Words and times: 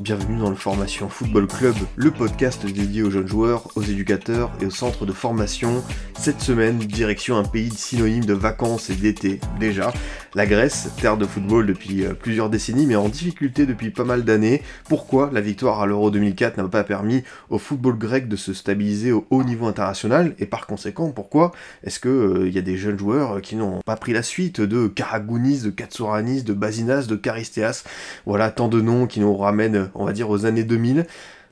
bienvenue 0.00 0.38
dans 0.38 0.50
le 0.50 0.56
Formation 0.56 1.08
Football 1.08 1.46
Club, 1.46 1.74
le 1.96 2.10
podcast 2.10 2.66
dédié 2.66 3.02
aux 3.02 3.10
jeunes 3.10 3.26
joueurs, 3.26 3.68
aux 3.76 3.82
éducateurs 3.82 4.52
et 4.60 4.66
aux 4.66 4.70
centres 4.70 5.06
de 5.06 5.12
formation. 5.12 5.82
Cette 6.18 6.40
semaine, 6.40 6.78
direction 6.78 7.36
un 7.36 7.44
pays 7.44 7.70
synonyme 7.70 8.24
de 8.24 8.34
vacances 8.34 8.90
et 8.90 8.94
d'été 8.94 9.40
déjà, 9.58 9.92
la 10.34 10.46
Grèce, 10.46 10.90
terre 11.00 11.16
de 11.16 11.24
football 11.24 11.66
depuis 11.66 12.04
euh, 12.04 12.12
plusieurs 12.12 12.50
décennies 12.50 12.86
mais 12.86 12.96
en 12.96 13.08
difficulté 13.08 13.64
depuis 13.64 13.90
pas 13.90 14.04
mal 14.04 14.24
d'années. 14.24 14.62
Pourquoi 14.88 15.30
la 15.32 15.40
victoire 15.40 15.80
à 15.80 15.86
l'Euro 15.86 16.10
2004 16.10 16.58
n'a 16.58 16.68
pas 16.68 16.84
permis 16.84 17.22
au 17.48 17.58
football 17.58 17.96
grec 17.96 18.28
de 18.28 18.36
se 18.36 18.52
stabiliser 18.52 19.12
au 19.12 19.26
haut 19.30 19.44
niveau 19.44 19.66
international? 19.66 20.34
Et 20.38 20.46
par 20.46 20.66
conséquent 20.66 21.10
pourquoi 21.10 21.52
est-ce 21.84 22.00
que 22.00 22.08
euh, 22.08 22.48
il 22.48 22.54
y 22.54 22.58
a 22.58 22.62
des 22.62 22.76
jeunes 22.76 22.98
joueurs 22.98 23.40
qui 23.40 23.56
n'ont 23.56 23.80
pas 23.84 23.96
pris 23.96 24.12
la 24.12 24.22
suite 24.22 24.60
de 24.60 24.88
Karagounis, 24.88 25.60
de 25.60 25.70
Katsouranis, 25.70 26.42
de 26.42 26.52
Basinas, 26.52 27.06
de 27.06 27.16
Karistéas 27.16 27.84
voilà, 28.26 28.50
tant 28.50 28.68
de 28.68 28.80
noms 28.80 29.06
qui 29.06 29.20
nous 29.20 29.36
ramènent, 29.36 29.85
on 29.94 30.04
va 30.04 30.12
dire, 30.12 30.30
aux 30.30 30.46
années 30.46 30.64
2000. 30.64 31.06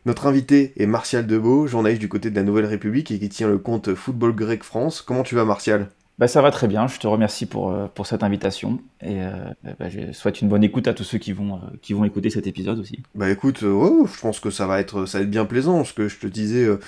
Notre 0.07 0.27
invité 0.27 0.73
est 0.77 0.87
Martial 0.87 1.27
Debeau, 1.27 1.67
journaliste 1.67 2.01
du 2.01 2.09
côté 2.09 2.31
de 2.31 2.37
la 2.37 2.43
Nouvelle 2.43 2.67
République 2.67 3.11
et 3.11 3.19
qui 3.19 3.29
tient 3.29 3.49
le 3.49 3.59
compte 3.59 3.95
Football 3.95 4.35
Grec 4.35 4.63
France. 4.63 5.01
Comment 5.01 5.23
tu 5.23 5.35
vas, 5.35 5.45
Martial? 5.45 5.89
Bah, 6.17 6.29
ça 6.29 6.43
va 6.43 6.53
très 6.53 6.69
bien, 6.69 6.87
je 6.87 7.01
te 7.01 7.09
remercie 7.09 7.45
pour, 7.45 7.73
euh, 7.73 7.89
pour 7.93 8.07
cette 8.07 8.23
invitation 8.23 8.79
et 9.01 9.21
euh, 9.21 9.33
bah, 9.81 9.89
je 9.89 10.13
souhaite 10.13 10.41
une 10.41 10.49
bonne 10.49 10.63
écoute 10.63 10.87
à 10.87 10.95
tous 10.95 11.03
ceux 11.03 11.19
qui 11.19 11.33
vont, 11.33 11.57
euh, 11.57 11.77
qui 11.83 11.93
vont 11.93 12.05
écouter 12.05 12.31
cet 12.31 12.47
épisode 12.47 12.79
aussi. 12.79 13.01
Bah 13.17 13.29
écoute, 13.31 13.63
ouais, 13.63 13.91
je 14.07 14.21
pense 14.21 14.39
que 14.39 14.51
ça 14.51 14.69
va 14.69 14.79
être, 14.79 15.07
ça 15.07 15.19
va 15.19 15.25
être 15.25 15.31
bien 15.31 15.45
plaisant. 15.45 15.83
Ce 15.83 15.93
que 15.93 16.07
je 16.07 16.19
te 16.19 16.29
disais 16.29 16.65
euh, 16.65 16.79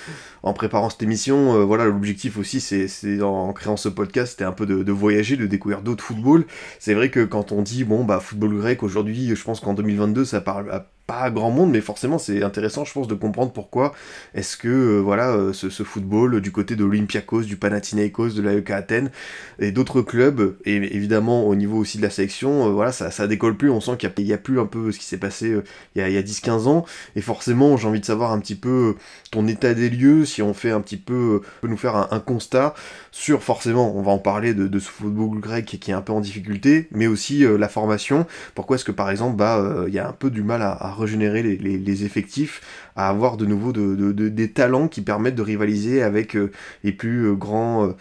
en 0.44 0.52
préparant 0.52 0.90
cette 0.90 1.02
émission, 1.02 1.66
voilà, 1.66 1.86
l'objectif 1.86 2.38
aussi, 2.38 2.60
c'est, 2.60 2.86
c'est 2.86 3.20
en, 3.20 3.48
en 3.48 3.52
créant 3.52 3.76
ce 3.76 3.88
podcast, 3.88 4.32
c'était 4.32 4.44
un 4.44 4.52
peu 4.52 4.64
de, 4.64 4.84
de 4.84 4.92
voyager, 4.92 5.36
de 5.36 5.46
découvrir 5.46 5.82
d'autres 5.82 6.04
footballs. 6.04 6.44
C'est 6.78 6.94
vrai 6.94 7.10
que 7.10 7.24
quand 7.24 7.50
on 7.50 7.62
dit 7.62 7.82
bon 7.82 8.04
bah 8.04 8.20
football 8.20 8.56
grec 8.58 8.84
aujourd'hui, 8.84 9.34
je 9.34 9.42
pense 9.42 9.58
qu'en 9.58 9.74
2022 9.74 10.24
ça 10.24 10.40
parle 10.40 10.70
à 10.70 10.86
pas 11.06 11.30
grand 11.30 11.50
monde, 11.50 11.70
mais 11.70 11.80
forcément 11.80 12.18
c'est 12.18 12.42
intéressant, 12.42 12.84
je 12.84 12.92
pense, 12.92 13.08
de 13.08 13.14
comprendre 13.14 13.52
pourquoi 13.52 13.94
est-ce 14.34 14.56
que 14.56 14.68
euh, 14.68 15.00
voilà 15.00 15.30
euh, 15.30 15.52
ce, 15.52 15.70
ce 15.70 15.82
football 15.82 16.40
du 16.40 16.52
côté 16.52 16.76
de 16.76 16.84
l'Olympiakos, 16.84 17.42
du 17.42 17.56
Panathinaikos, 17.56 18.30
de 18.30 18.42
l'AEK 18.42 18.70
Athènes 18.70 19.10
et 19.58 19.72
d'autres 19.72 20.02
clubs, 20.02 20.56
et 20.64 20.74
évidemment 20.74 21.46
au 21.46 21.54
niveau 21.54 21.78
aussi 21.78 21.98
de 21.98 22.02
la 22.02 22.10
sélection, 22.10 22.66
euh, 22.66 22.70
voilà 22.70 22.92
ça, 22.92 23.10
ça 23.10 23.26
décolle 23.26 23.56
plus. 23.56 23.70
On 23.70 23.80
sent 23.80 23.96
qu'il 23.98 24.24
n'y 24.24 24.32
a, 24.32 24.38
plus 24.38 24.60
un 24.60 24.66
peu 24.66 24.92
ce 24.92 24.98
qui 24.98 25.04
s'est 25.04 25.18
passé 25.18 25.50
euh, 25.50 25.64
il 25.94 26.00
y 26.00 26.16
a, 26.16 26.18
a 26.18 26.22
10-15 26.22 26.68
ans, 26.68 26.84
et 27.14 27.20
forcément 27.20 27.76
j'ai 27.76 27.88
envie 27.88 28.00
de 28.00 28.04
savoir 28.04 28.32
un 28.32 28.38
petit 28.38 28.54
peu 28.54 28.96
ton 29.30 29.46
état 29.46 29.74
des 29.74 29.90
lieux, 29.90 30.24
si 30.24 30.42
on 30.42 30.54
fait 30.54 30.70
un 30.70 30.80
petit 30.80 30.96
peu, 30.96 31.42
peut 31.60 31.68
nous 31.68 31.76
faire 31.76 32.12
un, 32.12 32.20
constat 32.20 32.74
sur 33.12 33.42
forcément, 33.42 33.96
on 33.96 34.02
va 34.02 34.12
en 34.12 34.18
parler 34.18 34.54
de, 34.54 34.78
ce 34.78 34.90
football 34.90 35.40
grec 35.40 35.64
qui 35.64 35.90
est 35.90 35.94
un 35.94 36.02
peu 36.02 36.12
en 36.12 36.20
difficulté, 36.20 36.88
mais 36.90 37.06
aussi 37.06 37.44
euh, 37.44 37.56
la 37.56 37.68
formation. 37.68 38.26
Pourquoi 38.54 38.76
est-ce 38.76 38.84
que 38.84 38.92
par 38.92 39.10
exemple, 39.10 39.36
bah, 39.36 39.58
euh, 39.58 39.86
il 39.88 39.94
y 39.94 39.98
a 39.98 40.08
un 40.08 40.12
peu 40.12 40.30
du 40.30 40.42
mal 40.42 40.62
à, 40.62 40.72
à 40.72 40.90
régénérer 40.96 41.42
les, 41.42 42.04
effectifs, 42.04 42.60
à 42.96 43.08
avoir 43.08 43.36
de 43.36 43.46
nouveau 43.46 43.72
de, 43.72 43.94
de- 43.94 44.12
de- 44.12 44.28
des 44.28 44.52
talents 44.52 44.88
qui 44.88 45.00
permettent 45.00 45.34
de 45.34 45.42
rivaliser 45.42 46.02
avec 46.02 46.36
euh, 46.36 46.50
les 46.84 46.92
plus 46.92 47.26
euh, 47.26 47.34
grands, 47.34 47.86
euh, 47.86 47.92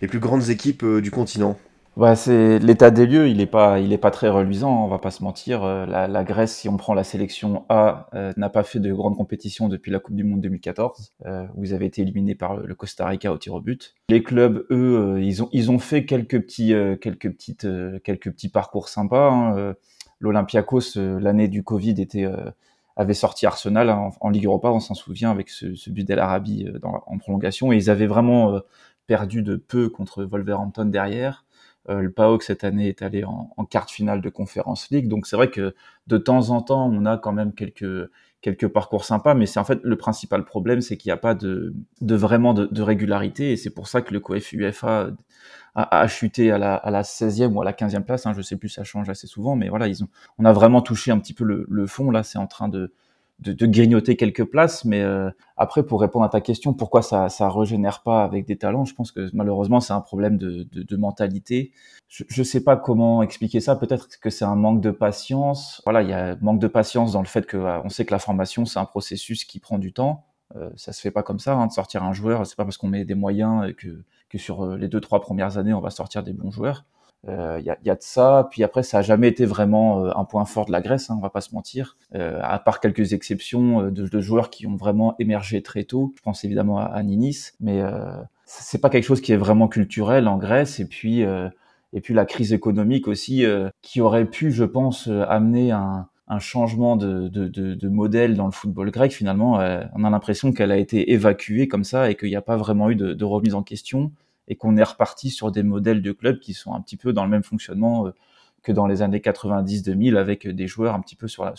les 0.00 0.08
plus 0.08 0.18
grandes 0.18 0.48
équipes 0.48 0.84
du 0.84 1.10
continent. 1.10 1.58
C'est 2.14 2.58
l'état 2.58 2.90
des 2.90 3.04
lieux, 3.04 3.28
il 3.28 3.40
est 3.42 3.46
pas, 3.46 3.78
très 4.10 4.30
reluisant, 4.30 4.86
on 4.86 4.88
va 4.88 4.98
pas 4.98 5.10
se 5.10 5.22
mentir. 5.22 5.62
La, 5.62 6.24
Grèce, 6.24 6.56
si 6.56 6.66
on 6.70 6.78
prend 6.78 6.94
la 6.94 7.04
sélection 7.04 7.66
A, 7.68 8.08
n'a 8.38 8.48
pas 8.48 8.62
fait 8.62 8.80
de 8.80 8.90
grandes 8.94 9.14
compétitions 9.14 9.68
depuis 9.68 9.90
la 9.90 9.98
Coupe 9.98 10.16
du 10.16 10.24
Monde 10.24 10.40
2014, 10.40 11.12
euh, 11.26 11.44
où 11.54 11.64
ils 11.64 11.74
avaient 11.74 11.86
été 11.86 12.00
éliminés 12.00 12.34
par 12.34 12.56
le 12.56 12.74
Costa 12.74 13.06
Rica 13.06 13.30
au 13.30 13.36
tir 13.36 13.52
au 13.52 13.60
but. 13.60 13.94
Les 14.08 14.22
clubs, 14.22 14.64
eux, 14.70 15.18
ils 15.20 15.42
ont, 15.42 15.78
fait 15.78 16.06
quelques 16.06 16.40
petits 16.40 16.72
parcours 18.48 18.88
sympas. 18.88 19.30
hein. 19.30 19.74
L'Olympiakos, 20.22 20.96
euh, 20.96 21.18
l'année 21.20 21.48
du 21.48 21.62
Covid, 21.62 22.00
était 22.00 22.24
euh, 22.24 22.50
avait 22.96 23.12
sorti 23.12 23.44
Arsenal 23.44 23.90
en, 23.90 24.12
en 24.20 24.30
Ligue 24.30 24.46
Europa, 24.46 24.70
on 24.70 24.80
s'en 24.80 24.94
souvient, 24.94 25.30
avec 25.30 25.50
ce, 25.50 25.90
but 25.90 26.04
d'El 26.04 26.18
Arabi 26.20 26.66
euh, 26.66 26.78
en 27.06 27.18
prolongation, 27.18 27.72
et 27.72 27.76
ils 27.76 27.90
avaient 27.90 28.06
vraiment 28.06 28.60
perdu 29.06 29.42
de 29.42 29.56
peu 29.56 29.88
contre 29.88 30.24
Wolverhampton 30.24 30.86
derrière. 30.86 31.44
Le 31.88 32.08
PAOK 32.12 32.44
cette 32.44 32.62
année 32.62 32.88
est 32.88 33.02
allé 33.02 33.24
en, 33.24 33.50
en 33.56 33.64
quart 33.64 33.86
de 33.86 33.90
finale 33.90 34.20
de 34.20 34.28
Conference 34.28 34.88
League, 34.90 35.08
donc 35.08 35.26
c'est 35.26 35.34
vrai 35.34 35.50
que 35.50 35.74
de 36.06 36.16
temps 36.16 36.50
en 36.50 36.62
temps 36.62 36.88
on 36.88 37.04
a 37.06 37.18
quand 37.18 37.32
même 37.32 37.52
quelques 37.52 38.08
quelques 38.40 38.68
parcours 38.68 39.04
sympas, 39.04 39.34
mais 39.34 39.46
c'est 39.46 39.58
en 39.58 39.64
fait 39.64 39.80
le 39.82 39.96
principal 39.96 40.44
problème, 40.44 40.80
c'est 40.80 40.96
qu'il 40.96 41.08
n'y 41.08 41.14
a 41.14 41.16
pas 41.16 41.34
de, 41.34 41.74
de 42.00 42.14
vraiment 42.14 42.54
de, 42.54 42.66
de 42.66 42.82
régularité, 42.82 43.52
et 43.52 43.56
c'est 43.56 43.70
pour 43.70 43.88
ça 43.88 44.02
que 44.02 44.12
le 44.12 44.20
COEF 44.20 44.52
UEFA 44.52 45.10
à 45.74 46.06
la, 46.58 46.74
à 46.74 46.90
la 46.90 47.02
16e 47.02 47.52
ou 47.52 47.62
à 47.62 47.64
la 47.64 47.72
15e 47.72 48.02
place, 48.02 48.26
hein, 48.26 48.34
je 48.36 48.42
sais 48.42 48.56
plus, 48.56 48.68
ça 48.68 48.84
change 48.84 49.08
assez 49.08 49.26
souvent, 49.26 49.56
mais 49.56 49.68
voilà, 49.68 49.88
ils 49.88 50.02
ont, 50.04 50.08
on 50.38 50.44
a 50.44 50.52
vraiment 50.52 50.82
touché 50.82 51.10
un 51.10 51.18
petit 51.18 51.34
peu 51.34 51.44
le, 51.44 51.86
fond, 51.86 52.10
là 52.10 52.22
c'est 52.22 52.38
en 52.38 52.46
train 52.46 52.68
de, 52.68 52.92
grignoter 53.40 54.16
quelques 54.16 54.44
places, 54.44 54.84
mais 54.84 55.00
euh, 55.00 55.30
après, 55.56 55.84
pour 55.84 56.00
répondre 56.00 56.24
à 56.24 56.28
ta 56.28 56.40
question, 56.40 56.74
pourquoi 56.74 57.02
ça 57.02 57.28
ça 57.28 57.48
régénère 57.48 58.02
pas 58.02 58.22
avec 58.22 58.46
des 58.46 58.56
talents 58.56 58.84
Je 58.84 58.94
pense 58.94 59.10
que 59.10 59.30
malheureusement, 59.32 59.80
c'est 59.80 59.92
un 59.92 60.00
problème 60.00 60.36
de, 60.38 60.96
mentalité. 60.96 61.72
Je, 62.08 62.22
je 62.28 62.42
sais 62.42 62.62
pas 62.62 62.76
comment 62.76 63.22
expliquer 63.22 63.58
ça. 63.60 63.74
Peut-être 63.74 64.20
que 64.20 64.30
c'est 64.30 64.44
un 64.44 64.54
manque 64.54 64.80
de 64.80 64.92
patience. 64.92 65.82
Voilà, 65.84 66.02
il 66.02 66.08
y 66.08 66.12
a 66.12 66.36
manque 66.40 66.60
de 66.60 66.68
patience 66.68 67.12
dans 67.12 67.20
le 67.20 67.26
fait 67.26 67.46
que 67.46 67.56
euh, 67.56 67.80
on 67.82 67.88
sait 67.88 68.04
que 68.04 68.12
la 68.12 68.20
formation 68.20 68.64
c'est 68.64 68.78
un 68.78 68.84
processus 68.84 69.44
qui 69.44 69.58
prend 69.58 69.78
du 69.78 69.92
temps. 69.92 70.24
Euh, 70.56 70.70
ça 70.76 70.92
se 70.92 71.00
fait 71.00 71.10
pas 71.10 71.22
comme 71.22 71.38
ça 71.38 71.54
hein, 71.54 71.66
de 71.66 71.72
sortir 71.72 72.02
un 72.04 72.12
joueur. 72.12 72.46
C'est 72.46 72.56
pas 72.56 72.64
parce 72.64 72.76
qu'on 72.76 72.88
met 72.88 73.04
des 73.04 73.14
moyens 73.14 73.68
et 73.68 73.74
que 73.74 74.04
que 74.32 74.38
sur 74.38 74.64
euh, 74.64 74.76
les 74.76 74.88
deux 74.88 75.00
trois 75.00 75.20
premières 75.20 75.58
années 75.58 75.74
on 75.74 75.80
va 75.80 75.90
sortir 75.90 76.22
des 76.22 76.32
bons 76.32 76.50
joueurs. 76.50 76.84
Euh, 77.28 77.58
Il 77.60 77.64
y, 77.64 77.70
a, 77.70 77.78
il 77.82 77.86
y 77.86 77.90
a 77.90 77.94
de 77.94 78.02
ça. 78.02 78.48
Puis 78.50 78.64
après, 78.64 78.82
ça 78.82 78.98
a 78.98 79.02
jamais 79.02 79.28
été 79.28 79.46
vraiment 79.46 80.04
euh, 80.04 80.10
un 80.16 80.24
point 80.24 80.44
fort 80.44 80.66
de 80.66 80.72
la 80.72 80.80
Grèce, 80.80 81.08
hein, 81.08 81.14
on 81.16 81.22
va 81.22 81.30
pas 81.30 81.40
se 81.40 81.54
mentir. 81.54 81.96
Euh, 82.16 82.40
à 82.42 82.58
part 82.58 82.80
quelques 82.80 83.12
exceptions 83.12 83.82
euh, 83.82 83.90
de, 83.92 84.20
joueurs 84.20 84.50
qui 84.50 84.66
ont 84.66 84.74
vraiment 84.74 85.14
émergé 85.20 85.62
très 85.62 85.84
tôt. 85.84 86.12
Je 86.16 86.22
pense 86.22 86.44
évidemment 86.44 86.78
à, 86.78 87.00
Ninis, 87.04 87.52
mais 87.60 87.80
euh, 87.80 88.20
c'est 88.44 88.80
pas 88.80 88.90
quelque 88.90 89.04
chose 89.04 89.20
qui 89.20 89.32
est 89.32 89.36
vraiment 89.36 89.68
culturel 89.68 90.26
en 90.26 90.36
Grèce. 90.36 90.80
Et 90.80 90.86
puis, 90.86 91.24
euh, 91.24 91.48
et 91.92 92.00
puis 92.00 92.14
la 92.14 92.24
crise 92.24 92.52
économique 92.52 93.06
aussi, 93.06 93.44
euh, 93.44 93.68
qui 93.82 94.00
aurait 94.00 94.24
pu, 94.26 94.50
je 94.50 94.64
pense, 94.64 95.08
euh, 95.08 95.24
amener 95.28 95.70
un, 95.70 96.08
changement 96.38 96.96
de, 96.96 97.88
modèle 97.88 98.36
dans 98.36 98.46
le 98.46 98.52
football 98.52 98.90
grec. 98.90 99.12
Finalement, 99.12 99.60
euh, 99.60 99.84
on 99.94 100.02
a 100.02 100.08
l'impression 100.08 100.50
qu'elle 100.52 100.72
a 100.72 100.78
été 100.78 101.12
évacuée 101.12 101.68
comme 101.68 101.84
ça 101.84 102.10
et 102.10 102.14
qu'il 102.14 102.30
n'y 102.30 102.36
a 102.36 102.40
pas 102.40 102.56
vraiment 102.56 102.88
eu 102.88 102.96
de 102.96 103.24
remise 103.24 103.54
en 103.54 103.62
question 103.62 104.12
et 104.48 104.56
qu'on 104.56 104.76
est 104.76 104.82
reparti 104.82 105.30
sur 105.30 105.50
des 105.50 105.62
modèles 105.62 106.02
de 106.02 106.12
clubs 106.12 106.38
qui 106.38 106.54
sont 106.54 106.74
un 106.74 106.80
petit 106.80 106.96
peu 106.96 107.12
dans 107.12 107.24
le 107.24 107.30
même 107.30 107.44
fonctionnement 107.44 108.06
euh, 108.06 108.14
que 108.62 108.72
dans 108.72 108.86
les 108.86 109.02
années 109.02 109.18
90-2000 109.18 110.16
avec 110.16 110.46
des 110.46 110.66
joueurs 110.66 110.94
un 110.94 111.00
petit 111.00 111.16
peu 111.16 111.28
sur 111.28 111.44
la, 111.44 111.54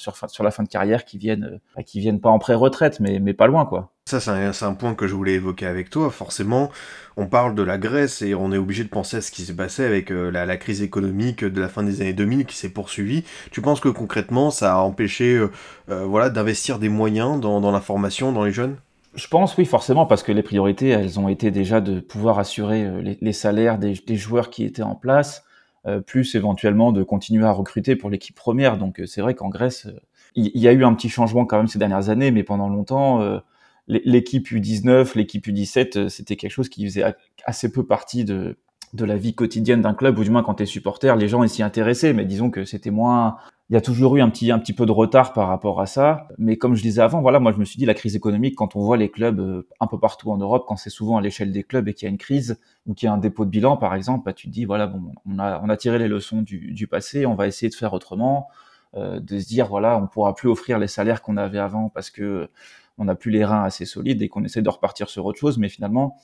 fin- 0.52 0.64
de 0.64 0.68
carrière 0.70 1.06
qui 1.06 1.18
viennent, 1.18 1.60
euh, 1.78 1.82
qui 1.84 2.00
viennent 2.00 2.22
pas 2.22 2.30
en 2.30 2.40
pré-retraite, 2.40 3.00
mais, 3.00 3.34
pas 3.34 3.48
loin, 3.48 3.66
quoi. 3.66 3.92
Ça, 4.06 4.20
c'est 4.20 4.66
un, 4.66 4.74
point 4.74 4.96
que 4.96 5.08
je 5.08 5.16
voulais 5.16 5.34
évoquer 5.34 5.66
avec 5.66 5.90
toi. 5.90 6.10
Forcément, 6.12 6.70
on 7.16 7.28
parle 7.28 7.56
de 7.56 7.64
la 7.64 7.78
Grèce 7.78 8.22
et 8.22 8.36
on 8.36 8.52
est 8.52 8.58
obligé 8.58 8.84
de 8.84 8.90
penser 8.90 9.18
à 9.18 9.22
ce 9.22 9.32
qui 9.32 9.44
s'est 9.44 9.56
passé 9.56 9.84
avec 9.84 10.12
euh, 10.12 10.30
la, 10.30 10.58
crise 10.58 10.82
économique 10.82 11.44
de 11.44 11.62
la 11.62 11.70
fin 11.70 11.84
des 11.84 12.02
années 12.02 12.14
2000 12.14 12.46
qui 12.46 12.56
s'est 12.56 12.70
poursuivie. 12.70 13.24
Tu 13.52 13.62
penses 13.62 13.80
que 13.80 13.90
concrètement, 13.90 14.52
ça 14.52 14.74
a 14.74 14.78
empêché 14.78 15.36
euh, 15.36 15.52
euh, 15.90 16.06
voilà, 16.06 16.30
d'investir 16.30 16.80
des 16.80 16.90
moyens 16.90 17.40
dans 17.40 17.72
la 17.72 17.82
formation, 17.82 18.32
dans 18.32 18.44
les 18.44 18.52
jeunes? 18.52 18.78
Je 19.16 19.28
pense, 19.28 19.56
oui, 19.58 19.66
forcément, 19.66 20.06
parce 20.06 20.24
que 20.24 20.32
les 20.32 20.42
priorités, 20.42 20.90
elles 20.90 21.20
ont 21.20 21.30
été 21.30 21.52
déjà 21.52 21.82
de 21.82 22.00
pouvoir 22.00 22.40
assurer 22.40 22.84
euh, 22.84 23.16
les, 23.22 23.34
salaires 23.34 23.78
des, 23.78 24.16
joueurs 24.16 24.50
qui 24.50 24.64
étaient 24.64 24.82
en 24.82 24.96
place, 24.96 25.44
euh, 25.86 26.00
plus 26.02 26.34
éventuellement 26.36 26.92
de 26.92 27.04
continuer 27.04 27.46
à 27.46 27.52
recruter 27.52 27.96
pour 27.96 28.10
l'équipe 28.10 28.36
première. 28.36 28.78
Donc 28.78 29.00
euh, 29.00 29.06
c'est 29.06 29.22
vrai 29.22 29.36
qu'en 29.36 29.50
Grèce, 29.50 29.88
il 30.36 30.58
y, 30.58 30.68
a 30.68 30.72
eu 30.74 30.84
un 30.84 30.96
petit 30.96 31.10
changement 31.10 31.46
quand 31.46 31.58
même 31.58 31.68
ces 31.68 31.78
dernières 31.78 32.10
années, 32.10 32.32
mais 32.32 32.42
pendant 32.42 32.68
longtemps, 32.68 33.22
l'é- 33.88 34.02
l'équipe 34.06 34.48
U19, 34.48 35.16
l'équipe 35.16 35.46
U17, 35.46 35.98
euh, 35.98 36.10
c'était 36.10 36.36
quelque 36.36 36.52
chose 36.52 36.70
qui 36.70 36.86
faisait 36.86 37.04
assez 37.46 37.72
peu 37.72 37.86
partie 37.86 38.26
de, 38.26 38.58
de 38.94 39.06
la 39.06 39.18
vie 39.18 39.36
quotidienne 39.36 39.82
d'un 39.82 39.94
club, 39.94 40.18
ou 40.18 40.24
du 40.24 40.30
moins 40.30 40.44
quand 40.44 40.56
tu 40.56 40.64
es 40.64 40.66
supporter, 40.66 41.16
les 41.18 41.28
gens 41.28 41.48
s'y 41.48 41.64
intéressaient, 41.64 42.14
mais 42.14 42.26
disons 42.26 42.50
que 42.50 42.66
c'était 42.66 42.92
moins... 42.92 43.38
Il 43.70 43.74
y 43.74 43.78
a 43.78 43.82
toujours 43.82 44.18
eu 44.18 44.22
un 44.22 44.30
petit, 44.30 44.52
un 44.52 44.60
petit 44.60 44.74
peu 44.74 44.86
de 44.86 44.92
retard 44.92 45.32
par 45.34 45.48
rapport 45.48 45.80
à 45.80 45.86
ça. 45.86 46.28
Mais 46.38 46.58
comme 46.58 46.76
je 46.76 46.82
disais 46.82 47.02
avant, 47.02 47.22
voilà, 47.22 47.40
moi 47.40 47.54
je 47.54 47.58
me 47.58 47.66
suis 47.66 47.78
dit 47.78 47.86
la 47.86 47.94
crise 47.94 48.16
économique, 48.16 48.56
quand 48.56 48.76
on 48.76 48.82
voit 48.82 48.98
les 48.98 49.10
clubs 49.10 49.40
euh, 49.40 49.68
un 49.80 49.88
peu 49.88 49.98
partout 49.98 50.32
en 50.32 50.38
Europe, 50.38 50.66
quand 50.68 50.76
c'est 50.76 50.90
souvent 50.90 51.18
à 51.18 51.22
l'échelle 51.22 51.52
des 51.52 51.64
clubs 51.64 51.88
et 51.88 51.94
qu'il 51.94 52.06
y 52.06 52.10
a 52.10 52.12
une 52.12 52.18
crise 52.18 52.60
ou 52.86 52.94
qu'il 52.94 53.08
y 53.08 53.10
a 53.10 53.14
un 53.14 53.18
dépôt 53.18 53.46
de 53.46 53.50
bilan, 53.50 53.78
par 53.78 53.96
exemple, 53.96 54.26
bah, 54.26 54.34
tu 54.34 54.48
te 54.48 54.54
dis 54.54 54.66
voilà, 54.66 54.88
bon, 54.88 55.14
on 55.26 55.40
a, 55.40 55.62
on 55.64 55.70
a 55.70 55.78
tiré 55.78 55.98
les 55.98 56.10
leçons 56.10 56.42
du, 56.42 56.74
du 56.74 56.88
passé, 56.88 57.26
on 57.26 57.36
va 57.36 57.48
essayer 57.48 57.70
de 57.70 57.76
faire 57.76 57.94
autrement, 57.94 58.50
euh, 58.96 59.20
de 59.22 59.40
se 59.40 59.48
dire 59.48 59.68
voilà, 59.68 59.98
on 59.98 60.08
pourra 60.08 60.36
plus 60.36 60.50
offrir 60.50 60.78
les 60.78 60.88
salaires 60.88 61.22
qu'on 61.22 61.38
avait 61.38 61.60
avant 61.60 61.90
parce 61.90 62.10
que 62.12 62.50
on 62.98 63.06
n'a 63.06 63.16
plus 63.16 63.32
les 63.32 63.46
reins 63.46 63.64
assez 63.64 63.86
solides 63.86 64.22
et 64.22 64.30
qu'on 64.30 64.44
essaie 64.44 64.62
de 64.62 64.70
repartir 64.70 65.10
sur 65.10 65.26
autre 65.26 65.40
chose. 65.40 65.58
Mais 65.58 65.70
finalement, 65.70 66.18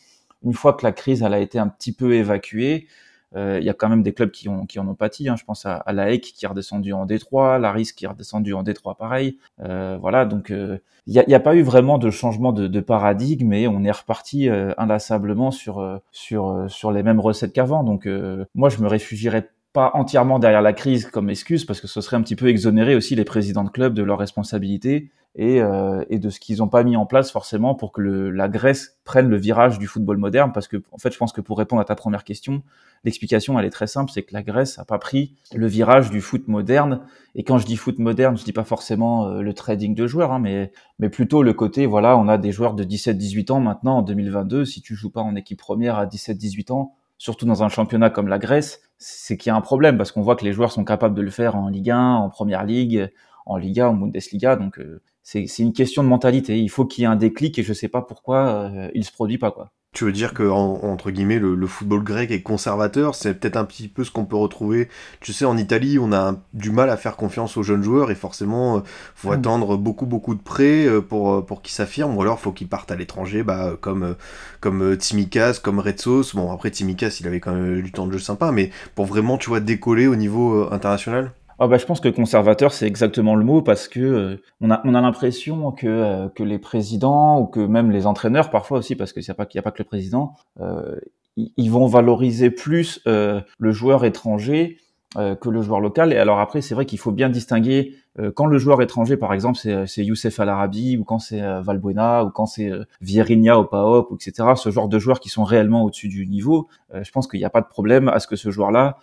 une 0.43 0.53
fois 0.53 0.73
que 0.73 0.85
la 0.85 0.91
crise 0.91 1.23
elle 1.23 1.33
a 1.33 1.39
été 1.39 1.57
un 1.57 1.67
petit 1.67 1.93
peu 1.93 2.13
évacuée, 2.13 2.87
il 3.35 3.63
y 3.63 3.69
a 3.69 3.73
quand 3.73 3.89
même 3.89 4.03
des 4.03 4.13
clubs 4.13 4.31
qui 4.31 4.49
ont 4.49 4.65
qui 4.65 4.79
en 4.79 4.87
ont 4.87 4.95
pâti. 4.95 5.29
Hein. 5.29 5.35
Je 5.37 5.43
pense 5.43 5.65
à, 5.65 5.75
à 5.75 5.93
la 5.93 6.11
HEC 6.11 6.21
qui 6.21 6.45
est 6.45 6.47
redescendu 6.47 6.93
en 6.93 7.05
D3, 7.05 7.59
Laris 7.59 7.91
qui 7.95 8.05
est 8.05 8.07
redescendu 8.07 8.53
en 8.53 8.63
D3 8.63 8.97
pareil. 8.97 9.37
voilà, 9.57 10.25
donc 10.25 10.49
il 10.49 10.81
n'y 11.05 11.19
a, 11.19 11.37
a, 11.37 11.39
pas 11.39 11.55
eu 11.55 11.61
vraiment 11.61 11.97
de 11.97 12.09
changement 12.09 12.51
de, 12.51 12.67
de 12.67 12.79
paradigme, 12.79 13.47
mais 13.47 13.67
on 13.67 13.83
est 13.83 13.91
reparti 13.91 14.49
inlassablement 14.77 15.51
sur 15.51 16.01
sur 16.11 16.65
sur 16.67 16.91
les 16.91 17.03
mêmes 17.03 17.19
recettes 17.19 17.53
qu'avant. 17.53 17.83
Donc 17.83 18.07
moi 18.55 18.69
je 18.69 18.81
me 18.81 18.87
réfugierais 18.87 19.49
entièrement 19.79 20.39
derrière 20.39 20.61
la 20.61 20.73
crise 20.73 21.05
comme 21.05 21.29
excuse, 21.29 21.65
parce 21.65 21.81
que 21.81 21.87
ce 21.87 22.01
serait 22.01 22.17
un 22.17 22.21
petit 22.21 22.35
peu 22.35 22.47
exonérer 22.47 22.95
aussi 22.95 23.15
les 23.15 23.25
présidents 23.25 23.63
de 23.63 23.69
clubs 23.69 23.93
de 23.93 24.03
leurs 24.03 24.19
responsabilités 24.19 25.11
et, 25.35 25.61
euh, 25.61 26.03
de 26.09 26.29
ce 26.29 26.39
qu'ils 26.39 26.57
n'ont 26.57 26.67
pas 26.67 26.83
mis 26.83 26.97
en 26.97 27.05
place 27.05 27.31
forcément 27.31 27.75
pour 27.75 27.91
que 27.91 28.01
la 28.01 28.49
Grèce 28.49 28.97
prenne 29.05 29.29
le 29.29 29.37
virage 29.37 29.79
du 29.79 29.87
football 29.87 30.17
moderne. 30.17 30.51
Parce 30.53 30.67
que, 30.67 30.77
en 30.91 30.97
fait, 30.97 31.13
je 31.13 31.17
pense 31.17 31.31
que 31.31 31.41
pour 31.41 31.57
répondre 31.57 31.81
à 31.81 31.85
ta 31.85 31.95
première 31.95 32.23
question, 32.23 32.63
l'explication, 33.03 33.57
elle 33.59 33.65
est 33.65 33.69
très 33.69 33.87
simple, 33.87 34.11
c'est 34.11 34.23
que 34.23 34.33
la 34.33 34.43
Grèce 34.43 34.79
a 34.79 34.85
pas 34.85 34.97
pris 34.97 35.35
le 35.53 35.67
virage 35.67 36.09
du 36.09 36.21
foot 36.21 36.47
moderne. 36.47 37.01
Et 37.35 37.43
quand 37.43 37.57
je 37.57 37.65
dis 37.65 37.77
foot 37.77 37.99
moderne, 37.99 38.37
je 38.37 38.43
dis 38.43 38.53
pas 38.53 38.63
forcément 38.63 39.27
euh, 39.27 39.41
le 39.41 39.53
trading 39.53 39.95
de 39.95 40.07
joueurs, 40.07 40.33
hein, 40.33 40.39
mais, 40.39 40.71
mais 40.97 41.09
plutôt 41.09 41.43
le 41.43 41.53
côté, 41.53 41.85
voilà, 41.85 42.17
on 42.17 42.27
a 42.27 42.37
des 42.37 42.51
joueurs 42.51 42.73
de 42.73 42.83
17-18 42.83 43.51
ans 43.51 43.59
maintenant, 43.59 43.99
en 43.99 44.01
2022. 44.01 44.65
Si 44.65 44.81
tu 44.81 44.95
joues 44.95 45.11
pas 45.11 45.21
en 45.21 45.35
équipe 45.35 45.59
première 45.59 45.97
à 45.97 46.05
17-18 46.05 46.71
ans, 46.73 46.95
surtout 47.17 47.45
dans 47.45 47.63
un 47.63 47.69
championnat 47.69 48.09
comme 48.09 48.27
la 48.27 48.39
Grèce, 48.39 48.81
c'est 48.99 49.37
qu'il 49.37 49.49
y 49.49 49.53
a 49.53 49.55
un 49.55 49.61
problème 49.61 49.97
parce 49.97 50.11
qu'on 50.11 50.21
voit 50.21 50.35
que 50.35 50.45
les 50.45 50.53
joueurs 50.53 50.71
sont 50.71 50.83
capables 50.83 51.15
de 51.15 51.21
le 51.21 51.31
faire 51.31 51.55
en 51.55 51.69
Ligue 51.69 51.89
1, 51.89 52.15
en 52.15 52.29
Première 52.29 52.65
Ligue, 52.65 53.09
en 53.45 53.57
Liga, 53.57 53.89
en 53.89 53.93
Bundesliga. 53.93 54.57
Donc 54.57 54.77
euh, 54.79 55.01
c'est 55.23 55.47
une 55.59 55.73
question 55.73 56.03
de 56.03 56.09
mentalité. 56.09 56.59
Il 56.59 56.69
faut 56.69 56.85
qu'il 56.85 57.03
y 57.03 57.05
ait 57.05 57.07
un 57.07 57.15
déclic 57.15 57.57
et 57.57 57.63
je 57.63 57.73
sais 57.73 57.87
pas 57.87 58.01
pourquoi 58.01 58.69
euh, 58.71 58.91
il 58.93 59.05
se 59.05 59.11
produit 59.11 59.37
pas 59.37 59.51
quoi. 59.51 59.71
Tu 59.91 60.05
veux 60.05 60.11
dire 60.11 60.35
que 60.35 60.43
entre 60.43 61.09
guillemets 61.09 61.39
le, 61.39 61.67
football 61.67 62.03
grec 62.03 62.29
est 62.29 62.43
conservateur, 62.43 63.15
c'est 63.15 63.33
peut-être 63.33 63.57
un 63.57 63.65
petit 63.65 63.87
peu 63.87 64.03
ce 64.03 64.11
qu'on 64.11 64.23
peut 64.23 64.35
retrouver. 64.35 64.87
Tu 65.19 65.33
sais, 65.33 65.45
en 65.45 65.57
Italie, 65.57 65.97
on 65.97 66.13
a 66.13 66.35
du 66.53 66.69
mal 66.69 66.91
à 66.91 66.95
faire 66.95 67.15
confiance 67.15 67.57
aux 67.57 67.63
jeunes 67.63 67.81
joueurs 67.81 68.11
et 68.11 68.15
forcément, 68.15 68.77
euh, 68.77 68.81
faut 69.15 69.29
mm. 69.31 69.33
attendre 69.33 69.77
beaucoup 69.77 70.05
beaucoup 70.05 70.35
de 70.35 70.41
prêts 70.41 70.85
euh, 70.85 71.01
pour 71.01 71.33
euh, 71.33 71.41
pour 71.41 71.63
qu'ils 71.63 71.73
s'affirment 71.73 72.15
ou 72.15 72.21
alors 72.21 72.39
faut 72.39 72.51
qu'ils 72.51 72.67
partent 72.67 72.91
à 72.91 72.95
l'étranger, 72.95 73.41
bah 73.41 73.77
comme 73.81 74.15
comme 74.59 74.95
Timikas, 74.95 75.59
comme 75.63 75.79
Retsos. 75.79 76.35
Bon 76.35 76.51
après 76.51 76.69
Timikas, 76.69 77.17
il 77.19 77.27
avait 77.27 77.39
quand 77.39 77.53
même 77.53 77.81
du 77.81 77.91
temps 77.91 78.05
de 78.05 78.13
jeu 78.13 78.19
sympa, 78.19 78.51
mais 78.51 78.69
pour 78.93 79.07
vraiment 79.07 79.39
tu 79.39 79.49
vois 79.49 79.59
décoller 79.59 80.05
au 80.05 80.15
niveau 80.15 80.71
international? 80.71 81.31
Ah 81.61 81.67
bah, 81.67 81.77
je 81.77 81.85
pense 81.85 81.99
que 81.99 82.07
conservateur, 82.07 82.71
c'est 82.71 82.87
exactement 82.87 83.35
le 83.35 83.43
mot 83.43 83.61
parce 83.61 83.89
que 83.89 83.99
euh, 83.99 84.41
on 84.61 84.71
a, 84.71 84.81
on 84.85 84.95
a 84.95 85.01
l'impression 85.01 85.73
que, 85.73 85.87
euh, 85.87 86.29
que 86.29 86.41
les 86.41 86.57
présidents 86.57 87.41
ou 87.41 87.47
que 87.47 87.59
même 87.59 87.91
les 87.91 88.05
entraîneurs, 88.07 88.49
parfois 88.49 88.77
aussi, 88.77 88.95
parce 88.95 89.11
qu'il 89.11 89.23
n'y 89.23 89.29
a, 89.29 89.33
pas, 89.33 89.43
a 89.43 89.61
pas 89.61 89.71
que 89.71 89.79
le 89.79 89.87
président, 89.87 90.35
euh, 90.61 90.95
ils 91.35 91.69
vont 91.69 91.85
valoriser 91.85 92.49
plus 92.49 93.01
le 93.05 93.71
joueur 93.71 94.03
étranger 94.03 94.77
que 95.15 95.49
le 95.49 95.61
joueur 95.61 95.79
local. 95.79 96.11
Et 96.11 96.17
alors 96.17 96.39
après, 96.39 96.61
c'est 96.61 96.75
vrai 96.75 96.85
qu'il 96.85 96.99
faut 96.99 97.13
bien 97.13 97.29
distinguer 97.29 97.95
quand 98.35 98.45
le 98.45 98.57
joueur 98.57 98.81
étranger, 98.81 99.15
par 99.15 99.33
exemple, 99.33 99.57
c'est 99.57 100.03
Youssef 100.03 100.37
Al 100.41 100.49
Arabi 100.49 100.97
ou 100.97 101.05
quand 101.05 101.19
c'est 101.19 101.39
Valbuena 101.61 102.25
ou 102.25 102.29
quand 102.29 102.45
c'est 102.45 102.69
Vierinha 102.99 103.57
au 103.57 103.63
PAOK, 103.63 104.11
etc. 104.15 104.49
Ce 104.57 104.69
genre 104.69 104.89
de 104.89 104.99
joueurs 104.99 105.21
qui 105.21 105.29
sont 105.29 105.45
réellement 105.45 105.85
au-dessus 105.85 106.09
du 106.09 106.27
niveau. 106.27 106.67
je 106.93 107.09
pense 107.11 107.25
qu'il 107.29 107.39
n'y 107.39 107.45
a 107.45 107.49
pas 107.49 107.61
de 107.61 107.67
problème 107.67 108.09
à 108.09 108.19
ce 108.19 108.27
que 108.27 108.35
ce 108.35 108.51
joueur-là 108.51 108.97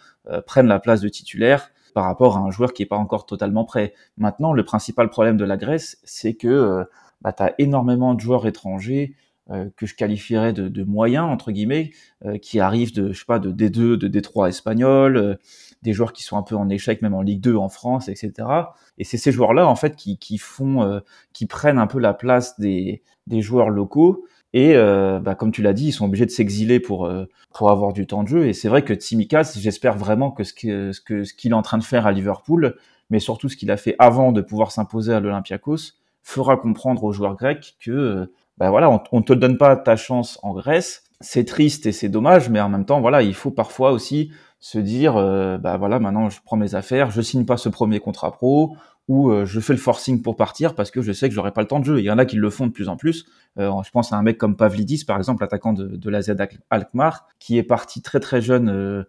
prenne 0.47 0.67
la 0.67 0.79
place 0.79 1.01
de 1.01 1.09
titulaire 1.09 1.71
par 1.97 2.05
rapport 2.05 2.37
à 2.37 2.41
un 2.41 2.51
joueur 2.51 2.75
qui 2.75 2.83
n'est 2.83 2.87
pas 2.87 2.99
encore 2.99 3.25
totalement 3.25 3.65
prêt. 3.65 3.95
Maintenant, 4.19 4.53
le 4.53 4.67
principal 4.67 5.09
problème 5.09 5.39
de 5.39 5.47
la 5.47 5.57
Grèce, 5.57 5.97
c'est 6.05 6.35
que 6.35 6.47
euh, 6.47 6.85
bah, 7.23 7.33
tu 7.33 7.43
as 7.43 7.55
énormément 7.57 8.13
de 8.13 8.21
joueurs 8.21 8.47
étrangers 8.47 9.15
euh, 9.49 9.71
que 9.79 9.87
je 9.87 9.95
qualifierais 9.95 10.53
de, 10.53 10.85
moyens, 10.85 11.25
entre 11.25 11.53
guillemets, 11.53 11.93
euh, 12.27 12.37
qui 12.37 12.61
arrivent 12.61 12.93
de, 12.93 13.15
je 13.15 13.19
sais 13.21 13.25
pas, 13.25 13.39
de 13.39 13.51
D2, 13.51 13.97
de 13.97 14.09
D3 14.09 14.51
espagnol, 14.51 15.39
des 15.81 15.95
joueurs 15.95 16.13
qui 16.13 16.23
sont 16.23 16.37
un 16.37 16.43
peu 16.43 16.55
en 16.55 16.69
échec, 16.69 17.01
même 17.01 17.15
en 17.15 17.23
Ligue 17.23 17.41
2 17.41 17.57
en 17.57 17.71
France, 17.71 18.11
etc. 18.11 18.47
Et 18.99 19.05
c'est 19.05 19.17
ces 19.17 19.33
joueurs-là, 19.33 19.67
en 19.67 19.75
fait, 19.75 19.97
qui, 19.97 20.19
prennent 21.49 21.79
un 21.79 21.87
peu 21.87 21.99
la 21.99 22.13
place 22.13 22.61
des 22.61 23.01
joueurs 23.31 23.71
locaux 23.71 24.27
et 24.53 24.75
euh, 24.75 25.19
bah, 25.21 25.35
comme 25.35 25.53
tu 25.53 25.63
l'as 25.63 25.73
dit, 25.73 25.89
ils 25.89 25.93
sont 25.93 26.07
obligés 26.07 26.27
de 26.27 26.31
s'exiler 26.31 26.81
pour 26.81 27.07
euh, 27.07 27.27
pour 27.55 27.71
avoir 27.71 27.93
du 27.93 28.07
temps 28.07 28.23
de 28.23 28.29
jeu. 28.29 28.47
Et 28.47 28.53
c'est 28.53 28.69
vrai 28.69 28.83
que 28.83 28.95
Tsimikas, 28.95 29.57
j'espère 29.59 29.97
vraiment 29.97 30.31
que 30.31 30.45
ce 30.45 30.53
que 30.53 30.93
ce 30.93 31.01
que 31.01 31.25
ce 31.25 31.35
qu'il 31.35 31.53
est 31.53 31.55
en 31.55 31.63
train 31.63 31.79
de 31.79 31.85
faire 31.85 32.07
à 32.07 32.13
Liverpool, 32.13 32.77
mais 33.11 33.19
surtout 33.19 33.49
ce 33.49 33.57
qu'il 33.57 33.71
a 33.71 33.77
fait 33.77 33.97
avant 33.99 34.33
de 34.33 34.41
pouvoir 34.41 34.71
s'imposer 34.73 35.13
à 35.13 35.21
l'Olympiakos, 35.21 35.93
fera 36.23 36.57
comprendre 36.57 37.05
aux 37.05 37.13
joueurs 37.13 37.37
grecs 37.37 37.77
que 37.81 37.91
euh, 37.91 38.33
bah 38.59 38.71
voilà, 38.71 38.91
on, 38.91 39.01
on 39.13 39.23
te 39.23 39.33
donne 39.33 39.59
pas 39.59 39.77
ta 39.77 39.97
chance 39.97 40.39
en 40.43 40.55
Grèce. 40.55 41.03
C'est 41.21 41.45
triste 41.45 41.87
et 41.87 41.93
c'est 41.93 42.11
dommage, 42.11 42.51
mais 42.51 42.61
en 42.61 42.69
même 42.69 42.85
temps, 42.85 43.01
voilà, 43.01 43.23
il 43.23 43.35
faut 43.35 43.51
parfois 43.51 43.93
aussi 43.93 44.31
se 44.59 44.79
dire, 44.79 45.15
bah 45.61 45.77
voilà, 45.77 45.99
maintenant 46.01 46.29
je 46.31 46.41
prends 46.45 46.57
mes 46.57 46.75
affaires, 46.75 47.11
je 47.11 47.21
signe 47.21 47.45
pas 47.45 47.57
ce 47.57 47.69
premier 47.69 48.01
contrat 48.01 48.33
pro, 48.33 48.77
ou 49.09 49.31
euh, 49.31 49.45
je 49.47 49.61
fais 49.61 49.73
le 49.73 49.79
forcing 49.79 50.21
pour 50.21 50.37
partir 50.37 50.75
parce 50.75 50.91
que 50.91 51.01
je 51.01 51.13
sais 51.13 51.29
que 51.29 51.35
j'aurai 51.35 51.53
pas 51.53 51.61
le 51.61 51.69
temps 51.69 51.79
de 51.79 51.85
jeu. 51.85 52.01
Il 52.01 52.05
y 52.05 52.11
en 52.11 52.19
a 52.19 52.25
qui 52.25 52.37
le 52.37 52.51
font 52.51 52.67
de 52.67 52.73
plus 52.73 52.89
en 52.89 52.97
plus. 52.97 53.27
Euh, 53.59 53.71
je 53.85 53.91
pense 53.91 54.13
à 54.13 54.17
un 54.17 54.23
mec 54.23 54.37
comme 54.37 54.57
Pavlidis, 54.57 55.05
par 55.05 55.17
exemple, 55.17 55.45
attaquant 55.45 55.73
de, 55.73 56.11
la 56.11 56.23
Z 56.23 56.35
Alkmaar, 56.71 57.27
qui 57.39 57.57
est 57.57 57.63
parti 57.63 58.03
très 58.03 58.21
très 58.21 58.41
jeune. 58.41 58.69
Euh, 58.69 59.05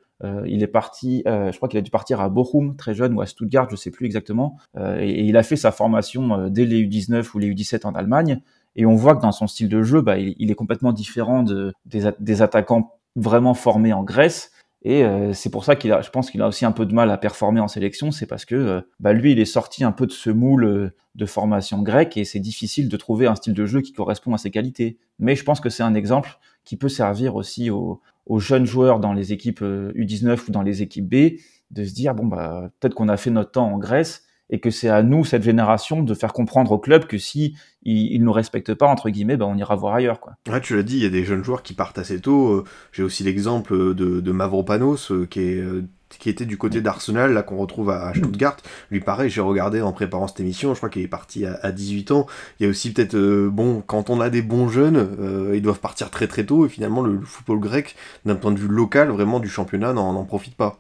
il 0.48 0.64
est 0.64 0.68
parti, 0.68 1.24
je 1.26 1.56
crois 1.56 1.70
qu'il 1.70 1.78
a 1.78 1.82
dû 1.82 1.92
partir 1.92 2.22
à 2.22 2.30
Bochum 2.30 2.76
très 2.76 2.94
jeune 2.94 3.14
ou 3.14 3.22
à 3.22 3.26
Stuttgart, 3.26 3.68
je 3.70 3.76
sais 3.76 3.92
plus 3.92 4.06
exactement. 4.06 4.58
Et, 5.00 5.26
il 5.26 5.38
a 5.38 5.44
fait 5.44 5.56
sa 5.56 5.72
formation 5.72 6.48
dès 6.50 6.66
les 6.66 6.84
U19 6.84 7.30
ou 7.34 7.40
les 7.40 7.54
U17 7.54 7.86
en 7.86 7.94
Allemagne. 7.94 8.42
Et 8.76 8.86
on 8.86 8.96
voit 8.96 9.16
que 9.16 9.22
dans 9.22 9.32
son 9.32 9.48
style 9.48 9.70
de 9.70 9.82
jeu, 9.82 10.02
bah, 10.02 10.20
il, 10.20 10.52
est 10.52 10.56
complètement 10.56 10.92
différent 10.92 11.42
de, 11.42 11.74
des, 11.86 12.12
des 12.20 12.42
attaquants 12.44 12.96
vraiment 13.16 13.56
formés 13.56 13.94
en 13.94 14.04
Grèce. 14.04 14.52
Et 14.90 15.04
euh, 15.04 15.34
c'est 15.34 15.50
pour 15.50 15.66
ça 15.66 15.76
qu'il 15.76 15.92
a, 15.92 16.02
je 16.02 16.10
pense 16.10 16.32
qu'il 16.32 16.42
a 16.42 16.48
aussi 16.48 16.64
un 16.64 16.72
peu 16.72 16.86
de 16.86 16.94
mal 16.94 17.12
à 17.12 17.18
performer 17.18 17.60
en 17.60 17.68
sélection, 17.68 18.10
c'est 18.12 18.26
parce 18.26 18.46
que 18.46 18.56
euh, 18.56 18.82
bah 19.02 19.12
lui, 19.12 19.34
il 19.34 19.40
est 19.40 19.44
sorti 19.44 19.84
un 19.84 19.92
peu 19.92 20.08
de 20.08 20.14
ce 20.14 20.30
moule 20.30 20.64
euh, 20.64 20.96
de 21.16 21.26
formation 21.26 21.82
grecque 21.82 22.16
et 22.16 22.24
c'est 22.24 22.40
difficile 22.40 22.88
de 22.88 22.96
trouver 22.96 23.28
un 23.28 23.36
style 23.36 23.54
de 23.54 23.66
jeu 23.66 23.82
qui 23.82 23.92
correspond 23.92 24.34
à 24.34 24.38
ses 24.38 24.50
qualités. 24.50 24.98
Mais 25.20 25.36
je 25.36 25.44
pense 25.44 25.60
que 25.60 25.70
c'est 25.70 25.84
un 25.84 25.94
exemple 25.94 26.40
qui 26.64 26.78
peut 26.78 26.88
servir 26.88 27.36
aussi 27.36 27.70
aux, 27.70 28.02
aux, 28.28 28.40
jeunes 28.40 28.66
joueurs 28.66 29.02
dans 29.02 29.12
les 29.12 29.34
équipes 29.34 29.62
U19 29.62 30.48
ou 30.48 30.52
dans 30.54 30.62
les 30.62 30.82
équipes 30.82 31.10
B 31.10 31.38
de 31.72 31.84
se 31.84 31.94
dire 31.94 32.16
bon 32.16 32.26
bah 32.26 32.72
peut-être 32.80 32.96
qu'on 32.96 33.10
a 33.10 33.18
fait 33.18 33.30
notre 33.30 33.52
temps 33.52 33.70
en 33.70 33.78
Grèce, 33.78 34.24
et 34.50 34.60
que 34.60 34.70
c'est 34.70 34.90
à 34.90 35.04
nous, 35.04 35.26
cette 35.26 35.44
génération, 35.44 36.04
de 36.04 36.14
faire 36.14 36.34
comprendre 36.34 36.72
au 36.72 36.78
club 36.78 37.06
que 37.06 37.18
si 37.18 37.56
ils, 37.84 38.22
nous 38.22 38.32
respectent 38.32 38.74
pas 38.74 38.88
entre 38.88 39.10
guillemets, 39.10 39.38
ben 39.38 39.46
on 39.46 39.58
ira 39.58 39.76
voir 39.76 39.96
ailleurs 39.96 40.20
quoi. 40.20 40.34
Ouais, 40.50 40.62
tu 40.62 40.76
l'as 40.76 40.84
dit, 40.84 40.98
il 40.98 41.04
y 41.04 41.06
a 41.06 41.10
des 41.10 41.24
jeunes 41.24 41.44
joueurs 41.44 41.64
qui 41.64 41.74
partent 41.74 41.98
assez 41.98 42.20
tôt. 42.20 42.54
Euh, 42.54 42.64
j'ai 42.92 43.04
aussi 43.04 43.24
l'exemple 43.24 43.94
de, 43.94 44.20
de 44.20 44.32
Mavropanos 44.32 45.12
euh, 45.12 45.26
qui 45.26 45.42
est 45.42 45.60
euh, 45.60 45.86
qui 46.20 46.30
était 46.30 46.46
du 46.46 46.58
côté 46.58 46.80
d'Arsenal, 46.80 47.34
là 47.34 47.44
qu'on 47.44 47.58
retrouve 47.58 47.90
à 47.90 48.14
Stuttgart. 48.14 48.56
Lui, 48.92 49.02
pareil, 49.02 49.30
j'ai 49.30 49.42
regardé 49.42 49.82
en 49.82 49.92
préparant 49.92 50.28
cette 50.28 50.40
émission, 50.40 50.74
je 50.74 50.80
crois 50.80 50.90
qu'il 50.90 51.02
est 51.02 51.08
parti 51.10 51.46
à, 51.46 51.70
18 51.70 52.12
ans. 52.12 52.28
Il 52.60 52.64
y 52.64 52.66
a 52.66 52.70
aussi 52.70 52.94
peut-être, 52.94 53.18
bon, 53.50 53.84
quand 53.86 54.10
on 54.10 54.22
a 54.22 54.30
des 54.30 54.42
bons 54.42 54.70
jeunes, 54.70 55.52
ils 55.54 55.62
doivent 55.62 55.82
partir 55.82 56.10
très 56.10 56.28
très 56.28 56.46
tôt, 56.46 56.66
et 56.66 56.70
finalement, 56.70 57.02
le, 57.02 57.20
football 57.20 57.60
grec, 57.60 57.98
d'un 58.24 58.36
point 58.36 58.54
de 58.54 58.58
vue 58.58 58.70
local, 58.70 59.10
vraiment 59.10 59.42
du 59.42 59.50
championnat, 59.50 59.92
n'en 59.92 60.24
profite 60.24 60.56
pas. 60.56 60.78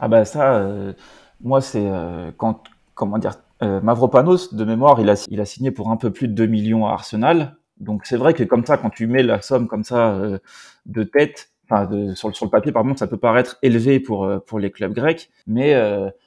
Ah 0.00 0.08
bah 0.08 0.24
ça, 0.24 0.66
moi, 1.42 1.60
c'est 1.60 1.86
quand, 2.38 2.62
comment 3.00 3.16
dire, 3.16 3.36
euh, 3.62 3.80
Mavropanos, 3.80 4.52
de 4.52 4.64
mémoire, 4.66 5.00
il 5.00 5.08
a, 5.08 5.26
il 5.30 5.40
a 5.40 5.46
signé 5.46 5.70
pour 5.70 5.90
un 5.90 5.96
peu 5.96 6.10
plus 6.10 6.28
de 6.28 6.34
2 6.34 6.44
millions 6.44 6.86
à 6.86 6.90
Arsenal. 6.90 7.56
Donc 7.78 8.02
c'est 8.04 8.18
vrai 8.18 8.34
que 8.34 8.44
comme 8.44 8.66
ça, 8.66 8.76
quand 8.76 8.90
tu 8.90 9.06
mets 9.06 9.22
la 9.22 9.40
somme 9.40 9.68
comme 9.68 9.84
ça 9.84 10.10
euh, 10.10 10.38
de 10.84 11.02
tête, 11.02 11.48
enfin 11.64 11.88
sur, 12.14 12.36
sur, 12.36 12.44
le 12.44 12.50
papier, 12.50 12.72
par 12.72 12.84
ça 12.98 13.06
peut 13.06 13.16
paraître 13.16 13.56
élevé 13.62 14.00
pour 14.00 14.24
euh, 14.24 14.38
pour 14.38 14.58
les 14.58 14.70
clubs 14.70 14.92
grecs, 14.92 15.30
mais 15.46 15.72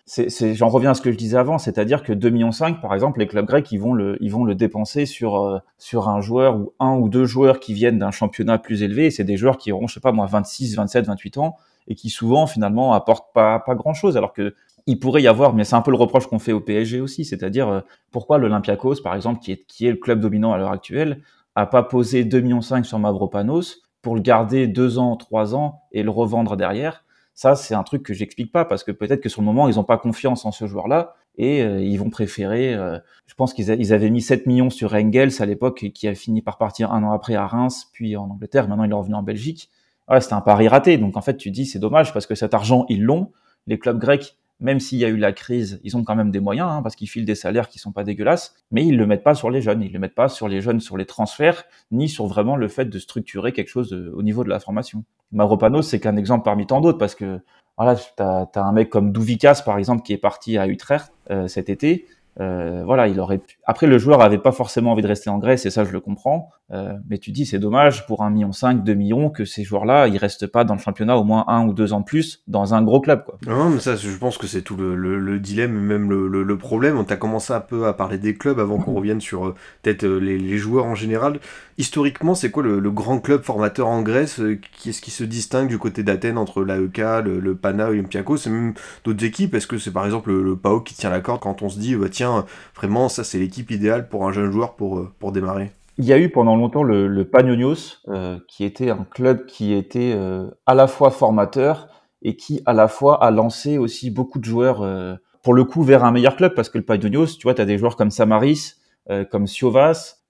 j'en 0.07 0.67
reviens 0.67 0.91
à 0.91 0.93
ce 0.95 1.01
que 1.01 1.11
je 1.11 1.17
disais 1.17 1.37
avant, 1.37 1.59
c'est-à-dire 1.59 2.01
que 2.01 2.11
2 2.11 2.31
millions 2.31 2.51
5, 2.51 2.81
par 2.81 2.95
exemple, 2.95 3.19
les 3.19 3.27
clubs 3.27 3.45
grecs, 3.45 3.71
ils 3.71 3.79
vont 3.79 3.93
le 3.93 4.17
ils 4.19 4.31
vont 4.31 4.43
le 4.43 4.55
dépenser 4.55 5.05
sur 5.05 5.61
sur 5.77 6.09
un 6.09 6.21
joueur 6.21 6.57
ou 6.57 6.73
un 6.79 6.95
ou 6.95 7.07
deux 7.07 7.25
joueurs 7.25 7.59
qui 7.59 7.75
viennent 7.75 7.99
d'un 7.99 8.11
championnat 8.11 8.57
plus 8.57 8.81
élevé. 8.81 9.11
C'est 9.11 9.25
des 9.25 9.37
joueurs 9.37 9.59
qui 9.59 9.71
auront, 9.71 9.85
je 9.85 9.93
sais 9.93 9.99
pas 9.99 10.11
moi, 10.11 10.25
26, 10.25 10.75
27, 10.75 11.05
28 11.05 11.37
ans 11.37 11.55
et 11.87 11.93
qui 11.93 12.09
souvent 12.09 12.47
finalement 12.47 12.93
apportent 12.93 13.31
pas 13.31 13.59
pas 13.59 13.75
grand 13.75 13.93
chose, 13.93 14.17
alors 14.17 14.33
que 14.33 14.55
il 14.85 14.99
pourrait 14.99 15.21
y 15.21 15.27
avoir, 15.27 15.53
mais 15.53 15.63
c'est 15.63 15.75
un 15.75 15.81
peu 15.81 15.91
le 15.91 15.97
reproche 15.97 16.27
qu'on 16.27 16.39
fait 16.39 16.51
au 16.51 16.59
PSG 16.59 16.99
aussi, 16.99 17.25
c'est-à-dire 17.25 17.67
euh, 17.69 17.81
pourquoi 18.11 18.37
l'Olympiakos, 18.37 19.01
par 19.01 19.15
exemple, 19.15 19.39
qui 19.39 19.51
est, 19.53 19.65
qui 19.65 19.87
est 19.87 19.91
le 19.91 19.97
club 19.97 20.19
dominant 20.19 20.53
à 20.53 20.57
l'heure 20.57 20.71
actuelle, 20.71 21.21
a 21.55 21.65
pas 21.65 21.83
posé 21.83 22.23
2,5 22.25 22.41
millions 22.41 22.61
sur 22.61 22.99
Mavropanos 22.99 23.83
pour 24.01 24.15
le 24.15 24.21
garder 24.21 24.67
deux 24.67 24.99
ans, 24.99 25.15
trois 25.15 25.55
ans 25.55 25.81
et 25.91 26.03
le 26.03 26.09
revendre 26.09 26.57
derrière? 26.57 27.05
Ça, 27.35 27.55
c'est 27.55 27.73
un 27.73 27.83
truc 27.83 28.03
que 28.03 28.13
j'explique 28.13 28.51
pas 28.51 28.65
parce 28.65 28.83
que 28.83 28.91
peut-être 28.91 29.21
que 29.21 29.29
sur 29.29 29.41
le 29.41 29.45
moment, 29.45 29.67
ils 29.67 29.75
n'ont 29.75 29.83
pas 29.83 29.97
confiance 29.97 30.45
en 30.45 30.51
ce 30.51 30.67
joueur-là 30.67 31.15
et 31.37 31.63
euh, 31.63 31.81
ils 31.81 31.97
vont 31.97 32.09
préférer. 32.09 32.73
Euh, 32.75 32.99
je 33.25 33.33
pense 33.33 33.53
qu'ils 33.53 33.69
ils 33.69 33.93
avaient 33.93 34.11
mis 34.11 34.21
7 34.21 34.45
millions 34.45 34.69
sur 34.69 34.93
Engels 34.93 35.31
à 35.41 35.45
l'époque 35.45 35.89
qui 35.93 36.07
a 36.07 36.13
fini 36.13 36.41
par 36.41 36.57
partir 36.57 36.91
un 36.91 37.03
an 37.03 37.11
après 37.11 37.35
à 37.35 37.47
Reims, 37.47 37.89
puis 37.91 38.15
en 38.15 38.29
Angleterre. 38.29 38.67
Maintenant, 38.67 38.83
il 38.83 38.91
est 38.91 38.95
revenu 38.95 39.15
en 39.15 39.23
Belgique. 39.23 39.71
Ouais, 40.09 40.21
c'était 40.21 40.33
un 40.33 40.41
pari 40.41 40.67
raté. 40.67 40.97
Donc 40.97 41.17
en 41.17 41.21
fait, 41.21 41.37
tu 41.37 41.49
dis 41.49 41.65
c'est 41.65 41.79
dommage 41.79 42.13
parce 42.13 42.27
que 42.27 42.35
cet 42.35 42.53
argent 42.53 42.85
ils 42.89 43.03
l'ont. 43.03 43.31
Les 43.65 43.79
clubs 43.79 43.97
grecs 43.97 44.37
même 44.59 44.79
s'il 44.79 44.97
y 44.97 45.05
a 45.05 45.09
eu 45.09 45.17
la 45.17 45.33
crise, 45.33 45.79
ils 45.83 45.97
ont 45.97 46.03
quand 46.03 46.15
même 46.15 46.31
des 46.31 46.39
moyens, 46.39 46.69
hein, 46.71 46.81
parce 46.81 46.95
qu'ils 46.95 47.09
filent 47.09 47.25
des 47.25 47.35
salaires 47.35 47.67
qui 47.67 47.79
sont 47.79 47.91
pas 47.91 48.03
dégueulasses, 48.03 48.55
mais 48.71 48.85
ils 48.85 48.97
le 48.97 49.05
mettent 49.05 49.23
pas 49.23 49.35
sur 49.35 49.49
les 49.49 49.61
jeunes, 49.61 49.81
ils 49.81 49.91
le 49.91 49.99
mettent 49.99 50.15
pas 50.15 50.29
sur 50.29 50.47
les 50.47 50.61
jeunes, 50.61 50.79
sur 50.79 50.97
les 50.97 51.05
transferts, 51.05 51.65
ni 51.91 52.07
sur 52.07 52.27
vraiment 52.27 52.55
le 52.55 52.67
fait 52.67 52.85
de 52.85 52.99
structurer 52.99 53.51
quelque 53.51 53.69
chose 53.69 53.93
au 53.93 54.23
niveau 54.23 54.43
de 54.43 54.49
la 54.49 54.59
formation. 54.59 55.03
Mavropanos, 55.31 55.81
c'est 55.81 55.99
qu'un 55.99 56.15
exemple 56.15 56.45
parmi 56.45 56.65
tant 56.65 56.79
d'autres, 56.79 56.97
parce 56.97 57.15
que 57.15 57.41
voilà, 57.77 57.95
t'as 58.15 58.45
as 58.53 58.61
un 58.61 58.71
mec 58.71 58.89
comme 58.89 59.11
Douvikas, 59.11 59.63
par 59.65 59.77
exemple, 59.77 60.03
qui 60.03 60.13
est 60.13 60.17
parti 60.17 60.57
à 60.57 60.67
Utrecht 60.67 61.11
euh, 61.31 61.47
cet 61.47 61.69
été, 61.69 62.05
euh, 62.39 62.83
voilà, 62.85 63.07
il 63.07 63.19
aurait 63.19 63.37
pu... 63.37 63.59
Après, 63.65 63.87
le 63.87 63.97
joueur 63.97 64.21
avait 64.21 64.37
pas 64.37 64.51
forcément 64.51 64.91
envie 64.91 65.03
de 65.03 65.07
rester 65.07 65.29
en 65.29 65.37
Grèce, 65.37 65.65
et 65.65 65.69
ça, 65.69 65.83
je 65.83 65.91
le 65.91 65.99
comprends. 65.99 66.49
Euh, 66.71 66.93
mais 67.09 67.19
tu 67.19 67.31
dis, 67.31 67.45
c'est 67.45 67.59
dommage 67.59 68.07
pour 68.07 68.23
un 68.23 68.29
million 68.29 68.51
cinq, 68.51 68.83
deux 68.83 68.95
millions, 68.95 69.29
que 69.29 69.45
ces 69.45 69.63
joueurs-là, 69.63 70.07
ils 70.07 70.17
restent 70.17 70.47
pas 70.47 70.63
dans 70.63 70.73
le 70.73 70.79
championnat 70.79 71.17
au 71.17 71.23
moins 71.23 71.45
un 71.47 71.67
ou 71.67 71.73
deux 71.73 71.93
ans 71.93 72.01
plus 72.01 72.41
dans 72.47 72.73
un 72.73 72.81
gros 72.81 72.99
club, 72.99 73.23
quoi. 73.25 73.37
Non, 73.45 73.69
mais 73.69 73.79
ça, 73.79 73.95
je 73.95 74.17
pense 74.17 74.37
que 74.37 74.47
c'est 74.47 74.61
tout 74.61 74.75
le, 74.75 74.95
le, 74.95 75.19
le, 75.19 75.39
dilemme, 75.39 75.73
même 75.73 76.09
le, 76.09 76.57
problème. 76.57 76.97
On 76.97 77.03
t'a 77.03 77.17
commencé 77.17 77.51
un 77.53 77.59
peu 77.59 77.87
à 77.87 77.93
parler 77.93 78.17
des 78.17 78.35
clubs 78.35 78.59
avant 78.59 78.77
qu'on 78.77 78.93
revienne 78.93 79.21
sur 79.21 79.47
euh, 79.47 79.55
peut-être 79.81 80.03
euh, 80.03 80.19
les, 80.19 80.57
joueurs 80.57 80.85
en 80.85 80.95
général. 80.95 81.39
Historiquement, 81.77 82.35
c'est 82.35 82.51
quoi 82.51 82.63
le, 82.63 82.79
grand 82.91 83.19
club 83.19 83.43
formateur 83.43 83.87
en 83.87 84.01
Grèce 84.01 84.41
Qui 84.77 84.89
est-ce 84.89 85.01
qui 85.01 85.11
se 85.11 85.23
distingue 85.23 85.67
du 85.67 85.77
côté 85.77 86.03
d'Athènes 86.03 86.37
entre 86.37 86.63
l'AEK, 86.63 86.97
le, 87.25 87.39
le 87.39 87.55
Pana, 87.55 87.89
c'est 88.37 88.49
même 88.49 88.73
d'autres 89.03 89.25
équipes? 89.25 89.55
Est-ce 89.55 89.67
que 89.67 89.77
c'est 89.77 89.91
par 89.91 90.05
exemple 90.05 90.31
le, 90.31 90.55
PAOK 90.55 90.83
qui 90.85 90.93
tient 90.93 91.09
la 91.09 91.21
corde 91.21 91.41
quand 91.41 91.61
on 91.61 91.69
se 91.69 91.79
dit, 91.79 91.95
bah, 91.95 92.07
tiens, 92.09 92.45
vraiment, 92.75 93.09
ça 93.09 93.23
c'est 93.23 93.39
l'équipe 93.39 93.71
idéale 93.71 94.07
pour 94.07 94.27
un 94.27 94.31
jeune 94.31 94.51
joueur 94.51 94.75
pour, 94.75 95.09
pour 95.19 95.31
démarrer? 95.31 95.71
Il 95.97 96.05
y 96.05 96.13
a 96.13 96.17
eu 96.17 96.29
pendant 96.29 96.55
longtemps 96.55 96.83
le, 96.83 97.07
le 97.07 97.25
Panionios, 97.25 97.99
euh, 98.07 98.39
qui 98.47 98.63
était 98.63 98.89
un 98.89 99.05
club 99.11 99.45
qui 99.45 99.73
était 99.73 100.13
euh, 100.15 100.47
à 100.65 100.73
la 100.73 100.87
fois 100.87 101.11
formateur 101.11 101.87
et 102.23 102.35
qui 102.35 102.61
à 102.65 102.73
la 102.73 102.87
fois 102.87 103.23
a 103.23 103.29
lancé 103.29 103.77
aussi 103.77 104.09
beaucoup 104.09 104.39
de 104.39 104.45
joueurs, 104.45 104.81
euh, 104.81 105.15
pour 105.43 105.53
le 105.53 105.65
coup, 105.65 105.83
vers 105.83 106.03
un 106.03 106.11
meilleur 106.11 106.35
club, 106.35 106.55
parce 106.55 106.69
que 106.69 106.77
le 106.77 106.83
Panionios, 106.83 107.27
tu 107.37 107.43
vois, 107.43 107.53
tu 107.53 107.61
as 107.61 107.65
des 107.65 107.77
joueurs 107.77 107.95
comme 107.95 108.09
Samaris, 108.09 108.75
euh, 109.09 109.25
comme 109.25 109.45
Siovas, 109.45 110.22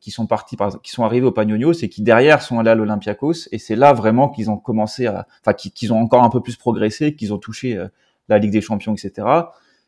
qui 0.00 0.10
sont 0.10 0.26
partis, 0.26 0.56
par, 0.56 0.82
qui 0.82 0.90
sont 0.90 1.04
arrivés 1.04 1.26
au 1.26 1.30
Panionios 1.30 1.74
et 1.82 1.88
qui 1.88 2.02
derrière 2.02 2.42
sont 2.42 2.58
allés 2.58 2.70
à 2.70 2.74
l'Olympiakos, 2.74 3.48
et 3.52 3.58
c'est 3.58 3.76
là 3.76 3.92
vraiment 3.92 4.28
qu'ils 4.28 4.50
ont 4.50 4.56
commencé 4.56 5.06
à, 5.06 5.28
enfin, 5.40 5.52
qu'ils 5.52 5.92
ont 5.92 6.00
encore 6.00 6.24
un 6.24 6.28
peu 6.28 6.40
plus 6.40 6.56
progressé, 6.56 7.14
qu'ils 7.14 7.32
ont 7.32 7.38
touché 7.38 7.80
la 8.28 8.38
Ligue 8.38 8.50
des 8.50 8.60
Champions, 8.60 8.94
etc. 8.94 9.28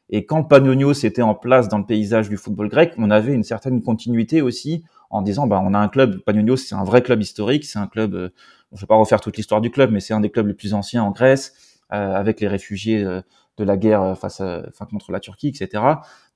Et 0.08 0.24
quand 0.24 0.44
Panionios 0.44 1.04
était 1.04 1.22
en 1.22 1.34
place 1.34 1.68
dans 1.68 1.78
le 1.78 1.86
paysage 1.86 2.28
du 2.28 2.36
football 2.36 2.68
grec, 2.68 2.94
on 2.96 3.10
avait 3.10 3.32
une 3.32 3.44
certaine 3.44 3.82
continuité 3.82 4.40
aussi 4.40 4.84
en 5.08 5.22
disant 5.22 5.46
bah 5.46 5.60
on 5.64 5.74
a 5.74 5.78
un 5.78 5.88
club. 5.88 6.20
Panionios 6.22 6.56
c'est 6.56 6.74
un 6.74 6.84
vrai 6.84 7.02
club 7.02 7.20
historique. 7.20 7.64
C'est 7.64 7.78
un 7.78 7.86
club 7.86 8.14
euh, 8.14 8.28
je 8.72 8.80
vais 8.80 8.86
pas 8.86 8.96
refaire 8.96 9.20
toute 9.20 9.36
l'histoire 9.36 9.60
du 9.60 9.70
club 9.70 9.90
mais 9.90 10.00
c'est 10.00 10.14
un 10.14 10.20
des 10.20 10.30
clubs 10.30 10.46
les 10.46 10.54
plus 10.54 10.74
anciens 10.74 11.02
en 11.02 11.10
Grèce 11.10 11.54
euh, 11.92 12.14
avec 12.14 12.40
les 12.40 12.48
réfugiés 12.48 13.02
euh, 13.02 13.20
de 13.56 13.64
la 13.64 13.76
guerre 13.76 14.02
euh, 14.02 14.14
face 14.14 14.40
à, 14.40 14.62
enfin, 14.68 14.86
contre 14.86 15.12
la 15.12 15.20
Turquie 15.20 15.48
etc 15.48 15.82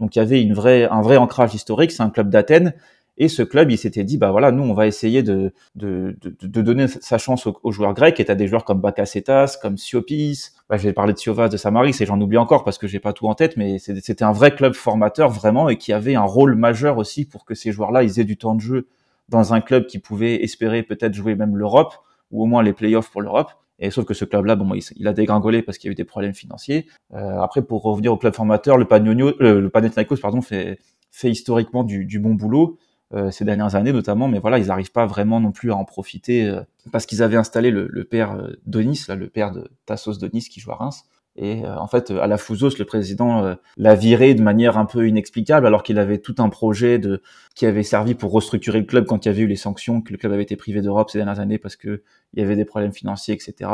donc 0.01 0.17
il 0.17 0.19
y 0.19 0.23
avait 0.23 0.43
une 0.43 0.55
vraie 0.55 0.85
un 0.85 1.03
vrai 1.03 1.17
ancrage 1.17 1.55
historique. 1.55 1.93
C'est 1.93 2.03
un 2.03 2.11
club 2.11 2.31
d'Athènes 2.31 2.75
et 3.17 3.29
ce 3.29 3.43
club, 3.43 3.71
il 3.71 3.79
s'était 3.79 4.03
dit, 4.03 4.19
bah 4.19 4.33
voilà, 4.33 4.51
nous, 4.51 4.65
on 4.65 4.75
va 4.75 4.89
essayer 4.89 5.23
de, 5.23 5.53
de, 5.77 6.17
de, 6.21 6.35
de 6.47 6.63
donner 6.63 6.89
sa 6.89 7.17
chance 7.17 7.47
aux, 7.47 7.73
joueurs 7.73 7.95
grecs. 7.95 8.19
Et 8.19 8.25
t'as 8.25 8.35
des 8.35 8.49
joueurs 8.49 8.65
comme 8.65 8.81
Bakasetas, 8.81 9.59
comme 9.63 9.77
Siopis. 9.77 10.51
Bah, 10.69 10.77
je 10.77 10.83
vais 10.83 10.93
parler 10.93 11.13
de 11.13 11.19
Siovas, 11.19 11.49
de 11.49 11.57
Samaris, 11.57 11.97
et 12.01 12.07
j'en 12.07 12.21
oublie 12.21 12.39
encore 12.39 12.65
parce 12.65 12.77
que 12.79 12.89
j'ai 12.89 12.99
pas 12.99 13.13
tout 13.13 13.29
en 13.29 13.35
tête, 13.35 13.57
mais 13.57 13.79
c'était 13.79 14.25
un 14.25 14.33
vrai 14.33 14.55
club 14.55 14.75
formateur 14.75 15.31
vraiment 15.31 15.69
et 15.69 15.77
qui 15.77 15.93
avait 15.93 16.17
un 16.17 16.23
rôle 16.23 16.57
majeur 16.57 16.99
aussi 16.99 17.25
pour 17.25 17.45
que 17.45 17.55
ces 17.55 17.71
joueurs-là, 17.71 18.03
ils 18.03 18.19
aient 18.19 18.25
du 18.25 18.37
temps 18.37 18.55
de 18.55 18.61
jeu 18.61 18.89
dans 19.29 19.55
un 19.55 19.61
club 19.61 19.87
qui 19.87 19.99
pouvait 19.99 20.43
espérer 20.43 20.83
peut-être 20.83 21.15
jouer 21.15 21.35
même 21.35 21.57
l'Europe 21.57 21.95
ou 22.31 22.43
au 22.43 22.47
moins 22.47 22.63
les 22.63 22.73
playoffs 22.73 23.11
pour 23.11 23.23
l'Europe. 23.23 23.51
Et 23.79 23.91
sauf 23.91 24.05
que 24.05 24.15
ce 24.15 24.25
club-là, 24.25 24.57
bon, 24.57 24.73
il, 24.97 25.09
a 25.09 25.13
dégringolé 25.13 25.63
parce 25.63 25.79
qu'il 25.79 25.89
y 25.89 25.91
a 25.91 25.93
eu 25.93 25.97
des 25.97 26.05
problèmes 26.05 26.35
financiers. 26.35 26.87
Euh, 27.13 27.41
après, 27.41 27.63
pour 27.63 27.83
revenir 27.83 28.13
au 28.13 28.17
club 28.17 28.35
formateur, 28.35 28.77
le 28.77 28.85
Panonio, 28.87 29.33
euh, 29.41 29.61
le 29.61 29.69
Panathinaikos, 29.69 30.17
pardon, 30.17 30.43
fait, 30.43 30.79
fait 31.11 31.31
historiquement 31.31 31.85
du, 31.85 32.05
du 32.05 32.19
bon 32.19 32.35
boulot. 32.35 32.79
Euh, 33.13 33.31
ces 33.31 33.45
dernières 33.45 33.75
années 33.75 33.93
notamment, 33.93 34.29
mais 34.29 34.39
voilà, 34.39 34.59
ils 34.59 34.69
n'arrivent 34.69 34.91
pas 34.91 35.05
vraiment 35.05 35.39
non 35.39 35.53
plus 35.53 35.71
à 35.71 35.77
en 35.77 35.85
profiter 35.85 36.49
euh, 36.49 36.63
parce 36.91 37.05
qu'ils 37.05 37.23
avaient 37.23 37.37
installé 37.37 37.71
le, 37.71 37.87
le 37.89 38.05
père 38.05 38.33
euh, 38.33 38.55
Donis, 38.67 39.05
là, 39.09 39.15
le 39.15 39.29
père 39.29 39.53
de 39.53 39.69
Tassos 39.85 40.19
Donis 40.19 40.49
qui 40.51 40.59
joue 40.59 40.73
à 40.73 40.77
Reims. 40.77 41.05
Et 41.37 41.67
en 41.67 41.89
fait, 41.89 42.13
à 42.13 42.29
la 42.29 42.39
Fouzos, 42.39 42.79
le 42.79 42.85
président 42.85 43.57
l'a 43.77 43.97
viré 43.97 44.35
de 44.35 44.43
manière 44.43 44.79
un 44.79 44.85
peu 44.85 45.09
inexplicable, 45.09 45.67
alors 45.67 45.83
qu'il 45.83 45.99
avait 45.99 46.19
tout 46.19 46.37
un 46.39 46.49
projet 46.49 47.01
de 47.01 47.23
qui 47.57 47.67
avait 47.67 47.83
servi 47.83 48.15
pour 48.15 48.31
restructurer 48.31 48.79
le 48.79 48.85
club 48.85 49.05
quand 49.05 49.27
il 49.27 49.31
y 49.31 49.33
avait 49.33 49.43
eu 49.43 49.49
les 49.49 49.57
sanctions, 49.57 50.01
que 50.01 50.13
le 50.13 50.19
club 50.19 50.31
avait 50.33 50.45
été 50.45 50.55
privé 50.55 50.81
d'Europe 50.81 51.11
ces 51.11 51.19
dernières 51.19 51.41
années 51.41 51.59
parce 51.59 51.75
que 51.75 52.05
il 52.35 52.39
y 52.39 52.43
avait 52.45 52.55
des 52.55 52.65
problèmes 52.65 52.93
financiers, 52.93 53.35
etc. 53.35 53.69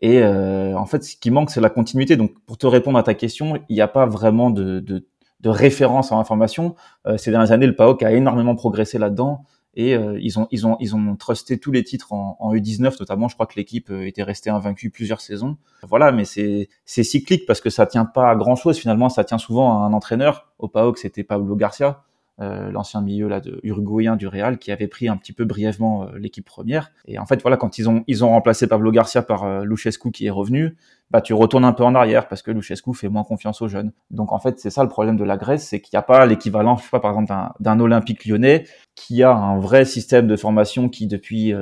Et 0.00 0.24
en 0.24 0.86
fait, 0.86 1.04
ce 1.04 1.14
qui 1.18 1.30
manque, 1.30 1.50
c'est 1.50 1.60
la 1.60 1.68
continuité. 1.68 2.16
Donc, 2.16 2.40
pour 2.46 2.56
te 2.56 2.66
répondre 2.66 2.96
à 2.98 3.02
ta 3.02 3.12
question, 3.12 3.62
il 3.68 3.74
n'y 3.74 3.82
a 3.82 3.88
pas 3.88 4.06
vraiment 4.06 4.48
de, 4.48 4.80
de 4.80 5.06
de 5.44 5.50
référence 5.50 6.10
en 6.10 6.18
information. 6.18 6.74
Euh, 7.06 7.16
ces 7.16 7.30
dernières 7.30 7.52
années, 7.52 7.66
le 7.66 7.76
PAOK 7.76 8.02
a 8.02 8.12
énormément 8.12 8.56
progressé 8.56 8.98
là-dedans 8.98 9.44
et 9.76 9.94
euh, 9.94 10.18
ils 10.20 10.38
ont 10.38 10.48
ils 10.50 10.66
ont 10.66 10.76
ils 10.80 10.94
ont 10.96 11.16
trusté 11.16 11.58
tous 11.58 11.70
les 11.70 11.84
titres 11.84 12.12
en, 12.12 12.36
en 12.40 12.54
U19 12.54 12.96
notamment. 12.98 13.28
Je 13.28 13.34
crois 13.34 13.46
que 13.46 13.54
l'équipe 13.56 13.90
euh, 13.90 14.06
était 14.06 14.22
restée 14.22 14.50
invaincue 14.50 14.90
plusieurs 14.90 15.20
saisons. 15.20 15.56
Voilà, 15.82 16.12
mais 16.12 16.24
c'est 16.24 16.68
c'est 16.86 17.04
cyclique 17.04 17.44
parce 17.46 17.60
que 17.60 17.70
ça 17.70 17.86
tient 17.86 18.06
pas 18.06 18.30
à 18.30 18.36
grand 18.36 18.56
chose 18.56 18.78
finalement. 18.78 19.08
Ça 19.08 19.22
tient 19.24 19.38
souvent 19.38 19.82
à 19.82 19.86
un 19.86 19.92
entraîneur. 19.92 20.52
Au 20.58 20.68
PAOK, 20.68 20.98
c'était 20.98 21.24
Pablo 21.24 21.54
Garcia. 21.56 22.02
Euh, 22.40 22.72
l'ancien 22.72 23.00
milieu 23.00 23.28
là 23.28 23.38
de 23.38 23.60
uruguayen 23.62 24.16
du 24.16 24.26
Real 24.26 24.58
qui 24.58 24.72
avait 24.72 24.88
pris 24.88 25.08
un 25.08 25.16
petit 25.16 25.32
peu 25.32 25.44
brièvement 25.44 26.02
euh, 26.02 26.18
l'équipe 26.18 26.44
première. 26.44 26.90
Et 27.06 27.16
en 27.20 27.26
fait 27.26 27.40
voilà 27.40 27.56
quand 27.56 27.78
ils 27.78 27.88
ont 27.88 28.02
ils 28.08 28.24
ont 28.24 28.30
remplacé 28.30 28.66
Pablo 28.66 28.90
Garcia 28.90 29.22
par 29.22 29.44
euh, 29.44 29.64
Luchescu 29.64 30.10
qui 30.10 30.26
est 30.26 30.30
revenu 30.30 30.76
bah 31.12 31.20
tu 31.20 31.32
retournes 31.32 31.64
un 31.64 31.72
peu 31.72 31.84
en 31.84 31.94
arrière 31.94 32.26
parce 32.26 32.42
que 32.42 32.50
Luchescu 32.50 32.92
fait 32.92 33.08
moins 33.08 33.22
confiance 33.22 33.62
aux 33.62 33.68
jeunes. 33.68 33.92
Donc 34.10 34.32
en 34.32 34.40
fait 34.40 34.58
c'est 34.58 34.70
ça 34.70 34.82
le 34.82 34.88
problème 34.88 35.16
de 35.16 35.22
la 35.22 35.36
Grèce 35.36 35.68
c'est 35.68 35.80
qu'il 35.80 35.96
n'y 35.96 35.98
a 36.00 36.02
pas 36.02 36.26
l'équivalent 36.26 36.76
je 36.76 36.82
sais 36.82 36.90
pas 36.90 36.98
par 36.98 37.12
exemple 37.12 37.32
d'un 37.60 37.78
Olympique 37.78 38.24
lyonnais 38.24 38.64
qui 38.96 39.22
a 39.22 39.32
un 39.32 39.60
vrai 39.60 39.84
système 39.84 40.26
de 40.26 40.34
formation 40.34 40.88
qui 40.88 41.06
depuis 41.06 41.54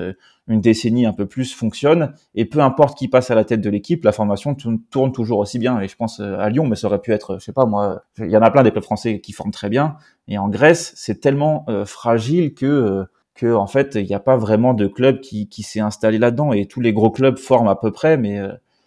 une 0.49 0.61
décennie 0.61 1.07
un 1.07 1.13
peu 1.13 1.27
plus 1.27 1.55
fonctionne 1.55 2.15
et 2.35 2.45
peu 2.45 2.61
importe 2.61 2.99
qui 2.99 3.09
passe 3.09 3.31
à 3.31 3.35
la 3.35 3.45
tête 3.45 3.61
de 3.61 3.71
l'équipe, 3.71 4.05
la 4.05 4.13
formation 4.13 4.55
tourne 4.55 5.13
toujours 5.13 5.39
aussi 5.39 5.59
bien. 5.59 5.81
Et 5.81 5.89
je 5.89 5.97
pense 5.97 6.21
euh, 6.21 6.37
à 6.39 6.49
Lyon, 6.51 6.67
mais 6.67 6.77
ça 6.77 6.89
aurait 6.89 7.01
pu 7.01 7.13
être, 7.13 7.39
je 7.39 7.45
sais 7.45 7.53
pas 7.53 7.65
moi, 7.65 8.03
il 8.19 8.31
y 8.31 8.37
en 8.37 8.43
a 8.43 8.51
plein 8.51 8.63
des 8.63 8.73
clubs 8.73 8.83
français 8.83 9.21
qui 9.21 9.33
forment 9.33 9.53
très 9.53 9.69
bien. 9.69 9.97
Et 10.29 10.39
en 10.39 10.49
Grèce, 10.49 10.93
c'est 10.97 11.21
tellement 11.21 11.65
euh, 11.69 11.85
fragile 11.85 12.55
que 12.55 12.67
euh, 12.67 13.05
que 13.35 13.55
en 13.55 13.67
fait 13.67 13.95
il 13.95 14.05
n'y 14.05 14.15
a 14.15 14.21
pas 14.21 14.37
vraiment 14.37 14.75
de 14.75 14.87
club 14.87 15.21
qui, 15.21 15.49
qui 15.49 15.63
s'est 15.63 15.81
installé 15.81 16.19
là-dedans. 16.19 16.53
Et 16.53 16.67
tous 16.67 16.81
les 16.81 16.93
gros 16.93 17.11
clubs 17.11 17.39
forment 17.39 17.69
à 17.69 17.77
peu 17.77 17.91
près, 17.91 18.17
mais 18.19 18.41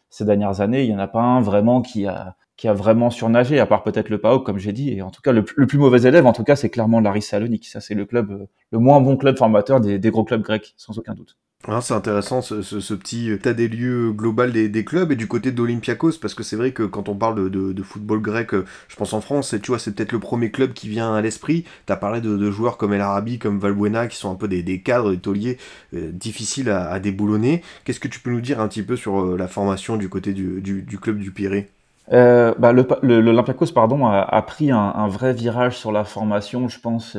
ces 0.10 0.26
dernières 0.26 0.62
années, 0.62 0.84
il 0.84 0.92
y 0.92 0.96
en 0.96 1.00
a 1.00 1.08
pas 1.08 1.22
un 1.22 1.42
vraiment 1.42 1.82
qui 1.82 2.06
a 2.06 2.36
qui 2.58 2.68
a 2.68 2.74
vraiment 2.74 3.10
surnagé, 3.10 3.60
à 3.60 3.66
part 3.66 3.84
peut-être 3.84 4.10
le 4.10 4.20
PAOK, 4.20 4.46
comme 4.46 4.60
j'ai 4.60 4.72
dit. 4.72 4.92
Et 4.92 5.02
en 5.02 5.12
tout 5.12 5.22
cas, 5.22 5.32
le, 5.32 5.44
plus 5.44 5.78
mauvais 5.78 6.04
élève, 6.04 6.26
en 6.26 6.34
tout 6.34 6.44
cas, 6.44 6.56
c'est 6.56 6.70
clairement 6.70 7.02
Laris 7.02 7.22
Salonique. 7.22 7.68
Ça, 7.68 7.82
c'est 7.82 7.96
le 7.96 8.06
club, 8.06 8.48
le 8.72 8.80
moins 8.80 9.02
bon 9.02 9.18
club 9.18 9.38
formateur 9.38 9.82
des, 9.82 10.00
des 10.00 10.10
gros 10.10 10.24
clubs 10.24 10.42
grecs, 10.42 10.74
sans 10.78 10.98
aucun 10.98 11.16
doute. 11.16 11.38
Ah, 11.68 11.82
c'est 11.82 11.96
intéressant 11.96 12.44
ce, 12.44 12.62
ce, 12.62 12.94
petit 12.94 13.32
tas 13.42 13.54
des 13.54 13.68
lieux 13.68 14.12
global 14.12 14.52
des, 14.52 14.70
des, 14.70 14.86
clubs 14.86 15.12
et 15.12 15.16
du 15.16 15.28
côté 15.28 15.52
d'Olympiakos 15.52 16.20
parce 16.22 16.36
que 16.36 16.44
c'est 16.44 16.56
vrai 16.56 16.74
que 16.74 16.84
quand 16.84 17.10
on 17.10 17.16
parle 17.16 17.50
de, 17.50 17.74
de, 17.74 17.84
football 17.84 18.22
grec, 18.22 18.54
euh, 18.54 18.66
je 18.88 18.96
pense 18.96 19.14
en 19.14 19.22
France, 19.22 19.56
tu 19.64 19.72
vois, 19.72 19.80
c'est 19.80 19.96
peut-être 19.96 20.12
le 20.12 20.20
premier 20.20 20.52
club 20.52 20.74
qui 20.74 20.90
vient 20.90 21.16
à 21.16 21.22
l'esprit. 21.22 21.66
T'as 21.88 21.96
parlé 21.96 22.22
de, 22.22 22.38
de, 22.38 22.52
joueurs 22.52 22.78
comme 22.78 22.94
El 22.94 23.02
Arabi, 23.02 23.40
comme 23.40 23.58
Valbuena, 23.58 24.06
qui 24.06 24.16
sont 24.16 24.32
un 24.32 24.36
peu 24.36 24.48
des, 24.48 24.62
des 24.62 24.82
cadres, 24.82 25.10
des 25.10 25.18
tauliers 25.18 25.58
euh, 25.96 26.12
difficiles 26.12 26.70
à, 26.70 27.00
déboulonner. 27.00 27.64
Qu'est-ce 27.84 28.00
que 28.00 28.08
tu 28.08 28.20
peux 28.20 28.30
nous 28.30 28.42
dire 28.42 28.60
un 28.60 28.68
petit 28.68 28.84
peu 28.84 28.96
sur 28.96 29.20
euh, 29.20 29.36
la 29.36 29.48
formation 29.48 29.98
du 29.98 30.08
côté 30.08 30.34
du, 30.34 30.62
du, 30.62 30.84
du 30.84 31.00
club 31.00 31.18
du 31.18 31.32
Pirée? 31.32 31.72
Euh, 32.12 32.54
bah, 32.60 32.74
L'Olympiakos 32.74 33.72
pardon 33.74 34.06
a, 34.06 34.42
pris 34.44 34.70
un, 34.70 34.78
un, 34.78 35.08
vrai 35.08 35.34
virage 35.34 35.80
sur 35.80 35.92
la 35.92 36.04
formation, 36.04 36.68
je 36.68 36.80
pense. 36.80 37.18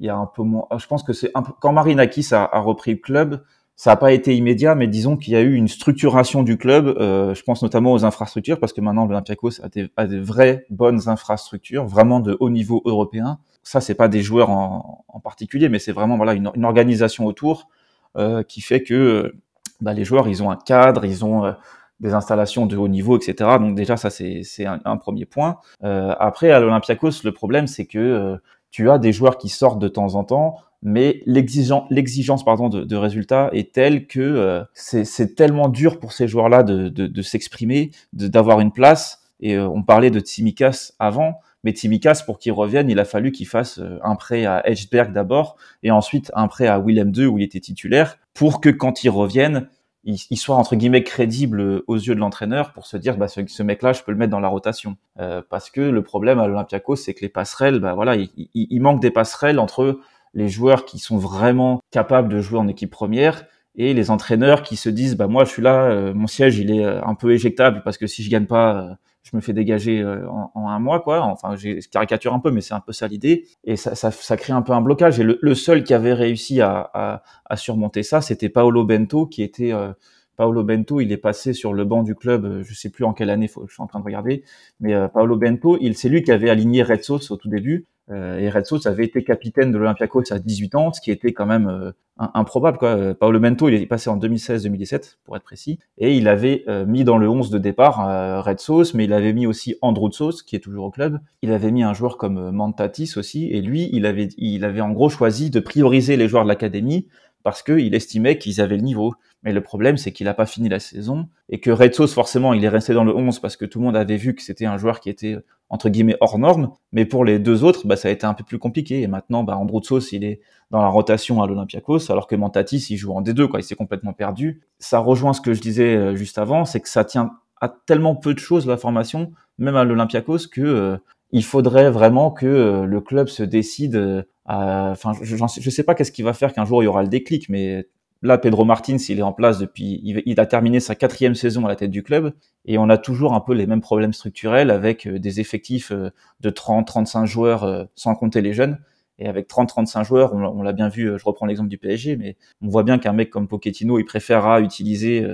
il 0.00 0.06
y 0.06 0.08
a 0.08 0.16
un 0.16 0.24
peu 0.24 0.42
moins. 0.42 0.64
Je 0.78 0.86
pense 0.86 1.02
que 1.02 1.12
c'est 1.12 1.30
quand 1.60 1.72
Marinakis 1.74 2.28
a 2.32 2.58
repris 2.60 2.92
le 2.92 2.98
club 2.98 3.40
ça 3.76 3.90
n'a 3.90 3.96
pas 3.96 4.12
été 4.12 4.36
immédiat, 4.36 4.74
mais 4.74 4.86
disons 4.86 5.16
qu'il 5.16 5.32
y 5.32 5.36
a 5.36 5.40
eu 5.40 5.54
une 5.54 5.68
structuration 5.68 6.42
du 6.42 6.56
club. 6.56 6.86
Euh, 6.86 7.34
je 7.34 7.42
pense 7.42 7.62
notamment 7.62 7.92
aux 7.92 8.04
infrastructures, 8.04 8.60
parce 8.60 8.72
que 8.72 8.80
maintenant 8.80 9.06
l'Olympiakos 9.06 9.60
a 9.62 9.68
des, 9.68 9.90
a 9.96 10.06
des 10.06 10.20
vraies 10.20 10.64
bonnes 10.70 11.08
infrastructures, 11.08 11.86
vraiment 11.86 12.20
de 12.20 12.36
haut 12.40 12.50
niveau 12.50 12.82
européen. 12.84 13.38
Ça, 13.62 13.80
c'est 13.80 13.94
pas 13.94 14.08
des 14.08 14.22
joueurs 14.22 14.50
en, 14.50 15.04
en 15.08 15.20
particulier, 15.20 15.68
mais 15.68 15.78
c'est 15.78 15.92
vraiment 15.92 16.16
voilà 16.16 16.34
une, 16.34 16.50
une 16.54 16.64
organisation 16.64 17.26
autour 17.26 17.68
euh, 18.16 18.42
qui 18.42 18.60
fait 18.60 18.82
que 18.82 19.34
bah, 19.80 19.92
les 19.92 20.04
joueurs, 20.04 20.28
ils 20.28 20.42
ont 20.42 20.50
un 20.50 20.56
cadre, 20.56 21.04
ils 21.04 21.24
ont 21.24 21.44
euh, 21.44 21.52
des 22.00 22.14
installations 22.14 22.66
de 22.66 22.76
haut 22.76 22.88
niveau, 22.88 23.16
etc. 23.16 23.50
Donc 23.58 23.74
déjà, 23.74 23.96
ça 23.96 24.10
c'est 24.10 24.66
un, 24.66 24.80
un, 24.84 24.96
premier 24.96 25.26
point. 25.26 25.58
Euh, 25.82 26.14
après, 26.18 26.50
à 26.50 26.60
l'Olympiakos, 26.60 27.22
le 27.24 27.32
problème, 27.32 27.66
c'est 27.66 27.86
que 27.86 27.98
euh, 27.98 28.36
tu 28.70 28.90
as 28.90 28.98
des 28.98 29.12
joueurs 29.12 29.38
qui 29.38 29.48
sortent 29.48 29.78
de 29.78 29.88
temps 29.88 30.14
en 30.14 30.24
temps 30.24 30.56
mais 30.84 31.22
l'exigence, 31.24 32.44
pardon 32.44 32.68
de, 32.68 32.84
de, 32.84 32.96
résultats 32.96 33.48
est 33.52 33.72
telle 33.72 34.06
que 34.06 34.20
euh, 34.20 34.62
c'est, 34.74 35.34
tellement 35.34 35.68
dur 35.68 35.98
pour 35.98 36.12
ces 36.12 36.28
joueurs-là 36.28 36.62
de, 36.62 36.90
de, 36.90 37.06
de 37.06 37.22
s'exprimer, 37.22 37.90
d'avoir 38.12 38.60
une 38.60 38.70
place. 38.70 39.22
Et 39.40 39.56
euh, 39.56 39.66
on 39.66 39.82
parlait 39.82 40.10
de 40.10 40.20
Tsimikas 40.20 40.92
avant, 40.98 41.40
mais 41.64 41.72
Tsimikas 41.72 42.22
pour 42.26 42.38
qu'il 42.38 42.52
revienne, 42.52 42.90
il 42.90 43.00
a 43.00 43.06
fallu 43.06 43.32
qu'il 43.32 43.48
fasse 43.48 43.78
euh, 43.78 43.98
un 44.04 44.14
prêt 44.14 44.44
à 44.44 44.68
Edgeberg 44.68 45.12
d'abord 45.12 45.56
et 45.82 45.90
ensuite 45.90 46.30
un 46.34 46.48
prêt 46.48 46.66
à 46.66 46.78
Willem 46.78 47.12
II 47.16 47.26
où 47.26 47.38
il 47.38 47.44
était 47.44 47.60
titulaire 47.60 48.18
pour 48.34 48.60
que 48.60 48.68
quand 48.68 49.04
il 49.04 49.10
revienne, 49.10 49.68
il, 50.04 50.36
soit 50.36 50.56
entre 50.56 50.76
guillemets 50.76 51.02
crédible 51.02 51.82
aux 51.86 51.96
yeux 51.96 52.14
de 52.14 52.20
l'entraîneur 52.20 52.72
pour 52.72 52.86
se 52.86 52.96
dire 52.96 53.16
bah 53.16 53.28
ce, 53.28 53.40
ce 53.46 53.62
mec-là 53.62 53.94
je 53.94 54.02
peux 54.02 54.12
le 54.12 54.18
mettre 54.18 54.32
dans 54.32 54.40
la 54.40 54.48
rotation 54.48 54.96
euh, 55.18 55.40
parce 55.48 55.70
que 55.70 55.80
le 55.80 56.02
problème 56.02 56.38
à 56.38 56.46
l'Olympiakos 56.46 56.96
c'est 56.96 57.14
que 57.14 57.22
les 57.22 57.30
passerelles 57.30 57.80
bah 57.80 57.94
voilà 57.94 58.16
il, 58.16 58.28
il, 58.54 58.80
manque 58.82 59.00
des 59.00 59.10
passerelles 59.10 59.58
entre 59.58 60.00
les 60.34 60.48
joueurs 60.48 60.84
qui 60.84 60.98
sont 60.98 61.16
vraiment 61.16 61.80
capables 61.90 62.28
de 62.28 62.40
jouer 62.40 62.58
en 62.58 62.68
équipe 62.68 62.90
première 62.90 63.46
et 63.76 63.94
les 63.94 64.10
entraîneurs 64.10 64.62
qui 64.62 64.76
se 64.76 64.88
disent 64.88 65.16
bah 65.16 65.26
moi 65.26 65.44
je 65.44 65.50
suis 65.50 65.62
là 65.62 65.84
euh, 65.84 66.14
mon 66.14 66.26
siège 66.26 66.58
il 66.58 66.70
est 66.70 66.84
un 66.84 67.14
peu 67.14 67.32
éjectable 67.32 67.82
parce 67.84 67.98
que 67.98 68.06
si 68.06 68.22
je 68.22 68.30
gagne 68.30 68.46
pas 68.46 68.98
je 69.24 69.34
me 69.34 69.40
fais 69.40 69.54
dégager 69.54 70.00
euh, 70.02 70.28
en, 70.28 70.68
un 70.68 70.78
mois, 70.78 71.00
quoi. 71.00 71.22
Enfin, 71.22 71.56
j'ai 71.56 71.80
caricature 71.90 72.34
un 72.34 72.40
peu, 72.40 72.50
mais 72.50 72.60
c'est 72.60 72.74
un 72.74 72.80
peu 72.80 72.92
ça 72.92 73.08
l'idée. 73.08 73.46
Et 73.64 73.76
ça, 73.76 73.94
ça, 73.94 74.10
ça, 74.10 74.36
crée 74.36 74.52
un 74.52 74.62
peu 74.62 74.72
un 74.72 74.82
blocage. 74.82 75.18
Et 75.18 75.24
le, 75.24 75.54
seul 75.54 75.82
qui 75.82 75.94
avait 75.94 76.12
réussi 76.12 76.60
à, 76.60 76.90
à, 76.92 77.22
à 77.46 77.56
surmonter 77.56 78.02
ça, 78.02 78.20
c'était 78.20 78.50
Paolo 78.50 78.84
Bento, 78.84 79.26
qui 79.26 79.42
était 79.42 79.72
euh, 79.72 79.92
Paolo 80.36 80.62
Bento. 80.62 81.00
Il 81.00 81.10
est 81.10 81.16
passé 81.16 81.54
sur 81.54 81.72
le 81.72 81.86
banc 81.86 82.02
du 82.02 82.14
club. 82.14 82.44
Euh, 82.44 82.62
je 82.62 82.74
sais 82.74 82.90
plus 82.90 83.04
en 83.04 83.14
quelle 83.14 83.30
année. 83.30 83.48
Faut, 83.48 83.66
je 83.66 83.72
suis 83.72 83.82
en 83.82 83.86
train 83.86 84.00
de 84.00 84.04
regarder. 84.04 84.44
Mais 84.80 84.94
Paolo 85.08 85.36
Bento, 85.38 85.78
il 85.80 85.96
c'est 85.96 86.10
lui 86.10 86.22
qui 86.22 86.30
avait 86.30 86.50
aligné 86.50 86.82
Red 86.82 87.02
Sauce 87.02 87.30
au 87.30 87.36
tout 87.36 87.48
début. 87.48 87.86
Euh, 88.10 88.38
et 88.38 88.50
Red 88.50 88.66
Sauce 88.66 88.86
avait 88.86 89.04
été 89.04 89.24
capitaine 89.24 89.72
de 89.72 89.78
l'Olympiakos 89.78 90.32
à 90.32 90.38
18 90.38 90.74
ans, 90.74 90.92
ce 90.92 91.00
qui 91.00 91.10
était 91.10 91.32
quand 91.32 91.46
même 91.46 91.68
euh, 91.68 91.92
improbable. 92.18 92.76
Quoi. 92.76 92.88
Euh, 92.90 93.14
Paolo 93.14 93.40
Mento, 93.40 93.68
il 93.68 93.74
est 93.74 93.86
passé 93.86 94.10
en 94.10 94.18
2016-2017, 94.18 95.16
pour 95.24 95.36
être 95.36 95.42
précis, 95.42 95.78
et 95.96 96.14
il 96.14 96.28
avait 96.28 96.64
mis 96.86 97.04
dans 97.04 97.16
le 97.16 97.28
11 97.28 97.50
de 97.50 97.58
départ 97.58 98.44
Red 98.44 98.60
Sauce, 98.60 98.94
mais 98.94 99.04
il 99.04 99.12
avait 99.12 99.32
mis 99.32 99.46
aussi 99.46 99.76
Andrew 99.80 100.10
Sauce, 100.10 100.42
qui 100.42 100.56
est 100.56 100.60
toujours 100.60 100.86
au 100.86 100.90
club. 100.90 101.18
Il 101.42 101.52
avait 101.52 101.70
mis 101.70 101.82
un 101.82 101.94
joueur 101.94 102.18
comme 102.18 102.50
Mantatis 102.50 103.14
aussi, 103.16 103.48
et 103.50 103.60
lui, 103.60 103.88
il 103.92 104.06
avait, 104.06 104.28
il 104.36 104.64
avait 104.64 104.80
en 104.80 104.90
gros 104.90 105.08
choisi 105.08 105.50
de 105.50 105.60
prioriser 105.60 106.16
les 106.16 106.28
joueurs 106.28 106.44
de 106.44 106.48
l'académie 106.48 107.06
parce 107.42 107.62
qu'il 107.62 107.94
estimait 107.94 108.38
qu'ils 108.38 108.60
avaient 108.60 108.76
le 108.76 108.82
niveau. 108.82 109.14
Mais 109.44 109.52
le 109.52 109.60
problème, 109.60 109.98
c'est 109.98 110.10
qu'il 110.10 110.24
n'a 110.24 110.34
pas 110.34 110.46
fini 110.46 110.70
la 110.70 110.80
saison 110.80 111.28
et 111.50 111.60
que 111.60 111.70
Red 111.70 111.94
forcément, 112.06 112.54
il 112.54 112.64
est 112.64 112.68
resté 112.68 112.94
dans 112.94 113.04
le 113.04 113.14
11 113.14 113.38
parce 113.40 113.56
que 113.56 113.66
tout 113.66 113.78
le 113.78 113.84
monde 113.84 113.96
avait 113.96 114.16
vu 114.16 114.34
que 114.34 114.42
c'était 114.42 114.64
un 114.64 114.78
joueur 114.78 115.00
qui 115.00 115.10
était 115.10 115.36
entre 115.68 115.88
guillemets 115.88 116.16
hors 116.20 116.38
norme. 116.38 116.70
Mais 116.92 117.04
pour 117.04 117.24
les 117.24 117.38
deux 117.38 117.62
autres, 117.62 117.86
bah, 117.86 117.96
ça 117.96 118.08
a 118.08 118.10
été 118.10 118.26
un 118.26 118.34
peu 118.34 118.44
plus 118.44 118.58
compliqué. 118.58 119.02
Et 119.02 119.06
maintenant, 119.06 119.44
bah, 119.44 119.56
Andrew 119.56 119.80
il 120.12 120.24
est 120.24 120.40
dans 120.70 120.80
la 120.80 120.88
rotation 120.88 121.42
à 121.42 121.46
l'Olympiakos, 121.46 122.10
alors 122.10 122.26
que 122.26 122.36
Mantatis, 122.36 122.86
il 122.90 122.96
joue 122.96 123.12
en 123.12 123.22
D2, 123.22 123.48
quoi. 123.48 123.60
Il 123.60 123.64
s'est 123.64 123.74
complètement 123.74 124.12
perdu. 124.12 124.62
Ça 124.78 124.98
rejoint 124.98 125.32
ce 125.32 125.40
que 125.40 125.52
je 125.52 125.60
disais 125.60 125.94
euh, 125.94 126.16
juste 126.16 126.38
avant, 126.38 126.64
c'est 126.64 126.80
que 126.80 126.88
ça 126.88 127.04
tient 127.04 127.32
à 127.60 127.68
tellement 127.68 128.16
peu 128.16 128.34
de 128.34 128.38
choses 128.38 128.66
la 128.66 128.76
formation, 128.76 129.32
même 129.58 129.76
à 129.76 129.84
l'Olympiakos, 129.84 130.48
que 130.50 130.60
euh, 130.60 130.96
il 131.32 131.44
faudrait 131.44 131.90
vraiment 131.90 132.30
que 132.30 132.46
euh, 132.46 132.84
le 132.86 133.00
club 133.00 133.28
se 133.28 133.42
décide. 133.42 134.24
Enfin, 134.46 135.12
je, 135.22 135.36
je 135.36 135.70
sais 135.70 135.82
pas 135.82 135.94
qu'est-ce 135.94 136.12
qui 136.12 136.22
va 136.22 136.32
faire 136.32 136.52
qu'un 136.52 136.64
jour 136.64 136.82
il 136.82 136.86
y 136.86 136.88
aura 136.88 137.02
le 137.02 137.08
déclic, 137.08 137.48
mais 137.48 137.88
Là, 138.24 138.38
Pedro 138.38 138.64
Martins, 138.64 138.96
il 138.96 139.18
est 139.18 139.22
en 139.22 139.34
place 139.34 139.58
depuis, 139.58 140.00
il, 140.02 140.40
a 140.40 140.46
terminé 140.46 140.80
sa 140.80 140.94
quatrième 140.94 141.34
saison 141.34 141.66
à 141.66 141.68
la 141.68 141.76
tête 141.76 141.90
du 141.90 142.02
club, 142.02 142.32
et 142.64 142.78
on 142.78 142.88
a 142.88 142.96
toujours 142.96 143.34
un 143.34 143.40
peu 143.40 143.52
les 143.52 143.66
mêmes 143.66 143.82
problèmes 143.82 144.14
structurels 144.14 144.70
avec 144.70 145.06
euh, 145.06 145.18
des 145.18 145.40
effectifs 145.40 145.92
euh, 145.92 146.08
de 146.40 146.48
30-35 146.48 147.26
joueurs, 147.26 147.64
euh, 147.64 147.84
sans 147.96 148.14
compter 148.14 148.40
les 148.40 148.54
jeunes. 148.54 148.78
Et 149.18 149.28
avec 149.28 149.46
30-35 149.46 150.06
joueurs, 150.06 150.32
on, 150.32 150.62
l'a 150.62 150.72
bien 150.72 150.88
vu, 150.88 151.18
je 151.18 151.24
reprends 151.24 151.44
l'exemple 151.44 151.68
du 151.68 151.76
PSG, 151.76 152.16
mais 152.16 152.36
on 152.62 152.68
voit 152.68 152.82
bien 152.82 152.98
qu'un 152.98 153.12
mec 153.12 153.28
comme 153.28 153.46
Pochettino, 153.46 153.98
il 153.98 154.04
préférera 154.06 154.60
utiliser 154.60 155.24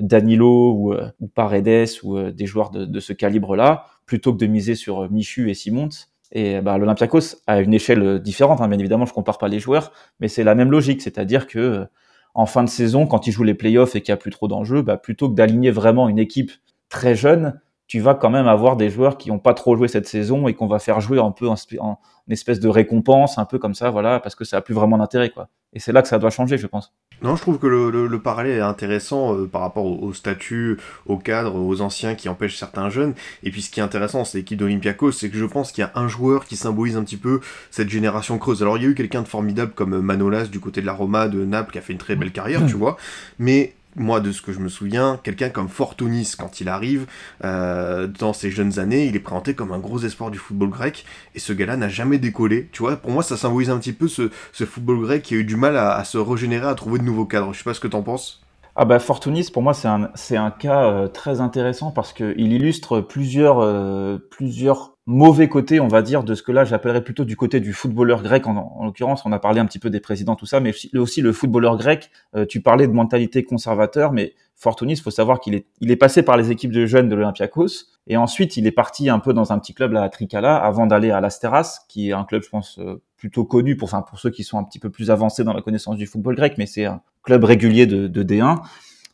Danilo 0.00 0.72
ou, 1.20 1.28
Paredes 1.34 1.90
ou 2.02 2.30
des 2.30 2.46
joueurs 2.46 2.70
de, 2.70 3.00
ce 3.00 3.12
calibre-là, 3.12 3.88
plutôt 4.06 4.32
que 4.32 4.38
de 4.38 4.46
miser 4.46 4.74
sur 4.74 5.10
Michu 5.10 5.50
et 5.50 5.54
Simons. 5.54 5.90
Et 6.32 6.62
bah, 6.62 6.78
l'Olympiakos 6.78 7.42
a 7.46 7.60
une 7.60 7.74
échelle 7.74 8.20
différente, 8.20 8.62
hein, 8.62 8.68
bien 8.68 8.78
évidemment, 8.78 9.04
je 9.04 9.12
compare 9.12 9.36
pas 9.36 9.48
les 9.48 9.60
joueurs, 9.60 9.92
mais 10.18 10.28
c'est 10.28 10.42
la 10.42 10.54
même 10.54 10.70
logique, 10.70 11.02
c'est-à-dire 11.02 11.46
que 11.46 11.86
en 12.34 12.46
fin 12.46 12.64
de 12.64 12.68
saison, 12.68 13.06
quand 13.06 13.26
il 13.26 13.32
joue 13.32 13.44
les 13.44 13.54
playoffs 13.54 13.96
et 13.96 14.02
qu'il 14.02 14.12
n'y 14.12 14.14
a 14.14 14.18
plus 14.18 14.30
trop 14.30 14.48
d'enjeux, 14.48 14.82
bah, 14.82 14.96
plutôt 14.96 15.28
que 15.30 15.34
d'aligner 15.34 15.70
vraiment 15.70 16.08
une 16.08 16.18
équipe 16.18 16.52
très 16.88 17.14
jeune, 17.14 17.60
tu 17.94 18.00
vas 18.00 18.16
quand 18.16 18.30
même 18.30 18.48
avoir 18.48 18.74
des 18.76 18.90
joueurs 18.90 19.16
qui 19.16 19.28
n'ont 19.28 19.38
pas 19.38 19.54
trop 19.54 19.76
joué 19.76 19.86
cette 19.86 20.08
saison 20.08 20.48
et 20.48 20.54
qu'on 20.54 20.66
va 20.66 20.80
faire 20.80 21.00
jouer 21.00 21.20
un 21.20 21.30
peu 21.30 21.46
en, 21.46 21.54
en, 21.78 21.98
espèce 22.28 22.58
de 22.58 22.66
récompense, 22.66 23.38
un 23.38 23.44
peu 23.44 23.60
comme 23.60 23.76
ça, 23.76 23.90
voilà, 23.90 24.18
parce 24.18 24.34
que 24.34 24.44
ça 24.44 24.56
a 24.56 24.60
plus 24.62 24.74
vraiment 24.74 24.98
d'intérêt, 24.98 25.30
quoi. 25.30 25.48
Et 25.72 25.78
c'est 25.78 25.92
là 25.92 26.02
que 26.02 26.08
ça 26.08 26.18
doit 26.18 26.30
changer, 26.30 26.58
je 26.58 26.66
pense. 26.66 26.92
Non, 27.22 27.36
je 27.36 27.42
trouve 27.42 27.60
que 27.60 27.68
le, 27.68 28.08
le, 28.08 28.18
parallèle 28.20 28.58
est 28.58 28.60
intéressant 28.60 29.36
euh, 29.36 29.46
par 29.46 29.60
rapport 29.60 29.84
au, 29.86 30.12
statut, 30.12 30.76
au 31.06 31.18
cadre, 31.18 31.54
aux 31.54 31.82
anciens 31.82 32.16
qui 32.16 32.28
empêchent 32.28 32.56
certains 32.56 32.90
jeunes. 32.90 33.14
Et 33.44 33.52
puis 33.52 33.62
ce 33.62 33.70
qui 33.70 33.78
est 33.78 33.82
intéressant, 33.84 34.24
c'est 34.24 34.38
l'équipe 34.38 34.58
d'Olympiakos, 34.58 35.12
c'est 35.12 35.30
que 35.30 35.38
je 35.38 35.44
pense 35.44 35.70
qu'il 35.70 35.82
y 35.82 35.84
a 35.84 35.92
un 35.94 36.08
joueur 36.08 36.46
qui 36.46 36.56
symbolise 36.56 36.96
un 36.96 37.04
petit 37.04 37.16
peu 37.16 37.38
cette 37.70 37.90
génération 37.90 38.38
creuse. 38.38 38.60
Alors 38.60 38.76
il 38.76 38.82
y 38.82 38.86
a 38.86 38.88
eu 38.88 38.96
quelqu'un 38.96 39.22
de 39.22 39.28
formidable 39.28 39.70
comme 39.72 40.00
Manolas 40.00 40.46
du 40.46 40.58
côté 40.58 40.80
de 40.80 40.86
la 40.86 40.92
Roma, 40.94 41.28
de 41.28 41.44
Naples, 41.44 41.70
qui 41.70 41.78
a 41.78 41.80
fait 41.80 41.92
une 41.92 42.00
très 42.00 42.16
belle 42.16 42.32
carrière, 42.32 42.66
tu 42.66 42.74
vois. 42.74 42.96
Mais 43.38 43.74
moi, 43.96 44.20
de 44.20 44.32
ce 44.32 44.42
que 44.42 44.52
je 44.52 44.58
me 44.58 44.68
souviens, 44.68 45.18
quelqu'un 45.22 45.50
comme 45.50 45.68
Fortunis, 45.68 46.34
quand 46.38 46.60
il 46.60 46.68
arrive, 46.68 47.06
euh, 47.44 48.06
dans 48.06 48.32
ses 48.32 48.50
jeunes 48.50 48.78
années, 48.78 49.06
il 49.06 49.16
est 49.16 49.20
présenté 49.20 49.54
comme 49.54 49.72
un 49.72 49.78
gros 49.78 49.98
espoir 50.00 50.30
du 50.30 50.38
football 50.38 50.70
grec, 50.70 51.04
et 51.34 51.38
ce 51.38 51.52
gars-là 51.52 51.76
n'a 51.76 51.88
jamais 51.88 52.18
décollé. 52.18 52.68
Tu 52.72 52.82
vois, 52.82 52.96
pour 52.96 53.10
moi, 53.10 53.22
ça 53.22 53.36
symbolise 53.36 53.70
un 53.70 53.78
petit 53.78 53.92
peu 53.92 54.08
ce, 54.08 54.30
football 54.52 55.00
grec 55.02 55.22
qui 55.22 55.34
a 55.34 55.38
eu 55.38 55.44
du 55.44 55.56
mal 55.56 55.76
à, 55.76 56.02
se 56.04 56.18
régénérer, 56.18 56.66
à 56.66 56.74
trouver 56.74 56.98
de 56.98 57.04
nouveaux 57.04 57.26
cadres. 57.26 57.52
Je 57.52 57.58
sais 57.58 57.64
pas 57.64 57.74
ce 57.74 57.80
que 57.80 57.88
t'en 57.88 58.02
penses. 58.02 58.40
Ah 58.76 58.84
bah 58.84 58.98
Fortunis, 58.98 59.50
pour 59.52 59.62
moi, 59.62 59.72
c'est 59.72 59.86
un, 59.86 60.10
c'est 60.14 60.36
un 60.36 60.50
cas 60.50 60.84
euh, 60.84 61.06
très 61.06 61.40
intéressant 61.40 61.92
parce 61.92 62.12
qu'il 62.12 62.52
illustre 62.52 63.00
plusieurs, 63.00 63.60
euh, 63.60 64.18
plusieurs 64.32 64.93
mauvais 65.06 65.48
côté, 65.48 65.80
on 65.80 65.88
va 65.88 66.02
dire, 66.02 66.24
de 66.24 66.34
ce 66.34 66.42
que 66.42 66.52
là 66.52 66.64
j'appellerais 66.64 67.04
plutôt 67.04 67.24
du 67.24 67.36
côté 67.36 67.60
du 67.60 67.72
footballeur 67.72 68.22
grec. 68.22 68.46
En, 68.46 68.84
l'occurrence, 68.84 69.24
on 69.26 69.32
a 69.32 69.38
parlé 69.38 69.60
un 69.60 69.66
petit 69.66 69.78
peu 69.78 69.90
des 69.90 70.00
présidents, 70.00 70.36
tout 70.36 70.46
ça, 70.46 70.60
mais 70.60 70.72
aussi 70.94 71.20
le 71.20 71.32
footballeur 71.32 71.76
grec. 71.76 72.10
Euh, 72.34 72.46
tu 72.46 72.60
parlais 72.60 72.86
de 72.86 72.92
mentalité 72.92 73.42
conservateur, 73.42 74.12
mais 74.12 74.34
Fortunis, 74.56 74.96
faut 74.96 75.10
savoir 75.10 75.40
qu'il 75.40 75.54
est, 75.54 75.66
il 75.80 75.90
est 75.90 75.96
passé 75.96 76.22
par 76.22 76.36
les 76.36 76.50
équipes 76.50 76.72
de 76.72 76.86
jeunes 76.86 77.08
de 77.08 77.14
l'Olympiakos, 77.14 77.86
et 78.06 78.16
ensuite 78.16 78.56
il 78.56 78.66
est 78.66 78.72
parti 78.72 79.08
un 79.08 79.18
peu 79.18 79.32
dans 79.32 79.52
un 79.52 79.58
petit 79.58 79.74
club 79.74 79.92
là 79.92 80.02
à 80.02 80.08
Tricala, 80.08 80.56
avant 80.56 80.86
d'aller 80.86 81.10
à 81.10 81.20
l'Asteras, 81.20 81.80
qui 81.88 82.10
est 82.10 82.12
un 82.12 82.24
club, 82.24 82.42
je 82.42 82.48
pense, 82.48 82.78
euh, 82.78 83.02
plutôt 83.16 83.44
connu 83.44 83.76
pour, 83.76 83.88
enfin, 83.88 84.02
pour 84.02 84.18
ceux 84.18 84.30
qui 84.30 84.44
sont 84.44 84.58
un 84.58 84.64
petit 84.64 84.78
peu 84.78 84.90
plus 84.90 85.10
avancés 85.10 85.44
dans 85.44 85.52
la 85.52 85.60
connaissance 85.60 85.96
du 85.96 86.06
football 86.06 86.36
grec, 86.36 86.54
mais 86.56 86.66
c'est 86.66 86.84
un 86.84 87.02
club 87.22 87.44
régulier 87.44 87.86
de, 87.86 88.06
de 88.06 88.22
D1. 88.22 88.60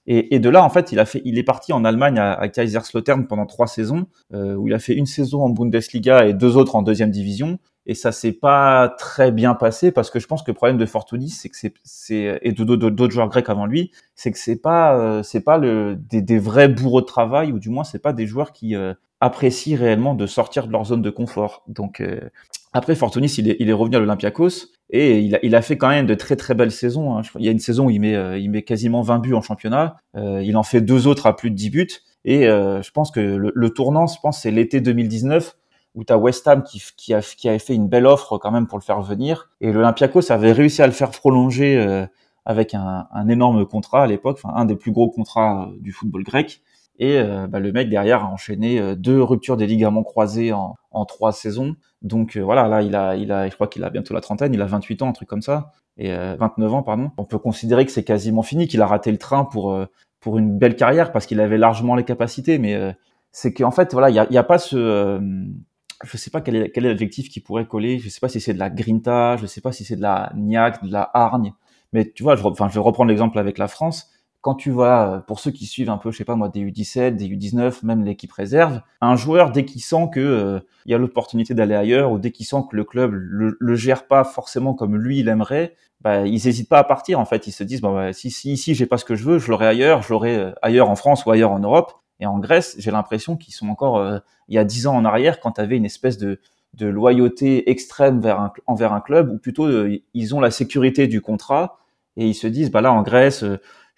Et, 0.06 0.34
et, 0.34 0.38
de 0.38 0.48
là, 0.48 0.64
en 0.64 0.70
fait, 0.70 0.92
il 0.92 0.98
a 0.98 1.04
fait, 1.04 1.22
il 1.24 1.38
est 1.38 1.42
parti 1.42 1.72
en 1.72 1.84
Allemagne 1.84 2.18
à, 2.18 2.32
à 2.32 2.48
Kaiserslautern 2.48 3.26
pendant 3.26 3.46
trois 3.46 3.66
saisons, 3.66 4.06
euh, 4.32 4.54
où 4.54 4.66
il 4.66 4.74
a 4.74 4.78
fait 4.78 4.94
une 4.94 5.06
saison 5.06 5.42
en 5.42 5.50
Bundesliga 5.50 6.26
et 6.26 6.32
deux 6.32 6.56
autres 6.56 6.74
en 6.74 6.82
deuxième 6.82 7.10
division. 7.10 7.58
Et 7.86 7.94
ça 7.94 8.12
s'est 8.12 8.32
pas 8.32 8.94
très 8.98 9.32
bien 9.32 9.54
passé 9.54 9.90
parce 9.90 10.10
que 10.10 10.20
je 10.20 10.26
pense 10.26 10.42
que 10.42 10.50
le 10.50 10.54
problème 10.54 10.76
de 10.76 10.86
Fortuny, 10.86 11.28
c'est 11.28 11.48
que 11.48 11.56
c'est 11.82 12.38
et 12.42 12.52
d'autres 12.52 13.10
joueurs 13.10 13.28
grecs 13.28 13.48
avant 13.48 13.66
lui, 13.66 13.90
c'est 14.14 14.30
que 14.30 14.38
c'est 14.38 14.60
pas, 14.60 14.96
euh, 14.98 15.22
c'est 15.22 15.40
pas 15.40 15.58
le, 15.58 15.96
des, 15.96 16.20
des, 16.20 16.38
vrais 16.38 16.68
bourreaux 16.68 17.00
de 17.00 17.06
travail 17.06 17.52
ou 17.52 17.58
du 17.58 17.70
moins 17.70 17.84
c'est 17.84 17.98
pas 17.98 18.12
des 18.12 18.26
joueurs 18.26 18.52
qui 18.52 18.76
euh, 18.76 18.92
apprécient 19.20 19.78
réellement 19.78 20.14
de 20.14 20.26
sortir 20.26 20.66
de 20.66 20.72
leur 20.72 20.84
zone 20.84 21.02
de 21.02 21.10
confort. 21.10 21.64
Donc 21.68 22.00
euh, 22.00 22.20
après 22.72 22.94
Fortunis, 22.94 23.34
il 23.38 23.50
est, 23.50 23.56
il 23.60 23.70
est 23.70 23.74
revenu 23.74 23.96
à 23.96 23.98
l'Olympiakos 23.98 24.68
et 24.92 25.20
il 25.20 25.34
a, 25.36 25.38
il 25.42 25.54
a 25.54 25.62
fait 25.62 25.76
quand 25.76 25.88
même 25.88 26.06
de 26.06 26.14
très 26.14 26.36
très 26.36 26.54
belles 26.54 26.72
saisons. 26.72 27.16
Hein. 27.16 27.22
Il 27.38 27.44
y 27.44 27.48
a 27.48 27.52
une 27.52 27.58
saison 27.58 27.86
où 27.86 27.90
il 27.90 28.00
met, 28.00 28.16
euh, 28.16 28.38
il 28.38 28.50
met 28.50 28.62
quasiment 28.62 29.02
20 29.02 29.18
buts 29.20 29.34
en 29.34 29.42
championnat. 29.42 29.96
Euh, 30.16 30.42
il 30.42 30.56
en 30.56 30.62
fait 30.62 30.80
deux 30.80 31.06
autres 31.06 31.26
à 31.26 31.36
plus 31.36 31.50
de 31.50 31.56
10 31.56 31.70
buts. 31.70 31.88
Et 32.24 32.48
euh, 32.48 32.82
je 32.82 32.90
pense 32.90 33.10
que 33.10 33.20
le, 33.20 33.52
le, 33.54 33.70
tournant, 33.70 34.06
je 34.06 34.18
pense, 34.20 34.42
c'est 34.42 34.50
l'été 34.50 34.80
2019 34.80 35.56
où 35.94 36.04
tu 36.04 36.12
as 36.12 36.18
West 36.18 36.46
Ham 36.46 36.62
qui, 36.62 36.82
qui, 36.96 37.14
a, 37.14 37.20
qui 37.20 37.48
avait 37.48 37.58
fait 37.58 37.74
une 37.74 37.88
belle 37.88 38.06
offre 38.06 38.38
quand 38.38 38.50
même 38.50 38.66
pour 38.66 38.78
le 38.78 38.82
faire 38.82 39.00
venir. 39.00 39.50
Et 39.60 39.72
l'Olympiakos 39.72 40.30
avait 40.30 40.52
réussi 40.52 40.82
à 40.82 40.86
le 40.86 40.92
faire 40.92 41.10
prolonger 41.10 41.76
euh, 41.76 42.06
avec 42.44 42.74
un, 42.74 43.06
un, 43.12 43.28
énorme 43.28 43.66
contrat 43.66 44.04
à 44.04 44.06
l'époque, 44.06 44.38
enfin 44.42 44.54
un 44.56 44.64
des 44.64 44.76
plus 44.76 44.92
gros 44.92 45.10
contrats 45.10 45.70
du 45.80 45.92
football 45.92 46.22
grec. 46.22 46.62
Et 47.00 47.18
euh, 47.18 47.46
bah, 47.46 47.60
le 47.60 47.72
mec 47.72 47.88
derrière 47.88 48.24
a 48.24 48.28
enchaîné 48.28 48.78
euh, 48.78 48.94
deux 48.94 49.22
ruptures 49.22 49.56
des 49.56 49.66
ligaments 49.66 50.02
croisés 50.02 50.52
en, 50.52 50.76
trois 51.06 51.32
saisons. 51.32 51.74
Donc 52.02 52.36
euh, 52.36 52.42
voilà, 52.42 52.68
là 52.68 52.82
il 52.82 52.94
a, 52.94 53.16
il 53.16 53.32
a, 53.32 53.48
je 53.48 53.54
crois 53.54 53.68
qu'il 53.68 53.82
a 53.84 53.90
bientôt 53.90 54.12
la 54.12 54.20
trentaine, 54.20 54.52
il 54.52 54.60
a 54.60 54.66
28 54.66 55.00
ans, 55.00 55.08
un 55.08 55.12
truc 55.12 55.28
comme 55.28 55.40
ça, 55.40 55.72
et 55.96 56.12
29 56.14 56.74
ans 56.74 56.82
pardon. 56.82 57.10
On 57.16 57.24
peut 57.24 57.38
considérer 57.38 57.86
que 57.86 57.92
c'est 57.92 58.04
quasiment 58.04 58.42
fini, 58.42 58.68
qu'il 58.68 58.82
a 58.82 58.86
raté 58.86 59.10
le 59.10 59.18
train 59.18 59.44
pour 59.44 59.76
pour 60.20 60.38
une 60.38 60.58
belle 60.58 60.76
carrière 60.76 61.10
parce 61.10 61.24
qu'il 61.24 61.40
avait 61.40 61.56
largement 61.56 61.94
les 61.94 62.04
capacités, 62.04 62.58
mais 62.58 62.78
c'est 63.32 63.52
qu'en 63.54 63.70
fait 63.70 63.92
voilà, 63.92 64.10
il 64.10 64.14
y 64.14 64.18
a, 64.18 64.40
a, 64.40 64.42
pas 64.44 64.58
ce 64.58 65.20
je 66.04 66.16
sais 66.16 66.30
pas 66.30 66.40
quel 66.40 66.56
est, 66.56 66.70
quel 66.70 66.84
est 66.86 66.90
l'adjectif 66.90 67.28
qui 67.28 67.40
pourrait 67.40 67.66
coller. 67.66 67.98
Je 67.98 68.08
sais 68.08 68.20
pas 68.20 68.28
si 68.28 68.40
c'est 68.40 68.54
de 68.54 68.58
la 68.58 68.70
grinta, 68.70 69.36
je 69.36 69.46
sais 69.46 69.60
pas 69.60 69.72
si 69.72 69.84
c'est 69.84 69.96
de 69.96 70.02
la 70.02 70.32
niaque, 70.36 70.84
de 70.84 70.92
la 70.92 71.10
hargne. 71.14 71.52
Mais 71.92 72.10
tu 72.10 72.22
vois, 72.22 72.36
enfin, 72.46 72.68
je 72.68 72.74
vais 72.74 72.80
reprendre 72.80 73.08
l'exemple 73.08 73.38
avec 73.38 73.58
la 73.58 73.68
France 73.68 74.10
quand 74.40 74.54
tu 74.54 74.70
vas, 74.70 75.12
euh, 75.12 75.18
pour 75.20 75.38
ceux 75.38 75.50
qui 75.50 75.66
suivent 75.66 75.90
un 75.90 75.98
peu, 75.98 76.10
je 76.10 76.16
sais 76.18 76.24
pas 76.24 76.34
moi, 76.34 76.48
des 76.48 76.60
U17, 76.60 77.16
des 77.16 77.28
U19, 77.28 77.84
même 77.84 78.04
l'équipe 78.04 78.32
réserve, 78.32 78.80
un 79.00 79.16
joueur 79.16 79.52
dès 79.52 79.64
qu'il 79.64 79.82
sent 79.82 80.08
que 80.12 80.20
euh, 80.20 80.60
il 80.86 80.92
y 80.92 80.94
a 80.94 80.98
l'opportunité 80.98 81.52
d'aller 81.52 81.74
ailleurs 81.74 82.10
ou 82.12 82.18
dès 82.18 82.30
qu'il 82.30 82.46
sent 82.46 82.62
que 82.70 82.76
le 82.76 82.84
club 82.84 83.12
le, 83.12 83.56
le, 83.58 83.74
gère 83.74 84.06
pas 84.06 84.24
forcément 84.24 84.74
comme 84.74 84.96
lui 84.96 85.18
il 85.18 85.28
aimerait, 85.28 85.76
bah 86.00 86.26
ils 86.26 86.48
hésitent 86.48 86.70
pas 86.70 86.78
à 86.78 86.84
partir 86.84 87.20
en 87.20 87.26
fait. 87.26 87.46
Ils 87.46 87.52
se 87.52 87.64
disent 87.64 87.82
bon 87.82 87.94
bah, 87.94 88.12
si 88.14 88.30
si 88.30 88.52
ici 88.52 88.74
j'ai 88.74 88.86
pas 88.86 88.96
ce 88.96 89.04
que 89.04 89.14
je 89.14 89.24
veux, 89.24 89.38
je 89.38 89.50
l'aurai 89.50 89.66
ailleurs, 89.66 90.02
je 90.02 90.10
l'aurai 90.10 90.36
euh, 90.36 90.52
ailleurs 90.62 90.88
en 90.88 90.96
France 90.96 91.26
ou 91.26 91.30
ailleurs 91.30 91.52
en 91.52 91.58
Europe. 91.58 91.92
Et 92.20 92.26
en 92.26 92.38
Grèce, 92.38 92.76
j'ai 92.78 92.90
l'impression 92.90 93.36
qu'ils 93.36 93.54
sont 93.54 93.68
encore 93.68 94.20
il 94.48 94.54
y 94.54 94.58
a 94.58 94.64
dix 94.64 94.86
ans 94.86 94.94
en 94.94 95.06
arrière 95.06 95.40
quand 95.40 95.52
tu 95.52 95.60
avais 95.62 95.76
une 95.78 95.86
espèce 95.86 96.18
de 96.18 96.38
de 96.74 96.86
loyauté 96.86 97.70
extrême 97.70 98.22
envers 98.66 98.92
un 98.92 99.00
club 99.00 99.30
ou 99.30 99.38
plutôt 99.38 99.68
ils 100.12 100.34
ont 100.34 100.40
la 100.40 100.50
sécurité 100.50 101.06
du 101.06 101.22
contrat 101.22 101.78
et 102.18 102.26
ils 102.26 102.34
se 102.34 102.46
disent 102.46 102.70
bah 102.70 102.82
là 102.82 102.92
en 102.92 103.02
Grèce 103.02 103.42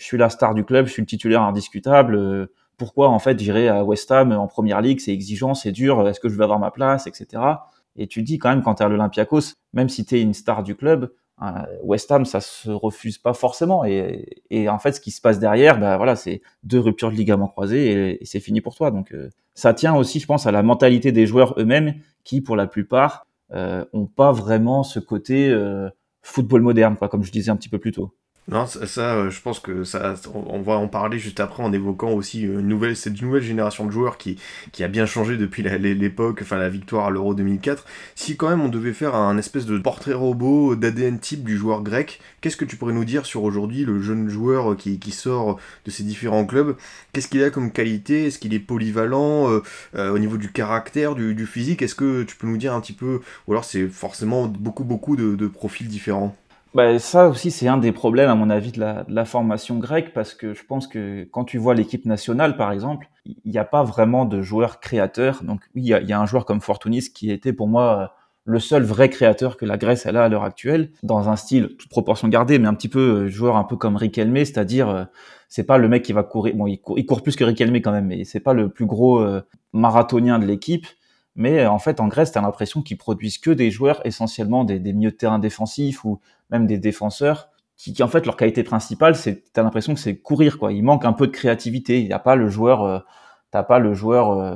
je 0.03 0.09
suis 0.09 0.19
la 0.19 0.31
star 0.31 0.55
du 0.55 0.65
club, 0.65 0.87
je 0.87 0.93
suis 0.93 1.03
le 1.03 1.07
titulaire 1.07 1.43
indiscutable. 1.43 2.49
pourquoi 2.77 3.09
en 3.09 3.19
fait 3.19 3.39
j'irai 3.39 3.69
à 3.69 3.85
West 3.85 4.11
Ham 4.11 4.33
en 4.33 4.49
première 4.49 4.81
ligue? 4.81 5.01
C'est 5.01 5.13
exigeant, 5.13 5.55
c'est 5.55 5.73
dur. 5.73 6.07
Est-ce 6.09 6.21
que 6.21 6.29
je 6.29 6.37
vais 6.37 6.45
avoir 6.45 6.59
ma 6.59 6.71
place, 6.71 7.07
etc. 7.07 7.43
Et 7.97 8.07
tu 8.07 8.23
dis 8.23 8.39
quand 8.39 8.51
même 8.51 8.63
quand 8.63 8.77
tu 8.77 8.83
es 8.83 8.87
à 8.87 8.89
l'Olympiakos, 8.89 9.55
même 9.73 9.89
si 9.89 10.05
tu 10.05 10.17
es 10.17 10.23
une 10.23 10.35
star 10.35 10.63
du 10.63 10.75
club, 10.75 11.13
West 11.83 12.11
Ham, 12.13 12.25
ça 12.25 12.41
se 12.41 12.71
refuse 12.71 13.19
pas 13.19 13.35
forcément. 13.35 13.85
Et, 13.85 14.69
en 14.69 14.79
fait, 14.79 14.93
ce 14.93 15.01
qui 15.01 15.11
se 15.11 15.21
passe 15.21 15.39
derrière, 15.39 15.79
bah 15.79 15.97
voilà, 15.97 16.15
c'est 16.15 16.41
deux 16.63 16.79
ruptures 16.79 17.11
de 17.11 17.17
ligaments 17.17 17.49
croisés 17.49 18.21
et, 18.21 18.25
c'est 18.25 18.41
fini 18.41 18.61
pour 18.61 18.75
toi. 18.75 18.91
Donc, 18.91 19.13
ça 19.55 19.75
tient 19.75 19.95
aussi, 19.95 20.21
je 20.21 20.27
pense, 20.27 20.47
à 20.47 20.53
la 20.53 20.63
mentalité 20.63 21.13
des 21.13 21.27
joueurs 21.27 21.55
eux-mêmes 21.59 21.95
qui, 22.25 22.41
pour 22.41 22.57
la 22.57 22.67
plupart, 22.67 23.27
euh, 23.53 23.85
ont 23.93 24.07
pas 24.07 24.33
vraiment 24.33 24.83
ce 24.83 24.99
côté 24.99 25.51
euh, 25.51 25.91
football 26.23 26.63
moderne, 26.63 26.97
quoi, 26.97 27.09
comme 27.09 27.23
je 27.23 27.33
disais 27.33 27.51
un 27.51 27.57
petit 27.57 27.69
peu 27.69 27.79
plus 27.79 27.93
tôt. 27.93 28.15
Non, 28.49 28.67
ça, 28.67 29.15
euh, 29.15 29.31
je 29.31 29.41
pense 29.41 29.61
que 29.61 29.85
ça, 29.85 30.15
on 30.35 30.63
va 30.63 30.73
en 30.73 30.89
parler 30.89 31.21
juste 31.21 31.39
après 31.39 31.63
en 31.63 31.73
évoquant 31.73 32.11
aussi 32.11 32.43
une 32.43 32.63
nouvelle, 32.63 32.97
cette 32.97 33.23
nouvelle 33.23 33.43
génération 33.43 33.87
de 33.87 33.93
joueurs 33.93 34.19
qui, 34.19 34.37
qui 34.73 34.83
a 34.83 34.89
bien 34.89 35.07
changé 35.07 35.37
depuis 35.37 35.63
l'époque, 35.63 36.41
enfin 36.43 36.57
la 36.57 36.69
victoire 36.69 37.07
à 37.07 37.11
l'Euro 37.11 37.35
2004. 37.35 37.85
Si 38.17 38.37
quand 38.37 38.51
même 38.51 38.61
on 38.61 38.69
devait 38.69 38.95
faire 38.95 39.15
un 39.15 39.39
espèce 39.39 39.65
de 39.65 39.79
portrait 39.79 40.13
robot 40.13 40.75
d'ADN 40.75 41.21
type 41.21 41.45
du 41.45 41.57
joueur 41.57 41.83
grec, 41.83 42.21
qu'est-ce 42.41 42.57
que 42.57 42.65
tu 42.65 42.75
pourrais 42.77 42.93
nous 42.93 43.05
dire 43.05 43.27
sur 43.27 43.45
aujourd'hui 43.45 43.85
le 43.85 44.03
jeune 44.03 44.29
joueur 44.29 44.77
qui, 44.77 44.99
qui 44.99 45.13
sort 45.13 45.61
de 45.85 45.93
ces 45.93 46.03
différents 46.03 46.45
clubs? 46.45 46.77
Qu'est-ce 47.13 47.29
qu'il 47.29 47.45
a 47.45 47.51
comme 47.51 47.71
qualité? 47.71 48.27
Est-ce 48.27 48.41
qu'il 48.41 48.55
est 48.55 48.59
polyvalent 48.59 49.53
euh, 49.53 49.63
euh, 49.95 50.11
au 50.11 50.19
niveau 50.19 50.37
du 50.37 50.51
caractère, 50.51 51.15
du, 51.15 51.47
physique? 51.47 51.81
Est-ce 51.81 51.95
que 51.95 52.25
tu 52.25 52.35
peux 52.35 52.49
nous 52.49 52.57
dire 52.57 52.75
un 52.75 52.81
petit 52.81 52.93
peu, 52.93 53.21
ou 53.47 53.53
alors 53.53 53.65
c'est 53.65 53.87
forcément 53.87 54.47
beaucoup 54.47 54.85
beaucoup 54.85 55.15
de 55.15 55.47
profils 55.47 55.87
différents? 55.87 56.37
Bah, 56.75 56.99
ça 56.99 57.29
aussi, 57.29 57.51
c'est 57.51 57.69
un 57.69 57.77
des 57.77 57.93
problèmes, 57.93 58.31
à 58.31 58.35
mon 58.35 58.49
avis, 58.51 58.73
de 58.73 58.81
la, 58.81 59.25
formation 59.25 59.79
grecque, 59.79 60.13
parce 60.15 60.35
que 60.35 60.55
je 60.55 60.65
pense 60.65 60.87
que 60.87 61.25
quand 61.31 61.45
tu 61.45 61.59
vois 61.59 61.75
l'équipe 61.75 62.07
nationale, 62.07 62.57
par 62.57 62.73
exemple, 62.73 63.09
il 63.27 63.51
n'y 63.51 63.59
a 63.59 63.65
pas 63.65 63.83
vraiment 63.83 64.25
de 64.25 64.43
joueurs 64.43 64.81
créateurs. 64.81 65.43
Donc 65.45 65.61
oui, 65.75 65.83
il 65.83 66.09
y 66.09 66.13
a, 66.13 66.21
un 66.21 66.27
joueur 66.27 66.45
comme 66.45 66.61
Fortunis 66.61 67.13
qui 67.13 67.31
était 67.31 67.53
pour 67.53 67.69
moi 67.69 68.15
le 68.45 68.59
seul 68.59 68.83
vrai 68.83 69.09
créateur 69.09 69.57
que 69.57 69.65
la 69.65 69.77
Grèce 69.77 70.07
elle 70.07 70.17
a 70.17 70.25
à 70.25 70.29
l'heure 70.29 70.45
actuelle, 70.45 70.91
dans 71.03 71.29
un 71.29 71.37
style 71.37 71.77
toute 71.79 71.89
proportion 71.89 72.29
gardée, 72.29 72.59
mais 72.59 72.69
un 72.69 72.75
petit 72.75 72.89
peu 72.89 73.25
euh, 73.25 73.29
joueur 73.29 73.57
un 73.57 73.65
peu 73.65 73.77
comme 73.77 73.97
Riquelme, 73.97 74.37
c'est-à-dire 74.37 74.89
euh, 74.89 75.05
c'est 75.49 75.65
pas 75.65 75.79
le 75.79 75.89
mec 75.89 76.03
qui 76.03 76.13
va 76.13 76.23
courir, 76.23 76.55
bon 76.57 76.67
il 76.67 76.79
court, 76.79 77.23
plus 77.23 77.37
que 77.37 77.45
Riquelme 77.45 77.77
quand 77.77 77.93
même, 77.93 78.07
mais 78.07 78.25
c'est 78.25 78.41
pas 78.41 78.53
le 78.53 78.69
plus 78.69 78.87
gros 78.87 79.21
euh, 79.21 79.43
marathonien 79.73 80.39
de 80.39 80.47
l'équipe. 80.47 80.87
Mais 81.35 81.67
en 81.67 81.79
fait, 81.79 82.01
en 82.01 82.09
Grèce, 82.09 82.33
tu 82.33 82.39
as 82.39 82.43
l'impression 82.43 82.83
qu'ils 82.83 82.99
produisent 82.99 83.39
que 83.39 83.51
des 83.51 83.71
joueurs 83.71 84.01
essentiellement 84.05 84.65
des, 84.65 84.79
des, 84.79 84.93
milieux 84.93 85.11
de 85.11 85.17
terrain 85.17 85.39
défensifs 85.39 86.05
ou 86.05 86.21
même 86.51 86.67
des 86.67 86.79
défenseurs 86.79 87.49
qui, 87.77 87.93
qui 87.93 88.03
en 88.03 88.09
fait, 88.09 88.27
leur 88.27 88.37
qualité 88.37 88.63
principale, 88.63 89.17
c'est 89.17 89.45
tu 89.53 89.61
as 89.61 89.63
l'impression 89.63 89.95
que 89.95 90.01
c'est 90.01 90.17
courir. 90.17 90.59
quoi. 90.59 90.73
Il 90.73 90.85
manque 90.85 91.05
un 91.05 91.13
peu 91.13 91.27
de 91.27 91.33
créativité. 91.33 92.01
Il 92.01 92.07
n'y 92.07 92.13
a 92.13 92.19
pas 92.19 92.37
le 92.37 92.49
joueur, 92.49 92.83
euh, 92.85 92.99
t'as 93.51 93.63
pas 93.63 93.79
le 93.79 93.95
joueur, 93.95 94.31
euh, 94.33 94.55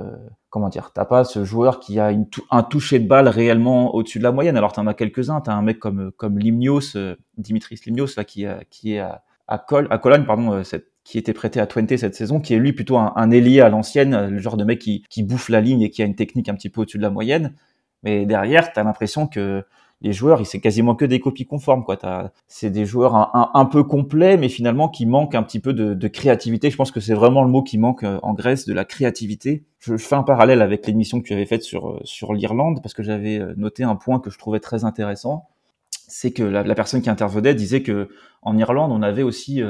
comment 0.50 0.68
dire, 0.68 0.92
t'as 0.94 1.06
pas 1.06 1.24
ce 1.24 1.44
joueur 1.44 1.80
qui 1.80 1.98
a 1.98 2.12
une 2.12 2.26
un 2.50 2.62
toucher 2.62 2.98
de 2.98 3.08
balle 3.08 3.28
réellement 3.28 3.94
au-dessus 3.94 4.18
de 4.18 4.24
la 4.24 4.32
moyenne. 4.32 4.56
Alors 4.56 4.72
tu 4.72 4.80
en 4.80 4.86
as 4.86 4.94
quelques-uns. 4.94 5.40
Tu 5.40 5.50
as 5.50 5.54
un 5.54 5.62
mec 5.62 5.78
comme, 5.78 6.12
comme 6.12 6.38
Limnios, 6.38 6.96
euh, 6.96 7.16
Dimitris 7.38 7.80
Limnios, 7.86 8.08
là, 8.16 8.24
qui, 8.24 8.46
qui 8.70 8.94
est 8.94 9.00
à, 9.00 9.22
à, 9.48 9.58
Col, 9.58 9.86
à 9.90 9.98
Cologne, 9.98 10.24
pardon, 10.24 10.52
euh, 10.52 10.62
cette 10.64 10.92
qui 11.06 11.18
était 11.18 11.32
prêté 11.32 11.60
à 11.60 11.68
Twente 11.68 11.96
cette 11.96 12.16
saison, 12.16 12.40
qui 12.40 12.52
est 12.52 12.58
lui 12.58 12.72
plutôt 12.72 12.98
un, 12.98 13.12
un 13.14 13.30
ailier 13.30 13.60
à 13.60 13.68
l'ancienne, 13.68 14.26
le 14.28 14.38
genre 14.40 14.56
de 14.56 14.64
mec 14.64 14.80
qui, 14.80 15.04
qui 15.08 15.22
bouffe 15.22 15.48
la 15.48 15.60
ligne 15.60 15.82
et 15.82 15.90
qui 15.90 16.02
a 16.02 16.04
une 16.04 16.16
technique 16.16 16.48
un 16.48 16.54
petit 16.54 16.68
peu 16.68 16.80
au-dessus 16.80 16.98
de 16.98 17.02
la 17.02 17.10
moyenne. 17.10 17.54
Mais 18.02 18.26
derrière, 18.26 18.72
tu 18.72 18.80
as 18.80 18.82
l'impression 18.82 19.28
que 19.28 19.64
les 20.02 20.12
joueurs, 20.12 20.44
c'est 20.44 20.60
quasiment 20.60 20.96
que 20.96 21.04
des 21.04 21.20
copies 21.20 21.46
conformes. 21.46 21.84
quoi. 21.84 21.96
C'est 22.48 22.70
des 22.70 22.84
joueurs 22.84 23.14
un, 23.14 23.64
peu 23.66 23.84
complets, 23.84 24.36
mais 24.36 24.48
finalement 24.48 24.88
qui 24.88 25.06
manquent 25.06 25.36
un 25.36 25.44
petit 25.44 25.60
peu 25.60 25.72
de, 25.72 25.94
de 25.94 26.08
créativité. 26.08 26.70
Je 26.70 26.76
pense 26.76 26.90
que 26.90 26.98
c'est 26.98 27.14
vraiment 27.14 27.44
le 27.44 27.50
mot 27.50 27.62
qui 27.62 27.78
manque 27.78 28.02
euh, 28.02 28.18
en 28.24 28.34
Grèce, 28.34 28.66
de 28.66 28.74
la 28.74 28.84
créativité. 28.84 29.64
Je, 29.78 29.96
fais 29.96 30.16
un 30.16 30.24
parallèle 30.24 30.60
avec 30.60 30.88
l'émission 30.88 31.20
que 31.20 31.26
tu 31.26 31.34
avais 31.34 31.46
faite 31.46 31.62
sur, 31.62 31.88
euh, 31.88 32.00
sur 32.02 32.34
l'Irlande, 32.34 32.82
parce 32.82 32.94
que 32.94 33.04
j'avais 33.04 33.38
euh, 33.38 33.54
noté 33.56 33.84
un 33.84 33.94
point 33.94 34.18
que 34.18 34.28
je 34.28 34.38
trouvais 34.38 34.60
très 34.60 34.84
intéressant. 34.84 35.46
C'est 36.08 36.32
que 36.32 36.42
la, 36.42 36.64
la, 36.64 36.74
personne 36.74 37.00
qui 37.00 37.10
intervenait 37.10 37.54
disait 37.54 37.82
que 37.82 38.08
en 38.42 38.58
Irlande, 38.58 38.90
on 38.92 39.02
avait 39.02 39.22
aussi 39.22 39.62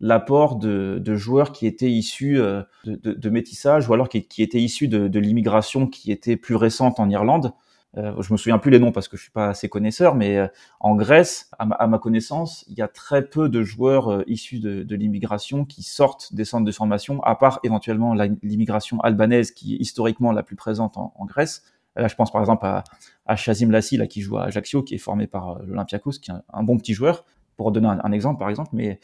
l'apport 0.00 0.56
de, 0.56 1.00
de, 1.02 1.16
joueurs 1.16 1.52
qui 1.52 1.66
étaient 1.66 1.90
issus 1.90 2.40
euh, 2.40 2.62
de, 2.84 2.94
de, 2.94 3.12
de, 3.12 3.30
métissage 3.30 3.88
ou 3.88 3.94
alors 3.94 4.08
qui, 4.08 4.26
qui 4.26 4.42
étaient 4.42 4.60
issus 4.60 4.88
de, 4.88 5.18
l'immigration 5.18 5.86
qui 5.86 6.12
était 6.12 6.36
plus 6.36 6.54
récente 6.54 7.00
en 7.00 7.08
Irlande. 7.10 7.52
Euh, 7.96 8.20
je 8.20 8.32
me 8.32 8.36
souviens 8.36 8.58
plus 8.58 8.70
les 8.70 8.78
noms 8.78 8.92
parce 8.92 9.08
que 9.08 9.16
je 9.16 9.22
suis 9.22 9.30
pas 9.30 9.48
assez 9.48 9.68
connaisseur, 9.68 10.14
mais 10.14 10.36
euh, 10.36 10.46
en 10.78 10.94
Grèce, 10.94 11.50
à 11.58 11.64
ma, 11.64 11.74
à 11.76 11.86
ma, 11.86 11.98
connaissance, 11.98 12.64
il 12.68 12.78
y 12.78 12.82
a 12.82 12.88
très 12.88 13.26
peu 13.26 13.48
de 13.48 13.62
joueurs 13.62 14.12
euh, 14.12 14.24
issus 14.26 14.60
de, 14.60 14.94
l'immigration 14.94 15.64
qui 15.64 15.82
sortent 15.82 16.34
des 16.34 16.44
centres 16.44 16.66
de 16.66 16.72
formation, 16.72 17.22
à 17.22 17.34
part 17.34 17.60
éventuellement 17.64 18.14
l'immigration 18.42 19.00
albanaise 19.00 19.52
qui 19.52 19.74
est 19.74 19.78
historiquement 19.78 20.32
la 20.32 20.42
plus 20.42 20.56
présente 20.56 20.98
en, 20.98 21.14
en 21.16 21.24
Grèce. 21.24 21.62
Là, 21.96 22.08
je 22.08 22.14
pense 22.14 22.30
par 22.30 22.42
exemple 22.42 22.66
à, 22.66 22.84
à 23.26 23.36
Shazim 23.36 23.70
Lassi, 23.70 23.96
là, 23.96 24.06
qui 24.06 24.20
joue 24.20 24.36
à 24.36 24.44
Ajaccio, 24.44 24.82
qui 24.82 24.94
est 24.94 24.98
formé 24.98 25.26
par 25.26 25.58
l'Olympiakos, 25.64 26.12
qui 26.22 26.30
est 26.30 26.34
un, 26.52 26.62
bon 26.62 26.76
petit 26.76 26.92
joueur, 26.92 27.24
pour 27.56 27.72
donner 27.72 27.88
un, 27.88 28.00
un 28.04 28.12
exemple 28.12 28.38
par 28.38 28.50
exemple, 28.50 28.70
mais 28.74 29.00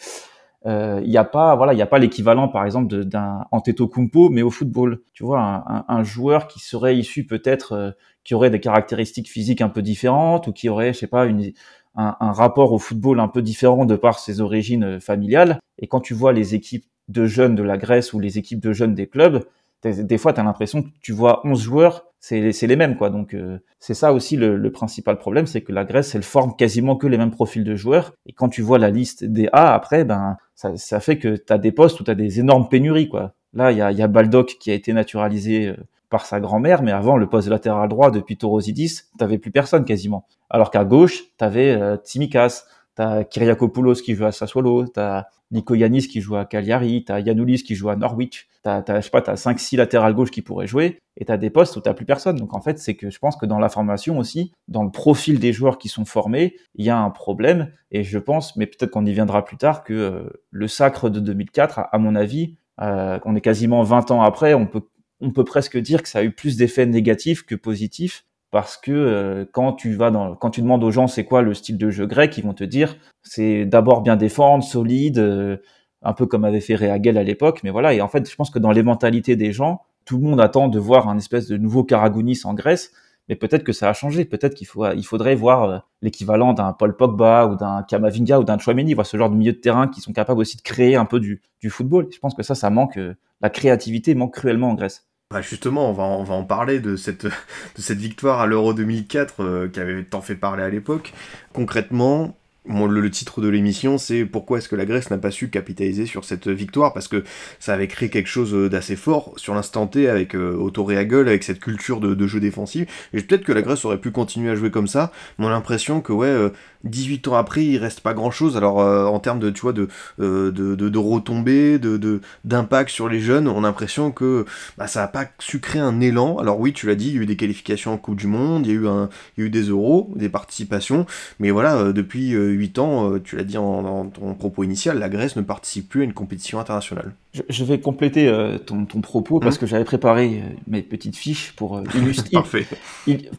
il 0.65 0.71
euh, 0.71 1.01
n'y 1.03 1.19
a 1.19 1.25
pas 1.25 1.55
voilà 1.57 1.75
il 1.75 1.79
y 1.79 1.83
a 1.83 1.87
pas 1.87 1.99
l'équivalent 1.99 2.49
par 2.49 2.65
exemple 2.65 3.05
d'un 3.05 3.45
Antetokounmpo 3.51 4.31
mais 4.31 4.43
au 4.43 4.51
football. 4.51 5.03
Tu 5.13 5.23
vois 5.23 5.41
un, 5.41 5.85
un, 5.89 6.03
joueur 6.03 6.47
qui 6.47 6.61
serait 6.61 6.97
issu 6.97 7.27
peut-être 7.27 7.73
euh, 7.73 7.91
qui 8.25 8.35
aurait 8.35 8.51
des 8.51 8.61
caractéristiques 8.61 9.29
physiques 9.29 9.61
un 9.61 9.69
peu 9.69 9.83
différentes 9.83 10.47
ou 10.47 10.53
qui 10.53 10.71
aurait 10.71 10.95
je 10.95 11.01
sais 11.01 11.07
pas 11.07 11.27
une, 11.27 11.53
un, 11.97 12.17
un, 12.19 12.33
rapport 12.33 12.73
au 12.73 12.79
football 12.79 13.21
un 13.21 13.29
peu 13.29 13.43
différent 13.43 13.85
de 13.85 13.97
par 13.97 14.19
ses 14.19 14.41
origines 14.41 14.85
euh, 14.85 15.01
familiales. 15.01 15.59
Et 15.79 15.87
quand 15.87 16.01
tu 16.01 16.15
vois 16.15 16.33
les 16.33 16.55
équipes 16.55 16.87
de 17.09 17.27
jeunes 17.27 17.55
de 17.55 17.63
la 17.63 17.77
Grèce 17.77 18.15
ou 18.15 18.19
les 18.19 18.39
équipes 18.39 18.61
de 18.61 18.73
jeunes 18.73 18.95
des 18.95 19.07
clubs 19.07 19.45
des 19.91 20.19
fois 20.19 20.33
tu 20.33 20.41
as 20.41 20.45
l'impression 20.45 20.83
que 20.83 20.89
tu 21.01 21.13
vois 21.13 21.41
11 21.45 21.61
joueurs 21.61 22.05
c'est 22.27 22.67
les 22.67 22.77
mêmes 22.77 22.97
quoi. 22.97 23.11
Donc 23.11 23.35
euh, 23.35 23.59
c'est 23.81 23.93
ça 23.93 24.15
aussi 24.15 24.37
le, 24.37 24.57
le 24.57 24.73
principal 24.73 25.19
problème, 25.19 25.47
c'est 25.47 25.61
que 25.61 25.73
la 25.73 25.85
Grèce 25.85 26.15
elle 26.15 26.23
forme 26.23 26.57
quasiment 26.57 26.97
que 26.97 27.07
les 27.07 27.19
mêmes 27.19 27.31
profils 27.31 27.65
de 27.65 27.77
joueurs. 27.77 28.15
Et 28.25 28.33
quand 28.33 28.49
tu 28.49 28.63
vois 28.63 28.79
la 28.79 28.89
liste 28.89 29.25
des 29.25 29.49
A 29.53 29.75
après, 29.75 30.05
ben 30.05 30.39
ça, 30.55 30.75
ça 30.77 31.01
fait 31.01 31.19
que 31.19 31.37
tu 31.37 31.53
as 31.53 31.59
des 31.59 31.73
postes 31.73 32.01
où 32.01 32.05
tu 32.05 32.11
as 32.11 32.15
des 32.15 32.41
énormes 32.41 32.69
pénuries 32.69 33.11
quoi. 33.11 33.35
Là 33.53 33.73
il 33.73 33.79
y 33.79 33.83
a, 33.83 33.93
y 33.93 34.01
a 34.01 34.09
Baldock 34.09 34.57
qui 34.59 34.71
a 34.71 34.75
été 34.75 34.95
naturalisé 34.95 35.69
euh, 35.69 35.77
par 36.09 36.25
sa 36.25 36.41
grand-mère, 36.41 36.83
mais 36.83 36.93
avant 36.93 37.19
le 37.19 37.29
poste 37.29 37.49
latéral 37.49 37.89
droit 37.89 38.11
depuis 38.11 38.39
Torosidis, 38.39 39.03
t'avais 39.19 39.37
plus 39.37 39.51
personne 39.51 39.85
quasiment. 39.85 40.27
Alors 40.49 40.71
qu'à 40.71 40.85
gauche, 40.85 41.25
t'avais 41.37 41.73
euh, 41.73 41.97
Tsimikas, 41.97 42.65
t'as 42.95 43.25
Kyriakopoulos 43.25 43.95
qui 43.95 44.15
joue 44.15 44.25
à 44.25 44.33
Sassuolo, 44.33 44.87
t'as 44.87 45.27
Nico 45.51 45.75
Yanis 45.75 46.09
qui 46.09 46.21
joue 46.21 46.37
à 46.37 46.45
Cagliari, 46.45 47.05
t'as 47.05 47.21
Yanoulis 47.21 47.63
qui 47.63 47.75
joue 47.75 47.89
à 47.89 47.97
Norwich, 47.97 48.49
t'as, 48.63 48.83
t'as, 48.83 49.01
je 49.01 49.05
sais 49.05 49.11
pas, 49.11 49.23
t'as 49.23 49.35
5-6 49.35 49.77
latérales 49.77 50.15
gauche 50.15 50.31
qui 50.31 50.43
pourraient 50.43 50.67
jouer, 50.67 50.99
et 51.17 51.25
t'as 51.25 51.37
des 51.37 51.51
postes 51.51 51.77
où 51.77 51.81
t'as 51.81 51.95
plus 51.95 52.07
personne. 52.07 52.37
Donc 52.37 52.55
en 52.55 52.61
fait, 52.61 52.79
c'est 52.79 52.95
que 52.95 53.11
je 53.11 53.19
pense 53.19 53.37
que 53.37 53.47
dans 53.47 53.59
la 53.59 53.69
formation 53.69 54.19
aussi, 54.19 54.53
dans 54.69 54.83
le 54.83 54.91
profil 54.91 55.39
des 55.39 55.53
joueurs 55.53 55.79
qui 55.79 55.89
sont 55.89 56.05
formés, 56.05 56.57
il 56.75 56.85
y 56.85 56.91
a 56.91 56.99
un 56.99 57.11
problème, 57.11 57.73
et 57.91 58.03
je 58.03 58.19
pense, 58.19 58.57
mais 58.57 58.67
peut-être 58.67 58.91
qu'on 58.91 59.07
y 59.07 59.13
viendra 59.13 59.45
plus 59.45 59.57
tard, 59.57 59.85
que 59.85 59.93
euh, 59.93 60.31
le 60.51 60.69
sacre 60.69 61.11
de 61.11 61.21
2004, 61.21 61.81
à, 61.91 61.99
mon 61.99 62.15
avis, 62.15 62.57
euh, 62.81 63.19
on 63.25 63.37
est 63.37 63.41
quasiment 63.41 63.83
20 63.83 64.11
ans 64.11 64.23
après, 64.23 64.55
on 64.55 64.67
peut, 64.67 64.89
on 65.21 65.31
peut 65.31 65.45
presque 65.45 65.79
dire 65.79 66.03
que 66.03 66.09
ça 66.09 66.21
a 66.21 66.25
eu 66.25 66.33
plus 66.33 66.57
d'effets 66.57 66.87
négatifs 66.87 67.45
que 67.45 67.55
positifs, 67.55 68.25
parce 68.55 68.77
que 68.77 68.93
euh, 68.93 69.45
quand 69.51 69.73
tu 69.73 69.91
demandes 69.97 70.85
aux 70.85 70.91
gens 70.93 71.09
c'est 71.09 71.25
quoi 71.25 71.43
le 71.43 71.55
style 71.55 71.77
de 71.77 71.91
jeu 71.91 72.07
grec, 72.07 72.39
ils 72.39 72.45
vont 72.45 72.55
te 72.55 72.63
dire 72.63 72.97
c'est 73.25 73.65
d'abord 73.65 74.01
bien 74.01 74.15
défendre, 74.15 74.63
solide, 74.63 75.19
euh, 75.19 75.57
un 76.03 76.13
peu 76.13 76.27
comme 76.27 76.45
avait 76.45 76.61
fait 76.61 76.77
Réagel 76.77 77.19
à 77.19 77.25
l'époque. 77.25 77.63
Mais 77.65 77.71
voilà, 77.71 77.95
et 77.95 78.01
en 78.01 78.07
fait, 78.07 78.31
je 78.31 78.37
pense 78.37 78.51
que 78.51 78.61
dans 78.61 78.71
les 78.71 78.85
mentalités 78.85 79.35
des 79.35 79.51
gens, 79.51 79.81
tout 80.05 80.19
le 80.19 80.23
monde 80.23 80.41
attend 80.41 80.69
de 80.69 80.79
voir 80.79 81.09
un 81.09 81.19
espèce 81.19 81.49
de 81.49 81.57
nouveau 81.57 81.83
Karagounis 81.83 82.43
en 82.45 82.55
Grèce. 82.55 82.93
Mais 83.29 83.35
peut-être 83.35 83.65
que 83.65 83.73
ça 83.73 83.89
a 83.89 83.93
changé. 83.93 84.25
Peut-être 84.25 84.55
qu'il 84.55 84.69
il 84.95 85.05
faudrait 85.05 85.35
voir 85.35 85.65
euh, 85.65 85.79
l'équivalent 86.01 86.53
d'un 86.53 86.73
Paul 86.75 86.95
Pogba 86.97 87.49
ou 87.49 87.57
d'un 87.57 87.83
Kamavinga 87.83 88.39
ou 88.39 88.45
d'un 88.45 88.59
Chouameni, 88.59 88.95
voir 88.95 89.05
ce 89.05 89.17
genre 89.17 89.31
de 89.31 89.35
milieu 89.35 89.53
de 89.53 89.59
terrain 89.59 89.89
qui 89.89 90.01
sont 90.01 90.13
capables 90.13 90.39
aussi 90.39 90.57
de 90.57 90.63
créer 90.63 90.95
un 90.95 91.07
peu 91.07 91.19
du, 91.19 91.43
du 91.61 91.71
football. 91.71 92.07
Je 92.13 92.21
pense 92.21 92.35
que 92.35 92.45
ça, 92.45 92.55
ça 92.55 92.71
manque, 92.71 93.01
la 93.41 93.51
créativité 93.51 94.15
manque 94.15 94.35
cruellement 94.35 94.71
en 94.71 94.75
Grèce. 94.75 95.09
Bah 95.35 95.43
justement, 95.43 95.91
on 95.91 95.93
va, 95.93 96.33
en 96.33 96.45
parler 96.45 96.79
de 96.79 96.95
cette, 96.95 97.27
de 97.27 97.31
cette 97.79 97.99
victoire 97.99 98.41
à 98.41 98.47
l'Euro 98.47 98.73
2004 98.73 99.43
euh, 99.43 99.69
qui 99.69 99.81
avait 99.81 100.05
tant 100.05 100.21
fait 100.21 100.37
parler 100.37 100.63
à 100.63 100.69
l'époque. 100.69 101.13
Concrètement, 101.53 102.37
le, 102.67 103.11
titre 103.11 103.41
de 103.41 103.49
l'émission, 103.49 103.99
c'est 103.99 104.25
pourquoi 104.25 104.59
est-ce 104.59 104.69
que 104.69 104.77
la 104.77 104.87
Grèce 104.87 105.11
n'a 105.11 105.19
pas 105.19 105.31
su 105.31 105.49
capitaliser 105.51 106.07
sur 106.07 106.25
cette 106.25 106.49
victoire? 106.49 106.93
Parce 106.93 107.09
que 107.09 107.25
ça 107.59 107.75
avait 107.75 107.89
créé 107.89 108.09
quelque 108.09 108.29
chose 108.29 108.55
d'assez 108.71 108.97
fort 108.97 109.33
sur 109.37 109.55
l'instant 109.55 109.87
T 109.87 110.09
avec 110.09 110.35
euh, 110.35 110.57
Otto 110.57 110.89
avec 110.89 111.43
cette 111.43 111.61
culture 111.61 112.01
de, 112.01 112.27
jeu 112.27 112.41
défensif. 112.41 113.09
Et 113.13 113.21
peut-être 113.21 113.45
que 113.45 113.53
la 113.53 113.63
Grèce 113.63 113.85
aurait 113.85 113.99
pu 113.99 114.11
continuer 114.11 114.51
à 114.51 114.55
jouer 114.55 114.71
comme 114.71 114.87
ça, 114.87 115.13
mais 115.39 115.47
on 115.47 115.49
a 115.49 115.53
l'impression 115.53 116.01
que 116.01 116.13
ouais, 116.13 116.27
euh, 116.27 116.51
18 116.85 117.29
ans 117.29 117.35
après, 117.35 117.65
il 117.65 117.79
reste 117.79 118.01
pas 118.01 118.15
grand 118.15 118.31
chose. 118.31 118.57
Alors 118.57 118.81
euh, 118.81 119.07
en 119.07 119.19
termes 119.19 119.41
de, 119.41 119.51
tu 119.51 119.63
vois, 119.63 119.73
de, 119.73 119.89
euh, 120.21 120.51
de, 120.51 120.75
de, 120.75 120.89
de, 120.89 120.99
retombées, 120.99 121.79
de, 121.79 122.21
d'impact 122.45 122.91
sur 122.91 123.09
les 123.09 123.21
jeunes, 123.21 123.49
on 123.49 123.59
a 123.59 123.69
l'impression 123.69 124.13
que 124.13 124.45
bah, 124.79 124.87
ça 124.87 125.03
a 125.03 125.09
pas 125.09 125.27
su 125.39 125.61
créer 125.61 125.83
un 125.83 126.01
élan. 126.01 126.39
Alors 126.39 126.61
oui, 126.61 126.73
tu 126.73 126.87
l'as 126.87 126.95
dit, 126.95 127.09
il 127.09 127.15
y 127.17 127.19
a 127.19 127.23
eu 127.23 127.27
des 127.27 127.37
qualifications 127.37 127.93
en 127.93 127.99
Coupe 127.99 128.17
du 128.17 128.27
Monde, 128.27 128.67
il 128.67 128.73
y 128.73 128.77
a 128.77 128.81
eu, 128.81 128.87
un, 128.87 129.09
il 129.37 129.41
y 129.41 129.45
a 129.45 129.47
eu 129.47 129.51
des 129.51 129.65
euros, 129.65 130.13
des 130.15 130.29
participations, 130.29 131.07
mais 131.39 131.51
voilà, 131.51 131.77
euh, 131.77 131.93
depuis 131.93 132.35
8 132.55 132.79
ans, 132.79 133.11
euh, 133.11 133.21
tu 133.21 133.37
l'as 133.37 133.45
dit 133.45 133.59
en, 133.59 133.83
dans 133.83 134.07
ton 134.07 134.35
propos 134.35 134.65
initial, 134.65 134.99
la 134.99 135.09
Grèce 135.09 135.37
ne 135.37 135.43
participe 135.43 135.89
plus 135.89 136.03
à 136.03 136.05
une 136.05 136.13
compétition 136.13 136.59
internationale. 136.61 137.15
Je, 137.49 137.65
vais 137.65 137.81
compléter 137.81 138.29
euh, 138.29 138.59
ton, 138.59 138.85
propos 139.01 139.41
parce 139.41 139.57
mmh. 139.57 139.59
que 139.59 139.67
j'avais 139.67 139.85
préparé 139.85 140.43
mes 140.67 140.83
petites 140.83 141.17
fiches 141.17 141.53
pour 141.57 141.83
illustrer. 141.95 142.31
Parfait. 142.33 142.67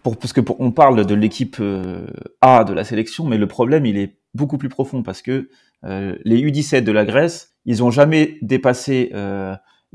pour, 0.04 0.17
parce 0.17 0.34
que 0.34 0.41
on 0.60 0.71
parle 0.71 1.06
de 1.06 1.15
l'équipe 1.15 1.62
A 2.41 2.63
de 2.63 2.73
la 2.73 2.84
sélection, 2.84 3.25
mais 3.25 3.38
le 3.38 3.47
problème 3.47 3.86
il 3.86 3.97
est 3.97 4.17
beaucoup 4.34 4.58
plus 4.58 4.69
profond 4.69 5.01
parce 5.01 5.21
que 5.21 5.49
les 5.84 6.41
U17 6.41 6.84
de 6.84 6.91
la 6.91 7.06
Grèce, 7.06 7.56
ils 7.65 7.84
ont 7.84 7.91
jamais 7.91 8.38
dépassé 8.41 9.12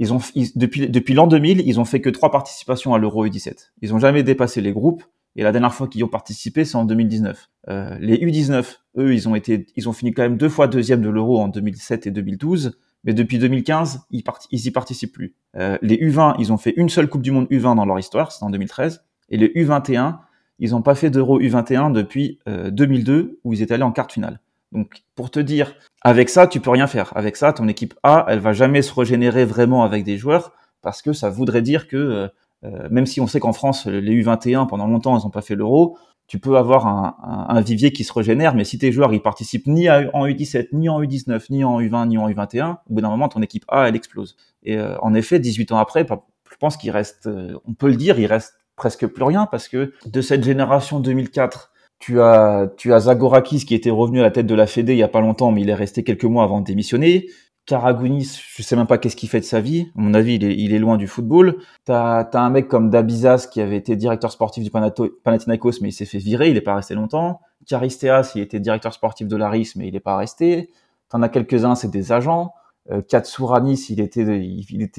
ils 0.00 0.14
ont, 0.14 0.20
depuis, 0.56 0.88
depuis 0.88 1.12
l'an 1.12 1.26
2000, 1.26 1.62
ils 1.66 1.78
ont 1.78 1.84
fait 1.84 2.00
que 2.00 2.08
trois 2.08 2.30
participations 2.30 2.94
à 2.94 2.98
l'Euro 2.98 3.26
U17. 3.26 3.70
Ils 3.82 3.92
ont 3.94 3.98
jamais 3.98 4.22
dépassé 4.22 4.62
les 4.62 4.72
groupes. 4.72 5.04
Et 5.36 5.42
la 5.42 5.52
dernière 5.52 5.72
fois 5.72 5.88
qu'ils 5.88 6.04
ont 6.04 6.08
participé, 6.08 6.64
c'est 6.64 6.76
en 6.76 6.84
2019. 6.84 7.48
Euh, 7.68 7.96
les 8.00 8.16
U19, 8.16 8.78
eux, 8.98 9.14
ils 9.14 9.28
ont 9.28 9.34
été, 9.34 9.66
ils 9.76 9.88
ont 9.88 9.92
fini 9.92 10.12
quand 10.12 10.22
même 10.22 10.36
deux 10.36 10.48
fois 10.48 10.66
deuxième 10.66 11.02
de 11.02 11.08
l'Euro 11.08 11.40
en 11.40 11.48
2007 11.48 12.06
et 12.06 12.10
2012. 12.10 12.78
Mais 13.04 13.14
depuis 13.14 13.38
2015, 13.38 14.02
ils, 14.10 14.22
y 14.50 14.70
participent 14.70 15.12
plus. 15.12 15.34
Euh, 15.56 15.78
les 15.80 15.96
U20, 15.96 16.34
ils 16.38 16.52
ont 16.52 16.58
fait 16.58 16.74
une 16.76 16.88
seule 16.88 17.08
Coupe 17.08 17.22
du 17.22 17.30
Monde 17.30 17.46
U20 17.50 17.76
dans 17.76 17.86
leur 17.86 17.98
histoire, 17.98 18.32
c'est 18.32 18.44
en 18.44 18.50
2013. 18.50 19.04
Et 19.30 19.38
les 19.38 19.48
U21, 19.48 20.18
ils 20.58 20.72
n'ont 20.72 20.82
pas 20.82 20.94
fait 20.94 21.08
d'Euro 21.08 21.40
U21 21.40 21.92
depuis 21.92 22.40
euh, 22.46 22.70
2002, 22.70 23.40
où 23.44 23.54
ils 23.54 23.62
étaient 23.62 23.74
allés 23.74 23.82
en 23.84 23.92
quart 23.92 24.10
finale. 24.10 24.40
Donc, 24.72 25.02
pour 25.14 25.30
te 25.30 25.40
dire, 25.40 25.74
avec 26.02 26.28
ça, 26.28 26.46
tu 26.46 26.60
peux 26.60 26.70
rien 26.70 26.86
faire. 26.86 27.12
Avec 27.16 27.36
ça, 27.36 27.52
ton 27.52 27.68
équipe 27.68 27.94
A, 28.02 28.26
elle 28.28 28.38
va 28.38 28.52
jamais 28.52 28.82
se 28.82 28.92
régénérer 28.92 29.44
vraiment 29.44 29.82
avec 29.82 30.04
des 30.04 30.18
joueurs 30.18 30.52
parce 30.82 31.02
que 31.02 31.12
ça 31.12 31.30
voudrait 31.30 31.62
dire 31.62 31.88
que 31.88 31.96
euh, 31.96 32.24
euh, 32.24 32.28
même 32.62 33.06
si 33.06 33.20
on 33.20 33.26
sait 33.26 33.40
qu'en 33.40 33.52
France, 33.52 33.86
les 33.86 34.22
U21 34.22 34.66
pendant 34.66 34.86
longtemps, 34.86 35.18
ils 35.18 35.24
n'ont 35.24 35.30
pas 35.30 35.40
fait 35.40 35.54
l'Euro, 35.54 35.96
tu 36.26 36.38
peux 36.38 36.56
avoir 36.56 36.86
un, 36.86 37.16
un, 37.48 37.60
vivier 37.60 37.90
qui 37.90 38.04
se 38.04 38.12
régénère, 38.12 38.54
mais 38.54 38.64
si 38.64 38.78
tes 38.78 38.92
joueurs 38.92 39.12
ils 39.12 39.22
participent 39.22 39.66
ni 39.66 39.88
en 39.90 40.26
U17, 40.26 40.68
ni 40.72 40.88
en 40.88 41.00
U19, 41.02 41.46
ni 41.50 41.64
en 41.64 41.80
U20, 41.80 42.08
ni 42.08 42.18
en 42.18 42.28
U21, 42.28 42.72
au 42.88 42.94
bout 42.94 43.00
d'un 43.00 43.08
moment, 43.08 43.28
ton 43.28 43.42
équipe 43.42 43.64
A, 43.68 43.88
elle 43.88 43.96
explose. 43.96 44.36
Et 44.62 44.76
euh, 44.76 44.96
en 45.00 45.14
effet, 45.14 45.38
18 45.38 45.72
ans 45.72 45.78
après, 45.78 46.06
je 46.06 46.56
pense 46.60 46.76
qu'il 46.76 46.90
reste, 46.90 47.28
on 47.64 47.74
peut 47.74 47.88
le 47.88 47.96
dire, 47.96 48.18
il 48.20 48.26
reste 48.26 48.60
presque 48.76 49.06
plus 49.06 49.24
rien 49.24 49.46
parce 49.46 49.68
que 49.68 49.92
de 50.06 50.20
cette 50.22 50.42
génération 50.42 51.00
2004 51.00 51.70
tu 51.98 52.20
as, 52.20 52.72
tu 52.78 52.94
as 52.94 53.00
Zagorakis 53.00 53.66
qui 53.66 53.74
était 53.74 53.90
revenu 53.90 54.20
à 54.20 54.22
la 54.22 54.30
tête 54.30 54.46
de 54.46 54.54
la 54.54 54.66
Fédé 54.66 54.94
il 54.94 54.98
y 54.98 55.02
a 55.02 55.08
pas 55.08 55.20
longtemps, 55.20 55.52
mais 55.52 55.60
il 55.60 55.68
est 55.68 55.74
resté 55.74 56.02
quelques 56.02 56.24
mois 56.24 56.44
avant 56.44 56.60
de 56.60 56.64
démissionner. 56.64 57.28
Karagounis, 57.70 58.42
je 58.56 58.62
sais 58.64 58.74
même 58.74 58.88
pas 58.88 58.98
qu'est-ce 58.98 59.14
qu'il 59.14 59.28
fait 59.28 59.38
de 59.38 59.44
sa 59.44 59.60
vie. 59.60 59.92
À 59.96 60.00
mon 60.00 60.12
avis, 60.12 60.34
il 60.34 60.74
est, 60.74 60.78
loin 60.80 60.96
du 60.96 61.06
football. 61.06 61.58
T'as 61.84 62.22
as 62.22 62.40
un 62.40 62.50
mec 62.50 62.66
comme 62.66 62.90
Dabizas 62.90 63.46
qui 63.48 63.60
avait 63.60 63.76
été 63.76 63.94
directeur 63.94 64.32
sportif 64.32 64.64
du 64.64 64.70
Panathinaikos, 64.72 65.80
mais 65.80 65.90
il 65.90 65.92
s'est 65.92 66.04
fait 66.04 66.18
virer, 66.18 66.50
il 66.50 66.56
est 66.56 66.62
pas 66.62 66.74
resté 66.74 66.96
longtemps. 66.96 67.40
Karisteas, 67.68 68.32
il 68.34 68.40
était 68.40 68.58
directeur 68.58 68.92
sportif 68.92 69.28
de 69.28 69.36
l'Aris, 69.36 69.74
mais 69.76 69.86
il 69.86 69.94
est 69.94 70.00
pas 70.00 70.16
resté. 70.16 70.70
T'en 71.10 71.22
as 71.22 71.28
quelques-uns, 71.28 71.76
c'est 71.76 71.92
des 71.92 72.10
agents. 72.10 72.54
Euh, 72.90 73.02
Katsouranis, 73.02 73.86
il 73.90 74.00
était, 74.00 74.24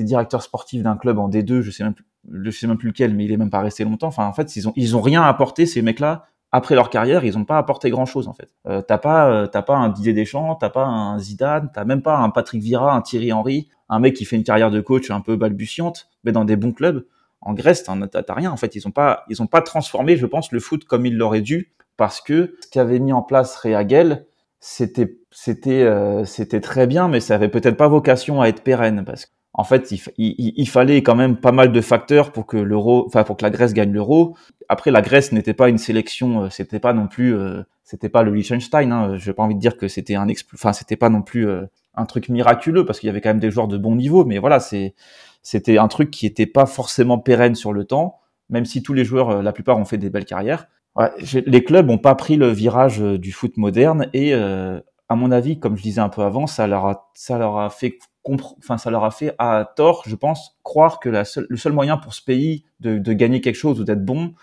directeur 0.05 0.41
sportif 0.41 0.81
d'un 0.81 0.95
club 0.95 1.19
en 1.19 1.27
D2, 1.27 1.59
je 1.59 1.71
sais 1.71 1.83
plus, 1.83 2.51
sais 2.53 2.67
même 2.67 2.77
plus 2.77 2.87
lequel, 2.87 3.13
mais 3.13 3.25
il 3.25 3.33
est 3.33 3.37
même 3.37 3.49
pas 3.49 3.59
resté 3.59 3.83
longtemps. 3.83 4.07
Enfin, 4.07 4.25
en 4.25 4.33
fait, 4.33 4.55
ils 4.55 4.69
ont, 4.69 4.73
ils 4.77 4.95
ont 4.95 5.01
rien 5.01 5.23
apporté 5.23 5.65
ces 5.65 5.81
mecs-là 5.81 6.27
après 6.51 6.75
leur 6.75 6.89
carrière, 6.89 7.23
ils 7.23 7.37
n'ont 7.37 7.45
pas 7.45 7.57
apporté 7.57 7.89
grand 7.89 8.05
chose 8.05 8.27
en 8.27 8.33
fait. 8.33 8.49
Euh, 8.67 8.81
t'as 8.81 8.97
pas, 8.97 9.29
euh, 9.29 9.47
t'as 9.47 9.61
pas 9.61 9.75
un 9.75 9.89
Didier 9.89 10.13
Deschamps, 10.13 10.55
t'as 10.55 10.69
pas 10.69 10.85
un 10.85 11.17
Zidane, 11.17 11.71
t'as 11.73 11.85
même 11.85 12.01
pas 12.01 12.17
un 12.17 12.29
Patrick 12.29 12.61
Vieira, 12.61 12.93
un 12.93 13.01
Thierry 13.01 13.31
Henry, 13.31 13.69
un 13.89 13.99
mec 13.99 14.15
qui 14.15 14.25
fait 14.25 14.35
une 14.35 14.43
carrière 14.43 14.71
de 14.71 14.81
coach 14.81 15.09
un 15.11 15.21
peu 15.21 15.35
balbutiante, 15.37 16.09
mais 16.23 16.31
dans 16.31 16.45
des 16.45 16.55
bons 16.55 16.73
clubs. 16.73 17.05
En 17.39 17.53
Grèce, 17.53 17.83
t'as 17.83 18.33
rien 18.33 18.51
en 18.51 18.57
fait. 18.57 18.75
Ils 18.75 18.87
ont 18.87 18.91
pas, 18.91 19.25
ils 19.29 19.41
ont 19.41 19.47
pas 19.47 19.61
transformé, 19.61 20.15
je 20.15 20.25
pense, 20.25 20.51
le 20.51 20.59
foot 20.59 20.85
comme 20.85 21.05
il 21.05 21.17
l'aurait 21.17 21.41
dû, 21.41 21.71
parce 21.97 22.21
que 22.21 22.55
ce 22.61 22.69
qu'avait 22.69 22.99
mis 22.99 23.13
en 23.13 23.21
place 23.21 23.55
Réagel, 23.55 24.25
c'était, 24.59 25.17
c'était, 25.31 25.83
euh, 25.83 26.23
c'était 26.23 26.61
très 26.61 26.85
bien, 26.85 27.07
mais 27.07 27.19
ça 27.19 27.35
avait 27.35 27.49
peut-être 27.49 27.77
pas 27.77 27.87
vocation 27.87 28.41
à 28.41 28.47
être 28.47 28.61
pérenne, 28.61 29.03
parce 29.05 29.25
que 29.25 29.31
en 29.53 29.65
fait, 29.65 29.93
il, 30.17 30.69
fallait 30.69 31.03
quand 31.03 31.15
même 31.15 31.35
pas 31.35 31.51
mal 31.51 31.73
de 31.73 31.81
facteurs 31.81 32.31
pour 32.31 32.45
que 32.45 32.55
l'euro, 32.55 33.05
enfin 33.07 33.23
pour 33.25 33.35
que 33.35 33.43
la 33.43 33.49
Grèce 33.49 33.73
gagne 33.73 33.91
l'euro. 33.91 34.37
Après, 34.69 34.91
la 34.91 35.01
Grèce 35.01 35.33
n'était 35.33 35.53
pas 35.53 35.67
une 35.67 35.77
sélection, 35.77 36.43
euh, 36.43 36.49
c'était 36.49 36.79
pas 36.79 36.93
non 36.93 37.07
plus, 37.07 37.35
euh, 37.35 37.61
c'était 37.83 38.07
pas 38.07 38.23
le 38.23 38.33
Liechtenstein. 38.33 38.93
Hein, 38.93 39.17
J'ai 39.17 39.33
pas 39.33 39.43
envie 39.43 39.55
de 39.55 39.59
dire 39.59 39.75
que 39.75 39.89
c'était 39.89 40.15
un, 40.15 40.25
enfin 40.53 40.71
c'était 40.71 40.95
pas 40.95 41.09
non 41.09 41.21
plus 41.21 41.49
euh, 41.49 41.65
un 41.95 42.05
truc 42.05 42.29
miraculeux 42.29 42.85
parce 42.85 43.01
qu'il 43.01 43.07
y 43.07 43.09
avait 43.09 43.19
quand 43.19 43.29
même 43.29 43.41
des 43.41 43.51
joueurs 43.51 43.67
de 43.67 43.77
bon 43.77 43.93
niveau, 43.93 44.23
mais 44.23 44.37
voilà, 44.37 44.61
c'était 44.61 45.77
un 45.77 45.87
truc 45.89 46.11
qui 46.11 46.25
était 46.25 46.45
pas 46.45 46.65
forcément 46.65 47.19
pérenne 47.19 47.55
sur 47.55 47.73
le 47.73 47.83
temps, 47.83 48.19
même 48.49 48.63
si 48.63 48.81
tous 48.81 48.93
les 48.93 49.03
joueurs, 49.03 49.43
la 49.43 49.51
plupart, 49.51 49.77
ont 49.77 49.85
fait 49.85 49.97
des 49.97 50.09
belles 50.09 50.25
carrières. 50.25 50.67
Ouais, 50.95 51.09
les 51.45 51.63
clubs 51.63 51.89
ont 51.89 51.97
pas 51.97 52.15
pris 52.15 52.37
le 52.37 52.47
virage 52.47 52.99
du 52.99 53.33
foot 53.33 53.57
moderne 53.57 54.07
et 54.13 54.33
à 54.33 55.15
mon 55.15 55.31
avis, 55.31 55.59
comme 55.59 55.75
je 55.75 55.81
disais 55.81 55.99
un 55.99 56.07
peu 56.07 56.21
avant, 56.21 56.47
ça 56.47 56.67
leur 56.67 56.85
a, 56.85 57.11
ça 57.13 57.37
leur 57.37 57.57
a 57.57 57.69
fait 57.69 57.99
enfin, 58.23 58.77
ça 58.77 58.91
leur 58.91 59.03
a 59.03 59.11
fait 59.11 59.35
à 59.39 59.71
tort, 59.75 60.03
je 60.05 60.15
pense, 60.15 60.57
croire 60.63 60.99
que 60.99 61.09
la 61.09 61.23
le 61.49 61.57
seul 61.57 61.73
moyen 61.73 61.97
pour 61.97 62.13
ce 62.13 62.23
pays 62.23 62.65
de, 62.79 62.97
de 62.97 63.13
gagner 63.13 63.41
quelque 63.41 63.55
chose 63.55 63.79
ou 63.79 63.83
d'être 63.83 64.05
bon, 64.05 64.33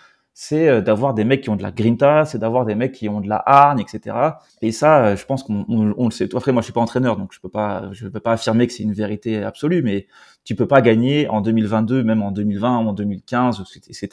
c'est 0.40 0.68
euh, 0.68 0.80
d'avoir 0.80 1.14
des 1.14 1.24
mecs 1.24 1.40
qui 1.40 1.50
ont 1.50 1.56
de 1.56 1.64
la 1.64 1.72
grinta, 1.72 2.24
c'est 2.24 2.38
d'avoir 2.38 2.64
des 2.64 2.76
mecs 2.76 2.92
qui 2.92 3.08
ont 3.08 3.20
de 3.20 3.28
la 3.28 3.42
hargne, 3.44 3.80
etc. 3.80 4.16
Et 4.62 4.70
ça, 4.70 5.04
euh, 5.04 5.16
je 5.16 5.26
pense 5.26 5.42
qu'on 5.42 5.64
on, 5.68 6.04
le 6.04 6.10
sait. 6.12 6.28
Après, 6.32 6.52
moi, 6.52 6.62
je 6.62 6.66
suis 6.66 6.72
pas 6.72 6.80
entraîneur, 6.80 7.16
donc 7.16 7.32
je 7.32 7.40
peux 7.40 7.48
pas, 7.48 7.88
je 7.90 8.06
peux 8.06 8.20
pas 8.20 8.32
affirmer 8.34 8.68
que 8.68 8.72
c'est 8.72 8.84
une 8.84 8.92
vérité 8.92 9.42
absolue, 9.42 9.82
mais 9.82 10.06
tu 10.44 10.54
peux 10.54 10.68
pas 10.68 10.80
gagner 10.80 11.28
en 11.28 11.40
2022, 11.40 12.04
même 12.04 12.22
en 12.22 12.30
2020 12.30 12.84
ou 12.84 12.88
en 12.90 12.92
2015, 12.92 13.64
etc. 13.88 14.08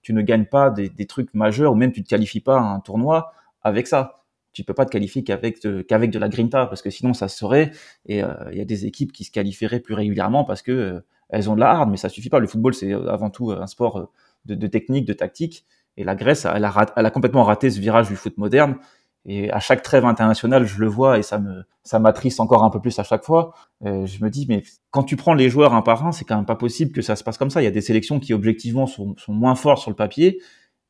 Tu 0.00 0.14
ne 0.14 0.22
gagnes 0.22 0.46
pas 0.46 0.70
des, 0.70 0.88
des 0.88 1.04
trucs 1.06 1.34
majeurs, 1.34 1.72
ou 1.72 1.74
même 1.74 1.92
tu 1.92 2.02
te 2.02 2.08
qualifies 2.08 2.40
pas 2.40 2.58
à 2.58 2.62
un 2.62 2.80
tournoi 2.80 3.32
avec 3.62 3.86
ça 3.86 4.14
tu 4.58 4.64
peux 4.64 4.74
pas 4.74 4.84
te 4.84 4.90
qualifier 4.90 5.22
qu'avec 5.22 5.62
de, 5.62 5.82
qu'avec 5.82 6.10
de 6.10 6.18
la 6.18 6.28
grinta 6.28 6.66
parce 6.66 6.82
que 6.82 6.90
sinon 6.90 7.14
ça 7.14 7.28
se 7.28 7.38
serait 7.38 7.70
et 8.06 8.24
euh, 8.24 8.34
il 8.50 8.58
y 8.58 8.60
a 8.60 8.64
des 8.64 8.86
équipes 8.86 9.12
qui 9.12 9.22
se 9.22 9.30
qualifieraient 9.30 9.78
plus 9.78 9.94
régulièrement 9.94 10.42
parce 10.42 10.62
que 10.62 10.72
euh, 10.72 11.00
elles 11.28 11.48
ont 11.48 11.54
de 11.54 11.60
la 11.60 11.70
hard 11.70 11.88
mais 11.88 11.96
ça 11.96 12.08
suffit 12.08 12.28
pas. 12.28 12.40
Le 12.40 12.48
football 12.48 12.74
c'est 12.74 12.92
euh, 12.92 13.08
avant 13.08 13.30
tout 13.30 13.52
un 13.52 13.68
sport 13.68 14.10
de, 14.46 14.66
technique 14.66 15.04
de 15.04 15.12
tactique. 15.12 15.64
Et 15.96 16.02
la 16.02 16.16
Grèce 16.16 16.44
elle 16.44 16.64
a, 16.64 17.10
complètement 17.10 17.44
raté 17.44 17.70
ce 17.70 17.78
virage 17.78 18.08
du 18.08 18.16
foot 18.16 18.36
moderne. 18.36 18.78
Et 19.26 19.48
à 19.52 19.60
chaque 19.60 19.82
trêve 19.82 20.04
internationale 20.04 20.66
je 20.66 20.80
le 20.80 20.88
vois 20.88 21.18
et 21.18 21.22
ça 21.22 21.38
me 21.38 21.62
ça 21.84 22.00
m'attriste 22.00 22.40
encore 22.40 22.64
un 22.64 22.70
peu 22.70 22.80
plus 22.80 22.98
à 22.98 23.04
chaque 23.04 23.22
fois. 23.22 23.54
Je 23.84 24.24
me 24.24 24.28
dis 24.28 24.46
mais 24.48 24.64
quand 24.90 25.04
tu 25.04 25.14
prends 25.14 25.34
les 25.34 25.50
joueurs 25.50 25.72
un 25.72 25.82
par 25.82 26.04
un 26.04 26.10
c'est 26.10 26.24
quand 26.24 26.34
même 26.34 26.46
pas 26.46 26.56
possible 26.56 26.90
que 26.90 27.02
ça 27.02 27.14
se 27.14 27.22
passe 27.22 27.38
comme 27.38 27.50
ça. 27.50 27.62
Il 27.62 27.64
y 27.64 27.68
a 27.68 27.70
des 27.70 27.80
sélections 27.80 28.18
qui 28.18 28.34
objectivement 28.34 28.88
sont 28.88 29.14
moins 29.28 29.54
fortes 29.54 29.82
sur 29.82 29.92
le 29.92 29.96
papier 29.96 30.40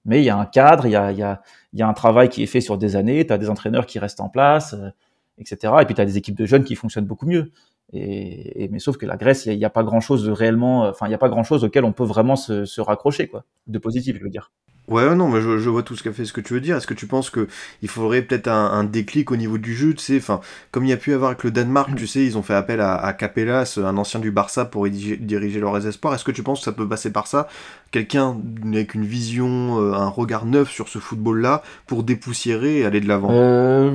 mais 0.09 0.21
il 0.21 0.25
y 0.25 0.31
a 0.31 0.37
un 0.37 0.47
cadre, 0.47 0.87
il 0.87 0.92
y 0.92 0.97
a, 0.97 1.40
un 1.88 1.92
travail 1.92 2.31
qui 2.31 2.42
est 2.42 2.47
fait 2.47 2.62
sur 2.62 2.79
des 2.79 2.97
années, 2.97 3.27
tu 3.27 3.33
as 3.33 3.38
des 3.38 3.51
entraîneurs 3.51 3.87
qui 3.87 3.99
restent 3.99 4.21
en 4.21 4.29
place, 4.29 4.75
euh, 4.75 4.88
etc. 5.37 5.75
Et 5.83 5.85
puis 5.85 5.94
tu 5.94 6.01
as 6.01 6.07
des 6.07 6.16
équipes 6.16 6.37
de 6.37 6.47
jeunes 6.47 6.64
qui 6.64 6.75
fonctionnent 6.75 7.07
beaucoup 7.07 7.27
mieux. 7.27 7.53
Mais 7.92 8.79
sauf 8.79 8.97
que 8.97 9.07
la 9.07 9.16
Grèce, 9.16 9.47
il 9.47 9.57
n'y 9.57 9.64
a, 9.64 9.71
pas 9.71 9.83
grand 9.83 10.01
chose 10.01 10.25
de 10.25 10.33
réellement, 10.33 10.83
enfin, 10.88 11.07
il 11.07 11.11
n'y 11.11 11.14
a 11.14 11.18
pas 11.18 11.29
grand 11.29 11.44
chose 11.44 11.62
auquel 11.62 11.85
on 11.85 11.92
peut 11.92 12.05
vraiment 12.05 12.37
se, 12.37 12.64
se 12.64 12.81
raccrocher, 12.81 13.29
quoi, 13.29 13.44
de 13.66 13.79
positif, 13.79 14.16
je 14.18 14.25
veux 14.25 14.31
dire. 14.31 14.51
Ouais, 14.88 15.14
non, 15.14 15.29
mais 15.29 15.42
je, 15.42 15.59
je, 15.59 15.68
vois 15.68 15.83
tout 15.83 15.94
ce 15.96 16.03
qu'a 16.03 16.12
fait 16.12 16.24
ce 16.24 16.33
que 16.33 16.40
tu 16.40 16.55
veux 16.55 16.62
dire. 16.62 16.77
Est-ce 16.79 16.87
que 16.87 16.94
tu 16.94 17.07
penses 17.07 17.29
que 17.29 17.46
il 17.83 17.90
faudrait 17.90 18.22
peut-être 18.22 18.48
un, 18.48 18.70
un, 18.72 18.85
déclic 18.85 19.31
au 19.31 19.37
niveau 19.37 19.59
du 19.59 19.74
jeu, 19.74 19.92
tu 19.92 20.03
sais, 20.03 20.16
enfin, 20.16 20.40
comme 20.70 20.87
il 20.87 20.88
y 20.88 20.94
a 20.94 20.96
pu 20.96 21.12
avoir 21.12 21.31
avec 21.31 21.44
le 21.44 21.51
Danemark, 21.51 21.94
tu 21.94 22.07
sais, 22.07 22.24
ils 22.24 22.38
ont 22.38 22.42
fait 22.42 22.55
appel 22.55 22.81
à, 22.81 22.96
à 22.96 23.12
Capellas, 23.12 23.79
un 23.83 23.98
ancien 23.98 24.18
du 24.18 24.31
Barça, 24.31 24.64
pour 24.64 24.88
diriger 24.88 25.61
leurs 25.61 25.87
espoirs. 25.87 26.14
Est-ce 26.14 26.24
que 26.24 26.33
tu 26.33 26.42
penses 26.42 26.61
que 26.61 26.64
ça 26.64 26.72
peut 26.72 26.88
passer 26.88 27.12
par 27.12 27.27
ça? 27.27 27.48
Quelqu'un 27.90 28.38
avec 28.64 28.94
une 28.94 29.05
vision, 29.05 29.79
euh, 29.79 29.92
un 29.92 30.09
regard 30.09 30.46
neuf 30.46 30.70
sur 30.70 30.88
ce 30.88 30.98
football-là, 30.98 31.62
pour 31.87 32.03
dépoussiérer 32.03 32.79
et 32.79 32.87
aller 32.87 33.01
de 33.01 33.09
l'avant? 33.09 33.29
Euh, 33.31 33.94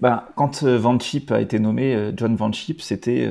ben, 0.00 0.22
Quand 0.34 0.64
euh, 0.64 0.76
Van 0.76 0.98
Chip 0.98 1.32
a 1.32 1.40
été 1.40 1.58
nommé, 1.58 2.12
John 2.14 2.36
Van 2.36 2.52
Chip, 2.52 2.82
c'était 2.82 3.30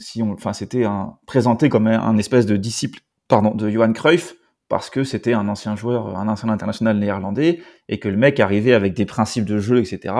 si 0.00 0.20
on, 0.20 0.36
c'était 0.52 0.84
présenté 1.26 1.68
comme 1.68 1.86
un, 1.86 2.00
un 2.00 2.18
espèce 2.18 2.46
de 2.46 2.56
disciple, 2.56 2.98
pardon, 3.28 3.54
de 3.54 3.70
Johan 3.70 3.92
Cruyff 3.92 4.34
parce 4.70 4.88
que 4.88 5.02
c'était 5.02 5.34
un 5.34 5.48
ancien 5.48 5.74
joueur, 5.74 6.16
un 6.16 6.28
ancien 6.28 6.48
international 6.48 6.96
néerlandais, 6.96 7.60
et 7.88 7.98
que 7.98 8.08
le 8.08 8.16
mec 8.16 8.38
arrivait 8.38 8.72
avec 8.72 8.94
des 8.94 9.04
principes 9.04 9.44
de 9.44 9.58
jeu, 9.58 9.80
etc. 9.80 10.14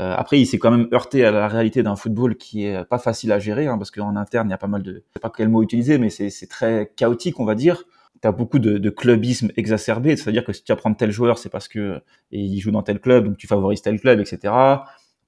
Euh, 0.00 0.12
après, 0.16 0.40
il 0.40 0.46
s'est 0.46 0.58
quand 0.58 0.72
même 0.72 0.88
heurté 0.92 1.24
à 1.24 1.30
la 1.30 1.46
réalité 1.46 1.84
d'un 1.84 1.94
football 1.94 2.36
qui 2.36 2.64
est 2.64 2.84
pas 2.84 2.98
facile 2.98 3.30
à 3.30 3.38
gérer, 3.38 3.68
hein, 3.68 3.78
parce 3.78 3.92
qu'en 3.92 4.16
interne, 4.16 4.48
il 4.48 4.50
y 4.50 4.54
a 4.54 4.58
pas 4.58 4.66
mal 4.66 4.82
de, 4.82 4.92
je 4.92 4.98
sais 5.14 5.20
pas 5.22 5.30
quel 5.34 5.48
mot 5.48 5.62
utiliser, 5.62 5.98
mais 5.98 6.10
c'est 6.10 6.48
très 6.48 6.92
chaotique, 6.96 7.38
on 7.38 7.44
va 7.44 7.54
dire. 7.54 7.84
Tu 8.20 8.26
as 8.26 8.32
beaucoup 8.32 8.58
de, 8.58 8.78
de 8.78 8.90
clubisme 8.90 9.52
exacerbé, 9.56 10.16
c'est-à-dire 10.16 10.44
que 10.44 10.52
si 10.52 10.64
tu 10.64 10.72
apprends 10.72 10.92
tel 10.92 11.12
joueur, 11.12 11.38
c'est 11.38 11.50
parce 11.50 11.68
que 11.68 12.02
et 12.32 12.40
il 12.40 12.58
joue 12.58 12.72
dans 12.72 12.82
tel 12.82 12.98
club, 12.98 13.26
donc 13.26 13.36
tu 13.36 13.46
favorises 13.46 13.82
tel 13.82 14.00
club, 14.00 14.18
etc. 14.18 14.52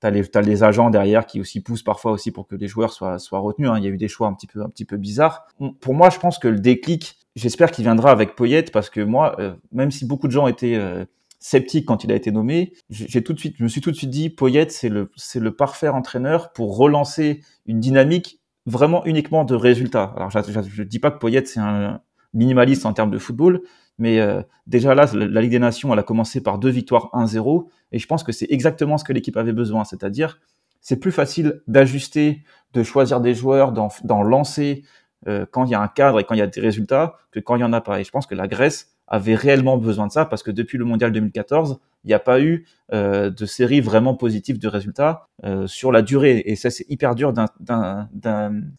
T'as 0.01 0.11
les, 0.11 0.25
as 0.35 0.41
les 0.41 0.65
agents 0.65 0.91
derrière 0.91 1.27
qui 1.27 1.41
aussi 1.41 1.61
poussent 1.61 1.83
parfois 1.85 2.11
aussi 2.11 2.33
pour 2.33 2.49
que 2.49 2.57
les 2.57 2.67
joueurs 2.67 2.93
soient, 2.93 3.21
soient 3.21 3.39
retenus. 3.39 3.69
Hein. 3.69 3.79
Il 3.79 3.85
y 3.85 3.87
a 3.87 3.91
eu 3.91 3.97
des 3.97 4.09
choix 4.09 4.27
un 4.27 4.35
petit 4.35 4.47
peu, 4.49 4.63
un 4.63 4.69
petit 4.69 4.85
peu 4.85 4.97
bizarres. 4.97 5.47
Pour 5.81 5.95
moi, 5.95 6.11
je 6.11 6.19
pense 6.19 6.39
que 6.39 6.49
le 6.49 6.59
déclic, 6.59 7.18
j'espère 7.39 7.71
qu'il 7.71 7.85
viendra 7.85 8.11
avec 8.11 8.35
Poyet 8.35 8.65
parce 8.73 8.91
que 8.91 9.01
moi, 9.01 9.37
euh, 9.41 9.55
même 9.73 9.91
si 9.91 10.05
beaucoup 10.05 10.27
de 10.27 10.33
gens 10.33 10.47
étaient 10.47 10.75
euh, 10.75 11.05
sceptiques 11.39 11.87
quand 11.87 12.05
il 12.05 12.13
a 12.13 12.15
été 12.15 12.31
nommé, 12.31 12.73
j'ai 12.91 13.23
tout 13.23 13.33
de 13.33 13.39
suite, 13.39 13.57
je 13.59 13.65
me 13.65 13.69
suis 13.69 13.81
tout 13.81 13.91
de 13.91 13.97
suite 13.97 14.11
dit, 14.11 14.29
Poyet, 14.29 14.69
c'est 14.71 14.89
le, 14.89 15.11
c'est 15.17 15.41
le 15.41 15.55
parfait 15.55 15.89
entraîneur 15.89 16.53
pour 16.53 16.77
relancer 16.77 17.43
une 17.67 17.81
dynamique 17.81 18.41
vraiment 18.67 19.05
uniquement 19.07 19.45
de 19.45 19.55
résultats. 19.55 20.13
Alors, 20.17 20.31
je 20.31 20.83
ne 20.83 20.85
dis 20.87 20.99
pas 20.99 21.11
que 21.11 21.19
Poyet 21.19 21.45
c'est 21.47 21.61
un 21.61 22.03
minimaliste 22.35 22.85
en 22.85 22.93
termes 22.93 23.11
de 23.11 23.19
football, 23.19 23.63
Mais 23.99 24.21
euh, 24.21 24.43
déjà 24.67 24.95
là, 24.95 25.07
la 25.15 25.41
Ligue 25.41 25.51
des 25.51 25.59
Nations, 25.59 25.93
elle 25.93 25.99
a 25.99 26.03
commencé 26.03 26.43
par 26.43 26.59
deux 26.59 26.69
victoires 26.69 27.09
1-0, 27.15 27.67
et 27.93 27.99
je 27.99 28.07
pense 28.07 28.23
que 28.23 28.33
c'est 28.33 28.47
exactement 28.51 28.99
ce 28.99 29.05
que 29.05 29.13
l'équipe 29.13 29.37
avait 29.37 29.53
besoin, 29.53 29.85
c'est-à-dire 29.85 30.39
c'est 30.81 31.01
plus 31.01 31.11
facile 31.11 31.63
d'ajuster, 31.67 32.45
de 32.75 32.83
choisir 32.83 33.21
des 33.21 33.35
joueurs, 33.35 33.73
d'en 33.73 34.23
lancer 34.23 34.85
euh, 35.27 35.47
quand 35.51 35.65
il 35.65 35.71
y 35.71 35.75
a 35.75 35.81
un 35.81 35.89
cadre 35.89 36.21
et 36.21 36.25
quand 36.25 36.35
il 36.35 36.39
y 36.39 36.43
a 36.43 36.47
des 36.47 36.61
résultats 36.61 37.17
que 37.33 37.41
quand 37.41 37.57
il 37.57 37.61
y 37.61 37.65
en 37.65 37.73
a 37.73 37.81
pas. 37.81 38.01
Et 38.01 38.05
je 38.05 38.11
pense 38.11 38.27
que 38.27 38.35
la 38.35 38.47
Grèce 38.47 38.93
avait 39.09 39.35
réellement 39.35 39.79
besoin 39.79 40.07
de 40.07 40.13
ça 40.13 40.25
parce 40.25 40.43
que 40.43 40.51
depuis 40.51 40.79
le 40.79 40.85
Mondial 40.85 41.11
2014, 41.13 41.81
il 42.05 42.09
n'y 42.09 42.15
a 42.15 42.21
pas 42.21 42.41
eu 42.41 42.67
euh, 42.93 43.31
de 43.31 43.47
série 43.47 43.81
vraiment 43.81 44.15
positive 44.15 44.59
de 44.59 44.69
résultats 44.69 45.29
euh, 45.45 45.67
sur 45.67 45.91
la 45.91 46.03
durée. 46.03 46.43
Et 46.47 46.55
ça, 46.57 46.71
c'est 46.71 46.87
hyper 46.89 47.15
dur 47.15 47.33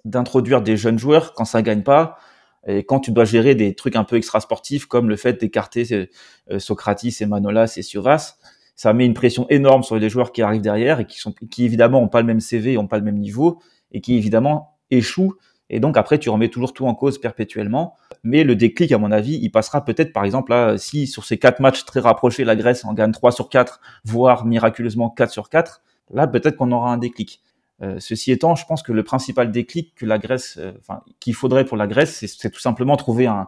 d'introduire 0.06 0.62
des 0.62 0.78
jeunes 0.78 1.00
joueurs 1.00 1.34
quand 1.34 1.46
ça 1.46 1.62
gagne 1.62 1.84
pas 1.84 2.18
et 2.68 2.84
quand 2.84 3.00
tu 3.00 3.12
dois 3.12 3.26
gérer 3.26 3.56
des 3.56 3.74
trucs 3.74 3.96
un 3.96 4.04
peu 4.04 4.18
extra-sportifs 4.18 4.86
comme 4.86 5.10
le 5.10 5.16
fait 5.16 5.40
d'écarter 5.40 6.10
Socrates 6.58 7.06
et 7.22 7.26
Manolas 7.26 7.74
et 7.78 7.82
Siovas. 7.82 8.36
Ça 8.76 8.94
met 8.94 9.06
une 9.06 9.14
pression 9.14 9.46
énorme 9.50 9.84
sur 9.84 9.98
les 9.98 10.10
joueurs 10.10 10.32
qui 10.34 10.42
arrivent 10.42 10.62
derrière 10.62 11.00
et 11.00 11.06
qui 11.06 11.20
sont, 11.20 11.34
qui 11.50 11.66
évidemment 11.66 12.02
ont 12.02 12.10
pas 12.10 12.20
le 12.20 12.28
même 12.28 12.42
CV, 12.42 12.78
ont 12.78 12.88
pas 12.88 12.98
le 12.98 13.04
même 13.04 13.18
niveau 13.18 13.62
et 13.92 14.02
qui 14.02 14.16
évidemment 14.16 14.78
échouent 14.92 15.36
et 15.70 15.80
donc 15.80 15.98
après, 15.98 16.18
tu 16.18 16.30
remets 16.30 16.50
toujours 16.50 16.74
tout 16.74 16.88
en 16.88 16.96
cause 16.96 17.20
perpétuellement. 17.20 17.96
Mais 18.24 18.44
le 18.44 18.56
déclic, 18.56 18.92
à 18.92 18.98
mon 18.98 19.12
avis, 19.12 19.38
il 19.42 19.50
passera 19.50 19.86
peut-être, 19.86 20.14
par 20.14 20.26
exemple, 20.26 20.52
là, 20.52 20.78
si 20.78 21.08
sur 21.08 21.26
ces 21.26 21.38
quatre 21.38 21.60
matchs 21.60 21.86
très 21.86 22.00
rapprochés, 22.00 22.44
la 22.44 22.56
Grèce 22.56 22.86
en 22.86 22.94
gagne 22.94 23.12
3 23.12 23.32
sur 23.32 23.50
4, 23.50 23.80
voire 24.04 24.46
miraculeusement 24.46 25.10
4 25.10 25.32
sur 25.32 25.50
4, 25.50 25.82
là, 26.12 26.28
peut-être 26.28 26.58
qu'on 26.58 26.72
aura 26.72 26.92
un 26.92 26.98
déclic. 26.98 27.42
Euh, 27.82 27.96
ceci 28.00 28.32
étant, 28.32 28.56
je 28.56 28.66
pense 28.66 28.84
que 28.84 28.92
le 28.92 29.04
principal 29.04 29.52
déclic 29.52 29.96
que 29.96 30.06
la 30.06 30.18
Grèce, 30.18 30.58
euh, 30.60 30.74
enfin, 30.80 31.02
qu'il 31.20 31.34
faudrait 31.34 31.66
pour 31.66 31.78
la 31.78 31.88
Grèce, 31.88 32.26
c'est 32.26 32.50
tout 32.50 32.60
simplement 32.60 32.98
trouver 32.98 33.28
un, 33.28 33.48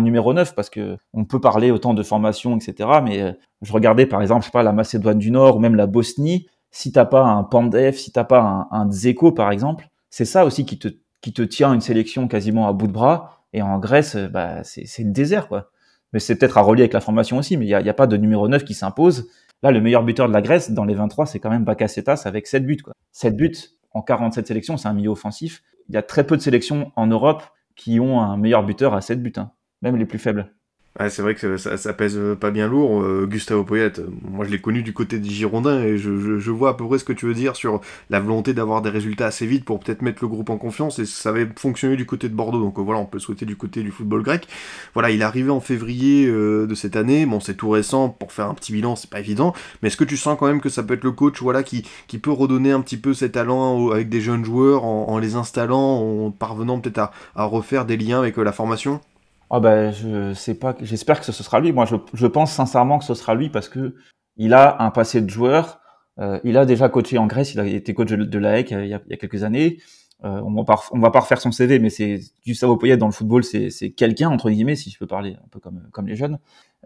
numéro 0.00 0.32
9 0.32 0.54
parce 0.54 0.70
que 0.70 0.96
on 1.12 1.26
peut 1.26 1.40
parler 1.40 1.70
autant 1.70 1.92
de 1.92 2.02
formation, 2.02 2.56
etc. 2.56 2.88
Mais 3.04 3.20
euh, 3.20 3.32
je 3.60 3.72
regardais 3.72 4.06
par 4.06 4.22
exemple, 4.22 4.42
je 4.42 4.46
sais 4.46 4.52
pas, 4.52 4.62
la 4.62 4.72
Macédoine 4.72 5.18
du 5.18 5.30
Nord 5.30 5.56
ou 5.56 5.58
même 5.58 5.74
la 5.74 5.86
Bosnie. 5.86 6.46
Si 6.70 6.92
t'as 6.92 7.04
pas 7.04 7.24
un 7.24 7.42
Pandev, 7.42 7.94
si 7.96 8.10
t'as 8.10 8.24
pas 8.24 8.40
un, 8.40 8.68
un 8.70 8.88
Dzeko 8.88 9.32
par 9.32 9.50
exemple, 9.50 9.90
c'est 10.08 10.24
ça 10.24 10.46
aussi 10.46 10.64
qui 10.64 10.78
te 10.78 10.88
qui 11.22 11.32
te 11.32 11.42
tient 11.42 11.72
une 11.72 11.80
sélection 11.80 12.28
quasiment 12.28 12.68
à 12.68 12.72
bout 12.72 12.86
de 12.86 12.92
bras. 12.92 13.46
Et 13.54 13.62
en 13.62 13.78
Grèce, 13.78 14.16
euh, 14.16 14.28
bah, 14.28 14.62
c'est 14.64 15.02
le 15.02 15.12
désert, 15.12 15.48
quoi. 15.48 15.70
Mais 16.12 16.18
c'est 16.18 16.36
peut-être 16.36 16.58
à 16.58 16.60
relier 16.60 16.82
avec 16.82 16.92
la 16.92 17.00
formation 17.00 17.38
aussi, 17.38 17.56
mais 17.56 17.64
il 17.64 17.68
n'y 17.68 17.74
a, 17.74 17.80
y 17.80 17.88
a, 17.88 17.94
pas 17.94 18.06
de 18.06 18.18
numéro 18.18 18.46
9 18.46 18.64
qui 18.64 18.74
s'impose. 18.74 19.30
Là, 19.62 19.70
le 19.70 19.80
meilleur 19.80 20.02
buteur 20.02 20.28
de 20.28 20.32
la 20.34 20.42
Grèce, 20.42 20.70
dans 20.70 20.84
les 20.84 20.94
23, 20.94 21.24
c'est 21.24 21.38
quand 21.38 21.48
même 21.48 21.64
Bakasetas 21.64 22.22
avec 22.26 22.46
7 22.46 22.66
buts, 22.66 22.82
quoi. 22.82 22.92
7 23.12 23.34
buts 23.36 23.56
en 23.94 24.02
47 24.02 24.46
sélections, 24.46 24.76
c'est 24.76 24.88
un 24.88 24.92
milieu 24.92 25.10
offensif. 25.10 25.62
Il 25.88 25.94
y 25.94 25.98
a 25.98 26.02
très 26.02 26.24
peu 26.24 26.36
de 26.36 26.42
sélections 26.42 26.92
en 26.96 27.06
Europe 27.06 27.42
qui 27.76 28.00
ont 28.00 28.20
un 28.20 28.36
meilleur 28.36 28.64
buteur 28.64 28.94
à 28.94 29.00
7 29.00 29.22
buts, 29.22 29.32
hein. 29.36 29.52
même 29.80 29.96
les 29.96 30.06
plus 30.06 30.18
faibles. 30.18 30.52
C'est 31.00 31.22
vrai 31.22 31.34
que 31.34 31.56
ça, 31.56 31.92
pèse 31.94 32.20
pas 32.38 32.50
bien 32.50 32.68
lourd. 32.68 33.02
Euh, 33.02 33.26
Gustavo 33.26 33.64
Poyet, 33.64 33.98
euh, 33.98 34.06
moi 34.30 34.44
je 34.44 34.50
l'ai 34.50 34.60
connu 34.60 34.82
du 34.82 34.92
côté 34.92 35.18
des 35.18 35.30
Girondins 35.30 35.82
et 35.82 35.96
je, 35.96 36.50
vois 36.50 36.70
à 36.70 36.74
peu 36.74 36.86
près 36.86 36.98
ce 36.98 37.04
que 37.04 37.14
tu 37.14 37.24
veux 37.24 37.34
dire 37.34 37.56
sur 37.56 37.80
la 38.10 38.20
volonté 38.20 38.52
d'avoir 38.52 38.82
des 38.82 38.90
résultats 38.90 39.26
assez 39.26 39.46
vite 39.46 39.64
pour 39.64 39.80
peut-être 39.80 40.02
mettre 40.02 40.18
le 40.22 40.28
groupe 40.28 40.50
en 40.50 40.58
confiance 40.58 40.98
et 40.98 41.06
ça 41.06 41.30
avait 41.30 41.48
fonctionné 41.56 41.96
du 41.96 42.04
côté 42.04 42.28
de 42.28 42.34
Bordeaux. 42.34 42.60
Donc 42.60 42.78
euh, 42.78 42.82
voilà, 42.82 43.00
on 43.00 43.06
peut 43.06 43.18
souhaiter 43.18 43.46
du 43.46 43.56
côté 43.56 43.82
du 43.82 43.90
football 43.90 44.22
grec. 44.22 44.46
Voilà, 44.92 45.10
il 45.10 45.22
est 45.22 45.24
arrivé 45.24 45.48
en 45.50 45.60
février 45.60 46.26
de 46.26 46.74
cette 46.74 46.96
année. 46.96 47.24
Bon, 47.24 47.40
c'est 47.40 47.54
tout 47.54 47.70
récent 47.70 48.10
pour 48.10 48.30
faire 48.30 48.48
un 48.48 48.54
petit 48.54 48.72
bilan, 48.72 48.94
c'est 48.94 49.10
pas 49.10 49.20
évident. 49.20 49.54
Mais 49.80 49.88
est-ce 49.88 49.96
que 49.96 50.04
tu 50.04 50.18
sens 50.18 50.36
quand 50.38 50.46
même 50.46 50.60
que 50.60 50.68
ça 50.68 50.82
peut 50.82 50.94
être 50.94 51.04
le 51.04 51.12
coach, 51.12 51.40
voilà, 51.40 51.62
qui, 51.62 51.84
peut 52.22 52.30
redonner 52.30 52.70
un 52.70 52.80
petit 52.82 52.98
peu 52.98 53.14
cet 53.14 53.32
talent 53.32 53.90
avec 53.90 54.10
des 54.10 54.20
jeunes 54.20 54.44
joueurs 54.44 54.84
en, 54.84 55.18
les 55.18 55.34
installant, 55.36 56.26
en 56.26 56.30
parvenant 56.30 56.78
peut-être 56.80 57.10
à 57.34 57.44
refaire 57.44 57.86
des 57.86 57.96
liens 57.96 58.18
avec 58.18 58.36
la 58.36 58.52
formation? 58.52 59.00
Ah 59.54 59.60
ben, 59.60 59.92
je 59.92 60.32
sais 60.32 60.54
pas. 60.54 60.74
J'espère 60.80 61.20
que 61.20 61.26
ce 61.26 61.32
sera 61.42 61.60
lui. 61.60 61.72
Moi, 61.72 61.84
je, 61.84 61.96
je, 62.14 62.26
pense 62.26 62.52
sincèrement 62.52 62.98
que 62.98 63.04
ce 63.04 63.12
sera 63.12 63.34
lui 63.34 63.50
parce 63.50 63.68
que 63.68 63.94
il 64.36 64.54
a 64.54 64.82
un 64.82 64.90
passé 64.90 65.20
de 65.20 65.28
joueur. 65.28 65.80
Euh, 66.18 66.40
il 66.42 66.56
a 66.56 66.64
déjà 66.64 66.88
coaché 66.88 67.18
en 67.18 67.26
Grèce. 67.26 67.52
Il 67.52 67.60
a 67.60 67.66
été 67.66 67.92
coach 67.92 68.08
de 68.08 68.38
l'AEC 68.38 68.72
euh, 68.72 68.84
il, 68.84 68.88
y 68.88 68.94
a, 68.94 69.02
il 69.06 69.10
y 69.10 69.14
a 69.14 69.16
quelques 69.18 69.44
années. 69.44 69.78
Euh, 70.24 70.40
on, 70.42 70.54
va 70.54 70.64
pas, 70.64 70.82
on 70.92 71.00
va 71.00 71.10
pas 71.10 71.20
refaire 71.20 71.40
son 71.40 71.52
CV, 71.52 71.78
mais 71.80 71.90
c'est 71.90 72.20
Gustavo 72.46 72.78
Poyet 72.78 72.96
dans 72.96 73.06
le 73.06 73.12
football, 73.12 73.44
c'est 73.44 73.90
quelqu'un 73.90 74.30
entre 74.30 74.50
guillemets, 74.50 74.76
si 74.76 74.88
je 74.88 74.98
peux 74.98 75.06
parler 75.06 75.36
un 75.44 75.48
peu 75.50 75.58
comme 75.58 75.82
comme 75.90 76.06
les 76.06 76.14
jeunes. 76.14 76.38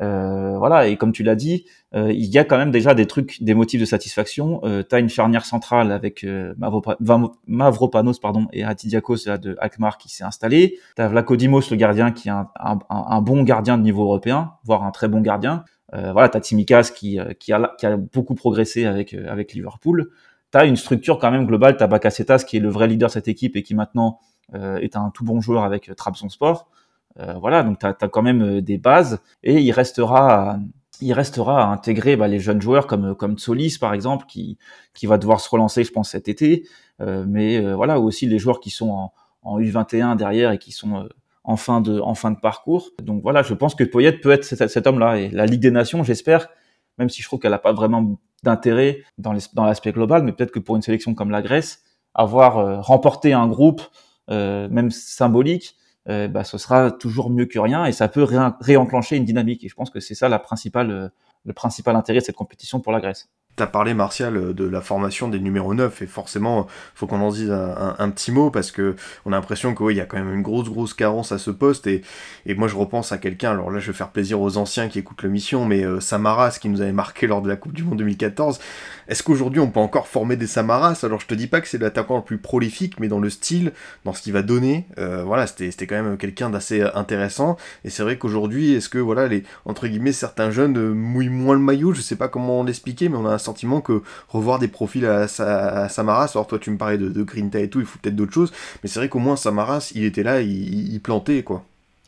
Euh, 0.02 0.58
voilà, 0.58 0.88
et 0.88 0.96
comme 0.96 1.12
tu 1.12 1.22
l'as 1.22 1.34
dit, 1.34 1.64
euh, 1.94 2.12
il 2.12 2.26
y 2.26 2.38
a 2.38 2.44
quand 2.44 2.58
même 2.58 2.70
déjà 2.70 2.94
des 2.94 3.06
trucs, 3.06 3.42
des 3.42 3.54
motifs 3.54 3.80
de 3.80 3.86
satisfaction. 3.86 4.60
Euh, 4.64 4.82
tu 4.88 4.94
as 4.94 4.98
une 4.98 5.08
charnière 5.08 5.44
centrale 5.46 5.90
avec 5.90 6.24
euh, 6.24 6.54
Mavropanos 7.46 8.18
pardon, 8.20 8.46
et 8.52 8.64
Hatidiakos 8.64 9.24
de 9.38 9.56
Akmar 9.58 9.96
qui 9.98 10.08
s'est 10.08 10.24
installé. 10.24 10.78
Tu 10.96 11.02
as 11.02 11.08
Vlakodimos, 11.08 11.70
le 11.70 11.76
gardien, 11.76 12.12
qui 12.12 12.28
est 12.28 12.32
un, 12.32 12.50
un, 12.60 12.78
un, 12.90 13.22
bon 13.22 13.42
gardien 13.42 13.78
de 13.78 13.82
niveau 13.82 14.02
européen, 14.02 14.52
voire 14.64 14.84
un 14.84 14.90
très 14.90 15.08
bon 15.08 15.20
gardien. 15.20 15.64
Euh, 15.94 16.12
voilà, 16.12 16.28
tu 16.28 16.36
as 16.36 16.40
Timikas 16.40 16.90
qui, 16.94 17.18
euh, 17.18 17.32
qui, 17.32 17.52
a, 17.52 17.74
qui 17.78 17.86
a 17.86 17.96
beaucoup 17.96 18.34
progressé 18.34 18.84
avec, 18.84 19.14
avec 19.14 19.54
Liverpool. 19.54 20.10
Tu 20.52 20.58
as 20.58 20.66
une 20.66 20.76
structure 20.76 21.18
quand 21.18 21.30
même 21.30 21.46
globale. 21.46 21.76
Tu 21.76 21.82
as 21.82 21.86
Bakasetas 21.86 22.44
qui 22.46 22.58
est 22.58 22.60
le 22.60 22.68
vrai 22.68 22.86
leader 22.86 23.08
de 23.08 23.12
cette 23.12 23.28
équipe 23.28 23.56
et 23.56 23.62
qui 23.62 23.74
maintenant 23.74 24.20
est 24.54 24.94
un 24.94 25.10
tout 25.10 25.24
bon 25.24 25.40
joueur 25.40 25.64
avec 25.64 25.90
Trabzonspor. 25.96 26.56
Sport. 26.56 26.70
Euh, 27.20 27.34
voilà, 27.34 27.62
donc 27.62 27.78
tu 27.78 27.86
as, 27.86 27.94
quand 27.94 28.22
même 28.22 28.42
euh, 28.42 28.60
des 28.60 28.78
bases 28.78 29.20
et 29.42 29.60
il 29.60 29.72
restera 29.72 30.58
il 31.00 31.12
restera 31.12 31.62
à 31.62 31.66
intégrer 31.72 32.16
bah, 32.16 32.28
les 32.28 32.38
jeunes 32.38 32.60
joueurs 32.60 32.86
comme 32.86 33.14
comme 33.14 33.38
Solis 33.38 33.76
par 33.78 33.92
exemple 33.92 34.26
qui 34.26 34.58
qui 34.94 35.06
va 35.06 35.18
devoir 35.18 35.40
se 35.40 35.48
relancer 35.48 35.84
je 35.84 35.92
pense 35.92 36.10
cet 36.10 36.28
été. 36.28 36.66
Euh, 37.00 37.24
mais 37.28 37.58
euh, 37.58 37.74
voilà 37.74 38.00
aussi 38.00 38.26
les 38.26 38.38
joueurs 38.38 38.60
qui 38.60 38.70
sont 38.70 38.90
en, 38.90 39.12
en, 39.42 39.60
U21 39.60 40.16
derrière 40.16 40.52
et 40.52 40.58
qui 40.58 40.72
sont 40.72 41.08
en 41.44 41.56
fin 41.56 41.80
de 41.80 42.00
en 42.00 42.14
fin 42.14 42.30
de 42.30 42.38
parcours. 42.38 42.90
Donc 43.02 43.22
voilà 43.22 43.42
je 43.42 43.54
pense 43.54 43.74
que 43.74 43.84
Poyet 43.84 44.12
peut 44.12 44.30
être 44.30 44.44
cet, 44.44 44.68
cet 44.68 44.86
homme 44.86 44.98
là 44.98 45.18
et 45.18 45.28
la 45.30 45.46
Ligue 45.46 45.60
des 45.60 45.70
Nations 45.70 46.02
j'espère 46.02 46.48
même 46.98 47.10
si 47.10 47.20
je 47.22 47.26
trouve 47.28 47.40
qu'elle 47.40 47.50
n'a 47.50 47.58
pas 47.58 47.72
vraiment 47.72 48.18
d'intérêt 48.42 49.02
dans 49.18 49.32
l'aspect 49.64 49.92
global 49.92 50.22
mais 50.22 50.32
peut-être 50.32 50.52
que 50.52 50.58
pour 50.58 50.76
une 50.76 50.82
sélection 50.82 51.14
comme 51.14 51.30
la 51.30 51.42
Grèce 51.42 51.82
avoir 52.14 52.82
remporté 52.84 53.32
un 53.32 53.46
groupe 53.48 53.82
même 54.28 54.90
symbolique 54.90 55.76
euh, 56.08 56.28
bah, 56.28 56.44
ce 56.44 56.58
sera 56.58 56.90
toujours 56.90 57.30
mieux 57.30 57.46
que 57.46 57.58
rien 57.58 57.84
et 57.84 57.92
ça 57.92 58.08
peut 58.08 58.26
réenclencher 58.60 59.16
une 59.16 59.24
dynamique. 59.24 59.64
Et 59.64 59.68
je 59.68 59.74
pense 59.74 59.90
que 59.90 60.00
c'est 60.00 60.14
ça 60.14 60.28
la 60.28 60.38
principale, 60.38 60.90
euh, 60.90 61.08
le 61.44 61.52
principal 61.52 61.96
intérêt 61.96 62.20
de 62.20 62.24
cette 62.24 62.36
compétition 62.36 62.80
pour 62.80 62.92
la 62.92 63.00
Grèce. 63.00 63.28
T'as 63.56 63.66
parlé, 63.66 63.94
Martial, 63.94 64.52
de 64.54 64.64
la 64.64 64.82
formation 64.82 65.28
des 65.28 65.40
numéros 65.40 65.72
9, 65.72 66.02
et 66.02 66.06
forcément, 66.06 66.66
faut 66.94 67.06
qu'on 67.06 67.22
en 67.22 67.30
dise 67.30 67.50
un, 67.50 68.10
petit 68.10 68.30
mot, 68.30 68.50
parce 68.50 68.70
que 68.70 68.96
on 69.24 69.32
a 69.32 69.36
l'impression 69.36 69.74
qu'il 69.74 69.96
y 69.96 70.00
a 70.00 70.04
quand 70.04 70.18
même 70.18 70.32
une 70.32 70.42
grosse, 70.42 70.68
grosse 70.68 70.92
carence 70.92 71.32
à 71.32 71.38
ce 71.38 71.50
poste, 71.50 71.86
et, 71.86 72.02
et 72.44 72.54
moi 72.54 72.68
je 72.68 72.76
repense 72.76 73.12
à 73.12 73.18
quelqu'un, 73.18 73.52
alors 73.52 73.70
là 73.70 73.78
je 73.78 73.86
vais 73.86 73.96
faire 73.96 74.10
plaisir 74.10 74.42
aux 74.42 74.58
anciens 74.58 74.88
qui 74.88 74.98
écoutent 74.98 75.22
l'émission, 75.22 75.64
mais 75.64 75.84
euh, 75.84 76.00
Samaras, 76.00 76.58
qui 76.60 76.68
nous 76.68 76.82
avait 76.82 76.92
marqué 76.92 77.26
lors 77.26 77.40
de 77.40 77.48
la 77.48 77.56
Coupe 77.56 77.72
du 77.72 77.82
Monde 77.82 77.96
2014, 77.96 78.58
est-ce 79.08 79.22
qu'aujourd'hui 79.22 79.60
on 79.60 79.70
peut 79.70 79.80
encore 79.80 80.06
former 80.06 80.36
des 80.36 80.46
Samaras? 80.46 81.00
Alors 81.02 81.20
je 81.20 81.26
te 81.26 81.34
dis 81.34 81.46
pas 81.46 81.62
que 81.62 81.68
c'est 81.68 81.78
l'attaquant 81.78 82.16
le 82.16 82.24
plus 82.24 82.38
prolifique, 82.38 83.00
mais 83.00 83.08
dans 83.08 83.20
le 83.20 83.30
style, 83.30 83.72
dans 84.04 84.12
ce 84.12 84.20
qu'il 84.20 84.34
va 84.34 84.42
donner, 84.42 84.86
euh, 84.98 85.22
voilà, 85.24 85.46
c'était 85.46 85.86
quand 85.86 86.02
même 86.02 86.18
quelqu'un 86.18 86.50
d'assez 86.50 86.82
intéressant, 86.82 87.56
et 87.84 87.90
c'est 87.90 88.02
vrai 88.02 88.18
qu'aujourd'hui, 88.18 88.74
est-ce 88.74 88.90
que, 88.90 88.98
voilà, 88.98 89.28
les, 89.28 89.44
entre 89.64 89.86
guillemets, 89.86 90.12
certains 90.12 90.50
jeunes 90.50 90.76
euh, 90.76 90.92
mouillent 90.92 91.30
moins 91.30 91.54
le 91.54 91.60
maillot, 91.60 91.94
je 91.94 92.02
sais 92.02 92.16
pas 92.16 92.28
comment 92.28 92.62
l'expliquer, 92.62 93.08
mais 93.08 93.16
on 93.16 93.24
a 93.24 93.32
un 93.32 93.38
sentiment 93.46 93.80
que 93.80 94.02
revoir 94.28 94.58
des 94.58 94.68
profils 94.68 95.06
à, 95.06 95.28
Samaras, 95.88 96.32
alors 96.34 96.46
toi 96.46 96.58
tu 96.58 96.70
me 96.70 96.76
parlais 96.76 96.98
de, 96.98 97.08
de 97.08 97.22
Grinta 97.22 97.60
et 97.60 97.68
tout, 97.68 97.80
il 97.80 97.86
faut 97.86 97.98
peut-être 98.00 98.16
d'autres 98.16 98.32
choses, 98.32 98.52
mais 98.82 98.88
c'est 98.88 98.98
vrai 98.98 99.08
qu'au 99.08 99.18
moins 99.18 99.36
Samaras, 99.36 99.92
il 99.94 100.04
était 100.04 100.22
là, 100.22 100.40
il, 100.40 101.00
plantait 101.00 101.42
quoi. 101.42 101.64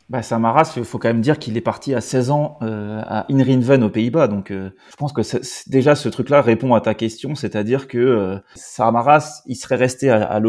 Bah, 0.09 0.23
Samaras, 0.23 0.73
il 0.75 0.83
faut 0.83 0.97
quand 0.97 1.09
même 1.09 1.21
dire 1.21 1.37
qu'il 1.37 1.55
est 1.55 1.61
parti 1.61 1.93
à 1.93 2.01
16 2.01 2.31
ans 2.31 2.57
euh, 2.63 3.01
à 3.05 3.31
Inrinven 3.31 3.83
aux 3.83 3.91
Pays-Bas. 3.91 4.27
Donc, 4.27 4.49
euh, 4.49 4.71
je 4.89 4.95
pense 4.95 5.13
que 5.13 5.21
déjà 5.69 5.93
ce 5.93 6.09
truc-là 6.09 6.41
répond 6.41 6.73
à 6.73 6.81
ta 6.81 6.95
question, 6.95 7.35
c'est-à-dire 7.35 7.87
que 7.87 7.99
euh, 7.99 8.37
Samaras, 8.55 9.43
il 9.45 9.55
serait 9.55 9.75
resté 9.75 10.09
à, 10.09 10.23
à 10.23 10.39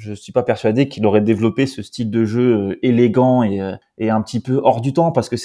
je 0.00 0.14
suis 0.14 0.32
pas 0.32 0.42
persuadé 0.42 0.88
qu'il 0.88 1.04
aurait 1.04 1.20
développé 1.20 1.66
ce 1.66 1.82
style 1.82 2.10
de 2.10 2.24
jeu 2.24 2.70
euh, 2.70 2.78
élégant 2.82 3.42
et, 3.42 3.60
euh, 3.60 3.76
et 3.98 4.08
un 4.08 4.22
petit 4.22 4.40
peu 4.40 4.58
hors 4.64 4.80
du 4.80 4.94
temps 4.94 5.12
parce 5.12 5.28
que 5.28 5.36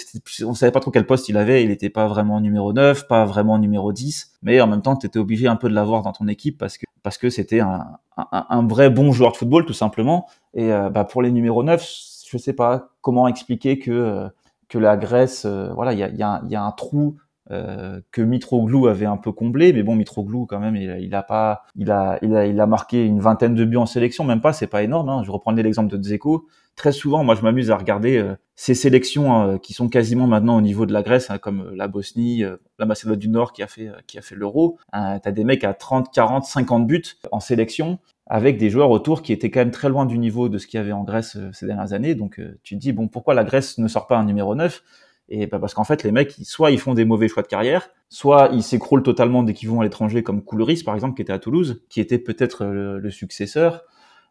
on 0.46 0.54
savait 0.54 0.72
pas 0.72 0.80
trop 0.80 0.91
quel 0.91 1.06
poste 1.06 1.28
il 1.28 1.36
avait, 1.36 1.63
il 1.63 1.72
était 1.72 1.89
pas 1.89 2.08
vraiment 2.08 2.39
numéro 2.39 2.72
9, 2.72 3.08
pas 3.08 3.26
vraiment 3.26 3.60
numéro 3.60 3.91
10, 3.91 4.32
mais 4.44 4.62
en 4.62 4.68
même 4.68 4.82
temps 4.82 4.96
tu 4.96 5.08
étais 5.08 5.20
obligé 5.20 5.48
un 5.48 5.58
peu 5.58 5.68
de 5.68 5.76
l'avoir 5.76 6.04
dans 6.04 6.13
ton 6.13 6.28
équipe 6.28 6.58
parce 6.58 6.78
que 6.78 6.86
parce 7.04 7.18
que 7.18 7.30
c'était 7.30 7.60
un, 7.60 7.86
un, 8.18 8.46
un, 8.50 8.65
vrai 8.65 8.89
bon 8.89 9.12
joueur 9.12 9.34
de 9.34 9.38
football 9.38 9.65
tout 9.65 9.74
simplement. 9.74 10.26
Et 10.54 10.72
euh, 10.72 10.89
bah, 10.89 11.04
pour 11.04 11.22
les 11.22 11.32
numéros 11.32 11.62
9, 11.62 11.86
je 12.30 12.38
sais 12.38 12.54
pas 12.54 12.89
comment 13.02 13.28
expliquer 13.28 13.78
que 13.78 14.28
que 14.70 14.78
la 14.80 14.96
Grèce 14.98 15.45
voilà, 15.45 15.93
il 15.93 15.99
y 15.99 16.03
a, 16.03 16.10
y, 16.10 16.24
a, 16.24 16.41
y 16.47 16.56
a 16.56 16.64
un 16.64 16.72
trou 16.72 17.18
euh, 17.52 18.02
que 18.12 18.24
Mitroglou 18.24 18.88
avait 18.88 19.06
un 19.06 19.18
peu 19.18 19.32
comblé, 19.32 19.72
mais 19.72 19.84
bon, 19.84 19.96
Mitroglou 19.96 20.48
quand 20.48 20.60
même, 20.60 20.76
il, 20.76 21.14
a 21.14 21.22
pas, 21.22 21.64
il 21.76 21.91
a, 21.91 22.18
il 22.24 22.36
a, 22.36 22.48
il 22.48 22.60
a 22.60 22.66
marqué 22.66 23.06
une 23.06 23.20
vingtaine 23.20 23.54
de 23.54 23.64
buts 23.66 23.78
en 23.78 23.86
sélection, 23.86 24.24
même 24.24 24.41
pas, 24.41 24.52
c'est 24.52 24.66
pas 24.66 24.82
énorme. 24.82 25.10
Hein. 25.10 25.22
Je 25.24 25.30
reprends 25.30 25.52
l'exemple 25.52 25.96
de 25.96 26.02
Dzeko. 26.02 26.48
Très 26.76 26.91
souvent, 26.91 27.24
moi, 27.24 27.36
je 27.36 27.43
m'amuse 27.43 27.70
à 27.70 27.78
regarder 27.78 28.18
euh, 28.18 28.36
ces 28.56 28.74
sélections 28.74 29.43
euh, 29.43 29.58
qui 29.60 29.74
sont 29.74 29.89
quasiment 29.89 30.26
maintenant 30.26 30.58
au 30.58 30.62
niveau 30.62 30.88
de 30.88 30.93
la 30.93 31.04
Grèce, 31.04 31.30
hein, 31.30 31.38
comme 31.38 31.72
la 31.76 31.88
Bosnie, 31.88 32.43
la 32.80 32.86
Macédoine 32.88 33.20
du 33.20 33.30
Nord 33.30 33.54
qui 33.54 33.62
a 33.62 33.68
fait, 33.68 33.91
qui 34.08 34.18
a 34.18 34.22
fait 34.22 34.36
l'Euro. 34.36 34.80
T'as 34.91 35.20
des 35.32 35.43
mecs 35.43 35.64
à 35.64 35.76
30, 35.76 36.12
40, 36.12 36.46
50 36.46 36.88
buts 36.88 37.04
en 37.32 37.39
sélection 37.39 38.00
avec 38.26 38.58
des 38.58 38.72
joueurs 38.72 38.89
autour 38.89 39.22
qui 39.22 39.34
étaient 39.34 39.52
quand 39.52 39.60
même 39.60 39.70
très 39.72 39.88
loin 39.88 40.08
du 40.08 40.18
niveau 40.18 40.50
de 40.50 40.58
ce 40.58 40.66
qu'il 40.66 40.80
y 40.80 40.82
avait 40.82 40.91
en 40.93 41.04
Grèce 41.04 41.38
ces 41.54 41.68
dernières 41.68 41.93
années. 41.93 42.16
Donc 42.16 42.41
tu 42.64 42.76
te 42.76 42.80
dis 42.80 42.91
bon 42.91 43.08
pourquoi 43.08 43.36
la 43.36 43.43
Grèce 43.43 43.78
ne 43.78 43.88
sort 43.88 44.08
pas 44.08 44.18
un 44.18 44.26
numéro 44.26 44.56
9 44.56 44.82
Et 45.30 45.47
bah, 45.47 45.59
parce 45.59 45.73
qu'en 45.73 45.84
fait, 45.84 46.03
les 46.03 46.11
mecs, 46.11 46.36
soit 46.43 46.71
ils 46.71 46.80
font 46.80 46.93
des 46.93 47.05
mauvais 47.05 47.28
choix 47.28 47.43
de 47.43 47.47
carrière, 47.47 47.89
soit 48.09 48.49
ils 48.53 48.63
s'écroulent 48.63 49.03
totalement 49.03 49.43
dès 49.43 49.53
qu'ils 49.53 49.69
vont 49.69 49.82
à 49.82 49.84
l'étranger, 49.84 50.23
comme 50.23 50.43
Couleris, 50.43 50.84
par 50.84 50.95
exemple, 50.95 51.15
qui 51.15 51.21
était 51.21 51.34
à 51.34 51.39
Toulouse, 51.39 51.82
qui 51.89 51.99
était 51.99 52.19
peut-être 52.19 52.65
le, 52.65 53.09
successeur. 53.09 53.84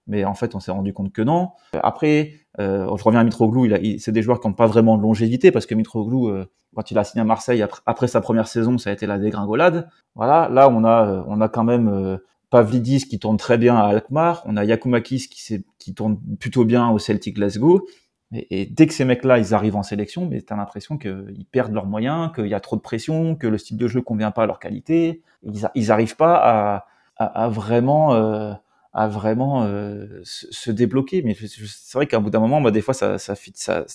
Mais 0.07 0.25
en 0.25 0.35
fait, 0.35 0.55
on 0.55 0.61
s'est 0.61 0.71
rendu 0.71 0.93
compte 0.93 1.13
que 1.13 1.23
non. 1.23 1.51
Après, 1.83 2.35
euh, 2.61 2.87
je 2.97 3.03
reviens 3.03 3.21
à 3.21 3.25
Mitroglou, 3.25 3.65
il, 3.65 4.01
c'est 4.01 4.13
des 4.13 4.23
joueurs 4.23 4.39
qui 4.39 4.47
n'ont 4.47 4.55
pas 4.55 4.67
vraiment 4.67 4.97
de 4.99 5.03
longévité, 5.03 5.51
parce 5.51 5.67
que 5.67 5.75
Mitroglou, 5.75 6.29
euh, 6.29 6.47
quand 6.75 6.91
il 6.91 6.99
a 6.99 7.05
signé 7.05 7.23
à 7.23 7.25
Marseille, 7.25 7.65
après, 7.87 8.07
sa 8.07 8.21
première 8.21 8.49
saison, 8.49 8.79
ça 8.79 8.91
a 8.91 8.93
été 8.93 9.07
la 9.07 9.19
dégringolade. 9.19 9.89
Voilà, 10.15 10.49
là, 10.51 10.69
on 10.69 10.85
a, 10.85 11.09
euh, 11.09 11.23
on 11.27 11.41
a 11.41 11.49
quand 11.49 11.65
même 11.65 11.89
euh, 11.89 12.19
Pavlidis 12.51 13.07
qui 13.09 13.19
tourne 13.19 13.37
très 13.37 13.59
bien 13.59 13.77
à 13.77 13.85
Alkmaar, 13.85 14.43
on 14.45 14.57
a 14.57 14.65
Yakumakis 14.65 15.29
qui, 15.29 15.65
qui 15.79 15.95
tourne 15.95 16.19
plutôt 16.39 16.65
bien 16.65 16.91
au 16.91 16.99
Celtic 16.99 17.37
Glasgow, 17.37 17.87
et, 18.33 18.67
dès 18.67 18.87
que 18.87 18.95
ces 18.95 19.05
mecs-là, 19.05 19.39
ils 19.39 19.55
arrivent 19.55 19.77
en 19.77 19.83
sélection, 19.83 20.27
mais 20.27 20.41
t'as 20.41 20.57
l'impression 20.57 20.99
qu'ils 20.99 21.47
perdent 21.51 21.73
leurs 21.73 21.87
moyens, 21.87 22.33
qu'il 22.35 22.47
y 22.47 22.55
a 22.55 22.61
trop 22.61 22.77
de 22.77 22.81
pression, 22.81 23.37
que 23.37 23.47
le 23.47 23.59
style 23.59 23.77
de 23.77 23.87
jeu 23.87 24.01
convient 24.01 24.31
pas 24.31 24.45
à 24.45 24.47
leur 24.47 24.59
qualité. 24.59 25.23
Ils, 25.43 25.69
ils 25.75 25.93
arrivent 25.93 26.17
pas 26.17 26.37
à, 26.37 26.87
à, 27.17 27.45
à 27.45 27.49
vraiment 27.49 28.15
euh, 28.15 28.55
à 28.95 29.09
vraiment 29.09 29.65
euh, 29.65 30.21
se, 30.23 30.71
débloquer. 30.71 31.23
Mais 31.23 31.35
c'est 31.35 31.95
vrai 31.95 32.07
qu'à 32.07 32.21
bout 32.21 32.31
d'un 32.31 32.39
moment, 32.39 32.61
bah, 32.61 32.71
des 32.71 32.81
fois, 32.81 32.95
ça, 32.95 33.19
ça, 33.19 33.35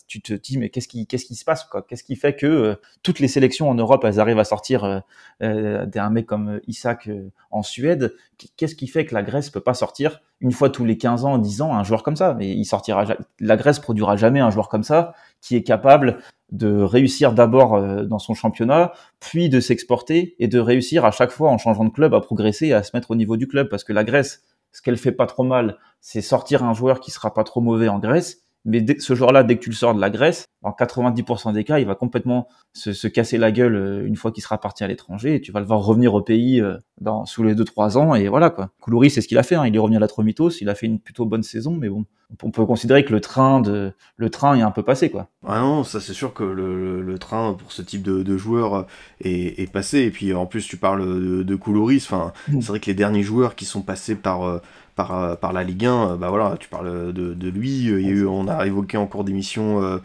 tu 0.08 0.22
te 0.22 0.34
dis, 0.34 0.58
mais 0.58 0.70
qu'est-ce 0.70 0.90
qui, 0.90 1.08
qu'est-ce 1.08 1.26
qui 1.26 1.36
se 1.36 1.46
passe 1.46 1.68
Qu'est-ce 1.88 2.04
qui 2.04 2.18
fait 2.18 2.36
que 2.36 2.46
euh, 2.46 2.76
toutes 3.02 3.20
les 3.20 3.30
sélections 3.30 3.70
en 3.70 3.76
Europe, 3.76 4.04
elles 4.04 4.20
arrivent 4.20 4.40
à 4.40 4.44
sortir 4.44 4.84
euh, 4.84 5.00
euh 5.42 5.86
d'un 5.86 6.10
mec 6.10 6.26
comme 6.26 6.60
Isaac 6.68 7.10
en 7.50 7.64
Suède? 7.64 8.14
Qu'est-ce 8.58 8.76
qui 8.76 8.88
fait 8.88 9.06
que 9.06 9.16
la 9.16 9.24
Grèce 9.24 9.50
peut 9.50 9.62
pas 9.62 9.74
sortir 9.74 10.22
une 10.42 10.52
fois 10.52 10.70
tous 10.70 10.84
les 10.84 10.98
15 10.98 11.24
ans, 11.24 11.38
10 11.38 11.62
ans 11.62 11.74
un 11.74 11.84
joueur 11.86 12.04
comme 12.04 12.18
ça? 12.18 12.36
Mais 12.38 12.50
il 12.50 12.66
sortira, 12.66 13.06
la 13.40 13.56
Grèce 13.56 13.80
produira 13.80 14.18
jamais 14.18 14.42
un 14.42 14.50
joueur 14.50 14.68
comme 14.68 14.84
ça 14.84 15.14
qui 15.40 15.56
est 15.56 15.64
capable 15.64 16.20
de 16.52 16.82
réussir 16.82 17.32
d'abord 17.32 17.82
dans 18.06 18.20
son 18.20 18.34
championnat, 18.34 18.92
puis 19.20 19.50
de 19.50 19.60
s'exporter 19.60 20.36
et 20.40 20.48
de 20.48 20.60
réussir 20.60 21.06
à 21.06 21.12
chaque 21.12 21.32
fois 21.32 21.52
en 21.52 21.58
changeant 21.58 21.86
de 21.86 21.92
club 21.92 22.14
à 22.14 22.22
progresser 22.22 22.68
et 22.68 22.74
à 22.74 22.84
se 22.84 22.92
mettre 22.96 23.12
au 23.12 23.16
niveau 23.16 23.38
du 23.38 23.48
club. 23.48 23.70
Parce 23.70 23.84
que 23.84 23.94
la 23.94 24.04
Grèce, 24.04 24.42
ce 24.72 24.82
qu'elle 24.82 24.98
fait 24.98 25.12
pas 25.12 25.28
trop 25.28 25.44
mal, 25.44 25.78
c'est 26.02 26.22
sortir 26.22 26.64
un 26.64 26.74
joueur 26.74 27.00
qui 27.00 27.12
sera 27.12 27.34
pas 27.34 27.44
trop 27.44 27.62
mauvais 27.62 27.90
en 27.90 28.00
Grèce. 28.00 28.49
Mais 28.66 28.86
ce 29.00 29.16
joueur-là, 29.16 29.44
dès 29.44 29.56
que 29.56 29.62
tu 29.62 29.70
le 29.70 29.76
sors 29.76 29.94
de 29.94 30.02
la 30.02 30.10
Grèce, 30.10 30.46
en 30.62 30.72
90% 30.72 31.54
des 31.54 31.64
cas, 31.64 31.80
il 31.80 31.86
va 31.86 31.96
complètement 31.96 32.48
se, 32.74 33.08
casser 33.08 33.38
la 33.38 33.52
gueule 33.52 33.76
euh, 33.76 34.06
une 34.06 34.16
fois 34.16 34.32
qu'il 34.32 34.44
sera 34.44 34.60
parti 34.60 34.84
à 34.84 34.88
l'étranger 34.88 35.36
et 35.36 35.42
tu 35.42 35.52
vas 35.52 35.60
le 35.60 35.66
voir 35.66 35.80
revenir 35.80 36.14
au 36.14 36.22
pays 36.22 36.60
euh, 36.60 36.78
dans, 37.00 37.26
sous 37.26 37.44
les 37.44 37.56
2-3 37.56 37.98
ans 37.98 38.16
et 38.16 38.28
voilà 38.28 38.50
quoi. 38.50 38.72
Koulouri, 38.82 39.10
c'est 39.10 39.22
ce 39.22 39.28
qu'il 39.28 39.38
a 39.38 39.44
fait, 39.44 39.56
hein. 39.56 39.66
il 39.66 39.76
est 39.76 39.80
revenu 39.80 39.96
à 39.96 40.00
la 40.00 40.08
Tromitos, 40.08 40.52
il 40.62 40.70
a 40.70 40.76
fait 40.76 40.86
une 40.86 41.00
plutôt 41.00 41.26
bonne 41.26 41.44
saison, 41.44 41.76
mais 41.76 41.88
bon, 41.88 42.06
on 42.44 42.52
peut 42.52 42.66
considérer 42.66 43.06
que 43.06 43.14
le 43.14 43.22
train 43.22 43.62
de 43.62 43.94
le 44.18 44.30
train 44.30 44.56
est 44.56 44.62
un 44.62 44.72
peu 44.72 44.84
passé 44.84 45.10
quoi. 45.10 45.30
Ah 45.48 45.62
non, 45.62 45.84
ça 45.84 46.02
c'est 46.02 46.14
sûr 46.14 46.34
que 46.34 46.44
le, 46.44 47.02
le, 47.02 47.20
train 47.20 47.54
pour 47.54 47.72
ce 47.72 47.82
type 47.82 48.04
de, 48.04 48.22
de 48.22 48.38
joueur 48.38 48.86
est, 49.22 49.62
est, 49.62 49.72
passé 49.72 50.00
et 50.00 50.12
puis 50.12 50.34
en 50.34 50.46
plus 50.46 50.68
tu 50.68 50.78
parles 50.78 51.06
de, 51.06 51.44
de 51.44 51.56
Koulouris, 51.56 52.04
enfin 52.06 52.34
mm. 52.50 52.62
c'est 52.62 52.68
vrai 52.68 52.80
que 52.80 52.88
les 52.88 52.94
derniers 52.94 53.24
joueurs 53.24 53.56
qui 53.56 53.66
sont 53.66 53.82
passés 53.82 54.16
par 54.16 54.44
euh, 54.44 54.60
par, 55.00 55.38
par 55.38 55.54
la 55.54 55.64
Ligue 55.64 55.86
1, 55.86 56.18
bah 56.18 56.28
voilà, 56.28 56.58
tu 56.60 56.68
parles 56.68 57.14
de, 57.14 57.34
de 57.34 57.50
lui, 57.50 57.70
il 57.70 58.02
y 58.02 58.08
a 58.08 58.10
eu, 58.10 58.28
on 58.28 58.50
a 58.50 58.68
évoqué 58.68 58.98
en 58.98 59.08
cours 59.08 59.24
d'émission 59.24 59.82
euh, 59.82 60.00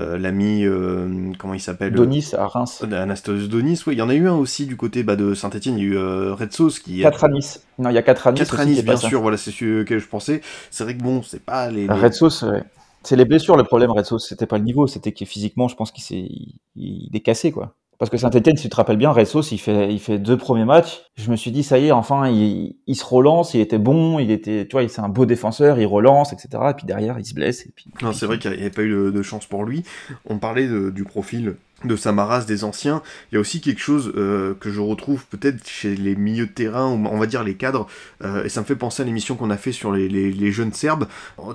euh, 0.00 0.18
l'ami, 0.18 0.64
euh, 0.64 1.30
comment 1.38 1.54
il 1.54 1.60
s'appelle 1.60 1.92
Donis 1.92 2.32
à 2.36 2.48
Reims. 2.48 2.82
Anastasios 2.82 3.46
Donis, 3.46 3.80
oui, 3.86 3.94
il 3.94 3.98
y 3.98 4.02
en 4.02 4.08
a 4.08 4.14
eu 4.14 4.26
un 4.26 4.34
aussi 4.34 4.66
du 4.66 4.76
côté 4.76 5.04
bah, 5.04 5.14
de 5.14 5.34
Saint-Etienne, 5.34 5.78
il 5.78 5.84
y 5.84 5.86
a 5.86 5.90
eu 5.90 6.32
Red 6.32 6.52
Sauce 6.52 6.80
qui... 6.80 7.00
Quatre 7.00 7.22
à 7.22 7.28
Nice. 7.28 7.64
Non, 7.78 7.90
il 7.90 7.94
y 7.94 7.98
a 7.98 8.02
quatre 8.02 8.26
à 8.26 8.32
Nice. 8.32 8.40
Quatre 8.40 8.58
à 8.58 8.64
Nice, 8.64 8.84
bien 8.84 8.96
sûr, 8.96 9.22
voilà, 9.22 9.36
c'est 9.36 9.52
ce 9.52 9.84
que 9.84 9.98
je 10.00 10.06
pensais. 10.08 10.40
C'est 10.72 10.82
vrai 10.82 10.96
que 10.96 11.02
bon, 11.02 11.22
c'est 11.22 11.44
pas 11.44 11.70
les... 11.70 11.86
Red 11.86 12.14
Sauce, 12.14 12.44
c'est 13.04 13.14
les 13.14 13.24
blessures 13.24 13.56
le 13.56 13.62
problème, 13.62 13.92
Red 13.92 14.04
Sauce, 14.04 14.28
c'était 14.28 14.46
pas 14.46 14.58
le 14.58 14.64
niveau, 14.64 14.88
c'était 14.88 15.12
que 15.12 15.24
physiquement, 15.24 15.68
je 15.68 15.76
pense 15.76 15.92
qu'il 15.92 16.16
il, 16.16 16.58
il 16.74 17.10
est 17.14 17.20
cassé, 17.20 17.52
quoi. 17.52 17.74
Parce 18.00 18.08
que 18.08 18.16
Saint-Etienne, 18.16 18.56
si 18.56 18.62
tu 18.62 18.70
te 18.70 18.76
rappelles 18.76 18.96
bien, 18.96 19.10
Ressos, 19.10 19.42
il 19.52 19.58
fait, 19.58 20.18
deux 20.18 20.38
premiers 20.38 20.64
matchs. 20.64 21.02
Je 21.16 21.30
me 21.30 21.36
suis 21.36 21.50
dit, 21.50 21.62
ça 21.62 21.78
y 21.78 21.88
est, 21.88 21.92
enfin, 21.92 22.30
il, 22.30 22.96
se 22.96 23.04
relance, 23.04 23.52
il 23.52 23.60
était 23.60 23.78
bon, 23.78 24.18
il 24.18 24.30
était, 24.30 24.66
tu 24.66 24.72
vois, 24.74 24.88
c'est 24.88 25.02
un 25.02 25.10
beau 25.10 25.26
défenseur, 25.26 25.78
il 25.78 25.84
relance, 25.84 26.32
etc. 26.32 26.48
Et 26.70 26.72
puis 26.72 26.86
derrière, 26.86 27.18
il 27.18 27.26
se 27.26 27.34
blesse. 27.34 27.68
Non, 28.00 28.14
c'est 28.14 28.24
vrai 28.24 28.38
qu'il 28.38 28.52
n'y 28.52 28.56
avait 28.56 28.70
pas 28.70 28.84
eu 28.84 29.12
de, 29.12 29.22
chance 29.22 29.44
pour 29.44 29.64
lui. 29.64 29.84
On 30.24 30.38
parlait 30.38 30.66
du 30.66 31.04
profil 31.04 31.56
de 31.84 31.96
Samaras 31.96 32.44
des 32.44 32.64
anciens, 32.64 33.02
il 33.30 33.36
y 33.36 33.38
a 33.38 33.40
aussi 33.40 33.60
quelque 33.60 33.80
chose 33.80 34.12
euh, 34.16 34.54
que 34.60 34.70
je 34.70 34.80
retrouve 34.80 35.26
peut-être 35.26 35.66
chez 35.66 35.96
les 35.96 36.14
milieux 36.14 36.46
de 36.46 36.52
terrain, 36.52 36.88
ou 36.88 37.06
on 37.06 37.18
va 37.18 37.26
dire 37.26 37.42
les 37.42 37.54
cadres, 37.54 37.86
euh, 38.22 38.44
et 38.44 38.48
ça 38.48 38.60
me 38.60 38.66
fait 38.66 38.76
penser 38.76 39.02
à 39.02 39.06
l'émission 39.06 39.34
qu'on 39.34 39.50
a 39.50 39.56
fait 39.56 39.72
sur 39.72 39.92
les, 39.92 40.08
les, 40.08 40.52
jeunes 40.52 40.72
Serbes. 40.72 41.06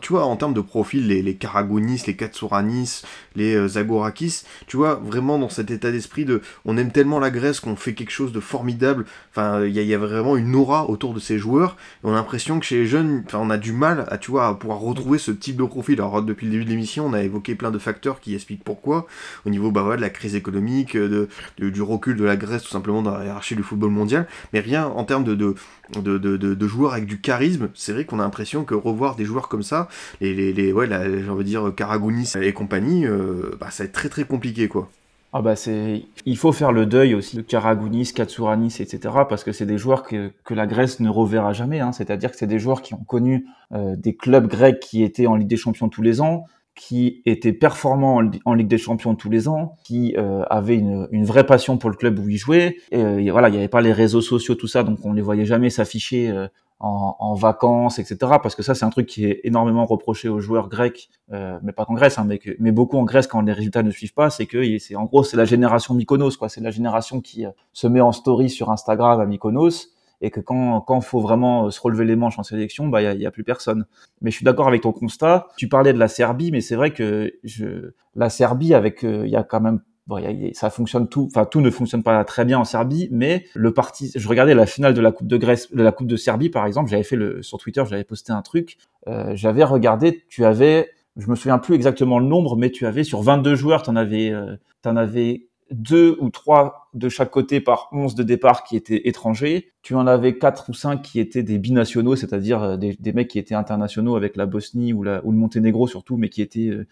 Tu 0.01 0.13
vois, 0.13 0.25
en 0.25 0.35
termes 0.35 0.53
de 0.53 0.61
profil, 0.61 1.07
les, 1.07 1.21
les 1.21 1.35
Karagounis, 1.35 2.01
les 2.07 2.15
Katsouranis, 2.15 3.03
les 3.35 3.55
euh, 3.55 3.67
Zagorakis, 3.67 4.43
tu 4.67 4.77
vois, 4.77 4.95
vraiment 4.95 5.37
dans 5.37 5.49
cet 5.49 5.69
état 5.69 5.91
d'esprit 5.91 6.25
de 6.25 6.41
on 6.65 6.77
aime 6.77 6.91
tellement 6.91 7.19
la 7.19 7.29
Grèce 7.29 7.59
qu'on 7.59 7.75
fait 7.75 7.93
quelque 7.93 8.11
chose 8.11 8.31
de 8.31 8.39
formidable. 8.39 9.05
Enfin, 9.31 9.63
il 9.65 9.77
y, 9.77 9.83
y, 9.83 9.93
a 9.93 9.97
vraiment 9.97 10.37
une 10.37 10.55
aura 10.55 10.89
autour 10.89 11.13
de 11.13 11.19
ces 11.19 11.37
joueurs, 11.37 11.77
et 12.03 12.07
on 12.07 12.13
a 12.13 12.15
l'impression 12.15 12.59
que 12.59 12.65
chez 12.65 12.77
les 12.77 12.87
jeunes, 12.87 13.23
enfin, 13.27 13.39
on 13.41 13.49
a 13.49 13.57
du 13.57 13.73
mal 13.73 14.05
à, 14.09 14.17
tu 14.17 14.31
vois, 14.31 14.47
à 14.47 14.53
pouvoir 14.55 14.79
retrouver 14.79 15.19
ce 15.19 15.31
type 15.31 15.57
de 15.57 15.65
profil. 15.65 15.95
Alors, 15.95 16.23
depuis 16.23 16.45
le 16.45 16.51
début 16.51 16.65
de 16.65 16.69
l'émission, 16.69 17.05
on 17.05 17.13
a 17.13 17.21
évoqué 17.21 17.53
plein 17.53 17.71
de 17.71 17.77
facteurs 17.77 18.19
qui 18.19 18.33
expliquent 18.33 18.63
pourquoi, 18.63 19.05
au 19.45 19.49
niveau 19.49 19.71
bah, 19.71 19.81
voilà, 19.81 19.97
de 19.97 20.01
la 20.01 20.09
crise 20.15 20.35
économique, 20.35 20.97
de, 20.97 21.27
du 21.59 21.81
recul 21.81 22.15
de 22.15 22.23
la 22.23 22.35
Grèce 22.35 22.63
tout 22.63 22.69
simplement 22.69 23.01
dans 23.01 23.17
la 23.17 23.25
hiérarchie 23.25 23.55
du 23.55 23.63
football 23.63 23.91
mondial, 23.91 24.27
mais 24.53 24.59
rien 24.59 24.87
en 24.87 25.03
termes 25.03 25.23
de, 25.23 25.35
de, 25.35 25.55
de, 25.93 26.17
de 26.37 26.67
joueurs 26.67 26.93
avec 26.93 27.05
du 27.05 27.21
charisme, 27.21 27.69
c'est 27.73 27.93
vrai 27.93 28.05
qu'on 28.05 28.19
a 28.19 28.23
l'impression 28.23 28.63
que 28.63 28.75
revoir 28.75 29.15
des 29.15 29.25
joueurs 29.25 29.47
comme 29.47 29.63
ça, 29.63 29.87
les, 30.21 30.33
les, 30.33 30.53
les 30.53 30.71
ouais, 30.71 30.87
j'ai 30.87 31.29
envie 31.29 31.43
de 31.43 31.49
dire 31.49 31.71
Karagounis 31.75 32.33
et 32.41 32.53
compagnie, 32.53 33.05
euh, 33.05 33.55
bah, 33.59 33.71
ça 33.71 33.83
va 33.83 33.87
être 33.87 33.93
très 33.93 34.09
très 34.09 34.23
compliqué 34.23 34.67
quoi. 34.67 34.89
Ah 35.37 35.41
bah 35.41 35.57
c'est, 35.57 36.05
il 36.25 36.37
faut 36.37 36.53
faire 36.53 36.71
le 36.71 36.85
deuil 36.85 37.13
aussi 37.13 37.35
de 37.35 37.41
Karagounis, 37.41 38.13
Katsouranis, 38.13 38.77
etc. 38.79 38.99
parce 39.27 39.43
que 39.43 39.51
c'est 39.51 39.65
des 39.65 39.77
joueurs 39.77 40.03
que, 40.03 40.31
que 40.45 40.53
la 40.53 40.65
Grèce 40.65 41.01
ne 41.01 41.09
reverra 41.09 41.51
jamais. 41.51 41.81
Hein. 41.81 41.91
C'est-à-dire 41.91 42.31
que 42.31 42.37
c'est 42.37 42.47
des 42.47 42.57
joueurs 42.57 42.81
qui 42.81 42.93
ont 42.93 43.03
connu 43.03 43.45
euh, 43.73 43.97
des 43.97 44.15
clubs 44.15 44.47
grecs 44.47 44.79
qui 44.79 45.03
étaient 45.03 45.27
en 45.27 45.35
Ligue 45.35 45.49
des 45.49 45.57
Champions 45.57 45.89
tous 45.89 46.01
les 46.01 46.21
ans, 46.21 46.45
qui 46.75 47.21
était 47.25 47.53
performant 47.53 48.21
en, 48.43 48.53
Ligue 48.53 48.67
des 48.67 48.77
Champions 48.77 49.15
tous 49.15 49.29
les 49.29 49.47
ans, 49.47 49.77
qui 49.83 50.13
euh, 50.17 50.43
avait 50.49 50.75
une, 50.75 51.07
une, 51.11 51.23
vraie 51.23 51.45
passion 51.45 51.77
pour 51.77 51.89
le 51.89 51.95
club 51.95 52.19
où 52.19 52.27
il 52.29 52.37
jouait. 52.37 52.77
Et, 52.91 53.01
euh, 53.01 53.31
voilà, 53.31 53.47
il 53.47 53.53
n'y 53.53 53.57
avait 53.57 53.69
pas 53.69 53.81
les 53.81 53.93
réseaux 53.93 54.21
sociaux, 54.21 54.55
tout 54.55 54.67
ça, 54.67 54.83
donc 54.83 54.99
on 55.03 55.13
les 55.13 55.21
voyait 55.21 55.45
jamais 55.45 55.69
s'afficher 55.69 56.29
euh, 56.29 56.47
en, 56.81 57.15
en, 57.17 57.33
vacances, 57.33 57.97
etc. 57.97 58.17
Parce 58.43 58.55
que 58.55 58.61
ça, 58.61 58.75
c'est 58.75 58.83
un 58.83 58.89
truc 58.89 59.07
qui 59.07 59.25
est 59.25 59.39
énormément 59.45 59.85
reproché 59.85 60.27
aux 60.27 60.41
joueurs 60.41 60.67
grecs, 60.67 61.09
euh, 61.31 61.57
mais 61.63 61.71
pas 61.71 61.85
qu'en 61.85 61.93
Grèce, 61.93 62.19
hein, 62.19 62.25
mais, 62.27 62.39
que, 62.39 62.51
mais 62.59 62.73
beaucoup 62.73 62.97
en 62.97 63.03
Grèce 63.03 63.27
quand 63.27 63.41
les 63.41 63.53
résultats 63.53 63.81
ne 63.81 63.91
suivent 63.91 64.13
pas, 64.13 64.29
c'est 64.29 64.45
que 64.45 64.77
c'est 64.77 64.97
en 64.97 65.05
gros 65.05 65.23
c'est 65.23 65.37
la 65.37 65.45
génération 65.45 65.93
Mykonos, 65.93 66.35
quoi. 66.37 66.49
C'est 66.49 66.61
la 66.61 66.71
génération 66.71 67.21
qui 67.21 67.45
se 67.71 67.87
met 67.87 68.01
en 68.01 68.11
story 68.11 68.49
sur 68.49 68.69
Instagram 68.69 69.21
à 69.21 69.25
Mykonos 69.25 69.94
et 70.21 70.31
que 70.31 70.39
quand 70.39 70.81
quand 70.81 71.01
faut 71.01 71.21
vraiment 71.21 71.65
euh, 71.65 71.71
se 71.71 71.79
relever 71.81 72.05
les 72.05 72.15
manches 72.15 72.39
en 72.39 72.43
sélection, 72.43 72.87
bah 72.87 73.01
il 73.01 73.21
y 73.21 73.25
a, 73.25 73.31
plus 73.31 73.43
personne. 73.43 73.85
Mais 74.21 74.31
je 74.31 74.35
suis 74.37 74.45
d'accord 74.45 74.67
avec 74.67 74.81
ton 74.81 74.91
constat. 74.91 75.47
Tu 75.57 75.67
parlais 75.67 75.93
de 75.93 75.99
la 75.99 76.07
Serbie, 76.07 76.51
mais 76.51 76.61
c'est 76.61 76.75
vrai 76.75 76.91
que 76.91 77.33
je 77.43 77.91
la 78.15 78.29
Serbie 78.29 78.73
avec 78.73 79.03
euh, 79.03 79.23
il 79.25 79.31
y 79.31 79.35
a 79.35 79.43
quand 79.43 79.61
même 79.61 79.81
Bon, 80.07 80.21
ça 80.53 80.69
fonctionne 80.69 81.07
tout, 81.07 81.27
enfin 81.31 81.45
tout 81.45 81.61
ne 81.61 81.71
fonctionne 81.71 82.03
pas 82.03 82.23
très 82.25 82.45
bien 82.45 82.59
en 82.59 82.63
Serbie, 82.63 83.09
mais 83.11 83.45
le 83.55 83.73
parti, 83.73 84.11
je 84.15 84.27
regardais 84.27 84.53
la 84.53 84.67
finale 84.67 84.93
de 84.93 85.01
la 85.01 85.11
Coupe 85.11 85.25
de 85.25 85.35
Grèce, 85.35 85.73
de 85.73 85.81
la 85.81 85.91
Coupe 85.91 86.05
de 86.05 86.15
Serbie 86.15 86.51
par 86.51 86.67
exemple, 86.67 86.91
j'avais 86.91 87.01
fait 87.01 87.15
le 87.15 87.41
sur 87.41 87.57
Twitter, 87.57 87.83
j'avais 87.89 88.03
posté 88.03 88.31
un 88.31 88.43
truc, 88.43 88.77
euh, 89.07 89.31
j'avais 89.35 89.63
regardé, 89.63 90.23
tu 90.29 90.45
avais, 90.45 90.91
je 91.17 91.27
me 91.27 91.35
souviens 91.35 91.57
plus 91.57 91.73
exactement 91.73 92.19
le 92.19 92.27
nombre, 92.27 92.55
mais 92.55 92.69
tu 92.69 92.85
avais 92.85 93.03
sur 93.03 93.23
22 93.23 93.55
joueurs, 93.55 93.81
tu 93.81 93.89
en 93.89 93.95
avais, 93.95 94.29
euh, 94.29 94.55
en 94.85 94.95
avais 94.95 95.47
deux 95.71 96.15
ou 96.19 96.29
trois 96.29 96.89
de 96.93 97.09
chaque 97.09 97.31
côté 97.31 97.59
par 97.59 97.89
11 97.91 98.15
de 98.15 98.23
départ 98.23 98.63
qui 98.63 98.75
étaient 98.75 99.07
étrangers. 99.07 99.71
Tu 99.81 99.95
en 99.95 100.07
avais 100.07 100.37
quatre 100.37 100.69
ou 100.69 100.73
cinq 100.73 101.01
qui 101.01 101.19
étaient 101.19 101.43
des 101.43 101.57
binationaux, 101.57 102.15
c'est-à-dire 102.15 102.61
euh, 102.61 102.77
des, 102.77 103.13
mecs 103.13 103.27
qui 103.27 103.39
étaient 103.39 103.55
internationaux 103.55 104.15
avec 104.15 104.35
la 104.35 104.45
Bosnie 104.45 104.93
ou, 104.93 105.03
le 105.03 105.21
Monténégro 105.23 105.87
surtout, 105.87 106.17
mais 106.17 106.29
qui 106.29 106.41
étaient 106.41 106.69
euh, 106.69 106.85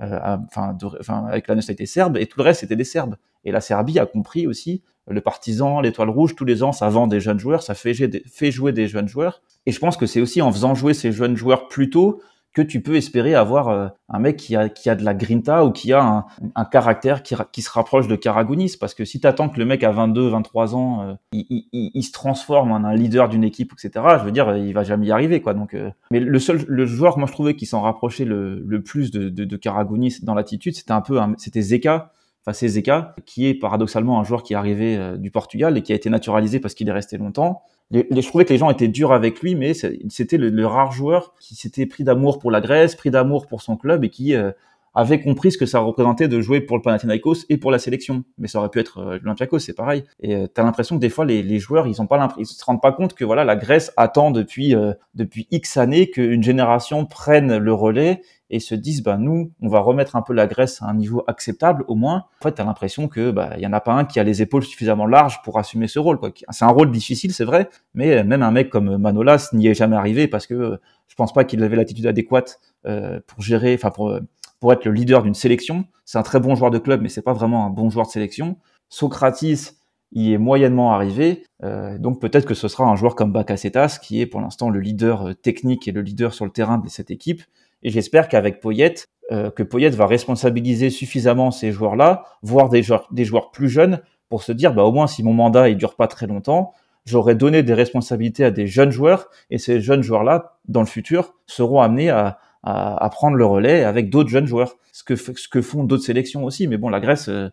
euh 0.00 0.36
enfin, 0.46 1.26
avec 1.26 1.48
la 1.48 1.56
nationalité 1.56 1.86
serbe, 1.86 2.16
et 2.16 2.26
tout 2.26 2.38
le 2.38 2.44
reste 2.44 2.60
c'était 2.60 2.76
des 2.76 2.84
Serbes. 2.84 3.16
Et 3.44 3.52
la 3.52 3.60
Serbie 3.60 3.98
a 3.98 4.06
compris 4.06 4.46
aussi, 4.46 4.82
le 5.08 5.20
partisan, 5.20 5.80
l'étoile 5.80 6.10
rouge, 6.10 6.36
tous 6.36 6.44
les 6.44 6.62
ans 6.62 6.72
ça 6.72 6.88
vend 6.88 7.06
des 7.06 7.20
jeunes 7.20 7.40
joueurs, 7.40 7.62
ça 7.62 7.74
fait, 7.74 7.94
fait 8.26 8.50
jouer 8.50 8.72
des 8.72 8.86
jeunes 8.86 9.08
joueurs. 9.08 9.42
Et 9.66 9.72
je 9.72 9.78
pense 9.78 9.96
que 9.96 10.06
c'est 10.06 10.20
aussi 10.20 10.40
en 10.40 10.52
faisant 10.52 10.74
jouer 10.74 10.94
ces 10.94 11.12
jeunes 11.12 11.36
joueurs 11.36 11.68
plus 11.68 11.90
tôt 11.90 12.22
que 12.52 12.62
tu 12.62 12.82
peux 12.82 12.96
espérer 12.96 13.34
avoir 13.34 13.68
euh, 13.68 13.88
un 14.08 14.18
mec 14.18 14.36
qui 14.36 14.56
a, 14.56 14.68
qui 14.68 14.90
a 14.90 14.96
de 14.96 15.04
la 15.04 15.14
grinta 15.14 15.64
ou 15.64 15.70
qui 15.70 15.92
a 15.92 16.02
un, 16.02 16.24
un 16.56 16.64
caractère 16.64 17.22
qui, 17.22 17.36
qui, 17.52 17.62
se 17.62 17.70
rapproche 17.70 18.08
de 18.08 18.16
Karagounis. 18.16 18.74
Parce 18.78 18.94
que 18.94 19.04
si 19.04 19.20
tu 19.20 19.26
attends 19.26 19.48
que 19.48 19.58
le 19.58 19.64
mec 19.64 19.84
à 19.84 19.92
22, 19.92 20.28
23 20.28 20.74
ans, 20.74 21.02
euh, 21.02 21.14
il, 21.32 21.46
il, 21.72 21.90
il, 21.94 22.02
se 22.02 22.12
transforme 22.12 22.72
en 22.72 22.76
un 22.84 22.94
leader 22.94 23.28
d'une 23.28 23.44
équipe, 23.44 23.72
etc., 23.72 24.04
je 24.18 24.24
veux 24.24 24.32
dire, 24.32 24.56
il 24.56 24.72
va 24.72 24.82
jamais 24.82 25.06
y 25.06 25.12
arriver. 25.12 25.40
quoi. 25.40 25.54
Donc, 25.54 25.74
euh, 25.74 25.90
Mais 26.10 26.18
le 26.18 26.38
seul 26.40 26.64
le 26.66 26.86
joueur, 26.86 27.18
moi, 27.18 27.28
je 27.28 27.32
trouvais 27.32 27.54
qui 27.54 27.66
s'en 27.66 27.82
rapprochait 27.82 28.24
le, 28.24 28.60
le, 28.66 28.82
plus 28.82 29.12
de, 29.12 29.28
de, 29.28 29.44
de 29.44 29.56
Karagounis 29.56 30.16
dans 30.22 30.34
l'attitude, 30.34 30.74
c'était 30.74 30.92
un 30.92 31.02
peu 31.02 31.18
c'était 31.38 31.62
Zeka. 31.62 32.12
Enfin, 32.42 32.54
c'est 32.54 32.68
Zeka, 32.68 33.14
qui 33.26 33.46
est 33.46 33.54
paradoxalement 33.54 34.18
un 34.18 34.24
joueur 34.24 34.42
qui 34.42 34.54
est 34.54 34.56
arrivé 34.56 34.98
du 35.18 35.30
Portugal 35.30 35.76
et 35.76 35.82
qui 35.82 35.92
a 35.92 35.94
été 35.94 36.08
naturalisé 36.08 36.58
parce 36.58 36.72
qu'il 36.74 36.88
est 36.88 36.92
resté 36.92 37.18
longtemps 37.18 37.62
je 37.92 38.26
trouvais 38.26 38.44
que 38.44 38.52
les 38.52 38.58
gens 38.58 38.70
étaient 38.70 38.88
durs 38.88 39.12
avec 39.12 39.40
lui, 39.40 39.54
mais 39.54 39.74
c'était 39.74 40.36
le, 40.36 40.66
rare 40.66 40.92
joueur 40.92 41.34
qui 41.40 41.54
s'était 41.54 41.86
pris 41.86 42.04
d'amour 42.04 42.38
pour 42.38 42.50
la 42.50 42.60
Grèce, 42.60 42.94
pris 42.94 43.10
d'amour 43.10 43.46
pour 43.46 43.62
son 43.62 43.76
club 43.76 44.04
et 44.04 44.10
qui, 44.10 44.34
euh, 44.34 44.52
avait 44.94 45.20
compris 45.20 45.52
ce 45.52 45.58
que 45.58 45.66
ça 45.66 45.80
représentait 45.80 46.28
de 46.28 46.40
jouer 46.40 46.60
pour 46.60 46.76
le 46.76 46.82
Panathinaikos 46.82 47.46
et 47.48 47.56
pour 47.56 47.70
la 47.70 47.78
sélection. 47.78 48.24
Mais 48.38 48.48
ça 48.48 48.58
aurait 48.58 48.68
pu 48.68 48.80
être 48.80 48.98
euh, 48.98 49.18
l'Olympiakos, 49.22 49.60
c'est 49.60 49.74
pareil. 49.74 50.04
Et 50.20 50.34
euh, 50.34 50.46
t'as 50.46 50.62
l'impression 50.62 50.96
que 50.96 51.00
des 51.00 51.08
fois 51.08 51.24
les, 51.24 51.58
joueurs, 51.58 51.86
ils 51.86 52.00
ont 52.02 52.06
pas 52.06 52.34
ils 52.38 52.46
se 52.46 52.64
rendent 52.64 52.82
pas 52.82 52.92
compte 52.92 53.14
que 53.14 53.24
voilà, 53.24 53.44
la 53.44 53.56
Grèce 53.56 53.92
attend 53.96 54.30
depuis 54.30 54.74
euh, 54.74 54.92
depuis 55.14 55.46
X 55.50 55.76
années 55.76 56.10
qu'une 56.10 56.42
génération 56.42 57.06
prenne 57.06 57.56
le 57.56 57.72
relais 57.72 58.22
et 58.50 58.60
se 58.60 58.74
disent 58.74 59.02
bah 59.02 59.16
nous, 59.16 59.52
on 59.62 59.68
va 59.68 59.80
remettre 59.80 60.16
un 60.16 60.22
peu 60.22 60.32
la 60.32 60.46
Grèce 60.46 60.82
à 60.82 60.86
un 60.86 60.94
niveau 60.94 61.24
acceptable 61.26 61.84
au 61.88 61.94
moins. 61.94 62.24
En 62.40 62.42
fait, 62.42 62.52
t'as 62.52 62.64
l'impression 62.64 63.08
que 63.08 63.30
bah 63.30 63.50
il 63.56 63.62
y 63.62 63.66
en 63.66 63.72
a 63.72 63.80
pas 63.80 63.92
un 63.92 64.04
qui 64.04 64.20
a 64.20 64.24
les 64.24 64.42
épaules 64.42 64.64
suffisamment 64.64 65.06
larges 65.06 65.40
pour 65.42 65.58
assumer 65.58 65.88
ce 65.88 65.98
rôle. 65.98 66.18
Quoi. 66.18 66.30
C'est 66.50 66.64
un 66.64 66.68
rôle 66.68 66.90
difficile, 66.90 67.32
c'est 67.32 67.44
vrai, 67.44 67.68
mais 67.94 68.22
même 68.24 68.42
un 68.42 68.50
mec 68.50 68.70
comme 68.70 68.96
Manolas 68.98 69.50
n'y 69.52 69.68
est 69.68 69.74
jamais 69.74 69.96
arrivé 69.96 70.28
parce 70.28 70.46
que 70.46 70.80
je 71.08 71.14
pense 71.14 71.32
pas 71.32 71.44
qu'il 71.44 71.62
avait 71.62 71.76
l'attitude 71.76 72.06
adéquate 72.06 72.60
euh, 72.86 73.20
pour 73.26 73.42
gérer, 73.42 73.74
enfin 73.74 73.90
pour 73.90 74.12
pour 74.60 74.72
être 74.72 74.84
le 74.84 74.92
leader 74.92 75.22
d'une 75.22 75.34
sélection. 75.34 75.86
C'est 76.04 76.18
un 76.18 76.22
très 76.22 76.38
bon 76.38 76.54
joueur 76.54 76.70
de 76.70 76.78
club, 76.78 77.00
mais 77.00 77.08
c'est 77.08 77.22
pas 77.22 77.32
vraiment 77.32 77.64
un 77.66 77.70
bon 77.70 77.88
joueur 77.90 78.06
de 78.06 78.12
sélection. 78.12 78.56
Socratis 78.88 79.76
y 80.12 80.32
est 80.32 80.38
moyennement 80.38 80.92
arrivé, 80.92 81.44
euh, 81.62 81.98
donc 81.98 82.20
peut-être 82.20 82.44
que 82.44 82.54
ce 82.54 82.68
sera 82.68 82.84
un 82.84 82.96
joueur 82.96 83.14
comme 83.14 83.32
Bakasetas 83.32 83.98
qui 84.02 84.20
est 84.20 84.26
pour 84.26 84.40
l'instant 84.40 84.68
le 84.68 84.80
leader 84.80 85.28
euh, 85.28 85.34
technique 85.34 85.86
et 85.86 85.92
le 85.92 86.02
leader 86.02 86.34
sur 86.34 86.44
le 86.44 86.50
terrain 86.50 86.78
de 86.78 86.88
cette 86.88 87.10
équipe. 87.10 87.42
Et 87.82 87.90
j'espère 87.90 88.28
qu'avec 88.28 88.60
Poyet, 88.60 88.94
euh, 89.32 89.50
que 89.50 89.62
Poyet 89.62 89.90
va 89.90 90.06
responsabiliser 90.06 90.90
suffisamment 90.90 91.50
ces 91.50 91.72
joueurs-là, 91.72 92.24
voire 92.42 92.68
des 92.68 92.82
joueurs, 92.82 93.08
des 93.10 93.24
joueurs 93.24 93.50
plus 93.50 93.68
jeunes, 93.68 94.00
pour 94.28 94.42
se 94.42 94.52
dire 94.52 94.74
bah 94.74 94.84
au 94.84 94.92
moins 94.92 95.06
si 95.06 95.22
mon 95.22 95.32
mandat 95.32 95.68
il 95.68 95.76
dure 95.76 95.96
pas 95.96 96.06
très 96.06 96.26
longtemps, 96.26 96.72
j'aurais 97.04 97.34
donné 97.34 97.62
des 97.62 97.74
responsabilités 97.74 98.44
à 98.44 98.50
des 98.50 98.66
jeunes 98.66 98.90
joueurs 98.90 99.28
et 99.50 99.58
ces 99.58 99.80
jeunes 99.80 100.02
joueurs-là 100.02 100.58
dans 100.68 100.80
le 100.80 100.86
futur 100.86 101.34
seront 101.46 101.80
amenés 101.80 102.10
à, 102.10 102.38
à, 102.62 103.08
prendre 103.10 103.36
le 103.36 103.44
relais 103.44 103.84
avec 103.84 104.10
d'autres 104.10 104.28
jeunes 104.28 104.46
joueurs. 104.46 104.76
Ce 104.92 105.02
que, 105.02 105.16
ce 105.16 105.48
que 105.48 105.62
font 105.62 105.84
d'autres 105.84 106.04
sélections 106.04 106.44
aussi. 106.44 106.66
Mais 106.66 106.76
bon, 106.76 106.88
la 106.88 107.00
Grèce, 107.00 107.28
euh, 107.28 107.48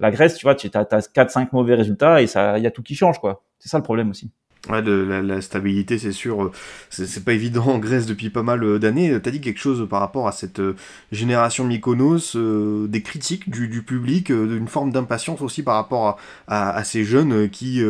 la 0.00 0.10
Grèce, 0.10 0.36
tu 0.36 0.44
vois, 0.44 0.54
tu 0.54 0.68
as, 0.74 0.80
as 0.80 1.12
4-5 1.12 1.48
mauvais 1.52 1.74
résultats 1.74 2.22
et 2.22 2.26
ça, 2.26 2.58
il 2.58 2.64
y 2.64 2.66
a 2.66 2.70
tout 2.70 2.82
qui 2.82 2.94
change, 2.94 3.18
quoi. 3.18 3.42
C'est 3.58 3.68
ça 3.68 3.78
le 3.78 3.84
problème 3.84 4.10
aussi. 4.10 4.30
Ouais, 4.68 4.82
de, 4.82 4.90
la, 4.92 5.22
la, 5.22 5.40
stabilité, 5.40 5.98
c'est 5.98 6.12
sûr, 6.12 6.42
euh, 6.42 6.52
c'est 6.90 7.24
pas 7.24 7.32
évident 7.32 7.64
en 7.68 7.78
Grèce 7.78 8.06
depuis 8.06 8.28
pas 8.28 8.42
mal 8.42 8.62
euh, 8.64 8.78
d'années. 8.78 9.18
T'as 9.22 9.30
dit 9.30 9.40
quelque 9.40 9.60
chose 9.60 9.86
par 9.88 10.00
rapport 10.00 10.26
à 10.26 10.32
cette 10.32 10.58
euh, 10.58 10.74
génération 11.12 11.64
Mykonos, 11.64 12.36
des 12.36 13.02
critiques 13.02 13.48
du, 13.48 13.68
du 13.68 13.82
public, 13.82 14.32
d'une 14.32 14.66
forme 14.68 14.90
d'impatience 14.90 15.40
aussi 15.42 15.62
par 15.62 15.76
rapport 15.76 16.18
à, 16.48 16.70
à, 16.70 16.84
ces 16.84 17.04
jeunes 17.04 17.48
qui, 17.48 17.82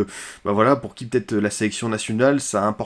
bah 0.44 0.52
voilà, 0.52 0.76
pour 0.76 0.94
qui 0.94 1.06
peut-être 1.06 1.32
la 1.32 1.50
sélection 1.50 1.88
nationale, 1.88 2.38
ça, 2.40 2.76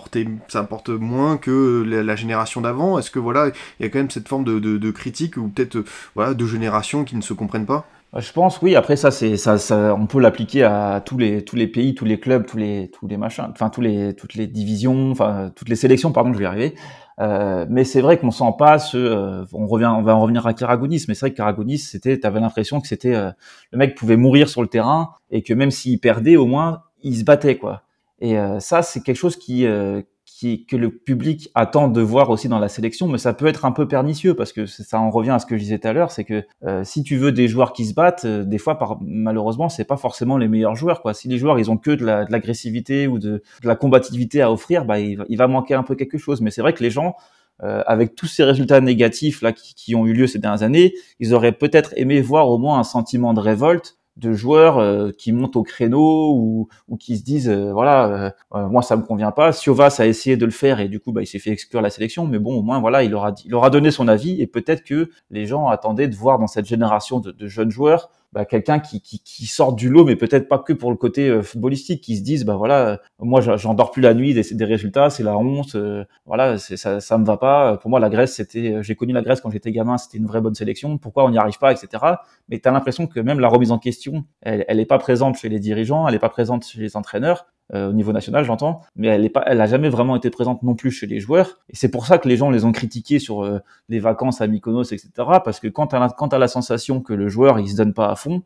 ça 0.49 0.61
importe 0.61 0.89
moins 0.89 1.37
que 1.37 1.83
la, 1.85 2.17
génération 2.17 2.61
d'avant. 2.61 2.99
Est-ce 2.99 3.11
que 3.11 3.19
voilà, 3.19 3.51
il 3.81 3.83
y 3.83 3.87
a 3.87 3.91
quand 3.91 3.99
même 3.99 4.11
cette 4.11 4.29
forme 4.29 4.45
de, 4.45 4.59
de, 4.59 4.79
de 4.79 4.91
critique 4.91 5.37
ou 5.37 5.49
peut-être 5.49 5.85
voilà, 6.15 6.35
deux 6.35 6.47
générations 6.47 7.05
qui 7.05 7.17
ne 7.17 7.23
se 7.23 7.35
comprennent 7.35 7.67
pas? 7.67 7.87
Je 8.19 8.33
pense, 8.33 8.61
oui. 8.61 8.77
Après, 8.77 8.97
ça, 8.97 9.11
c'est 9.11 9.37
ça, 9.37 9.57
ça, 9.57 9.95
on 9.99 10.07
peut 10.07 10.21
l'appliquer 10.21 10.65
à 10.65 11.03
tous 11.05 11.17
les 11.17 11.45
tous 11.45 11.57
les 11.57 11.67
pays, 11.67 11.95
tous 11.95 12.05
les 12.05 12.21
clubs, 12.21 12.47
tous 12.47 12.59
les 12.59 12.91
tous 12.91 13.07
les 13.07 13.17
machins, 13.17 13.47
enfin 13.51 13.71
tous 13.71 13.81
les 13.81 14.15
toutes 14.15 14.35
les 14.35 14.47
divisions, 14.47 15.11
enfin 15.11 15.51
toutes 15.57 15.69
les 15.69 15.77
sélections. 15.77 16.13
Pardon, 16.13 16.33
je 16.33 16.39
vais 16.39 16.45
y 16.45 16.47
arriver. 16.47 16.75
Euh, 17.21 17.67
mais 17.71 17.85
c'est 17.85 18.01
vrai 18.01 18.19
qu'on 18.19 18.31
sent 18.31 18.53
pas 18.59 18.79
ce. 18.79 18.97
Euh, 18.99 19.45
on 19.53 19.67
revient, 19.67 19.87
on 19.87 20.03
va 20.03 20.15
en 20.17 20.21
revenir 20.21 20.47
à 20.47 20.55
Karagonis, 20.55 21.05
mais 21.09 21.15
c'est 21.15 21.21
vrai 21.21 21.31
que 21.31 21.37
Karagonis, 21.37 21.79
c'était, 21.79 22.19
t'avais 22.19 22.41
l'impression 22.41 22.81
que 22.81 22.89
c'était 22.89 23.15
euh, 23.15 23.31
le 23.71 23.79
mec 23.79 23.97
pouvait 23.97 24.17
mourir 24.17 24.49
sur 24.49 24.63
le 24.63 24.69
terrain 24.69 25.11
et 25.31 25.43
que 25.43 25.55
même 25.55 25.71
s'il 25.71 25.99
perdait, 26.01 26.37
au 26.37 26.47
moins 26.47 26.83
il 27.03 27.17
se 27.17 27.25
battait 27.25 27.57
quoi. 27.57 27.83
Et 28.21 28.39
euh, 28.39 28.61
ça, 28.61 28.83
c'est 28.83 29.01
quelque 29.03 29.17
chose 29.17 29.37
qui 29.37 29.67
que 30.69 30.77
le 30.77 30.91
public 30.91 31.51
attend 31.55 31.89
de 31.89 32.01
voir 32.01 32.31
aussi 32.31 32.49
dans 32.49 32.59
la 32.59 32.69
sélection, 32.69 33.09
mais 33.09 33.19
ça 33.19 33.33
peut 33.33 33.47
être 33.47 33.65
un 33.65 33.73
peu 33.73 33.87
pernicieux 33.87 34.35
parce 34.35 34.53
que 34.53 34.67
ça 34.67 34.99
en 34.99 35.11
revient 35.11 35.31
à 35.31 35.39
ce 35.39 35.47
que 35.47 35.57
je 35.57 35.63
disais 35.63 35.79
tout 35.79 35.89
à 35.89 35.93
l'heure, 35.93 36.11
c'est 36.11 36.25
que 36.25 36.45
euh, 36.65 36.85
si 36.85 37.03
tu 37.03 37.17
veux 37.17 37.33
des 37.33 37.49
joueurs 37.49 37.73
qui 37.73 37.85
se 37.87 37.95
battent, 37.95 38.25
euh, 38.25 38.45
des 38.45 38.59
fois 38.59 38.79
par, 38.79 38.99
malheureusement 39.01 39.69
c'est 39.69 39.85
pas 39.85 39.97
forcément 39.97 40.39
les 40.39 40.49
meilleurs 40.49 40.75
joueurs. 40.75 41.03
Si 41.15 41.29
les 41.29 41.39
joueurs 41.39 41.59
ils 41.59 41.71
ont 41.71 41.77
que 41.77 41.91
de 41.91 42.05
l'agressivité 42.05 43.07
ou 43.07 43.19
de, 43.19 43.43
la 43.63 43.77
combativité 43.77 44.43
à 44.43 44.51
offrir, 44.51 44.85
bah 44.85 44.99
il, 44.99 45.37
va 45.37 45.47
manquer 45.47 45.75
un 45.75 45.83
peu 45.83 45.95
quelque 45.95 46.19
chose. 46.19 46.41
Mais 46.41 46.51
c'est 46.51 46.63
vrai 46.63 46.73
que 46.73 46.83
les 46.83 46.91
gens 46.91 47.15
euh, 47.63 47.83
avec 47.87 48.15
tous 48.15 48.27
ces 48.27 48.45
résultats 48.45 48.81
négatifs 48.81 49.43
là 49.43 49.53
qui, 49.53 49.95
ont 49.95 50.07
eu 50.07 50.13
lieu 50.13 50.27
ces 50.27 50.39
dernières 50.39 50.63
années, 50.63 50.95
ils 51.21 51.35
auraient 51.35 51.53
peut-être 51.53 51.93
aimé 51.97 52.21
voir 52.21 52.49
au 52.49 52.59
moins 52.59 52.79
un 52.79 52.85
sentiment 52.85 53.35
de 53.35 53.41
révolte 53.41 53.97
de 54.17 54.33
joueurs 54.33 54.79
euh, 54.79 55.11
qui 55.17 55.33
montent 55.33 55.57
au 55.57 55.63
créneau 55.63 56.35
ou, 56.35 56.69
ou 56.89 56.97
qui 56.97 57.17
se 57.17 57.25
disent 57.25 57.49
euh, 57.49 57.73
voilà 57.73 58.35
euh, 58.55 58.69
moi 58.69 58.83
ça 58.83 58.97
me 58.97 59.03
convient 59.03 59.31
pas. 59.31 59.53
Siovas 59.53 59.97
a 59.99 60.07
essayé 60.07 60.37
de 60.37 60.45
le 60.45 60.51
faire 60.51 60.81
et 60.81 60.89
du 60.89 61.01
coup 61.01 61.13
bah, 61.13 61.23
il 61.23 61.27
s'est 61.27 61.39
fait 61.39 61.51
exclure 61.51 61.81
la 61.81 61.91
sélection. 61.91 62.27
Mais 62.27 62.39
bon 62.39 62.55
au 62.55 62.63
moins 62.63 62.81
voilà 62.81 63.03
il 63.03 63.15
aura 63.15 63.35
il 63.45 63.55
aura 63.55 63.71
donné 63.71 63.91
son 63.91 64.09
avis 64.09 64.41
et 64.41 64.47
peut-être 64.47 64.85
que 64.85 65.11
les 65.31 65.47
gens 65.47 65.69
attendaient 65.69 66.09
de 66.09 66.17
voir 66.17 66.39
dans 66.39 66.47
cette 66.47 66.67
génération 66.67 67.21
de, 67.21 67.33
de 67.33 67.47
jeunes 67.49 67.71
joueurs 67.71 68.11
bah, 68.33 68.47
quelqu'un 68.47 68.79
qui, 68.79 69.03
qui, 69.03 69.21
qui, 69.23 69.47
sort 69.47 69.75
du 69.75 69.91
lot, 69.91 70.05
mais 70.05 70.17
peut-être 70.17 70.49
pas 70.49 70.59
que 70.59 70.73
pour 70.73 70.91
le 70.91 70.97
côté 70.97 71.29
euh, 71.29 71.43
footballistique, 71.43 72.01
qui 72.01 72.17
se 72.17 72.23
disent 72.23 72.45
bah 72.47 72.57
voilà, 72.57 72.89
euh, 72.89 72.97
moi 73.19 73.43
j'en 73.43 73.75
dors 73.75 73.91
plus 73.91 74.01
la 74.01 74.15
nuit 74.15 74.33
des, 74.33 74.43
des 74.53 74.65
résultats, 74.65 75.11
c'est 75.11 75.23
la 75.23 75.37
honte, 75.37 75.75
euh, 75.75 76.05
voilà, 76.25 76.57
ça, 76.57 77.01
ça 77.01 77.19
me 77.19 77.27
va 77.27 77.37
pas. 77.37 77.77
Pour 77.77 77.91
moi, 77.91 78.01
la 78.01 78.09
Grèce, 78.09 78.35
c'était, 78.35 78.83
j'ai 78.83 78.95
connu 78.95 79.13
la 79.13 79.21
Grèce 79.21 79.43
quand 79.43 79.51
j'étais 79.51 79.71
gamin, 79.71 79.99
c'était 79.99 80.17
une 80.17 80.27
vraie 80.27 80.41
bonne 80.41 80.55
sélection. 80.55 80.97
Pourquoi 80.97 81.25
on 81.25 81.31
n'y 81.31 81.39
arrive 81.39 81.59
pas, 81.59 81.73
etc. 81.73 82.03
Mais 82.49 82.59
tu 82.59 82.69
as 82.69 82.73
l'impression 82.73 83.07
que 83.07 83.21
même 83.21 83.39
la 83.39 83.49
remise 83.49 83.71
en 83.71 83.79
question, 83.79 84.25
elle, 84.41 84.65
elle 84.67 84.81
est 84.81 84.87
pas 84.87 84.99
présente 84.99 85.37
chez 85.37 85.51
les 85.51 85.59
dirigeants, 85.59 86.09
elle 86.09 86.15
est 86.15 86.19
pas 86.21 86.31
présente 86.31 86.65
chez 86.65 86.81
les 86.81 86.97
entraîneurs. 86.97 87.47
Euh, 87.75 87.89
au 87.89 87.93
niveau 87.93 88.13
national, 88.13 88.45
j'entends, 88.45 88.83
mais 88.97 89.09
elle 89.09 89.25
est 89.25 89.31
pas, 89.31 89.45
elle 89.47 89.61
a 89.61 89.67
jamais 89.67 89.89
vraiment 89.89 90.15
été 90.15 90.29
présente 90.29 90.63
non 90.63 90.75
plus 90.75 90.91
chez 90.91 91.07
les 91.07 91.21
joueurs. 91.21 91.59
Et 91.71 91.77
c'est 91.77 91.91
pour 91.91 92.05
ça 92.05 92.19
que 92.19 92.29
les 92.29 92.37
gens 92.37 92.51
les 92.51 92.67
ont 92.67 92.73
critiqués 92.73 93.19
sur 93.19 93.45
euh, 93.45 93.61
les 93.89 93.99
vacances 93.99 94.43
à 94.43 94.47
Mykonos, 94.47 94.93
etc. 94.93 95.09
Parce 95.43 95.59
que 95.59 95.69
quand 95.69 95.87
t'as 95.87 96.11
quand 96.11 96.35
as 96.35 96.39
la 96.39 96.49
sensation 96.49 97.01
que 97.01 97.15
le 97.15 97.29
joueur 97.29 97.59
il 97.61 97.71
se 97.71 97.77
donne 97.77 97.95
pas 97.95 98.11
à 98.11 98.17
fond, 98.17 98.43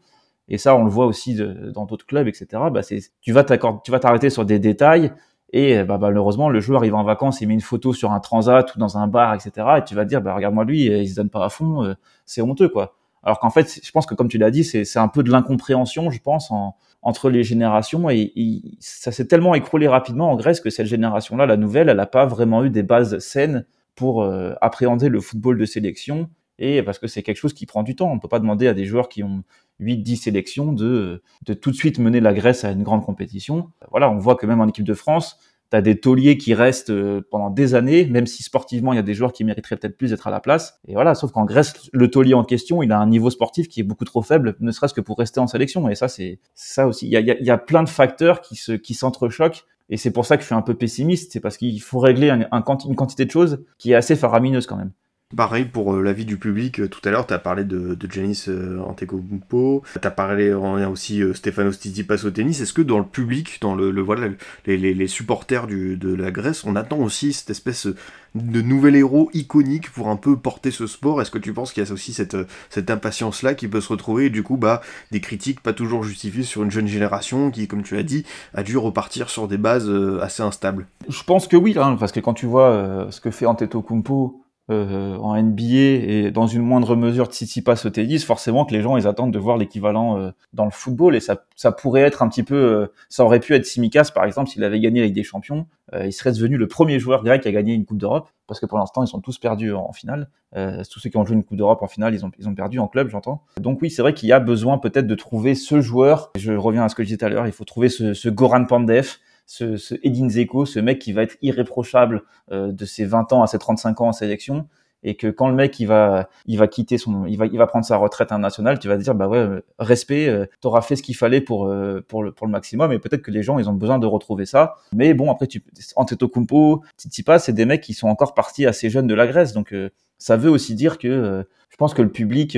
et 0.48 0.58
ça 0.58 0.76
on 0.76 0.84
le 0.84 0.90
voit 0.90 1.06
aussi 1.06 1.36
dans 1.74 1.86
d'autres 1.86 2.06
clubs, 2.06 2.28
etc. 2.28 2.46
Bah 2.70 2.82
c'est, 2.82 3.00
tu 3.20 3.32
vas 3.32 3.42
tu 3.42 3.90
t'arrêter 4.00 4.30
sur 4.30 4.44
des 4.44 4.60
détails. 4.60 5.12
Et 5.52 5.82
bah, 5.84 5.98
malheureusement, 5.98 6.48
le 6.48 6.60
joueur 6.60 6.84
il 6.84 6.90
va 6.92 6.98
en 6.98 7.04
vacances, 7.04 7.40
il 7.40 7.48
met 7.48 7.54
une 7.54 7.60
photo 7.60 7.92
sur 7.92 8.12
un 8.12 8.20
transat 8.20 8.74
ou 8.74 8.78
dans 8.78 8.98
un 8.98 9.08
bar, 9.08 9.34
etc. 9.34 9.66
Et 9.78 9.84
tu 9.84 9.94
vas 9.94 10.04
dire, 10.04 10.20
bah 10.20 10.34
regarde-moi 10.34 10.64
lui, 10.64 10.86
il 10.86 11.08
se 11.08 11.16
donne 11.16 11.30
pas 11.30 11.44
à 11.44 11.48
fond, 11.48 11.84
euh, 11.84 11.94
c'est 12.26 12.42
honteux 12.42 12.68
quoi. 12.68 12.96
Alors 13.26 13.40
qu'en 13.40 13.50
fait, 13.50 13.80
je 13.82 13.90
pense 13.90 14.06
que 14.06 14.14
comme 14.14 14.28
tu 14.28 14.38
l'as 14.38 14.52
dit, 14.52 14.62
c'est 14.62 14.98
un 14.98 15.08
peu 15.08 15.24
de 15.24 15.32
l'incompréhension, 15.32 16.10
je 16.10 16.20
pense, 16.20 16.52
en, 16.52 16.76
entre 17.06 17.30
les 17.30 17.44
générations 17.44 18.10
et, 18.10 18.32
ça 18.80 19.12
s'est 19.12 19.28
tellement 19.28 19.54
écroulé 19.54 19.86
rapidement 19.86 20.32
en 20.32 20.36
Grèce 20.36 20.60
que 20.60 20.70
cette 20.70 20.88
génération-là, 20.88 21.46
la 21.46 21.56
nouvelle, 21.56 21.88
elle 21.88 21.98
n'a 21.98 22.06
pas 22.06 22.26
vraiment 22.26 22.64
eu 22.64 22.70
des 22.70 22.82
bases 22.82 23.20
saines 23.20 23.64
pour 23.94 24.24
euh, 24.24 24.54
appréhender 24.60 25.08
le 25.08 25.20
football 25.20 25.56
de 25.56 25.64
sélection 25.66 26.28
et 26.58 26.82
parce 26.82 26.98
que 26.98 27.06
c'est 27.06 27.22
quelque 27.22 27.36
chose 27.36 27.52
qui 27.52 27.64
prend 27.64 27.84
du 27.84 27.94
temps. 27.94 28.10
On 28.10 28.18
peut 28.18 28.26
pas 28.26 28.40
demander 28.40 28.66
à 28.66 28.74
des 28.74 28.86
joueurs 28.86 29.08
qui 29.08 29.22
ont 29.22 29.44
8 29.78 29.98
10 29.98 30.16
sélections 30.16 30.72
de 30.72 31.22
tout 31.60 31.70
de 31.70 31.76
suite 31.76 32.00
mener 32.00 32.18
la 32.18 32.34
Grèce 32.34 32.64
à 32.64 32.72
une 32.72 32.82
grande 32.82 33.04
compétition. 33.04 33.70
Voilà, 33.92 34.10
on 34.10 34.18
voit 34.18 34.34
que 34.34 34.46
même 34.46 34.60
en 34.60 34.66
équipe 34.66 34.84
de 34.84 34.94
France, 34.94 35.38
tu 35.70 35.76
as 35.76 35.82
des 35.82 35.98
tauliers 35.98 36.38
qui 36.38 36.54
restent 36.54 36.90
euh, 36.90 37.20
pendant 37.30 37.50
des 37.50 37.74
années, 37.74 38.06
même 38.06 38.26
si 38.26 38.42
sportivement 38.42 38.92
il 38.92 38.96
y 38.96 38.98
a 38.98 39.02
des 39.02 39.14
joueurs 39.14 39.32
qui 39.32 39.44
mériteraient 39.44 39.76
peut-être 39.76 39.96
plus 39.96 40.10
d'être 40.10 40.26
à 40.26 40.30
la 40.30 40.40
place. 40.40 40.80
Et 40.86 40.94
voilà, 40.94 41.14
sauf 41.14 41.32
qu'en 41.32 41.44
Grèce, 41.44 41.74
le 41.92 42.10
taulier 42.10 42.34
en 42.34 42.44
question, 42.44 42.82
il 42.82 42.92
a 42.92 42.98
un 42.98 43.06
niveau 43.06 43.30
sportif 43.30 43.68
qui 43.68 43.80
est 43.80 43.84
beaucoup 43.84 44.04
trop 44.04 44.22
faible, 44.22 44.56
ne 44.60 44.70
serait-ce 44.70 44.94
que 44.94 45.00
pour 45.00 45.18
rester 45.18 45.40
en 45.40 45.46
sélection. 45.46 45.88
Et 45.88 45.94
ça, 45.94 46.08
c'est 46.08 46.38
ça 46.54 46.86
aussi. 46.86 47.06
Il 47.06 47.12
y 47.12 47.16
a, 47.16 47.20
il 47.20 47.44
y 47.44 47.50
a 47.50 47.58
plein 47.58 47.82
de 47.82 47.88
facteurs 47.88 48.40
qui 48.40 48.56
se 48.56 48.72
qui 48.72 48.94
s'entrechoquent. 48.94 49.64
Et 49.88 49.96
c'est 49.96 50.10
pour 50.10 50.26
ça 50.26 50.36
que 50.36 50.42
je 50.42 50.46
suis 50.46 50.54
un 50.54 50.62
peu 50.62 50.74
pessimiste, 50.74 51.32
c'est 51.32 51.40
parce 51.40 51.56
qu'il 51.56 51.80
faut 51.80 52.00
régler 52.00 52.30
un, 52.30 52.40
une 52.50 52.96
quantité 52.96 53.24
de 53.24 53.30
choses 53.30 53.64
qui 53.78 53.92
est 53.92 53.94
assez 53.94 54.16
faramineuse 54.16 54.66
quand 54.66 54.76
même. 54.76 54.90
Pareil 55.34 55.64
pour 55.64 55.92
euh, 55.92 56.02
l'avis 56.02 56.24
du 56.24 56.36
public, 56.36 56.78
euh, 56.78 56.88
tout 56.88 57.00
à 57.04 57.10
l'heure 57.10 57.26
tu 57.26 57.34
as 57.34 57.40
parlé 57.40 57.64
de, 57.64 57.98
Janis 58.08 58.44
euh, 58.46 58.78
Antetokounmpo, 58.78 59.82
tu 60.00 60.06
as 60.06 60.10
parlé 60.12 60.52
a 60.52 60.88
aussi 60.88 61.20
euh, 61.20 61.34
Stefanos 61.34 61.80
Tsitsipas 61.80 62.24
au 62.24 62.30
tennis, 62.30 62.60
est-ce 62.60 62.72
que 62.72 62.80
dans 62.80 63.00
le 63.00 63.04
public, 63.04 63.58
dans 63.60 63.74
le, 63.74 63.90
voilà 64.00 64.28
les, 64.66 64.76
les, 64.76 64.94
les, 64.94 65.06
supporters 65.08 65.66
du, 65.66 65.96
de 65.96 66.14
la 66.14 66.30
Grèce, 66.30 66.62
on 66.64 66.76
attend 66.76 66.98
aussi 66.98 67.32
cette 67.32 67.50
espèce 67.50 67.88
de 68.36 68.62
nouvel 68.62 68.94
héros 68.94 69.28
iconique 69.34 69.90
pour 69.90 70.10
un 70.10 70.16
peu 70.16 70.36
porter 70.36 70.70
ce 70.70 70.86
sport? 70.86 71.20
Est-ce 71.20 71.32
que 71.32 71.38
tu 71.38 71.52
penses 71.52 71.72
qu'il 71.72 71.82
y 71.82 71.88
a 71.88 71.92
aussi 71.92 72.12
cette, 72.12 72.36
cette 72.70 72.88
impatience-là 72.88 73.54
qui 73.54 73.66
peut 73.66 73.80
se 73.80 73.88
retrouver? 73.88 74.26
Et 74.26 74.30
du 74.30 74.44
coup 74.44 74.56
bah, 74.56 74.80
des 75.10 75.20
critiques 75.20 75.60
pas 75.60 75.72
toujours 75.72 76.04
justifiées 76.04 76.44
sur 76.44 76.62
une 76.62 76.70
jeune 76.70 76.86
génération 76.86 77.50
qui, 77.50 77.66
comme 77.66 77.82
tu 77.82 77.96
l'as 77.96 78.04
dit, 78.04 78.24
a 78.54 78.62
dû 78.62 78.76
repartir 78.76 79.28
sur 79.28 79.48
des 79.48 79.58
bases 79.58 79.90
assez 80.22 80.44
instables. 80.44 80.86
Je 81.08 81.24
pense 81.24 81.48
que 81.48 81.56
oui, 81.56 81.74
hein, 81.76 81.96
parce 81.98 82.12
que 82.12 82.20
quand 82.20 82.34
tu 82.34 82.46
vois 82.46 83.08
ce 83.10 83.20
que 83.20 83.32
fait 83.32 83.46
Antetokounmpo 83.46 84.45
euh, 84.68 85.16
en 85.18 85.40
NBA 85.40 85.62
et 85.62 86.30
dans 86.32 86.48
une 86.48 86.62
moindre 86.62 86.96
mesure 86.96 87.28
passe 87.64 87.86
au 87.86 87.90
tennis, 87.90 88.24
forcément 88.24 88.64
que 88.64 88.74
les 88.74 88.82
gens 88.82 88.96
ils 88.96 89.06
attendent 89.06 89.32
de 89.32 89.38
voir 89.38 89.58
l'équivalent 89.58 90.18
euh, 90.18 90.30
dans 90.54 90.64
le 90.64 90.72
football 90.72 91.14
et 91.14 91.20
ça, 91.20 91.44
ça 91.54 91.70
pourrait 91.70 92.00
être 92.00 92.20
un 92.20 92.28
petit 92.28 92.42
peu, 92.42 92.56
euh, 92.56 92.86
ça 93.08 93.24
aurait 93.24 93.38
pu 93.38 93.54
être 93.54 93.64
Simikas 93.64 94.10
par 94.12 94.24
exemple 94.24 94.50
s'il 94.50 94.64
avait 94.64 94.80
gagné 94.80 95.00
avec 95.00 95.12
des 95.12 95.22
champions, 95.22 95.66
il 95.94 96.12
serait 96.12 96.32
devenu 96.32 96.56
le 96.56 96.66
premier 96.66 96.98
joueur 96.98 97.22
grec 97.22 97.46
à 97.46 97.52
gagner 97.52 97.74
une 97.74 97.84
Coupe 97.84 97.98
d'Europe 97.98 98.28
parce 98.48 98.58
que 98.58 98.66
pour 98.66 98.76
l'instant 98.78 99.04
ils 99.04 99.08
sont 99.08 99.20
tous 99.20 99.38
perdus 99.38 99.72
en, 99.72 99.92
finale. 99.92 100.28
tous 100.52 100.98
ceux 100.98 101.10
qui 101.10 101.16
ont 101.16 101.24
joué 101.24 101.36
une 101.36 101.44
Coupe 101.44 101.56
d'Europe 101.56 101.80
en 101.82 101.86
finale, 101.86 102.12
ils 102.12 102.24
ont, 102.24 102.32
ils 102.36 102.48
ont 102.48 102.54
perdu 102.56 102.80
en 102.80 102.88
club, 102.88 103.08
j'entends. 103.08 103.44
Donc 103.60 103.80
oui, 103.82 103.90
c'est 103.90 104.02
vrai 104.02 104.12
qu'il 104.12 104.28
y 104.28 104.32
a 104.32 104.40
besoin 104.40 104.78
peut-être 104.78 105.06
de 105.06 105.14
trouver 105.14 105.54
ce 105.54 105.80
joueur. 105.80 106.32
Je 106.34 106.52
reviens 106.52 106.82
à 106.82 106.88
ce 106.88 106.96
que 106.96 107.04
je 107.04 107.06
disais 107.06 107.18
tout 107.18 107.24
à 107.24 107.28
l'heure, 107.28 107.46
il 107.46 107.52
faut 107.52 107.64
trouver 107.64 107.88
ce, 107.88 108.14
ce 108.14 108.28
Goran 108.28 108.64
Pandev 108.64 109.18
ce, 109.46 109.76
ce 109.76 109.94
Edin 110.02 110.28
Zeko, 110.28 110.66
ce 110.66 110.80
mec 110.80 110.98
qui 110.98 111.12
va 111.12 111.22
être 111.22 111.36
irréprochable 111.40 112.22
euh, 112.52 112.72
de 112.72 112.84
ses 112.84 113.04
20 113.04 113.32
ans 113.32 113.42
à 113.42 113.46
ses 113.46 113.58
35 113.58 114.00
ans 114.00 114.08
en 114.08 114.12
sélection 114.12 114.66
et 115.02 115.14
que 115.14 115.28
quand 115.28 115.48
le 115.48 115.54
mec 115.54 115.78
il 115.78 115.86
va 115.86 116.28
il 116.46 116.58
va 116.58 116.66
quitter 116.66 116.98
son 116.98 117.26
il 117.26 117.36
va 117.38 117.46
il 117.46 117.56
va 117.56 117.66
prendre 117.66 117.84
sa 117.84 117.96
retraite 117.96 118.32
internationale 118.32 118.78
tu 118.78 118.88
vas 118.88 118.96
te 118.96 119.02
dire 119.02 119.14
bah 119.14 119.28
ouais 119.28 119.62
respect 119.78 120.28
euh, 120.28 120.46
t'auras 120.60 120.82
fait 120.82 120.96
ce 120.96 121.02
qu'il 121.02 121.16
fallait 121.16 121.40
pour 121.40 121.66
euh, 121.66 122.04
pour 122.08 122.22
le 122.22 122.32
pour 122.32 122.46
le 122.46 122.52
maximum 122.52 122.92
et 122.92 122.98
peut-être 122.98 123.22
que 123.22 123.30
les 123.30 123.42
gens 123.42 123.58
ils 123.58 123.68
ont 123.68 123.74
besoin 123.74 123.98
de 123.98 124.06
retrouver 124.06 124.46
ça. 124.46 124.76
Mais 124.92 125.14
bon 125.14 125.30
après 125.30 125.46
tu 125.46 125.62
Antetokounmpo 125.94 126.82
Tsitsipas 126.98 127.38
c'est 127.38 127.52
des 127.52 127.66
mecs 127.66 127.82
qui 127.82 127.94
sont 127.94 128.08
encore 128.08 128.34
partis 128.34 128.66
assez 128.66 128.90
jeunes 128.90 129.06
de 129.06 129.14
la 129.14 129.26
Grèce 129.26 129.52
donc 129.52 129.72
euh, 129.72 129.90
ça 130.18 130.36
veut 130.36 130.50
aussi 130.50 130.74
dire 130.74 130.98
que 130.98 131.46
je 131.68 131.76
pense 131.76 131.92
que 131.92 132.00
le 132.00 132.10
public 132.10 132.56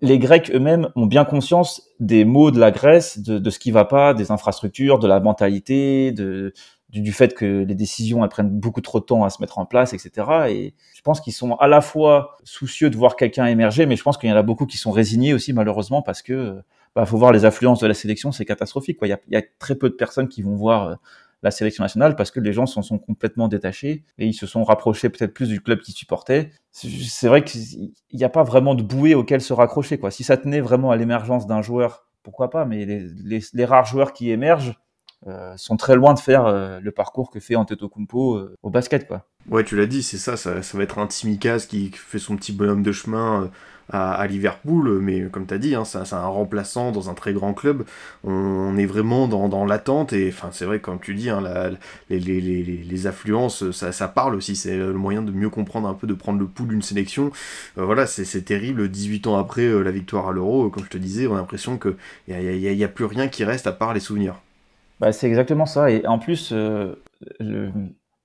les 0.00 0.18
Grecs 0.18 0.50
eux-mêmes 0.54 0.88
ont 0.96 1.06
bien 1.06 1.24
conscience 1.24 1.90
des 2.00 2.24
maux 2.24 2.50
de 2.50 2.58
la 2.58 2.70
Grèce, 2.70 3.18
de, 3.18 3.38
de 3.38 3.50
ce 3.50 3.58
qui 3.58 3.70
va 3.70 3.84
pas, 3.84 4.14
des 4.14 4.30
infrastructures, 4.30 4.98
de 4.98 5.08
la 5.08 5.20
mentalité, 5.20 6.12
de, 6.12 6.52
du, 6.90 7.00
du, 7.00 7.12
fait 7.12 7.34
que 7.34 7.64
les 7.64 7.74
décisions 7.74 8.22
elles 8.22 8.30
prennent 8.30 8.50
beaucoup 8.50 8.80
trop 8.80 9.00
de 9.00 9.04
temps 9.04 9.24
à 9.24 9.30
se 9.30 9.40
mettre 9.40 9.58
en 9.58 9.66
place, 9.66 9.92
etc. 9.92 10.26
Et 10.48 10.74
je 10.94 11.02
pense 11.02 11.20
qu'ils 11.20 11.32
sont 11.32 11.54
à 11.56 11.66
la 11.66 11.80
fois 11.80 12.36
soucieux 12.44 12.90
de 12.90 12.96
voir 12.96 13.16
quelqu'un 13.16 13.46
émerger, 13.46 13.86
mais 13.86 13.96
je 13.96 14.02
pense 14.02 14.16
qu'il 14.18 14.30
y 14.30 14.32
en 14.32 14.36
a 14.36 14.42
beaucoup 14.42 14.66
qui 14.66 14.78
sont 14.78 14.92
résignés 14.92 15.34
aussi 15.34 15.52
malheureusement 15.52 16.02
parce 16.02 16.22
que 16.22 16.62
bah, 16.94 17.04
faut 17.06 17.18
voir 17.18 17.32
les 17.32 17.44
affluences 17.44 17.80
de 17.80 17.86
la 17.86 17.94
sélection, 17.94 18.32
c'est 18.32 18.44
catastrophique. 18.44 18.98
Quoi. 18.98 19.08
Il, 19.08 19.10
y 19.10 19.14
a, 19.14 19.20
il 19.28 19.34
y 19.34 19.36
a 19.36 19.42
très 19.58 19.74
peu 19.74 19.88
de 19.88 19.94
personnes 19.94 20.28
qui 20.28 20.42
vont 20.42 20.54
voir 20.54 20.88
euh, 20.88 20.94
la 21.42 21.50
sélection 21.50 21.84
nationale 21.84 22.16
parce 22.16 22.30
que 22.30 22.40
les 22.40 22.52
gens 22.52 22.66
s'en 22.66 22.82
sont 22.82 22.98
complètement 22.98 23.48
détachés 23.48 24.04
et 24.18 24.26
ils 24.26 24.34
se 24.34 24.46
sont 24.46 24.64
rapprochés 24.64 25.08
peut-être 25.08 25.32
plus 25.32 25.48
du 25.48 25.60
club 25.60 25.80
qu'ils 25.80 25.94
supportaient. 25.94 26.50
C'est 26.72 27.28
vrai 27.28 27.44
qu'il 27.44 27.92
n'y 28.12 28.24
a 28.24 28.28
pas 28.28 28.42
vraiment 28.42 28.74
de 28.74 28.82
bouée 28.82 29.14
auquel 29.14 29.40
se 29.40 29.52
raccrocher. 29.52 29.98
Quoi. 29.98 30.10
Si 30.10 30.24
ça 30.24 30.36
tenait 30.36 30.60
vraiment 30.60 30.90
à 30.90 30.96
l'émergence 30.96 31.46
d'un 31.46 31.62
joueur, 31.62 32.06
pourquoi 32.22 32.50
pas, 32.50 32.64
mais 32.64 32.84
les, 32.84 33.40
les, 33.52 33.64
rares 33.64 33.86
joueurs 33.86 34.12
qui 34.12 34.30
émergent, 34.30 34.74
euh, 35.26 35.56
sont 35.56 35.76
très 35.76 35.96
loin 35.96 36.14
de 36.14 36.20
faire 36.20 36.46
euh, 36.46 36.78
le 36.80 36.92
parcours 36.92 37.30
que 37.30 37.40
fait 37.40 37.56
Antetokounmpo 37.56 38.36
euh, 38.36 38.56
au 38.62 38.70
basket 38.70 39.08
quoi. 39.08 39.26
Ouais, 39.50 39.64
tu 39.64 39.76
l'as 39.76 39.86
dit, 39.86 40.02
c'est 40.02 40.18
ça, 40.18 40.36
ça, 40.36 40.62
ça, 40.62 40.76
va 40.76 40.84
être 40.84 40.98
un 40.98 41.06
Timikaz 41.06 41.66
qui 41.66 41.90
fait 41.90 42.18
son 42.18 42.36
petit 42.36 42.52
bonhomme 42.52 42.82
de 42.82 42.92
chemin 42.92 43.44
euh, 43.44 43.48
à, 43.90 44.26
Liverpool, 44.26 44.98
mais 45.00 45.22
comme 45.30 45.46
tu 45.46 45.54
as 45.54 45.58
dit, 45.58 45.74
hein, 45.74 45.84
c'est 45.84 46.12
un 46.12 46.26
remplaçant 46.26 46.92
dans 46.92 47.10
un 47.10 47.14
très 47.14 47.32
grand 47.32 47.54
club. 47.54 47.84
On, 48.24 48.76
est 48.76 48.86
vraiment 48.86 49.28
dans, 49.28 49.64
l'attente, 49.64 50.12
et 50.12 50.28
enfin, 50.28 50.50
c'est 50.52 50.64
vrai, 50.64 50.80
comme 50.80 51.00
tu 51.00 51.14
dis, 51.14 51.30
hein, 51.30 51.42
les, 52.10 53.06
affluences, 53.06 53.70
ça, 53.70 54.08
parle 54.08 54.34
aussi, 54.34 54.56
c'est 54.56 54.76
le 54.76 54.92
moyen 54.94 55.22
de 55.22 55.32
mieux 55.32 55.50
comprendre 55.50 55.88
un 55.88 55.94
peu, 55.94 56.06
de 56.06 56.14
prendre 56.14 56.38
le 56.38 56.46
pouls 56.46 56.66
d'une 56.66 56.82
sélection. 56.82 57.30
Euh, 57.78 57.84
voilà, 57.84 58.06
c'est 58.06 58.42
terrible, 58.42 58.88
18 58.88 59.26
ans 59.26 59.36
après 59.36 59.62
euh, 59.62 59.82
la 59.82 59.90
victoire 59.90 60.28
à 60.28 60.32
l'Euro, 60.32 60.70
comme 60.70 60.84
je 60.84 60.90
te 60.90 60.98
disais, 60.98 61.26
on 61.26 61.34
a 61.34 61.38
l'impression 61.38 61.78
qu'il 61.78 61.96
n'y 62.28 62.34
a, 62.34 62.72
y 62.72 62.84
a, 62.84 62.88
plus 62.88 63.04
rien 63.04 63.28
qui 63.28 63.44
reste 63.44 63.66
à 63.66 63.72
part 63.72 63.94
les 63.94 64.00
souvenirs. 64.00 64.36
Bah, 65.00 65.12
c'est 65.12 65.28
exactement 65.28 65.66
ça. 65.66 65.90
Et 65.90 66.06
en 66.06 66.18
plus, 66.18 66.52
euh, 66.52 67.70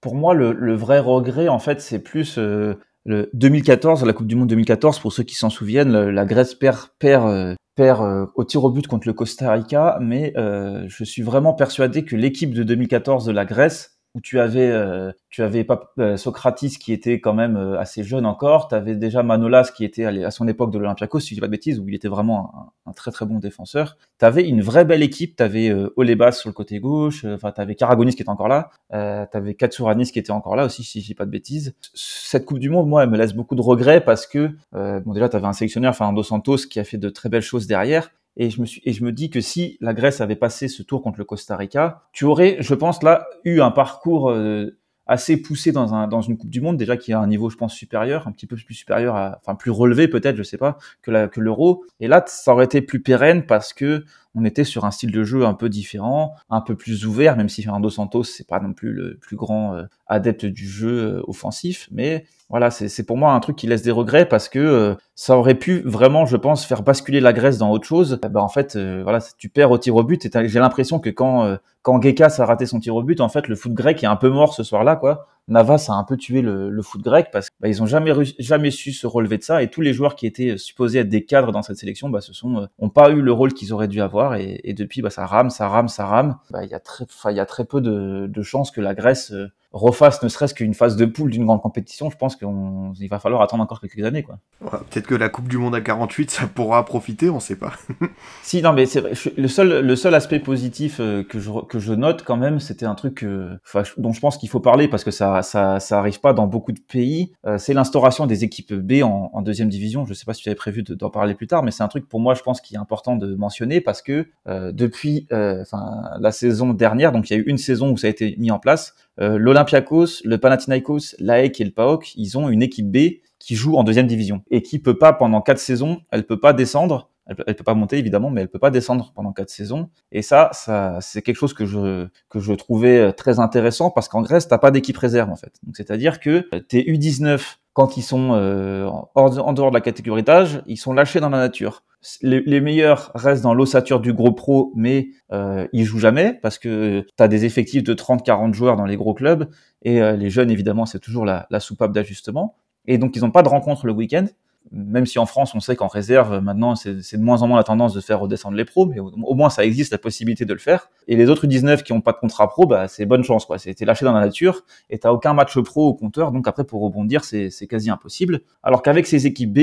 pour 0.01 0.15
moi, 0.15 0.33
le, 0.33 0.75
vrai 0.75 0.99
regret, 0.99 1.47
en 1.47 1.59
fait, 1.59 1.81
c'est 1.81 1.99
plus 1.99 2.37
euh, 2.37 2.75
le 3.05 3.29
2014, 3.33 4.05
la 4.05 4.13
Coupe 4.13 4.27
du 4.27 4.35
Monde 4.35 4.49
2014. 4.49 4.99
Pour 4.99 5.13
ceux 5.13 5.23
qui 5.23 5.35
s'en 5.35 5.49
souviennent, 5.49 5.91
la 5.91 6.25
Grèce 6.25 6.55
perd, 6.55 6.89
perd, 6.99 7.27
euh, 7.27 7.55
perd 7.75 8.27
au 8.35 8.43
tir 8.43 8.63
au 8.63 8.71
but 8.71 8.87
contre 8.87 9.07
le 9.07 9.13
Costa 9.13 9.51
Rica. 9.51 9.97
Mais 10.01 10.33
je 10.35 11.03
suis 11.03 11.21
vraiment 11.21 11.53
persuadé 11.53 12.05
que 12.05 12.15
l'équipe 12.15 12.53
de 12.53 12.63
2014 12.63 13.25
de 13.25 13.31
la 13.31 13.45
Grèce 13.45 13.92
où 14.15 14.21
tu 14.21 14.39
avais 14.39 14.69
euh, 14.69 15.11
tu 15.33 15.41
avais 15.41 15.65
euh, 15.97 16.15
Socratis 16.15 16.77
qui 16.77 16.93
était 16.93 17.19
quand 17.19 17.33
même 17.33 17.57
euh, 17.57 17.79
assez 17.79 18.03
jeune 18.03 18.27
encore, 18.27 18.67
tu 18.67 18.75
avais 18.75 18.95
déjà 18.95 19.23
Manolas 19.23 19.71
qui 19.75 19.83
était 19.83 20.05
à 20.05 20.29
son 20.29 20.47
époque 20.47 20.71
de 20.71 20.77
l'Olympiakos 20.77 21.21
si 21.21 21.29
je 21.29 21.35
dis 21.35 21.41
pas 21.41 21.47
de 21.47 21.51
bêtises 21.51 21.79
où 21.79 21.89
il 21.89 21.95
était 21.95 22.07
vraiment 22.07 22.71
un, 22.85 22.91
très 22.91 23.09
très 23.09 23.25
bon 23.25 23.39
défenseur. 23.39 23.97
Tu 24.19 24.25
avais 24.25 24.47
une 24.47 24.61
vraie 24.61 24.85
belle 24.85 25.01
équipe, 25.01 25.35
tu 25.35 25.41
avais 25.41 25.69
euh, 25.69 25.91
Olebas 25.95 26.33
sur 26.33 26.49
le 26.49 26.53
côté 26.53 26.79
gauche, 26.79 27.25
enfin 27.25 27.51
tu 27.51 27.61
avais 27.61 27.73
Karagonis 27.73 28.13
qui 28.13 28.21
était 28.21 28.29
encore 28.29 28.47
là, 28.47 28.69
euh, 28.93 29.25
tu 29.31 29.35
avais 29.35 29.55
Katsouranis 29.55 30.11
qui 30.11 30.19
était 30.19 30.31
encore 30.31 30.55
là 30.55 30.65
aussi 30.65 30.83
si 30.83 31.01
je 31.01 31.07
dis 31.07 31.15
pas 31.15 31.25
de 31.25 31.31
bêtises. 31.31 31.73
Cette 31.95 32.45
Coupe 32.45 32.59
du 32.59 32.69
monde 32.69 32.87
moi 32.87 33.03
elle 33.03 33.09
me 33.09 33.17
laisse 33.17 33.33
beaucoup 33.33 33.55
de 33.55 33.61
regrets 33.61 34.01
parce 34.01 34.27
que 34.27 34.51
bon 34.71 35.13
déjà 35.13 35.29
tu 35.29 35.35
avais 35.35 35.47
un 35.47 35.53
sélectionneur 35.53 35.95
Fernando 35.95 36.21
Santos 36.21 36.57
qui 36.69 36.79
a 36.79 36.83
fait 36.83 36.97
de 36.97 37.09
très 37.09 37.29
belles 37.29 37.41
choses 37.41 37.65
derrière 37.65 38.11
et 38.37 38.49
je 38.49 38.61
me 38.61 38.65
suis 38.65 38.81
et 38.85 38.93
je 38.93 39.03
me 39.03 39.11
dis 39.11 39.29
que 39.29 39.41
si 39.41 39.77
la 39.81 39.93
Grèce 39.93 40.21
avait 40.21 40.35
passé 40.35 40.67
ce 40.67 40.83
tour 40.83 41.01
contre 41.01 41.19
le 41.19 41.25
Costa 41.25 41.55
Rica, 41.55 42.03
tu 42.11 42.25
aurais, 42.25 42.57
je 42.59 42.73
pense 42.73 43.03
là, 43.03 43.27
eu 43.43 43.61
un 43.61 43.71
parcours 43.71 44.31
euh, 44.31 44.77
assez 45.05 45.37
poussé 45.37 45.71
dans 45.71 45.93
un 45.93 46.07
dans 46.07 46.21
une 46.21 46.37
Coupe 46.37 46.49
du 46.49 46.61
Monde 46.61 46.77
déjà 46.77 46.97
qui 46.97 47.13
a 47.13 47.19
un 47.19 47.27
niveau, 47.27 47.49
je 47.49 47.57
pense, 47.57 47.73
supérieur, 47.73 48.27
un 48.27 48.31
petit 48.31 48.47
peu 48.47 48.55
plus 48.55 48.73
supérieur, 48.73 49.15
à, 49.15 49.39
enfin 49.41 49.55
plus 49.55 49.71
relevé 49.71 50.07
peut-être, 50.07 50.35
je 50.35 50.43
sais 50.43 50.57
pas, 50.57 50.77
que 51.01 51.11
la 51.11 51.27
que 51.27 51.41
l'Euro. 51.41 51.85
Et 51.99 52.07
là, 52.07 52.23
ça 52.27 52.53
aurait 52.53 52.65
été 52.65 52.81
plus 52.81 53.01
pérenne 53.01 53.45
parce 53.45 53.73
que 53.73 54.05
on 54.35 54.45
était 54.45 54.63
sur 54.63 54.85
un 54.85 54.91
style 54.91 55.11
de 55.11 55.23
jeu 55.23 55.45
un 55.45 55.53
peu 55.53 55.69
différent, 55.69 56.33
un 56.49 56.61
peu 56.61 56.75
plus 56.75 57.05
ouvert, 57.05 57.37
même 57.37 57.49
si 57.49 57.63
Fernando 57.63 57.89
Santos 57.89 58.23
c'est 58.23 58.47
pas 58.47 58.59
non 58.59 58.73
plus 58.73 58.91
le 58.91 59.17
plus 59.17 59.35
grand 59.35 59.75
euh, 59.75 59.83
adepte 60.07 60.45
du 60.45 60.67
jeu 60.67 61.17
euh, 61.17 61.21
offensif, 61.27 61.87
mais 61.91 62.25
voilà, 62.49 62.69
c'est 62.69 63.03
pour 63.03 63.17
moi 63.17 63.33
un 63.33 63.39
truc 63.39 63.55
qui 63.55 63.65
laisse 63.65 63.81
des 63.81 63.91
regrets 63.91 64.27
parce 64.27 64.47
que 64.47 64.59
euh, 64.59 64.95
ça 65.15 65.37
aurait 65.37 65.55
pu 65.55 65.81
vraiment, 65.85 66.27
je 66.27 66.37
pense, 66.37 66.65
faire 66.65 66.83
basculer 66.83 67.19
la 67.19 67.33
Grèce 67.33 67.57
dans 67.57 67.71
autre 67.71 67.87
chose. 67.87 68.19
bah 68.21 68.41
en 68.41 68.47
fait, 68.47 68.77
voilà, 68.77 69.19
tu 69.39 69.49
perds 69.49 69.71
au 69.71 69.79
tir 69.79 69.95
au 69.95 70.03
but. 70.03 70.27
J'ai 70.45 70.59
l'impression 70.59 70.99
que 70.99 71.09
quand 71.09 71.57
quand 71.81 72.01
Gekas 72.01 72.35
a 72.39 72.45
raté 72.45 72.65
son 72.65 72.79
tir 72.79 72.95
au 72.95 73.03
but, 73.03 73.21
en 73.21 73.29
fait, 73.29 73.47
le 73.47 73.55
foot 73.55 73.73
grec 73.73 74.03
est 74.03 74.07
un 74.07 74.15
peu 74.15 74.29
mort 74.29 74.53
ce 74.53 74.63
soir-là, 74.63 74.95
quoi. 74.95 75.27
Navas 75.47 75.87
a 75.89 75.93
un 75.93 76.03
peu 76.03 76.17
tué 76.17 76.41
le, 76.41 76.81
foot 76.81 77.01
grec 77.01 77.29
parce 77.31 77.49
qu'ils 77.49 77.75
bah, 77.77 77.83
ont 77.83 77.85
jamais 77.85 78.11
jamais 78.39 78.71
su 78.71 78.91
se 78.91 79.07
relever 79.07 79.37
de 79.37 79.43
ça. 79.43 79.61
Et 79.63 79.69
tous 79.69 79.81
les 79.81 79.93
joueurs 79.93 80.15
qui 80.15 80.25
étaient 80.25 80.57
supposés 80.57 80.99
être 80.99 81.09
des 81.09 81.25
cadres 81.25 81.51
dans 81.51 81.61
cette 81.61 81.77
sélection, 81.77 82.09
bah, 82.09 82.21
ce 82.21 82.33
sont 82.33 82.67
ont 82.79 82.89
pas 82.89 83.11
eu 83.11 83.21
le 83.21 83.31
rôle 83.31 83.53
qu'ils 83.53 83.73
auraient 83.73 83.87
dû 83.87 84.01
avoir. 84.01 84.35
Et, 84.35 84.73
depuis, 84.73 85.01
bah, 85.01 85.09
ça 85.09 85.25
rame, 85.25 85.49
ça 85.49 85.67
rame, 85.67 85.87
ça 85.87 86.05
rame. 86.05 86.37
Bah, 86.49 86.63
il 86.63 86.69
y 86.69 86.75
a 86.75 86.79
très, 86.79 87.05
y 87.33 87.39
a 87.39 87.45
très 87.45 87.65
peu 87.65 87.81
de, 87.81 88.27
de 88.27 88.41
chances 88.41 88.71
que 88.71 88.81
la 88.81 88.93
Grèce 88.93 89.33
refasse 89.73 90.21
ne 90.21 90.29
serait-ce 90.29 90.53
qu'une 90.53 90.75
phase 90.75 90.95
de 90.95 91.05
poule 91.05 91.31
d'une 91.31 91.45
grande 91.45 91.61
compétition, 91.61 92.09
je 92.11 92.15
pense 92.15 92.35
qu'il 92.35 93.09
va 93.09 93.19
falloir 93.19 93.41
attendre 93.41 93.63
encore 93.63 93.81
quelques 93.81 94.03
années. 94.05 94.21
quoi. 94.21 94.37
Ouais, 94.61 94.79
Peut-être 94.89 95.07
que 95.07 95.15
la 95.15 95.29
Coupe 95.29 95.47
du 95.47 95.57
Monde 95.57 95.73
à 95.75 95.81
48, 95.81 96.29
ça 96.29 96.47
pourra 96.47 96.85
profiter, 96.85 97.29
on 97.29 97.39
sait 97.39 97.55
pas. 97.55 97.73
si, 98.43 98.61
non, 98.61 98.71
mais 98.73 98.85
c'est 98.85 99.01
vrai, 99.01 99.15
je, 99.15 99.29
le, 99.35 99.47
seul, 99.47 99.85
le 99.85 99.95
seul 99.95 100.13
aspect 100.13 100.39
positif 100.39 100.97
euh, 100.99 101.23
que, 101.23 101.39
je, 101.39 101.49
que 101.67 101.79
je 101.79 101.93
note 101.93 102.23
quand 102.23 102.37
même, 102.37 102.59
c'était 102.59 102.85
un 102.85 102.93
truc 102.93 103.23
euh, 103.23 103.57
dont 103.97 104.13
je 104.13 104.19
pense 104.19 104.37
qu'il 104.37 104.49
faut 104.49 104.59
parler 104.59 104.87
parce 104.87 105.03
que 105.03 105.11
ça, 105.11 105.41
ça, 105.41 105.79
ça 105.79 105.97
arrive 105.97 106.19
pas 106.19 106.33
dans 106.33 106.45
beaucoup 106.45 106.71
de 106.71 106.79
pays, 106.79 107.33
euh, 107.45 107.57
c'est 107.57 107.73
l'instauration 107.73 108.27
des 108.27 108.43
équipes 108.43 108.73
B 108.73 109.01
en, 109.03 109.31
en, 109.33 109.41
deuxième 109.41 109.69
division. 109.69 110.05
Je 110.05 110.13
sais 110.13 110.25
pas 110.25 110.35
si 110.35 110.43
tu 110.43 110.49
avais 110.49 110.55
prévu 110.55 110.83
d'en 110.83 111.09
parler 111.09 111.33
plus 111.33 111.47
tard, 111.47 111.63
mais 111.63 111.71
c'est 111.71 111.83
un 111.83 111.87
truc 111.87 112.07
pour 112.07 112.19
moi, 112.19 112.35
je 112.35 112.43
pense, 112.43 112.61
qui 112.61 112.75
est 112.75 112.79
important 112.79 113.15
de 113.15 113.33
mentionner 113.35 113.81
parce 113.81 114.03
que 114.03 114.27
euh, 114.47 114.71
depuis 114.71 115.27
la 115.31 116.31
saison 116.31 116.73
dernière, 116.73 117.11
donc 117.11 117.29
il 117.29 117.33
y 117.33 117.35
a 117.35 117.39
eu 117.39 117.45
une 117.47 117.57
saison 117.57 117.91
où 117.91 117.97
ça 117.97 118.07
a 118.07 118.09
été 118.09 118.35
mis 118.37 118.51
en 118.51 118.59
place, 118.59 118.95
euh, 119.19 119.37
l'Olympiakos, 119.37 120.21
le 120.23 120.37
Panathinaikos, 120.37 121.15
l'AEK 121.19 121.61
et 121.61 121.65
le 121.65 121.71
PAOK, 121.71 122.15
ils 122.15 122.37
ont 122.37 122.49
une 122.49 122.61
équipe 122.61 122.91
B 122.91 123.21
qui 123.39 123.55
joue 123.55 123.75
en 123.75 123.83
deuxième 123.83 124.07
division 124.07 124.43
et 124.49 124.61
qui 124.61 124.79
peut 124.79 124.97
pas 124.97 125.13
pendant 125.13 125.41
quatre 125.41 125.59
saisons, 125.59 126.01
elle 126.11 126.25
peut 126.25 126.39
pas 126.39 126.53
descendre, 126.53 127.11
elle 127.25 127.35
peut, 127.35 127.63
pas 127.63 127.73
monter 127.73 127.97
évidemment, 127.97 128.29
mais 128.29 128.41
elle 128.41 128.49
peut 128.49 128.59
pas 128.59 128.71
descendre 128.71 129.13
pendant 129.15 129.31
quatre 129.31 129.49
saisons. 129.49 129.89
Et 130.11 130.21
ça, 130.21 130.49
ça 130.53 130.97
c'est 131.01 131.21
quelque 131.21 131.37
chose 131.37 131.53
que 131.53 131.65
je 131.65 132.07
que 132.29 132.39
je 132.39 132.53
trouvais 132.53 133.13
très 133.13 133.39
intéressant 133.39 133.91
parce 133.91 134.07
qu'en 134.09 134.21
Grèce, 134.21 134.47
t'as 134.47 134.57
pas 134.57 134.71
d'équipe 134.71 134.97
réserve 134.97 135.29
en 135.29 135.35
fait. 135.35 135.53
Donc 135.63 135.77
c'est-à-dire 135.77 136.19
que 136.19 136.49
tes 136.59 136.81
U19 136.83 137.57
quand 137.73 137.97
ils 137.97 138.03
sont 138.03 138.33
euh, 138.33 138.87
en 139.15 139.53
dehors 139.53 139.71
de 139.71 139.75
la 139.75 139.81
catégorie 139.81 140.23
d'âge, 140.23 140.61
ils 140.67 140.77
sont 140.77 140.93
lâchés 140.93 141.19
dans 141.19 141.29
la 141.29 141.39
nature. 141.39 141.83
Les, 142.21 142.59
meilleurs 142.59 143.11
restent 143.15 143.43
dans 143.43 143.53
l'ossature 143.53 143.99
du 144.01 144.13
gros 144.13 144.33
pro, 144.33 144.73
mais 144.75 145.07
euh, 145.31 145.67
ils 145.71 145.85
jouent 145.85 145.99
jamais 145.99 146.37
parce 146.41 146.59
que 146.59 147.01
tu 147.01 147.23
as 147.23 147.27
des 147.29 147.45
effectifs 147.45 147.83
de 147.83 147.93
30-40 147.93 148.53
joueurs 148.53 148.75
dans 148.75 148.85
les 148.85 148.97
gros 148.97 149.13
clubs 149.13 149.49
et 149.83 150.01
euh, 150.01 150.15
les 150.17 150.29
jeunes, 150.29 150.51
évidemment, 150.51 150.85
c'est 150.85 150.99
toujours 150.99 151.25
la, 151.25 151.47
la 151.49 151.59
soupape 151.59 151.93
d'ajustement. 151.93 152.57
Et 152.85 152.97
donc, 152.97 153.15
ils 153.15 153.21
n'ont 153.21 153.31
pas 153.31 153.41
de 153.41 153.49
rencontre 153.49 153.87
le 153.87 153.93
week-end 153.93 154.25
même 154.73 155.05
si 155.05 155.19
en 155.19 155.27
France, 155.27 155.53
on 155.53 155.59
sait 155.59 155.75
qu'en 155.75 155.87
réserve, 155.87 156.39
maintenant, 156.39 156.75
c'est 156.75 156.95
de 156.95 157.21
moins 157.21 157.43
en 157.43 157.47
moins 157.47 157.57
la 157.57 157.63
tendance 157.63 157.93
de 157.93 158.01
faire 158.01 158.19
redescendre 158.19 158.57
les 158.57 158.65
pros, 158.65 158.87
mais 158.87 158.99
au, 158.99 159.35
moins, 159.35 159.51
ça 159.51 159.63
existe 159.63 159.91
la 159.91 159.99
possibilité 159.99 160.45
de 160.45 160.53
le 160.53 160.59
faire. 160.59 160.89
Et 161.07 161.15
les 161.15 161.29
autres 161.29 161.45
19 161.45 161.83
qui 161.83 161.93
n'ont 161.93 162.01
pas 162.01 162.11
de 162.11 162.17
contrat 162.17 162.49
pro, 162.49 162.65
bah, 162.65 162.87
c'est 162.87 163.05
bonne 163.05 163.23
chance, 163.23 163.45
quoi. 163.45 163.59
C'était 163.59 163.85
lâché 163.85 164.03
dans 164.03 164.13
la 164.13 164.21
nature, 164.21 164.63
et 164.89 164.97
t'as 164.97 165.11
aucun 165.11 165.35
match 165.35 165.59
pro 165.59 165.87
au 165.87 165.93
compteur, 165.93 166.31
donc 166.31 166.47
après, 166.47 166.63
pour 166.63 166.81
rebondir, 166.81 167.23
c'est 167.23 167.67
quasi 167.67 167.91
impossible. 167.91 168.41
Alors 168.63 168.81
qu'avec 168.81 169.05
ces 169.05 169.27
équipes 169.27 169.53
B, 169.53 169.59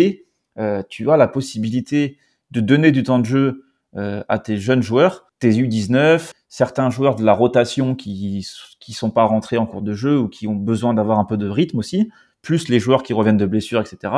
euh, 0.59 0.83
tu 0.89 1.11
as 1.11 1.17
la 1.17 1.27
possibilité 1.27 2.17
de 2.53 2.61
donner 2.61 2.93
du 2.93 3.03
temps 3.03 3.19
de 3.19 3.27
jeu 3.27 3.65
euh, 3.97 4.23
à 4.29 4.39
tes 4.39 4.59
jeunes 4.59 4.83
joueurs, 4.83 5.27
tes 5.41 5.51
U19, 5.51 6.31
certains 6.49 6.91
joueurs 6.91 7.17
de 7.17 7.25
la 7.25 7.33
rotation 7.33 7.95
qui 7.95 8.47
qui 8.79 8.93
sont 8.93 9.11
pas 9.11 9.25
rentrés 9.25 9.59
en 9.59 9.67
cours 9.67 9.83
de 9.83 9.93
jeu 9.93 10.19
ou 10.19 10.29
qui 10.29 10.47
ont 10.47 10.55
besoin 10.55 10.95
d'avoir 10.95 11.19
un 11.19 11.25
peu 11.25 11.37
de 11.37 11.49
rythme 11.49 11.79
aussi, 11.79 12.11
plus 12.43 12.69
les 12.69 12.79
joueurs 12.79 13.03
qui 13.03 13.13
reviennent 13.13 13.37
de 13.37 13.47
blessures, 13.47 13.81
etc. 13.81 14.13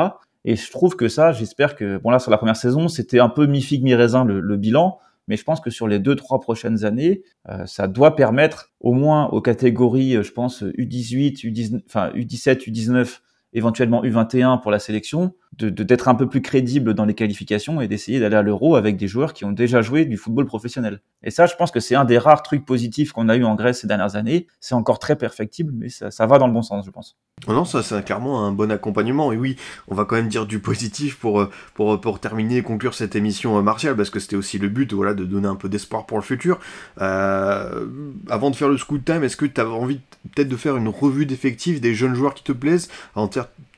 Et 0.45 0.55
je 0.55 0.71
trouve 0.71 0.95
que 0.95 1.07
ça, 1.07 1.31
j'espère 1.31 1.75
que, 1.75 1.97
bon 1.97 2.09
là, 2.09 2.19
sur 2.19 2.31
la 2.31 2.37
première 2.37 2.55
saison, 2.55 2.87
c'était 2.87 3.19
un 3.19 3.29
peu 3.29 3.45
mi-figue, 3.45 3.83
mi-raisin 3.83 4.25
le, 4.25 4.39
le, 4.39 4.57
bilan, 4.57 4.99
mais 5.27 5.37
je 5.37 5.43
pense 5.43 5.61
que 5.61 5.69
sur 5.69 5.87
les 5.87 5.99
deux, 5.99 6.15
trois 6.15 6.39
prochaines 6.39 6.83
années, 6.83 7.23
euh, 7.49 7.65
ça 7.65 7.87
doit 7.87 8.15
permettre 8.15 8.71
au 8.81 8.93
moins 8.93 9.27
aux 9.27 9.41
catégories, 9.41 10.21
je 10.21 10.31
pense, 10.31 10.63
U18, 10.63 11.45
U19, 11.45 11.81
enfin, 11.87 12.09
U17, 12.09 12.69
U19, 12.69 13.19
éventuellement 13.53 14.03
U21 14.03 14.61
pour 14.61 14.71
la 14.71 14.79
sélection, 14.79 15.33
d'être 15.59 16.07
un 16.07 16.15
peu 16.15 16.27
plus 16.27 16.41
crédible 16.41 16.93
dans 16.93 17.05
les 17.05 17.13
qualifications 17.13 17.81
et 17.81 17.87
d'essayer 17.87 18.19
d'aller 18.19 18.35
à 18.35 18.41
l'euro 18.41 18.75
avec 18.75 18.97
des 18.97 19.07
joueurs 19.07 19.33
qui 19.33 19.45
ont 19.45 19.51
déjà 19.51 19.81
joué 19.81 20.05
du 20.05 20.17
football 20.17 20.45
professionnel. 20.45 21.01
Et 21.23 21.31
ça, 21.31 21.45
je 21.45 21.55
pense 21.55 21.71
que 21.71 21.79
c'est 21.79 21.95
un 21.95 22.05
des 22.05 22.17
rares 22.17 22.43
trucs 22.43 22.65
positifs 22.65 23.11
qu'on 23.11 23.29
a 23.29 23.35
eu 23.35 23.43
en 23.43 23.55
Grèce 23.55 23.81
ces 23.81 23.87
dernières 23.87 24.15
années. 24.15 24.47
C'est 24.59 24.75
encore 24.75 24.99
très 24.99 25.15
perfectible, 25.15 25.73
mais 25.75 25.89
ça, 25.89 26.11
ça 26.11 26.25
va 26.25 26.37
dans 26.39 26.47
le 26.47 26.53
bon 26.53 26.61
sens, 26.61 26.85
je 26.85 26.91
pense. 26.91 27.17
Non, 27.47 27.65
ça 27.65 27.83
c'est 27.83 28.03
clairement 28.05 28.45
un 28.45 28.51
bon 28.51 28.71
accompagnement. 28.71 29.31
Et 29.31 29.37
oui, 29.37 29.57
on 29.87 29.95
va 29.95 30.05
quand 30.05 30.15
même 30.15 30.27
dire 30.27 30.45
du 30.45 30.59
positif 30.59 31.17
pour, 31.19 31.41
euh, 31.41 31.51
pour, 31.73 31.99
pour 31.99 32.19
terminer 32.19 32.57
et 32.57 32.63
conclure 32.63 32.93
cette 32.93 33.15
émission 33.15 33.57
euh, 33.57 33.61
martiale, 33.61 33.95
parce 33.95 34.09
que 34.09 34.19
c'était 34.19 34.35
aussi 34.35 34.57
le 34.57 34.69
but 34.69 34.93
voilà, 34.93 35.13
de 35.13 35.25
donner 35.25 35.47
un 35.47 35.55
peu 35.55 35.69
d'espoir 35.69 36.05
pour 36.05 36.17
le 36.17 36.23
futur. 36.23 36.59
Euh, 37.01 37.85
avant 38.29 38.49
de 38.49 38.55
faire 38.55 38.69
le 38.69 38.77
scoot 38.77 39.03
time, 39.03 39.23
est-ce 39.23 39.37
que 39.37 39.45
tu 39.45 39.59
avais 39.59 39.69
envie 39.69 39.99
peut-être 40.35 40.49
de 40.49 40.57
faire 40.57 40.77
une 40.77 40.87
revue 40.87 41.25
d'effectifs 41.25 41.81
des 41.81 41.93
jeunes 41.93 42.15
joueurs 42.15 42.33
qui 42.33 42.43
te 42.43 42.53
plaisent 42.53 42.89
en 43.15 43.27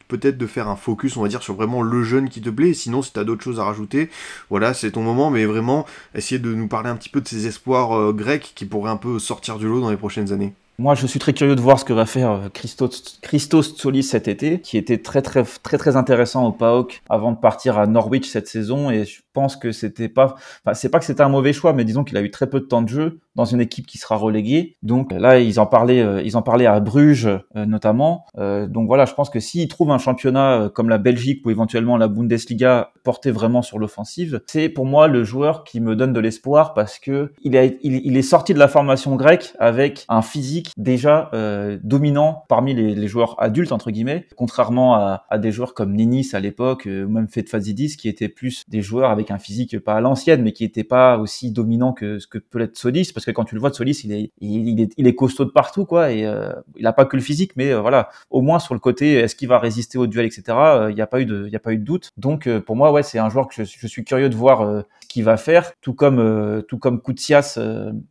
peut-être 0.07 0.37
de 0.37 0.47
faire 0.47 0.67
un 0.67 0.75
focus, 0.75 1.17
on 1.17 1.21
va 1.21 1.27
dire, 1.27 1.43
sur 1.43 1.55
vraiment 1.55 1.81
le 1.81 2.03
jeune 2.03 2.29
qui 2.29 2.41
te 2.41 2.49
plaît. 2.49 2.73
Sinon, 2.73 3.01
si 3.01 3.13
tu 3.13 3.23
d'autres 3.23 3.43
choses 3.43 3.59
à 3.59 3.65
rajouter, 3.65 4.09
voilà, 4.49 4.73
c'est 4.73 4.91
ton 4.91 5.01
moment. 5.01 5.29
Mais 5.29 5.45
vraiment, 5.45 5.85
essayer 6.13 6.39
de 6.39 6.53
nous 6.53 6.67
parler 6.67 6.89
un 6.89 6.95
petit 6.95 7.09
peu 7.09 7.21
de 7.21 7.27
ces 7.27 7.47
espoirs 7.47 8.13
grecs 8.13 8.53
qui 8.55 8.65
pourraient 8.65 8.91
un 8.91 8.97
peu 8.97 9.19
sortir 9.19 9.57
du 9.57 9.67
lot 9.67 9.81
dans 9.81 9.89
les 9.89 9.97
prochaines 9.97 10.31
années. 10.31 10.53
Moi, 10.77 10.93
je 10.93 11.07
suis 11.07 11.19
très 11.19 11.31
curieux 11.31 11.55
de 11.55 11.61
voir 11.61 11.79
ce 11.79 11.85
que 11.85 11.93
va 11.93 12.05
faire 12.05 12.31
euh, 12.31 12.49
Christos, 12.53 13.19
Christos 13.21 13.77
Solis 13.77 14.03
cet 14.03 14.27
été, 14.27 14.59
qui 14.59 14.77
était 14.77 14.97
très 14.97 15.21
très 15.21 15.43
très 15.43 15.77
très 15.77 15.95
intéressant 15.95 16.45
au 16.45 16.51
PAOK 16.51 17.01
avant 17.09 17.31
de 17.31 17.37
partir 17.37 17.79
à 17.79 17.87
Norwich 17.87 18.27
cette 18.27 18.49
saison. 18.49 18.91
Et 18.91 19.05
je 19.05 19.21
pense 19.31 19.55
que 19.55 19.71
c'était 19.71 20.09
pas, 20.09 20.35
enfin, 20.65 20.73
c'est 20.73 20.89
pas 20.89 20.99
que 20.99 21.05
c'était 21.05 21.21
un 21.21 21.29
mauvais 21.29 21.53
choix, 21.53 21.71
mais 21.71 21.85
disons 21.85 22.03
qu'il 22.03 22.17
a 22.17 22.21
eu 22.21 22.29
très 22.29 22.47
peu 22.47 22.59
de 22.59 22.65
temps 22.65 22.81
de 22.81 22.89
jeu 22.89 23.19
dans 23.35 23.45
une 23.45 23.61
équipe 23.61 23.85
qui 23.85 23.97
sera 23.97 24.17
reléguée. 24.17 24.75
Donc 24.83 25.13
là, 25.13 25.39
ils 25.39 25.61
en 25.61 25.65
parlaient, 25.65 26.01
euh, 26.01 26.21
ils 26.21 26.35
en 26.35 26.41
parlaient 26.41 26.65
à 26.65 26.81
Bruges 26.81 27.27
euh, 27.27 27.65
notamment. 27.65 28.25
donc 28.35 28.87
voilà, 28.87 29.05
je 29.05 29.13
pense 29.13 29.29
que 29.29 29.39
s'ils 29.39 29.69
trouvent 29.69 29.91
un 29.91 29.97
championnat 29.97 30.69
comme 30.73 30.89
la 30.89 30.97
Belgique 30.97 31.45
ou 31.45 31.51
éventuellement 31.51 31.95
la 31.95 32.09
Bundesliga 32.09 32.91
porté 33.03 33.31
vraiment 33.31 33.61
sur 33.61 33.79
l'offensive, 33.79 34.41
c'est 34.47 34.67
pour 34.67 34.85
moi 34.85 35.07
le 35.07 35.23
joueur 35.23 35.63
qui 35.63 35.79
me 35.79 35.95
donne 35.95 36.11
de 36.11 36.19
l'espoir 36.19 36.73
parce 36.73 36.99
que 36.99 37.31
il, 37.43 37.55
a, 37.55 37.63
il, 37.63 37.77
il 37.83 38.17
est 38.17 38.21
sorti 38.21 38.53
de 38.53 38.59
la 38.59 38.67
formation 38.67 39.15
grecque 39.15 39.53
avec 39.59 40.05
un 40.09 40.21
physique 40.21 40.64
déjà 40.77 41.29
euh, 41.33 41.77
dominant 41.83 42.43
parmi 42.47 42.73
les, 42.73 43.07
joueurs 43.07 43.35
adultes 43.41 43.71
entre 43.71 43.91
guillemets, 43.91 44.25
contrairement 44.35 44.95
à, 44.95 45.37
des 45.37 45.51
joueurs 45.51 45.73
comme 45.73 45.93
Ninis 45.93 46.29
à 46.33 46.39
l'époque 46.39 46.87
euh, 46.87 47.05
ou 47.05 47.09
même 47.09 47.27
Fazidis 47.27 47.97
qui 47.97 48.09
étaient 48.09 48.29
plus 48.29 48.63
des 48.67 48.81
joueurs 48.81 49.11
avec 49.11 49.31
un 49.31 49.37
physique 49.37 49.77
pas 49.79 49.95
à 49.95 50.01
l'ancienne 50.01 50.41
mais 50.41 50.51
qui 50.51 50.63
n'étaient 50.63 50.83
pas 50.83 51.17
aussi 51.17 51.51
dominants 51.51 51.93
que 51.93 52.19
ce 52.19 52.27
que 52.27 52.37
peut 52.37 52.61
être 52.61 52.77
Solis 52.77 53.11
parce 53.13 53.25
que 53.25 53.31
quand 53.31 53.45
tu 53.45 53.55
le 53.55 53.61
vois 53.61 53.69
de 53.69 53.75
Solis 53.75 54.01
il 54.03 54.11
est 54.11 54.31
il, 54.39 55.07
est, 55.07 55.15
costaud 55.15 55.45
de 55.45 55.51
partout 55.51 55.85
quoi 55.85 56.11
et 56.11 56.25
euh, 56.25 56.51
il 56.77 56.87
a 56.87 56.93
pas 56.93 57.05
que 57.05 57.15
le 57.15 57.21
physique 57.21 57.51
mais 57.55 57.73
voilà. 57.73 58.09
Au 58.29 58.41
moins 58.41 58.59
sur 58.59 58.73
le 58.73 58.79
côté 58.79 59.13
est-ce 59.15 59.35
qu'il 59.35 59.47
va 59.47 59.59
résister 59.59 59.97
au 59.97 60.07
duel 60.07 60.25
etc 60.25 60.43
il 60.89 60.95
n'y 60.95 61.01
a 61.01 61.07
pas 61.07 61.21
eu 61.21 61.25
de 61.25 61.45
il 61.47 61.55
a 61.55 61.59
pas 61.59 61.73
eu 61.73 61.77
de 61.77 61.83
doute. 61.83 62.11
Donc 62.17 62.49
pour 62.59 62.75
moi 62.75 62.91
ouais 62.91 63.03
c'est 63.03 63.19
un 63.19 63.29
joueur 63.29 63.47
que 63.47 63.63
je, 63.63 63.63
je, 63.63 63.87
suis 63.87 64.03
curieux 64.03 64.29
de 64.29 64.35
voir 64.35 64.83
ce 65.01 65.07
qu'il 65.07 65.23
va 65.23 65.37
faire 65.37 65.73
tout 65.81 65.93
comme 65.93 66.63
tout 66.67 66.77
comme 66.77 67.01
Koutsias 67.01 67.59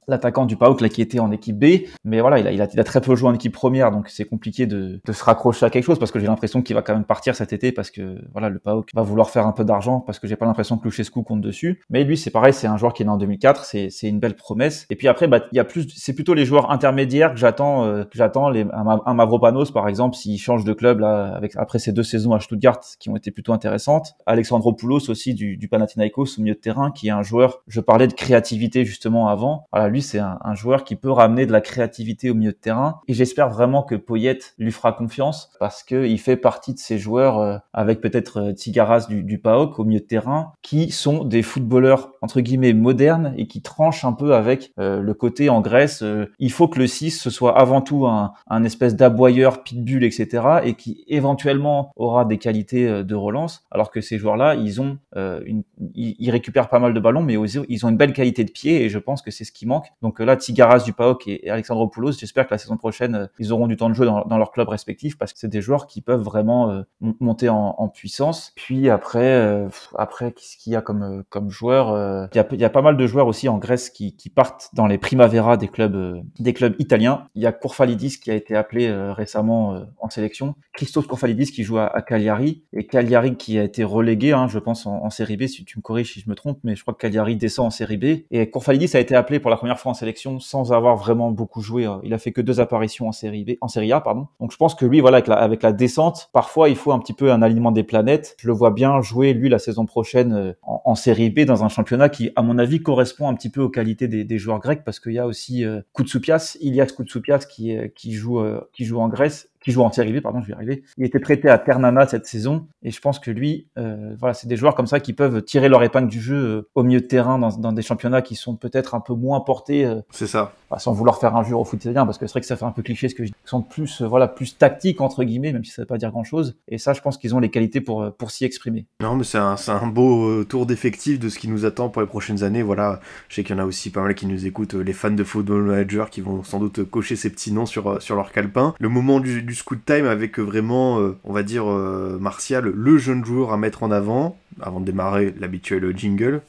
l'attaquant 0.09 0.46
du 0.46 0.57
PAOK 0.57 0.80
là 0.80 0.88
qui 0.88 1.02
était 1.02 1.20
en 1.20 1.30
équipe 1.32 1.59
B. 1.59 1.86
Mais 2.05 2.20
voilà 2.20 2.43
il 2.53 2.61
a, 2.61 2.68
il 2.72 2.80
a, 2.80 2.84
très 2.84 3.01
peu 3.01 3.14
joué 3.14 3.28
en 3.28 3.34
équipe 3.34 3.53
première, 3.53 3.90
donc 3.90 4.09
c'est 4.09 4.24
compliqué 4.24 4.66
de, 4.66 5.01
de, 5.05 5.12
se 5.12 5.24
raccrocher 5.24 5.66
à 5.66 5.70
quelque 5.70 5.84
chose 5.84 5.99
parce 5.99 6.11
que 6.11 6.18
j'ai 6.18 6.26
l'impression 6.26 6.62
qu'il 6.62 6.74
va 6.74 6.82
quand 6.82 6.95
même 6.95 7.05
partir 7.05 7.34
cet 7.34 7.53
été 7.53 7.72
parce 7.72 7.90
que 7.90 8.18
voilà 8.32 8.49
le 8.49 8.59
PAOK 8.59 8.90
va 8.95 9.03
vouloir 9.03 9.30
faire 9.30 9.47
un 9.47 9.53
peu 9.53 9.64
d'argent 9.64 10.01
parce 10.01 10.18
que 10.18 10.26
j'ai 10.26 10.36
pas 10.36 10.47
l'impression 10.47 10.78
que 10.78 10.84
Luchescu 10.84 11.22
compte 11.22 11.40
dessus. 11.40 11.82
Mais 11.90 12.05
lui 12.05 12.16
c'est 12.16 12.30
pareil, 12.30 12.53
c'est 12.53 12.66
un 12.66 12.76
joueur 12.76 12.92
qui 12.92 13.03
est 13.03 13.07
né 13.07 13.12
en 13.12 13.16
2004, 13.16 13.64
c'est, 13.64 13.90
une 14.03 14.20
belle 14.20 14.36
promesse. 14.36 14.86
Et 14.90 14.97
puis 14.97 15.09
après 15.09 15.28
bah 15.28 15.40
il 15.53 15.57
y 15.57 15.61
a 15.61 15.64
plus, 15.64 15.88
c'est 15.97 16.14
plutôt 16.14 16.34
les 16.34 16.45
joueurs 16.45 16.70
intermédiaires 16.70 17.32
que 17.32 17.38
j'attends, 17.38 17.84
euh, 17.84 18.05
j'attends 18.12 18.53
un, 18.53 19.14
Mavropanos 19.14 19.70
par 19.72 19.88
exemple 19.88 20.16
s'il 20.16 20.38
change 20.38 20.64
de 20.64 20.72
club 20.72 21.01
là 21.01 21.34
avec 21.34 21.57
après 21.57 21.78
ces 21.78 21.92
deux 21.92 22.03
saisons 22.03 22.32
à 22.32 22.40
Stuttgart 22.40 22.80
qui 22.99 23.09
ont 23.09 23.16
été 23.16 23.30
plutôt 23.30 23.53
intéressantes. 23.53 24.14
Alexandropoulos 24.26 25.11
aussi 25.11 25.34
du, 25.34 25.57
du 25.57 25.68
Panathinaikos 25.68 26.38
au 26.38 26.42
milieu 26.42 26.55
de 26.55 26.61
terrain 26.61 26.90
qui 26.90 27.09
est 27.09 27.12
un 27.12 27.22
joueur. 27.22 27.62
Je 27.68 27.80
parlais 27.80 28.09
de 28.09 28.12
créativité 28.12 28.84
justement 28.84 29.28
avant. 29.28 29.66
Voilà 29.72 29.88
lui 29.88 30.03
c'est 30.03 30.18
un, 30.18 30.38
un 30.42 30.55
joueur 30.55 30.84
qui 30.84 30.97
peut 30.97 31.11
ramener 31.11 31.47
de 31.47 31.53
la 31.53 31.61
créativité 31.61 32.30
au 32.35 32.37
milieu 32.37 32.53
de 32.53 32.57
terrain. 32.57 33.01
Et 33.09 33.14
j'espère 33.14 33.49
vraiment 33.49 33.82
que 33.82 33.95
Poyet 33.95 34.39
lui 34.59 34.72
fera 34.72 34.93
confiance 34.93 35.51
parce 35.59 35.82
qu'il 35.82 36.18
fait 36.20 36.37
partie 36.37 36.74
de 36.74 36.78
ces 36.78 36.99
joueurs 36.99 37.39
euh, 37.39 37.57
avec 37.72 38.01
peut-être 38.01 38.41
euh, 38.41 38.53
Tigaras 38.53 39.07
du, 39.09 39.22
du 39.22 39.39
PAOK 39.39 39.78
au 39.78 39.85
milieu 39.85 40.01
de 40.01 40.05
terrain 40.05 40.53
qui 40.62 40.91
sont 40.91 41.24
des 41.24 41.43
footballeurs 41.43 42.12
entre 42.20 42.41
guillemets 42.41 42.72
modernes 42.72 43.35
et 43.37 43.47
qui 43.47 43.62
tranchent 43.62 44.05
un 44.05 44.12
peu 44.12 44.35
avec 44.35 44.72
euh, 44.78 45.01
le 45.01 45.14
côté 45.14 45.49
en 45.49 45.61
Grèce. 45.61 46.05
il 46.39 46.53
faut 46.53 46.68
que 46.68 46.78
le 46.78 46.87
6 46.87 47.12
ce 47.12 47.30
soit 47.30 47.59
avant 47.59 47.80
tout 47.80 48.07
un, 48.07 48.32
un 48.49 48.64
espèce 48.64 48.97
d'aboyeur, 48.97 49.62
pitbull, 49.62 50.05
etc. 50.05 50.43
et 50.64 50.74
qui 50.74 51.05
éventuellement 51.09 51.93
aura 51.97 52.24
des 52.24 52.39
qualités 52.39 53.05
de 53.05 53.14
relance 53.14 53.64
alors 53.70 53.91
que 53.91 54.01
ces 54.01 54.18
joueurs-là, 54.18 54.55
ils 54.55 54.80
ont 54.80 54.99
une, 55.16 55.62
ils, 55.95 56.30
récupèrent 56.30 56.68
pas 56.68 56.78
mal 56.78 56.95
de 56.95 57.01
ballons 57.01 57.22
mais 57.22 57.35
ils 57.68 57.87
ont 57.87 57.89
une 57.89 57.97
belle 57.97 58.12
qualité 58.12 58.45
de 58.45 58.51
pied 58.51 58.82
et 58.82 58.89
je 58.89 58.99
pense 58.99 59.22
que 59.22 59.30
c'est 59.30 59.45
ce 59.45 59.53
qui 59.53 59.66
manque. 59.66 59.87
Donc 60.03 60.20
là, 60.20 60.37
Tigaras 60.37 60.80
du 60.80 60.93
PAOK 60.93 61.28
et, 61.28 61.47
et 61.47 61.51
Alexandropoulos, 61.51 62.12
j'espère 62.25 62.47
que 62.47 62.55
la 62.55 62.59
saison 62.59 62.77
prochaine, 62.77 63.14
euh, 63.14 63.27
ils 63.39 63.53
auront 63.53 63.66
du 63.66 63.77
temps 63.77 63.91
de 63.91 63.95
jeu 63.95 64.07
dans, 64.07 64.39
leur 64.39 64.51
club 64.51 64.68
respectif 64.68 65.18
parce 65.18 65.33
que 65.33 65.39
c'est 65.39 65.49
des 65.49 65.61
joueurs 65.61 65.87
qui 65.87 66.01
peuvent 66.01 66.22
vraiment 66.22 66.70
euh, 66.70 66.83
monter 67.20 67.49
en, 67.49 67.89
puissance. 67.89 68.53
Puis 68.57 68.89
après, 68.89 69.20
euh, 69.20 69.68
après, 69.97 70.33
qu'est-ce 70.33 70.57
qu'il 70.57 70.72
y 70.72 70.77
a 70.77 70.81
comme 70.81 71.22
comme 71.29 71.51
joueurs 71.51 72.29
il, 72.33 72.37
y 72.37 72.41
a, 72.41 72.47
il 72.51 72.61
y 72.61 72.64
a 72.64 72.70
pas 72.70 72.83
mal 72.83 72.97
de 72.97 73.07
joueurs 73.07 73.27
aussi 73.27 73.49
en 73.49 73.59
Grèce 73.59 73.91
qui, 73.91 74.16
qui 74.16 74.31
partent 74.31 74.70
dans 74.72 74.87
les 74.87 74.99
primavera 74.99 75.57
des 75.57 75.68
clubs 75.68 76.22
des 76.39 76.55
clubs 76.55 76.75
italiens. 76.79 77.29
Il 77.35 77.43
y 77.43 77.47
a 77.47 77.53
Kourfalidis 77.53 78.18
qui 78.20 78.31
a 78.31 78.35
été 78.35 78.57
appelé 78.57 78.91
récemment 79.12 79.85
en 80.01 80.11
sélection. 80.11 80.55
Christos 80.72 81.07
Kourfalidis 81.07 81.53
qui 81.53 81.62
joue 81.62 81.79
à, 81.79 82.03
Cagliari 82.03 82.64
et 82.72 82.87
Cagliari 82.87 83.37
qui 83.37 83.59
a 83.59 83.62
été 83.62 83.85
relégué, 83.85 84.33
hein, 84.33 84.49
je 84.49 84.59
pense 84.59 84.87
en, 84.87 85.05
en, 85.05 85.11
série 85.11 85.37
B. 85.37 85.47
Si 85.47 85.64
tu 85.64 85.79
me 85.79 85.83
corriges 85.83 86.14
si 86.14 86.20
je 86.20 86.29
me 86.29 86.35
trompe, 86.35 86.59
mais 86.64 86.75
je 86.75 86.83
crois 86.83 86.95
que 86.95 87.01
Cagliari 87.01 87.37
descend 87.37 87.66
en 87.66 87.70
série 87.70 87.99
B. 87.99 88.05
Et 88.31 88.51
Kourfalidis 88.51 88.97
a 88.97 89.01
été 89.01 89.14
appelé 89.14 89.41
pour 89.41 89.51
la 89.51 89.57
première 89.57 89.79
fois 89.79 89.93
en 89.93 89.95
sélection 89.95 90.41
sans 90.41 90.72
avoir 90.72 90.97
vraiment 90.97 91.31
beaucoup 91.31 91.61
joué. 91.61 91.87
Il 92.03 92.13
a 92.14 92.18
fait 92.18 92.32
que 92.32 92.40
deux 92.40 92.60
apparitions 92.60 93.08
en 93.08 93.12
série 93.12 93.44
B, 93.44 93.50
en 93.60 93.68
série 93.68 93.92
A, 93.92 94.00
pardon. 94.00 94.28
Donc 94.40 94.52
je 94.52 94.56
pense 94.56 94.74
que 94.74 94.86
lui, 94.86 95.00
voilà, 95.00 95.18
avec 95.18 95.62
la, 95.62 95.72
descente, 95.72 96.30
parfois 96.32 96.68
il 96.68 96.76
faut 96.76 96.92
un 96.92 96.98
petit 96.98 97.12
peu 97.12 97.32
un 97.32 97.42
alignement 97.42 97.72
des 97.72 97.82
planètes. 97.82 98.36
Je 98.38 98.46
le 98.46 98.52
vois 98.52 98.70
bien 98.70 99.00
jouer 99.00 99.32
lui 99.32 99.48
la 99.48 99.58
saison 99.58 99.86
prochaine 99.86 100.32
euh, 100.32 100.52
en, 100.62 100.94
série 100.94 101.30
B 101.30 101.40
dans 101.40 101.64
un 101.64 101.68
championnat 101.68 102.08
qui, 102.08 102.30
à 102.36 102.42
mon 102.42 102.58
avis, 102.58 102.80
correspond 102.80 103.28
un 103.28 103.34
petit 103.34 103.50
peu 103.50 103.60
aux 103.60 103.68
qualités 103.68 104.08
des, 104.08 104.38
joueurs 104.38 104.58
grecs 104.58 104.84
parce 104.84 105.00
qu'il 105.00 105.12
y 105.12 105.18
a 105.18 105.26
aussi 105.26 105.64
euh, 105.64 105.80
Koutsoupias, 105.92 106.56
Ilias 106.60 106.92
Koutsoupias 106.96 107.46
qui, 107.48 107.76
qui 107.94 108.12
joue 108.12 108.40
euh, 108.40 108.60
qui 108.72 108.84
joue 108.84 109.00
en 109.00 109.08
Grèce 109.08 109.48
qui 109.64 109.72
joue 109.72 109.82
en 109.82 109.90
série 109.90 110.12
B, 110.12 110.20
pardon, 110.20 110.42
je 110.42 110.46
vais 110.48 110.52
y 110.52 110.56
arriver. 110.56 110.82
Il 110.98 111.04
était 111.04 111.18
prêté 111.18 111.48
à 111.48 111.58
Ternana 111.58 112.06
cette 112.06 112.26
saison, 112.26 112.66
et 112.82 112.90
je 112.90 113.00
pense 113.00 113.18
que 113.18 113.30
lui, 113.30 113.66
euh, 113.78 114.14
voilà, 114.18 114.34
c'est 114.34 114.46
des 114.46 114.56
joueurs 114.56 114.74
comme 114.74 114.86
ça 114.86 115.00
qui 115.00 115.14
peuvent 115.14 115.42
tirer 115.42 115.68
leur 115.70 115.82
épingle 115.82 116.08
du 116.08 116.20
jeu 116.20 116.36
euh, 116.36 116.68
au 116.74 116.82
milieu 116.82 117.00
de 117.00 117.06
terrain 117.06 117.38
dans, 117.38 117.48
dans, 117.56 117.72
des 117.72 117.82
championnats 117.82 118.20
qui 118.20 118.34
sont 118.34 118.56
peut-être 118.56 118.94
un 118.94 119.00
peu 119.00 119.14
moins 119.14 119.40
portés. 119.40 119.86
Euh, 119.86 120.00
c'est 120.10 120.26
ça. 120.26 120.52
sans 120.76 120.92
vouloir 120.92 121.18
faire 121.18 121.34
injure 121.34 121.60
au 121.60 121.64
foot 121.64 121.82
italien, 121.82 122.04
parce 122.04 122.18
que 122.18 122.26
c'est 122.26 122.32
vrai 122.32 122.40
que 122.42 122.46
ça 122.46 122.56
fait 122.56 122.66
un 122.66 122.72
peu 122.72 122.82
cliché 122.82 123.08
ce 123.08 123.14
que 123.14 123.24
je 123.24 123.30
dis. 123.30 123.34
Ils 123.46 123.48
sont 123.48 123.62
plus, 123.62 124.02
euh, 124.02 124.06
voilà, 124.06 124.28
plus 124.28 124.58
tactiques 124.58 125.00
entre 125.00 125.24
guillemets, 125.24 125.52
même 125.52 125.64
si 125.64 125.70
ça 125.70 125.82
veut 125.82 125.86
pas 125.86 125.96
dire 125.96 126.10
grand 126.10 126.24
chose. 126.24 126.56
Et 126.68 126.76
ça, 126.76 126.92
je 126.92 127.00
pense 127.00 127.16
qu'ils 127.16 127.34
ont 127.34 127.40
les 127.40 127.50
qualités 127.50 127.80
pour 127.80 128.12
pour 128.18 128.30
s'y 128.30 128.44
exprimer. 128.44 128.86
Non, 129.00 129.16
mais 129.16 129.24
c'est 129.24 129.38
un, 129.38 129.56
un 129.68 129.86
beau 129.86 130.44
tour 130.44 130.66
d'effectif 130.66 131.18
de 131.18 131.30
ce 131.30 131.38
qui 131.38 131.48
nous 131.48 131.64
attend 131.64 131.88
pour 131.88 132.02
les 132.02 132.08
prochaines 132.08 132.42
années. 132.42 132.62
Voilà, 132.62 133.00
je 133.28 133.36
sais 133.36 133.44
qu'il 133.44 133.56
y 133.56 133.58
en 133.58 133.62
a 133.62 133.66
aussi 133.66 133.90
pas 133.90 134.02
mal 134.02 134.14
qui 134.14 134.26
nous 134.26 134.46
écoutent, 134.46 134.74
les 134.74 134.92
fans 134.92 135.10
de 135.10 135.24
Football 135.24 135.62
Manager 135.62 136.10
qui 136.10 136.20
vont 136.20 136.42
sans 136.42 136.58
doute 136.58 136.84
cocher 136.84 137.16
ces 137.16 137.30
petits 137.30 137.52
noms 137.52 137.66
sur 137.66 138.02
sur 138.02 138.16
leur 138.16 138.30
calepin. 138.30 138.74
Le 138.78 138.88
moment 138.88 139.20
du, 139.20 139.42
du 139.42 139.53
scoot 139.55 139.84
time 139.84 140.07
avec 140.07 140.32
que 140.32 140.40
vraiment, 140.40 141.00
euh, 141.00 141.16
on 141.24 141.32
va 141.32 141.42
dire, 141.42 141.70
euh, 141.70 142.18
Martial, 142.20 142.64
le 142.64 142.98
jeune 142.98 143.24
joueur 143.24 143.52
à 143.52 143.57
mettre 143.57 143.82
en 143.82 143.90
avant, 143.90 144.38
avant 144.61 144.80
de 144.80 144.86
démarrer 144.86 145.34
l'habituel 145.38 145.92
jingle. 145.96 146.42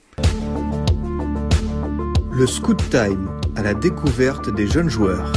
Le 2.38 2.48
Scoot 2.48 2.90
Time, 2.90 3.30
à 3.56 3.64
la 3.64 3.74
découverte 3.74 4.54
des 4.54 4.68
jeunes 4.68 4.90
joueurs. 4.90 5.32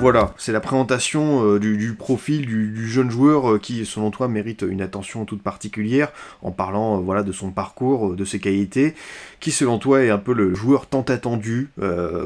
Voilà, 0.00 0.32
c'est 0.38 0.52
la 0.52 0.60
présentation 0.60 1.44
euh, 1.44 1.60
du, 1.60 1.94
profil 1.94 2.46
du, 2.46 2.88
jeune 2.88 3.10
joueur 3.10 3.60
qui, 3.60 3.84
selon 3.84 4.10
toi, 4.10 4.28
mérite 4.28 4.64
une 4.66 4.80
attention 4.80 5.26
toute 5.26 5.42
particulière, 5.42 6.10
en 6.40 6.52
parlant 6.52 7.02
voilà 7.02 7.22
de 7.22 7.32
son 7.32 7.50
parcours, 7.50 8.16
de 8.16 8.24
ses 8.24 8.40
qualités, 8.40 8.94
qui, 9.40 9.50
selon 9.50 9.78
toi, 9.78 10.02
est 10.02 10.08
un 10.08 10.16
peu 10.16 10.32
le 10.32 10.54
joueur 10.54 10.86
tant 10.86 11.02
attendu 11.02 11.68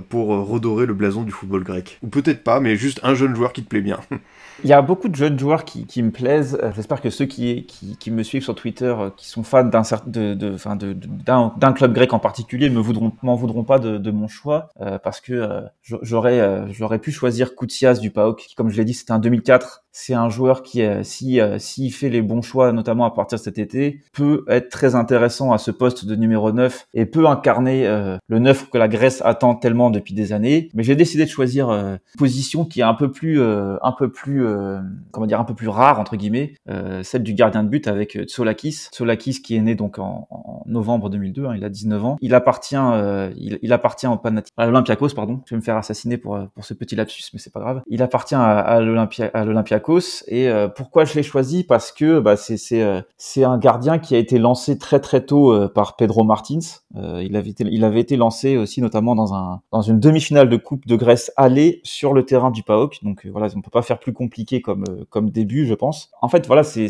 pour 0.09 0.29
redorer 0.29 0.87
le 0.87 0.95
blason 0.95 1.25
du 1.25 1.33
football 1.33 1.65
grec. 1.65 1.99
Ou 2.05 2.07
peut-être 2.07 2.45
pas, 2.45 2.61
mais 2.61 2.77
juste 2.77 3.01
un 3.03 3.15
jeune 3.15 3.35
joueur 3.35 3.53
qui 3.53 3.65
te 3.65 3.69
plaît 3.69 3.81
bien. 3.81 3.99
Il 4.63 4.71
y 4.71 4.73
a 4.73 4.83
beaucoup 4.83 5.09
de 5.09 5.17
jeunes 5.17 5.39
joueurs 5.39 5.65
qui, 5.65 6.03
me 6.03 6.11
plaisent. 6.11 6.59
Euh, 6.63 6.71
j'espère 6.75 7.01
que 7.01 7.11
ceux 7.11 7.25
qui, 7.25 7.67
me 8.07 8.23
suivent 8.23 8.45
sur 8.45 8.55
Twitter, 8.55 8.95
euh, 8.97 9.11
qui 9.17 9.29
sont 9.29 9.43
fans 9.43 9.65
d'un 9.65 11.73
club 11.73 11.93
grec 11.93 12.13
en 12.13 12.19
particulier, 12.21 12.69
voudront 12.69 13.13
m'en 13.23 13.35
voudront 13.35 13.65
pas 13.65 13.79
de, 13.79 14.11
mon 14.11 14.29
choix 14.29 14.71
euh, 14.81 14.99
parce 14.99 15.21
que 15.21 15.65
j'aurais 15.83 16.73
j'aurais 16.73 16.99
pu 16.99 17.11
choisir 17.11 17.55
Koutsias 17.65 17.95
du 17.95 18.11
PAOK, 18.11 18.45
qui 18.47 18.55
comme 18.55 18.69
je 18.69 18.77
l'ai 18.77 18.85
dit 18.85 18.93
c'était 18.93 19.13
un 19.13 19.19
2004 19.19 19.84
c'est 19.97 20.13
un 20.13 20.29
joueur 20.29 20.65
qui, 20.65 20.83
si 21.05 21.41
s'il 21.59 21.93
fait 21.93 22.11
les 22.11 22.21
bons 22.21 22.43
choix, 22.43 22.73
notamment 22.73 23.05
à 23.05 23.13
partir 23.13 23.39
de 23.39 23.45
cet 23.45 23.59
été, 23.59 24.01
peut 24.13 24.45
être 24.49 24.69
très 24.69 24.97
intéressant 24.97 25.53
à 25.53 25.59
ce 25.59 25.71
poste 25.71 26.05
de 26.05 26.17
numéro 26.17 26.51
9 26.51 26.89
et 26.95 27.07
peut 27.07 27.29
incarner 27.29 27.87
le 28.27 28.39
9 28.41 28.71
que 28.71 28.77
la 28.77 28.89
Grèce 28.89 29.23
attend 29.25 29.55
tellement 29.55 29.91
depuis 29.91 30.13
des 30.13 30.33
années. 30.33 30.69
Mais 30.75 30.83
j'ai 30.83 30.97
décidé 30.97 31.25
de 31.25 31.31
choisir 31.31 31.71
une 31.71 32.01
position 32.19 32.65
qui 32.65 32.81
est 32.81 32.85
un 32.85 32.95
peu 32.95 33.13
plus, 33.13 33.41
un 33.41 33.95
peu 33.97 34.11
plus, 34.11 34.45
comment 35.13 35.27
dire, 35.27 35.39
un 35.39 35.45
peu 35.45 35.55
plus 35.55 35.69
rare 35.69 36.01
entre 36.01 36.17
guillemets, 36.17 36.55
celle 37.03 37.23
du 37.23 37.35
gardien 37.35 37.63
de 37.63 37.69
but 37.69 37.87
avec 37.87 38.19
Tsolakis. 38.25 38.89
Tsolakis 38.93 39.43
qui 39.43 39.55
est 39.55 39.63
né 39.63 39.77
donc 39.77 40.01
en, 40.01 40.27
novembre 40.67 41.09
2002, 41.09 41.47
hein, 41.47 41.55
il 41.57 41.65
a 41.65 41.69
19 41.69 42.05
ans. 42.05 42.17
Il 42.21 42.35
appartient, 42.35 42.77
il, 43.37 43.73
appartient 43.73 44.09
au 44.09 44.21
à 44.57 44.67
l'Olympiakos, 44.67 45.11
pardon. 45.15 45.41
Je 45.47 45.55
vais 45.55 45.59
me 45.59 45.65
faire 45.65 45.77
assassiner 45.77 46.19
pour 46.19 46.37
pour 46.53 46.65
ce 46.65 46.75
petit 46.75 46.97
lapsus, 46.97 47.31
mais 47.33 47.39
c'est 47.39 47.53
pas 47.53 47.61
grave. 47.61 47.83
Il 47.87 48.03
appartient 48.03 48.35
à, 48.35 48.59
à 48.59 48.81
l'Olympiakos 48.81 49.84
et 50.27 50.49
euh, 50.49 50.69
pourquoi 50.69 51.05
je 51.05 51.15
l'ai 51.15 51.23
choisi? 51.23 51.65
Parce 51.65 51.93
que 51.93 52.21
bah, 52.21 52.37
c'est 52.37 52.83
euh, 52.83 53.03
un 53.37 53.59
gardien 53.59 53.99
qui 53.99 54.15
a 54.15 54.19
été 54.19 54.39
lancé 54.39 54.79
très 54.79 55.01
très 55.01 55.25
tôt 55.25 55.53
euh, 55.53 55.69
par 55.69 55.97
Pedro 55.97 56.25
Martins. 56.25 56.59
il 56.95 57.37
avait 57.37 57.51
été 57.51 57.65
il 57.71 57.85
avait 57.85 58.01
été 58.01 58.17
lancé 58.17 58.57
aussi 58.57 58.81
notamment 58.81 59.15
dans 59.15 59.35
un 59.35 59.61
dans 59.73 59.83
une 59.83 60.01
demi-finale 60.01 60.49
de 60.49 60.57
Coupe 60.57 60.87
de 60.87 60.97
Grèce 60.97 61.33
aller 61.37 61.81
sur 61.85 62.13
le 62.13 62.25
terrain 62.25 62.51
du 62.51 62.63
PAOK. 62.63 62.99
Donc 63.03 63.27
voilà, 63.27 63.49
on 63.57 63.61
peut 63.61 63.71
pas 63.71 63.83
faire 63.83 63.99
plus 63.99 64.13
compliqué 64.13 64.61
comme 64.61 64.85
comme 65.11 65.31
début, 65.31 65.67
je 65.67 65.75
pense. 65.75 66.11
En 66.23 66.29
fait, 66.29 66.47
voilà, 66.47 66.63
c'est 66.63 66.89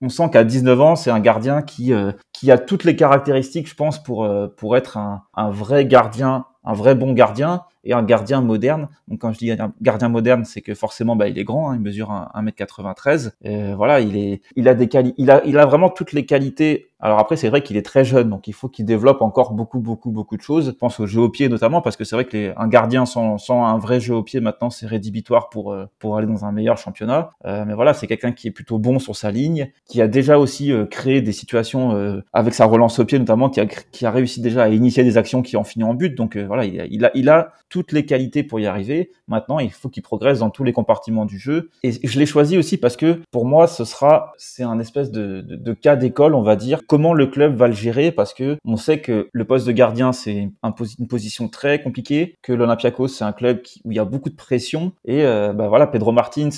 on 0.00 0.08
sent 0.08 0.30
qu'à 0.32 0.42
19 0.42 0.80
ans, 0.80 0.96
c'est 0.96 1.10
un 1.10 1.20
gardien 1.20 1.62
qui 1.62 1.92
qui 2.32 2.50
a 2.50 2.58
toutes 2.58 2.84
les 2.84 2.96
caractéristiques, 2.96 3.68
je 3.68 3.74
pense, 3.74 4.02
pour 4.02 4.28
pour 4.56 4.76
être 4.76 4.96
un, 4.96 5.22
un 5.34 5.50
vrai 5.50 5.86
gardien 5.86 6.46
un 6.64 6.74
vrai 6.74 6.94
bon 6.94 7.12
gardien 7.12 7.62
et 7.84 7.92
un 7.92 8.02
gardien 8.02 8.40
moderne. 8.40 8.88
Donc 9.08 9.20
quand 9.20 9.32
je 9.32 9.38
dis 9.38 9.52
gardien 9.80 10.08
moderne, 10.08 10.44
c'est 10.44 10.60
que 10.60 10.74
forcément 10.74 11.16
bah, 11.16 11.28
il 11.28 11.38
est 11.38 11.44
grand, 11.44 11.70
hein, 11.70 11.76
il 11.76 11.80
mesure 11.80 12.10
1m93. 12.34 13.32
Et 13.42 13.74
voilà, 13.74 14.00
il 14.00 14.16
est 14.16 14.42
il 14.56 14.68
a 14.68 14.74
des 14.74 14.88
quali 14.88 15.14
il 15.16 15.30
a 15.30 15.42
il 15.44 15.58
a 15.58 15.66
vraiment 15.66 15.90
toutes 15.90 16.12
les 16.12 16.26
qualités 16.26 16.88
alors 17.02 17.18
après, 17.18 17.36
c'est 17.36 17.48
vrai 17.48 17.62
qu'il 17.62 17.76
est 17.76 17.84
très 17.84 18.04
jeune, 18.04 18.30
donc 18.30 18.46
il 18.46 18.54
faut 18.54 18.68
qu'il 18.68 18.84
développe 18.84 19.22
encore 19.22 19.54
beaucoup, 19.54 19.80
beaucoup, 19.80 20.12
beaucoup 20.12 20.36
de 20.36 20.42
choses. 20.42 20.66
Je 20.66 20.70
pense 20.70 21.00
au 21.00 21.06
jeu 21.06 21.20
au 21.20 21.28
pied 21.28 21.48
notamment, 21.48 21.82
parce 21.82 21.96
que 21.96 22.04
c'est 22.04 22.14
vrai 22.14 22.24
que 22.24 22.36
les, 22.36 22.52
un 22.56 22.68
gardien 22.68 23.06
sans, 23.06 23.38
sans 23.38 23.64
un 23.66 23.76
vrai 23.76 23.98
jeu 23.98 24.14
au 24.14 24.22
pied, 24.22 24.38
maintenant, 24.38 24.70
c'est 24.70 24.86
rédhibitoire 24.86 25.48
pour, 25.50 25.72
euh, 25.72 25.86
pour 25.98 26.16
aller 26.16 26.28
dans 26.28 26.44
un 26.44 26.52
meilleur 26.52 26.78
championnat. 26.78 27.32
Euh, 27.44 27.64
mais 27.66 27.74
voilà, 27.74 27.92
c'est 27.92 28.06
quelqu'un 28.06 28.30
qui 28.30 28.46
est 28.46 28.52
plutôt 28.52 28.78
bon 28.78 29.00
sur 29.00 29.16
sa 29.16 29.32
ligne, 29.32 29.72
qui 29.84 30.00
a 30.00 30.06
déjà 30.06 30.38
aussi 30.38 30.70
euh, 30.70 30.86
créé 30.86 31.22
des 31.22 31.32
situations 31.32 31.96
euh, 31.96 32.20
avec 32.32 32.54
sa 32.54 32.66
relance 32.66 33.00
au 33.00 33.04
pied 33.04 33.18
notamment, 33.18 33.50
qui 33.50 33.58
a, 33.58 33.66
qui 33.66 34.06
a 34.06 34.12
réussi 34.12 34.40
déjà 34.40 34.62
à 34.62 34.68
initier 34.68 35.02
des 35.02 35.18
actions 35.18 35.42
qui 35.42 35.56
ont 35.56 35.64
fini 35.64 35.82
en 35.82 35.94
but. 35.94 36.14
Donc 36.14 36.36
voilà, 36.36 36.64
il 36.64 37.04
a, 37.04 37.10
il 37.14 37.28
a 37.28 37.52
toutes 37.72 37.92
les 37.92 38.04
qualités 38.04 38.42
pour 38.42 38.60
y 38.60 38.66
arriver. 38.66 39.12
Maintenant, 39.28 39.58
il 39.58 39.70
faut 39.70 39.88
qu'il 39.88 40.02
progresse 40.02 40.40
dans 40.40 40.50
tous 40.50 40.62
les 40.62 40.74
compartiments 40.74 41.24
du 41.24 41.38
jeu. 41.38 41.70
Et 41.82 41.92
je 42.06 42.18
l'ai 42.18 42.26
choisi 42.26 42.58
aussi 42.58 42.76
parce 42.76 42.98
que 42.98 43.22
pour 43.30 43.46
moi, 43.46 43.66
ce 43.66 43.86
sera, 43.86 44.34
c'est 44.36 44.62
un 44.62 44.78
espèce 44.78 45.10
de, 45.10 45.72
cas 45.72 45.96
d'école, 45.96 46.34
on 46.34 46.42
va 46.42 46.54
dire. 46.54 46.80
Comment 46.86 47.14
le 47.14 47.26
club 47.26 47.56
va 47.56 47.68
le 47.68 47.72
gérer? 47.72 48.12
Parce 48.12 48.34
que 48.34 48.58
on 48.66 48.76
sait 48.76 49.00
que 49.00 49.30
le 49.32 49.44
poste 49.46 49.66
de 49.66 49.72
gardien 49.72 50.12
c'est 50.12 50.50
une 50.98 51.08
position 51.08 51.48
très 51.48 51.80
compliquée, 51.82 52.36
que 52.42 52.52
l'Olympiakos 52.52 53.08
c'est 53.08 53.24
un 53.24 53.32
club 53.32 53.62
où 53.84 53.90
il 53.90 53.96
y 53.96 54.00
a 54.00 54.04
beaucoup 54.04 54.28
de 54.28 54.36
pression. 54.36 54.92
Et 55.06 55.24
euh, 55.24 55.54
bah 55.54 55.68
voilà 55.68 55.86
Pedro 55.86 56.12
Martins 56.12 56.50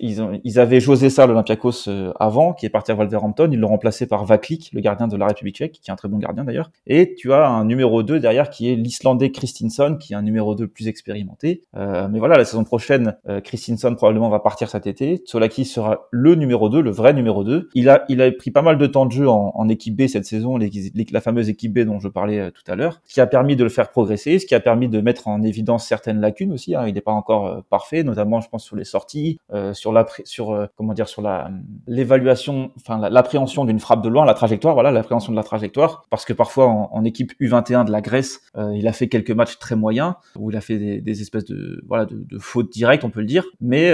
ils, 0.00 0.22
ont, 0.22 0.40
ils 0.44 0.58
avaient 0.58 0.80
José 0.80 1.10
ça 1.10 1.26
l'Olympiakos 1.26 1.88
euh, 1.88 2.12
avant 2.18 2.54
qui 2.54 2.64
est 2.64 2.70
parti 2.70 2.90
à 2.90 2.94
Wolverhampton, 2.94 3.50
ils 3.52 3.58
l'ont 3.58 3.68
remplacé 3.68 4.06
par 4.06 4.24
Vaklik 4.24 4.70
le 4.72 4.80
gardien 4.80 5.08
de 5.08 5.16
la 5.18 5.26
République 5.26 5.56
tchèque 5.56 5.72
qui 5.72 5.90
est 5.90 5.92
un 5.92 5.96
très 5.96 6.08
bon 6.08 6.16
gardien 6.16 6.44
d'ailleurs. 6.44 6.70
Et 6.86 7.14
tu 7.14 7.34
as 7.34 7.46
un 7.46 7.66
numéro 7.66 8.02
2 8.02 8.18
derrière 8.18 8.48
qui 8.48 8.70
est 8.70 8.76
l'Islandais 8.76 9.30
Christinsson 9.30 9.98
qui 10.00 10.14
est 10.14 10.16
un 10.16 10.22
numéro 10.22 10.53
2 10.54 10.68
plus 10.68 10.88
expérimenté 10.88 11.62
euh, 11.76 12.08
mais 12.08 12.18
voilà 12.18 12.36
la 12.36 12.44
saison 12.44 12.64
prochaine 12.64 13.16
euh, 13.28 13.40
Christinsson 13.40 13.94
probablement 13.94 14.30
va 14.30 14.40
partir 14.40 14.68
cet 14.68 14.86
été, 14.86 15.22
Solaki 15.26 15.64
sera 15.64 16.06
le 16.10 16.34
numéro 16.34 16.68
2 16.68 16.80
le 16.80 16.90
vrai 16.90 17.12
numéro 17.12 17.44
2 17.44 17.70
il 17.74 17.88
a 17.88 18.04
il 18.08 18.22
a 18.22 18.30
pris 18.32 18.50
pas 18.50 18.62
mal 18.62 18.78
de 18.78 18.86
temps 18.86 19.06
de 19.06 19.12
jeu 19.12 19.28
en, 19.28 19.68
équipe 19.68 19.96
B 19.96 20.06
cette 20.06 20.26
saison, 20.26 20.58
la 20.58 21.20
fameuse 21.20 21.48
équipe 21.48 21.72
B 21.72 21.80
dont 21.80 21.98
je 21.98 22.08
parlais 22.08 22.38
euh, 22.38 22.50
tout 22.50 22.70
à 22.70 22.76
l'heure, 22.76 23.00
ce 23.04 23.14
qui 23.14 23.20
a 23.20 23.26
permis 23.26 23.56
de 23.56 23.64
le 23.64 23.70
faire 23.70 23.90
progresser, 23.90 24.38
ce 24.38 24.46
qui 24.46 24.54
a 24.54 24.60
permis 24.60 24.88
de 24.88 25.00
mettre 25.00 25.28
en 25.28 25.42
évidence 25.42 25.86
certaines 25.86 26.20
lacunes 26.20 26.52
aussi. 26.52 26.74
Hein. 26.74 26.86
il 26.86 26.94
n'est 26.94 27.00
pas 27.00 27.12
encore 27.12 27.46
euh, 27.46 27.60
parfait, 27.70 28.02
notamment 28.02 28.40
je 28.40 28.48
pense 28.48 28.64
sur 28.64 28.76
les 28.76 28.84
sorties, 28.84 29.38
sur 29.72 29.92
la 29.92 30.06
sur 30.24 30.68
comment 30.76 30.94
dire 30.94 31.08
sur 31.08 31.22
la 31.22 31.50
l'évaluation, 31.86 32.70
enfin 32.76 32.98
l'appréhension 33.08 33.64
d'une 33.64 33.80
frappe 33.80 34.02
de 34.02 34.08
loin, 34.08 34.24
la 34.24 34.34
trajectoire, 34.34 34.74
voilà 34.74 34.90
l'appréhension 34.90 35.32
de 35.32 35.36
la 35.36 35.42
trajectoire, 35.42 36.04
parce 36.10 36.24
que 36.24 36.32
parfois 36.32 36.66
en, 36.66 37.04
équipe 37.04 37.32
U21 37.40 37.84
de 37.84 37.92
la 37.92 38.00
Grèce, 38.00 38.40
il 38.56 38.86
a 38.88 38.92
fait 38.92 39.08
quelques 39.08 39.30
matchs 39.30 39.58
très 39.58 39.76
moyens 39.76 40.14
où 40.44 40.50
il 40.50 40.56
a 40.56 40.60
fait 40.60 41.00
des, 41.00 41.20
espèces 41.20 41.44
de 41.44 41.82
voilà 41.86 42.06
de, 42.06 42.38
fautes 42.38 42.70
directes, 42.70 43.04
on 43.04 43.10
peut 43.10 43.20
le 43.20 43.26
dire, 43.26 43.44
mais 43.60 43.92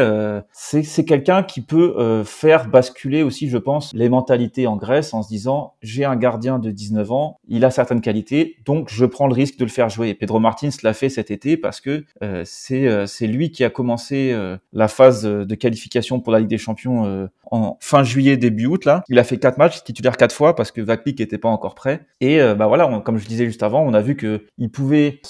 c'est 0.53 1.05
quelqu'un 1.05 1.43
qui 1.43 1.61
peut 1.61 2.23
faire 2.25 2.69
basculer 2.69 3.23
aussi, 3.23 3.49
je 3.49 3.59
pense, 3.59 3.93
les 3.95 4.09
mentalités 4.09 4.67
en 4.67 4.77
Grèce 4.77 5.15
en 5.15 5.23
se 5.23 5.29
disant 5.29 5.75
j'ai 5.83 6.05
un 6.05 6.17
gardien 6.17 6.59
de 6.59 6.71
19 6.71 7.13
ans, 7.13 7.41
il 7.49 7.65
a 7.65 7.71
certaines 7.71 8.01
qualités, 8.01 8.57
donc 8.65 8.89
je 8.91 9.05
prends 9.05 9.27
le 9.27 9.35
risque 9.35 9.59
de 9.59 9.65
le 9.65 9.71
faire 9.71 9.89
jouer. 9.89 10.15
Pedro 10.15 10.41
Martins 10.41 10.71
l'a 10.83 10.93
fait 10.93 11.09
cet 11.09 11.31
été 11.31 11.57
parce 11.57 11.81
que 11.81 12.05
euh, 12.23 12.43
c'est 12.45 12.87
euh, 12.87 13.07
lui 13.23 13.51
qui 13.51 13.65
a 13.65 13.71
commencé 13.71 14.33
euh, 14.33 14.57
la 14.73 14.89
phase 14.89 15.23
de 15.23 15.55
qualification 15.55 16.21
pour 16.21 16.33
la 16.33 16.41
Ligue 16.41 16.49
des 16.49 16.59
Champions 16.59 17.29
en 17.51 17.77
fin 17.81 18.03
juillet 18.03 18.37
début 18.37 18.67
août 18.67 18.85
là. 18.85 19.03
Il 19.09 19.19
a 19.19 19.25
fait 19.25 19.39
quatre 19.39 19.59
matchs, 19.59 19.83
titulaire 19.85 20.17
quatre 20.17 20.35
fois 20.35 20.55
parce 20.55 20.71
que 20.71 20.81
Vaklik 20.81 21.19
n'était 21.21 21.39
pas 21.39 21.49
encore 21.49 21.75
prêt. 21.75 22.07
Et 22.21 22.39
bah 22.55 22.67
voilà, 22.67 23.03
comme 23.05 23.19
je 23.19 23.27
disais 23.27 23.47
juste 23.47 23.63
avant, 23.63 23.83
on 23.83 23.93
a 23.93 24.01
vu 24.01 24.17
que 24.17 24.45
il 24.59 24.71
pouvait 24.71 25.21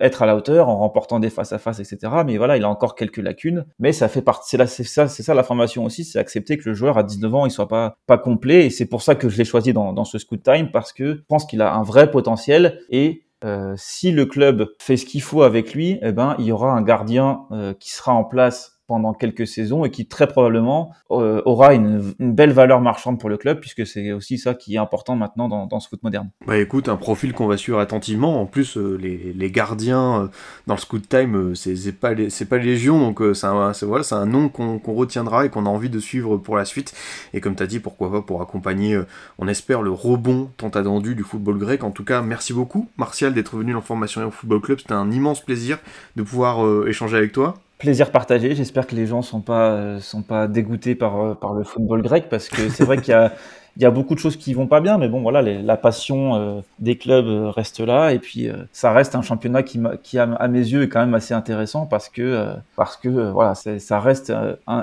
être 0.00 0.19
à 0.22 0.26
la 0.26 0.36
hauteur 0.36 0.68
en 0.68 0.78
remportant 0.78 1.20
des 1.20 1.30
face 1.30 1.52
à 1.52 1.58
face, 1.58 1.80
etc. 1.80 2.12
Mais 2.24 2.36
voilà, 2.36 2.56
il 2.56 2.64
a 2.64 2.68
encore 2.68 2.94
quelques 2.94 3.18
lacunes. 3.18 3.64
Mais 3.78 3.92
ça 3.92 4.08
fait 4.08 4.22
partie, 4.22 4.56
c'est 4.66 4.84
ça, 4.84 5.08
c'est 5.08 5.22
ça 5.22 5.34
la 5.34 5.42
formation 5.42 5.84
aussi, 5.84 6.04
c'est 6.04 6.18
accepter 6.18 6.58
que 6.58 6.68
le 6.68 6.74
joueur 6.74 6.98
à 6.98 7.02
19 7.02 7.34
ans 7.34 7.46
il 7.46 7.50
soit 7.50 7.68
pas 7.68 7.94
pas 8.06 8.18
complet. 8.18 8.66
Et 8.66 8.70
c'est 8.70 8.86
pour 8.86 9.02
ça 9.02 9.14
que 9.14 9.28
je 9.28 9.38
l'ai 9.38 9.44
choisi 9.44 9.72
dans, 9.72 9.92
dans 9.92 10.04
ce 10.04 10.18
Scoot 10.18 10.42
Time 10.42 10.70
parce 10.72 10.92
que 10.92 11.16
je 11.16 11.22
pense 11.28 11.46
qu'il 11.46 11.62
a 11.62 11.74
un 11.74 11.82
vrai 11.82 12.10
potentiel 12.10 12.80
et 12.90 13.24
euh, 13.42 13.72
si 13.76 14.12
le 14.12 14.26
club 14.26 14.68
fait 14.78 14.96
ce 14.98 15.06
qu'il 15.06 15.22
faut 15.22 15.42
avec 15.42 15.72
lui, 15.72 15.98
eh 16.02 16.12
ben 16.12 16.36
il 16.38 16.44
y 16.44 16.52
aura 16.52 16.72
un 16.72 16.82
gardien 16.82 17.46
euh, 17.52 17.72
qui 17.72 17.90
sera 17.90 18.12
en 18.12 18.24
place 18.24 18.79
pendant 18.90 19.14
quelques 19.14 19.46
saisons 19.46 19.84
et 19.84 19.90
qui 19.92 20.06
très 20.06 20.26
probablement 20.26 20.92
euh, 21.12 21.42
aura 21.44 21.74
une, 21.74 22.12
belle 22.18 22.50
valeur 22.50 22.80
marchande 22.80 23.20
pour 23.20 23.28
le 23.28 23.36
club 23.36 23.60
puisque 23.60 23.86
c'est 23.86 24.10
aussi 24.10 24.36
ça 24.36 24.52
qui 24.52 24.74
est 24.74 24.78
important 24.78 25.14
maintenant 25.14 25.46
dans, 25.48 25.78
ce 25.78 25.88
foot 25.88 26.02
moderne. 26.02 26.30
Bah 26.44 26.58
écoute, 26.58 26.88
un 26.88 26.96
profil 26.96 27.32
qu'on 27.32 27.46
va 27.46 27.56
suivre 27.56 27.78
attentivement. 27.78 28.42
En 28.42 28.46
plus, 28.46 28.76
euh, 28.76 28.98
les, 29.00 29.32
les, 29.32 29.50
gardiens 29.52 30.22
euh, 30.22 30.26
dans 30.66 30.74
le 30.74 30.80
Scoot 30.80 31.08
Time, 31.08 31.54
c'est 31.54 32.00
pas 32.00 32.10
c'est 32.30 32.48
pas 32.48 32.58
légion 32.58 32.98
donc 32.98 33.22
c'est 33.32 33.46
un 33.46 33.70
voilà, 33.82 34.04
un 34.10 34.26
nom 34.26 34.48
qu'on 34.48 34.80
retiendra 34.92 35.46
et 35.46 35.50
qu'on 35.50 35.66
a 35.66 35.68
envie 35.68 35.88
de 35.88 36.00
suivre 36.00 36.36
pour 36.36 36.56
la 36.56 36.64
suite. 36.64 36.92
Et 37.32 37.40
comme 37.40 37.54
tu 37.54 37.62
as 37.62 37.68
dit, 37.68 37.78
pourquoi 37.78 38.10
pas 38.10 38.22
pour 38.22 38.42
accompagner, 38.42 39.00
on 39.38 39.46
espère 39.46 39.82
le 39.82 39.92
rebond 39.92 40.50
tant 40.56 40.70
attendu 40.70 41.14
du 41.14 41.22
football 41.22 41.58
grec. 41.58 41.84
En 41.84 41.92
tout 41.92 42.04
cas, 42.04 42.22
merci 42.22 42.52
beaucoup 42.52 42.88
Martial 42.96 43.34
d'être 43.34 43.56
venu 43.56 43.72
dans 43.72 43.82
Formation 43.82 44.26
au 44.26 44.32
Football 44.32 44.60
Club. 44.62 44.78
C'était 44.80 44.94
un 44.94 45.12
immense 45.12 45.42
plaisir 45.42 45.78
de 46.16 46.24
pouvoir 46.24 46.88
échanger 46.88 47.16
avec 47.16 47.30
toi. 47.30 47.54
Plaisir 47.80 48.12
partagé. 48.12 48.54
J'espère 48.54 48.86
que 48.86 48.94
les 48.94 49.06
gens 49.06 49.22
sont 49.22 49.40
pas 49.40 49.70
euh, 49.70 50.00
sont 50.00 50.22
pas 50.22 50.46
dégoûtés 50.48 50.94
par 50.94 51.18
euh, 51.18 51.34
par 51.34 51.54
le 51.54 51.64
football 51.64 52.02
grec 52.02 52.28
parce 52.28 52.50
que 52.50 52.68
c'est 52.68 52.84
vrai 52.84 52.98
qu'il 52.98 53.12
y 53.12 53.14
a 53.14 53.32
il 53.76 53.82
y 53.82 53.86
a 53.86 53.90
beaucoup 53.90 54.14
de 54.14 54.20
choses 54.20 54.36
qui 54.36 54.54
vont 54.54 54.66
pas 54.66 54.80
bien, 54.80 54.98
mais 54.98 55.08
bon, 55.08 55.22
voilà, 55.22 55.42
la 55.42 55.76
passion 55.76 56.34
euh, 56.34 56.60
des 56.78 56.96
clubs 56.96 57.26
euh, 57.26 57.50
reste 57.50 57.80
là, 57.80 58.12
et 58.12 58.18
puis 58.18 58.48
euh, 58.48 58.56
ça 58.72 58.92
reste 58.92 59.14
un 59.14 59.22
championnat 59.22 59.62
qui, 59.62 59.80
qui 60.02 60.18
à, 60.18 60.48
mes 60.48 60.58
yeux, 60.58 60.82
est 60.82 60.88
quand 60.88 61.00
même 61.00 61.14
assez 61.14 61.34
intéressant 61.34 61.86
parce 61.86 62.08
que 62.08 62.54
parce 62.76 62.96
que 62.96 63.30
voilà, 63.30 63.54
ça 63.54 64.00
reste 64.00 64.32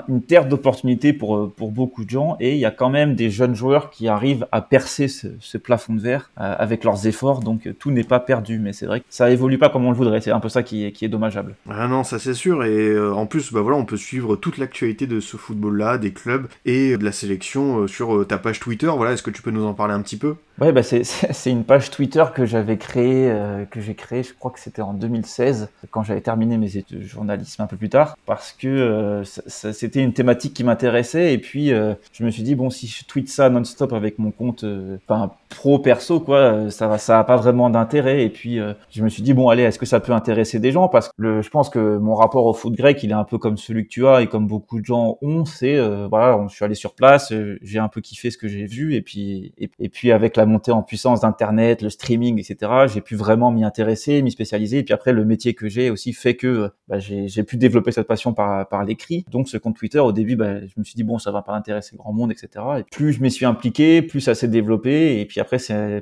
une 0.08 0.22
terre 0.22 0.46
d'opportunités 0.46 1.12
pour 1.12 1.52
pour 1.52 1.70
beaucoup 1.70 2.04
de 2.04 2.10
gens, 2.10 2.36
et 2.40 2.54
il 2.54 2.58
y 2.58 2.64
a 2.64 2.70
quand 2.70 2.90
même 2.90 3.14
des 3.14 3.30
jeunes 3.30 3.54
joueurs 3.54 3.90
qui 3.90 4.08
arrivent 4.08 4.46
à 4.52 4.60
percer 4.60 5.08
ce, 5.08 5.58
plafond 5.58 5.94
de 5.94 6.00
verre 6.00 6.30
avec 6.36 6.84
leurs 6.84 7.06
efforts, 7.06 7.40
donc 7.40 7.68
tout 7.78 7.90
n'est 7.90 8.04
pas 8.04 8.20
perdu, 8.20 8.58
mais 8.58 8.72
c'est 8.72 8.86
vrai 8.86 9.00
que 9.00 9.06
ça 9.08 9.30
évolue 9.30 9.58
pas 9.58 9.68
comme 9.68 9.84
on 9.84 9.90
le 9.90 9.96
voudrait, 9.96 10.20
c'est 10.20 10.30
un 10.30 10.40
peu 10.40 10.48
ça 10.48 10.62
qui 10.62 10.84
est 10.84 10.92
qui 10.92 11.04
est 11.04 11.08
dommageable. 11.08 11.54
Ah 11.68 11.88
non, 11.88 12.04
ça 12.04 12.18
c'est 12.18 12.34
sûr, 12.34 12.64
et 12.64 12.98
en 12.98 13.26
plus, 13.26 13.52
bah 13.52 13.60
voilà, 13.60 13.76
on 13.76 13.84
peut 13.84 13.96
suivre 13.96 14.36
toute 14.36 14.58
l'actualité 14.58 15.06
de 15.06 15.20
ce 15.20 15.36
football-là, 15.36 15.98
des 15.98 16.12
clubs 16.12 16.46
et 16.64 16.96
de 16.96 17.04
la 17.04 17.12
sélection 17.12 17.86
sur 17.86 18.26
ta 18.26 18.38
page 18.38 18.60
Twitter 18.60 18.87
voilà, 18.96 19.12
est-ce 19.12 19.22
que 19.22 19.30
tu 19.30 19.42
peux 19.42 19.50
nous 19.50 19.64
en 19.64 19.74
parler 19.74 19.94
un 19.94 20.02
petit 20.02 20.16
peu? 20.16 20.36
Ouais, 20.60 20.72
bah 20.72 20.82
c'est, 20.82 21.50
une 21.50 21.62
page 21.62 21.90
Twitter 21.90 22.24
que 22.34 22.44
j'avais 22.44 22.78
créée, 22.78 23.30
euh, 23.30 23.64
que 23.64 23.80
j'ai 23.80 23.94
créée, 23.94 24.24
je 24.24 24.34
crois 24.34 24.50
que 24.50 24.58
c'était 24.58 24.82
en 24.82 24.92
2016, 24.92 25.68
quand 25.90 26.02
j'avais 26.02 26.20
terminé 26.20 26.58
mes 26.58 26.76
études 26.76 26.98
de 26.98 27.04
journalisme 27.04 27.62
un 27.62 27.66
peu 27.66 27.76
plus 27.76 27.88
tard, 27.88 28.16
parce 28.26 28.52
que 28.52 28.66
euh, 28.66 29.24
c'était 29.24 30.02
une 30.02 30.12
thématique 30.12 30.54
qui 30.54 30.64
m'intéressait, 30.64 31.32
et 31.32 31.38
puis 31.38 31.72
euh, 31.72 31.94
je 32.12 32.24
me 32.24 32.30
suis 32.30 32.42
dit, 32.42 32.56
bon, 32.56 32.70
si 32.70 32.88
je 32.88 33.04
tweete 33.04 33.28
ça 33.28 33.50
non-stop 33.50 33.92
avec 33.92 34.18
mon 34.18 34.32
compte, 34.32 34.64
enfin, 35.08 35.30
pro-perso, 35.48 36.20
quoi, 36.20 36.70
ça 36.70 36.88
va, 36.88 36.98
ça 36.98 37.22
pas 37.22 37.36
vraiment 37.36 37.70
d'intérêt, 37.70 38.24
et 38.24 38.28
puis 38.28 38.58
je 38.90 39.02
me 39.04 39.08
suis 39.08 39.22
dit, 39.22 39.34
bon, 39.34 39.48
allez, 39.50 39.62
est-ce 39.62 39.78
que 39.78 39.86
ça 39.86 40.00
peut 40.00 40.12
intéresser 40.12 40.58
des 40.58 40.72
gens? 40.72 40.88
Parce 40.88 41.10
que 41.16 41.40
je 41.40 41.50
pense 41.50 41.70
que 41.70 41.98
mon 41.98 42.16
rapport 42.16 42.46
au 42.46 42.52
foot 42.52 42.74
grec, 42.74 43.02
il 43.04 43.10
est 43.10 43.14
un 43.14 43.24
peu 43.24 43.38
comme 43.38 43.56
celui 43.56 43.84
que 43.84 43.90
tu 43.90 44.08
as, 44.08 44.22
et 44.22 44.26
comme 44.26 44.48
beaucoup 44.48 44.80
de 44.80 44.84
gens 44.84 45.18
ont, 45.22 45.44
c'est, 45.44 45.78
voilà, 46.08 46.44
je 46.48 46.54
suis 46.54 46.64
allé 46.64 46.74
sur 46.74 46.94
place, 46.94 47.32
j'ai 47.62 47.78
un 47.78 47.88
peu 47.88 48.00
kiffé 48.00 48.32
ce 48.32 48.38
que 48.38 48.48
j'ai 48.48 48.66
vu. 48.68 48.94
Et 48.94 49.02
puis, 49.02 49.52
et, 49.58 49.88
puis 49.88 50.12
avec 50.12 50.36
la 50.36 50.46
montée 50.46 50.72
en 50.72 50.82
puissance 50.82 51.20
d'Internet, 51.20 51.82
le 51.82 51.90
streaming, 51.90 52.38
etc., 52.38 52.72
j'ai 52.92 53.00
pu 53.00 53.16
vraiment 53.16 53.50
m'y 53.50 53.64
intéresser, 53.64 54.22
m'y 54.22 54.30
spécialiser. 54.30 54.78
Et 54.78 54.82
puis 54.82 54.94
après, 54.94 55.12
le 55.12 55.24
métier 55.24 55.54
que 55.54 55.68
j'ai 55.68 55.90
aussi 55.90 56.12
fait 56.12 56.34
que 56.34 56.70
bah, 56.88 56.98
j'ai 56.98 57.42
pu 57.42 57.56
développer 57.56 57.92
cette 57.92 58.06
passion 58.06 58.34
par, 58.34 58.84
l'écrit. 58.84 59.24
Donc 59.30 59.48
ce 59.48 59.56
compte 59.56 59.76
Twitter, 59.76 59.98
au 59.98 60.12
début, 60.12 60.36
bah, 60.36 60.60
je 60.60 60.72
me 60.76 60.84
suis 60.84 60.94
dit, 60.94 61.02
bon, 61.04 61.18
ça 61.18 61.32
va 61.32 61.42
pas 61.42 61.54
intéresser 61.54 61.96
grand 61.96 62.12
monde, 62.12 62.30
etc. 62.30 62.64
Et 62.78 62.84
plus 62.90 63.12
je 63.12 63.22
m'y 63.22 63.30
suis 63.30 63.44
impliqué, 63.44 64.02
plus 64.02 64.20
ça 64.20 64.34
s'est 64.34 64.48
développé. 64.48 65.20
Et 65.20 65.26
puis 65.26 65.40
après, 65.40 65.58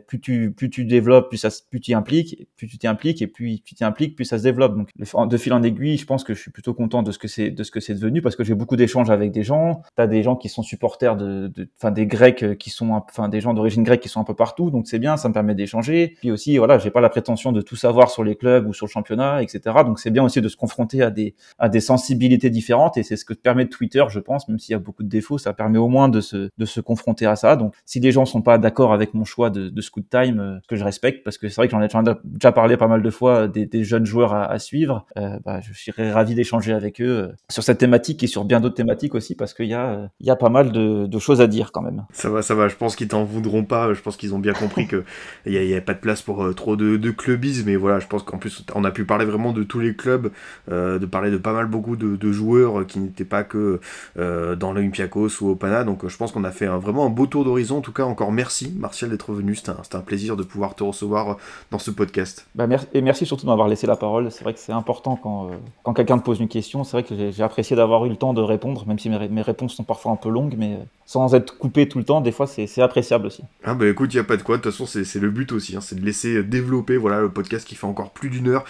plus 0.07 0.21
tu, 0.21 0.53
plus 0.53 0.71
tu 0.71 0.85
développes, 0.85 1.29
plus 1.29 1.39
ça, 1.39 1.49
plus 1.71 1.81
tu 1.81 1.95
impliques, 1.95 2.49
plus 2.57 2.69
tu 2.69 2.79
t'impliques, 2.79 3.23
et 3.23 3.27
plus 3.27 3.61
tu 3.61 3.75
t'impliques, 3.75 4.15
plus 4.17 4.25
ça 4.25 4.39
se 4.39 4.43
développe. 4.43 4.77
Donc 4.77 4.91
de 5.29 5.37
fil 5.37 5.53
en 5.53 5.63
aiguille, 5.63 5.97
je 5.97 6.07
pense 6.07 6.25
que 6.25 6.35
je 6.35 6.41
suis 6.41 6.51
plutôt 6.51 6.75
content 6.75 7.03
de 7.03 7.13
ce 7.13 7.19
que 7.19 7.29
c'est, 7.29 7.51
de 7.51 7.63
ce 7.63 7.71
que 7.71 7.81
c'est 7.81 7.95
devenu 7.95 8.23
parce 8.23 8.37
que 8.37 8.45
j'ai 8.45 8.55
beaucoup 8.55 8.77
d'échanges 8.77 9.11
avec 9.11 9.33
des 9.33 9.43
gens. 9.43 9.83
T'as 9.95 10.07
des 10.07 10.23
gens 10.23 10.37
qui 10.37 10.49
sont 10.49 10.63
supporters 10.63 11.17
de, 11.17 11.53
enfin 11.79 11.91
des 11.91 12.07
Grecs 12.07 12.56
qui 12.59 12.71
sont, 12.71 12.91
enfin 12.91 13.29
des 13.29 13.41
gens 13.41 13.55
d'origine 13.55 13.83
grecque 13.83 14.01
qui 14.01 14.09
sont 14.09 14.21
un 14.21 14.25
peu 14.25 14.35
partout. 14.35 14.71
Donc 14.71 14.87
c'est 14.87 14.99
bien, 14.99 15.17
ça 15.17 15.29
me 15.29 15.35
permet 15.35 15.55
d'échanger. 15.55 16.17
Puis 16.21 16.31
aussi, 16.31 16.59
voilà, 16.59 16.79
j'ai 16.79 16.91
pas 16.91 17.01
la 17.01 17.09
prétention 17.09 17.53
de 17.53 17.61
tout 17.61 17.77
savoir 17.77 18.11
sur 18.11 18.25
les 18.25 18.37
clubs 18.37 18.67
ou 18.67 18.73
sur 18.73 18.87
le 18.87 18.91
championnat, 18.91 19.43
etc. 19.43 19.61
Donc 19.85 19.99
c'est 19.99 20.11
bien 20.11 20.25
aussi 20.25 20.41
de 20.41 20.49
se 20.49 20.57
confronter 20.57 21.03
à 21.03 21.11
des, 21.11 21.35
à 21.59 21.69
des 21.69 21.81
sensibilités 21.81 22.51
différentes 22.51 22.97
et 22.97 23.03
c'est 23.03 23.17
ce 23.17 23.25
que 23.25 23.35
permet 23.35 23.67
Twitter, 23.67 24.05
je 24.09 24.21
pense, 24.21 24.49
même 24.49 24.59
s'il 24.59 24.73
y 24.73 24.75
a 24.75 24.79
beaucoup 24.79 25.03
de 25.03 25.09
défauts, 25.09 25.39
ça 25.39 25.53
permet 25.53 25.79
au 25.79 25.89
moins 25.89 26.09
de 26.09 26.21
se, 26.21 26.51
de 26.57 26.65
se 26.65 26.81
confronter 26.81 27.27
à 27.27 27.37
ça. 27.37 27.57
Donc 27.57 27.75
si 27.85 28.01
des 28.01 28.13
gens 28.13 28.27
sont 28.27 28.43
pas 28.43 28.59
d'accord 28.59 28.93
avec 28.93 29.15
mon 29.15 29.25
choix 29.25 29.51
de, 29.51 29.69
de 29.69 29.81
Scoot 29.81 30.05
Time, 30.11 30.41
euh, 30.41 30.59
que 30.69 30.77
je 30.77 30.85
respecte, 30.85 31.25
parce 31.25 31.39
que 31.39 31.49
c'est 31.49 31.57
vrai 31.57 31.69
que 31.69 31.73
j'en 31.73 31.83
ai 31.83 31.89
déjà 32.25 32.53
parlé 32.53 32.77
pas 32.77 32.89
mal 32.89 33.03
de 33.03 33.11
fois 33.11 33.49
des, 33.49 33.67
des 33.67 33.85
jeunes 33.85 34.07
joueurs 34.07 34.35
à, 34.35 34.47
à 34.47 34.59
suivre, 34.59 35.07
euh, 35.17 35.39
bah, 35.45 35.61
je 35.61 35.73
serais 35.73 36.11
ravi 36.11 36.35
d'échanger 36.35 36.73
avec 36.73 37.01
eux 37.01 37.29
euh, 37.29 37.33
sur 37.49 37.63
cette 37.63 37.79
thématique 37.79 38.23
et 38.23 38.27
sur 38.27 38.45
bien 38.45 38.61
d'autres 38.61 38.75
thématiques 38.75 39.15
aussi, 39.15 39.35
parce 39.35 39.55
qu'il 39.55 39.67
y 39.67 39.75
a, 39.75 40.11
il 40.21 40.27
y 40.27 40.31
a 40.31 40.37
pas 40.37 40.49
mal 40.49 40.73
de, 40.73 41.19
choses 41.19 41.41
à 41.41 41.47
dire 41.47 41.73
quand 41.73 41.81
même. 41.81 42.05
Ça 42.47 42.55
va. 42.55 42.69
Je 42.69 42.77
pense 42.77 42.97
qu'ils 42.97 43.09
t'en 43.09 43.25
voudront 43.25 43.65
pas. 43.65 43.93
Je 43.95 44.01
pense 44.01 44.17
qu'ils 44.17 44.35
ont 44.35 44.39
bien 44.39 44.53
compris 44.53 44.87
que 44.87 45.05
il 45.47 45.53
y, 45.53 45.75
a, 45.75 45.81
pas 45.81 45.95
de 45.95 45.99
place 45.99 46.23
pour 46.23 46.55
trop 46.55 46.77
de, 46.77 46.97
de 46.97 47.11
clubisme. 47.11 47.65
Mais 47.67 47.77
voilà, 47.77 47.99
je 47.99 48.07
pense 48.07 48.23
qu'en 48.23 48.39
plus 48.39 48.65
on 48.75 48.85
a 48.85 48.91
pu 48.91 49.05
parler 49.05 49.25
vraiment 49.25 49.53
de 49.53 49.63
tous 49.63 49.81
les 49.81 49.95
clubs, 49.95 50.31
de 50.69 51.07
parler 51.07 51.31
de 51.31 51.37
pas 51.37 51.53
mal 51.53 51.67
beaucoup 51.67 51.97
de, 51.97 52.33
joueurs 52.33 52.87
qui 52.87 52.99
n'étaient 52.99 53.25
pas 53.25 53.45
que 53.45 53.81
dans 54.17 54.73
l'Olympiakos 54.73 55.43
ou 55.43 55.51
au 55.51 55.55
Pana. 55.55 55.85
Donc 55.85 56.07
je 56.07 56.17
pense 56.17 56.33
qu'on 56.33 56.45
a 56.45 56.51
fait 56.51 56.67
un, 56.67 56.79
vraiment 56.79 57.07
un 57.07 57.11
beau 57.11 57.27
tour 57.27 57.45
d'horizon. 57.45 57.79
En 57.79 57.83
tout 57.83 57.93
cas, 57.93 58.05
encore 58.05 58.33
merci 58.33 58.73
Martial 58.77 59.11
d'être 59.11 59.33
venu. 59.33 59.55
C'était 59.55 59.73
un, 59.97 60.01
plaisir 60.01 60.37
de 60.37 60.43
pouvoir 60.43 60.75
te 60.75 60.85
recevoir 60.85 61.37
dans 61.71 61.79
ce 61.79 61.91
podcast. 61.91 62.47
Bah, 62.55 62.67
et 62.93 63.01
merci 63.01 63.27
surtout 63.27 63.45
de 63.45 63.51
m'avoir 63.51 63.69
laissé 63.69 63.87
la 63.87 63.97
parole. 63.97 64.31
C'est 64.31 64.45
vrai 64.45 64.55
que 64.55 64.61
c'est 64.61 64.73
important 64.73 65.17
quand, 65.17 65.51
euh, 65.51 65.93
quelqu'un 65.93 66.19
te 66.19 66.25
pose 66.25 66.41
une 66.41 66.49
question. 66.49 66.85
C'est 66.85 66.93
vrai 66.93 67.03
que 67.03 67.31
j'ai 67.31 67.43
apprécié 67.43 67.77
d'avoir 67.77 68.05
eu 68.07 68.09
le 68.09 68.17
temps 68.17 68.35
de 68.35 68.41
répondre, 68.41 68.85
même 68.87 68.99
si 68.99 69.09
mes, 69.09 69.43
réponses 69.43 69.75
sont 69.75 69.85
parfois 69.85 70.13
un 70.13 70.17
peu 70.17 70.29
longues, 70.29 70.55
mais 70.57 70.75
euh, 70.75 70.85
sans 71.05 71.35
être 71.35 71.57
coupé 71.59 71.89
tout 71.89 71.99
le 71.99 72.05
temps, 72.05 72.21
des 72.21 72.33
fois 72.37 72.47
c'est 72.47 72.83
appréciable 72.83 73.27
aussi. 73.27 73.43
Ah 73.65 73.75
bah 73.75 73.89
écoute, 73.89 74.13
il 74.15 74.17
n'y 74.17 74.21
a 74.21 74.25
pas 74.25 74.37
de 74.37 74.43
quoi. 74.43 74.59
De 74.59 74.63
toute 74.63 74.73
façon, 74.73 74.87
c'est 74.87 75.19
le 75.19 75.31
but 75.31 75.53
aussi. 75.53 75.77
Hein, 75.77 75.81
c'est 75.81 75.99
de 75.99 76.05
laisser 76.05 76.43
développer 76.43 76.97
voilà, 76.97 77.21
le 77.21 77.31
podcast 77.31 77.67
qui 77.67 77.75
fait 77.75 77.87
encore 77.87 78.13
plus 78.13 78.31
d'une 78.31 78.49
heure. 78.49 78.65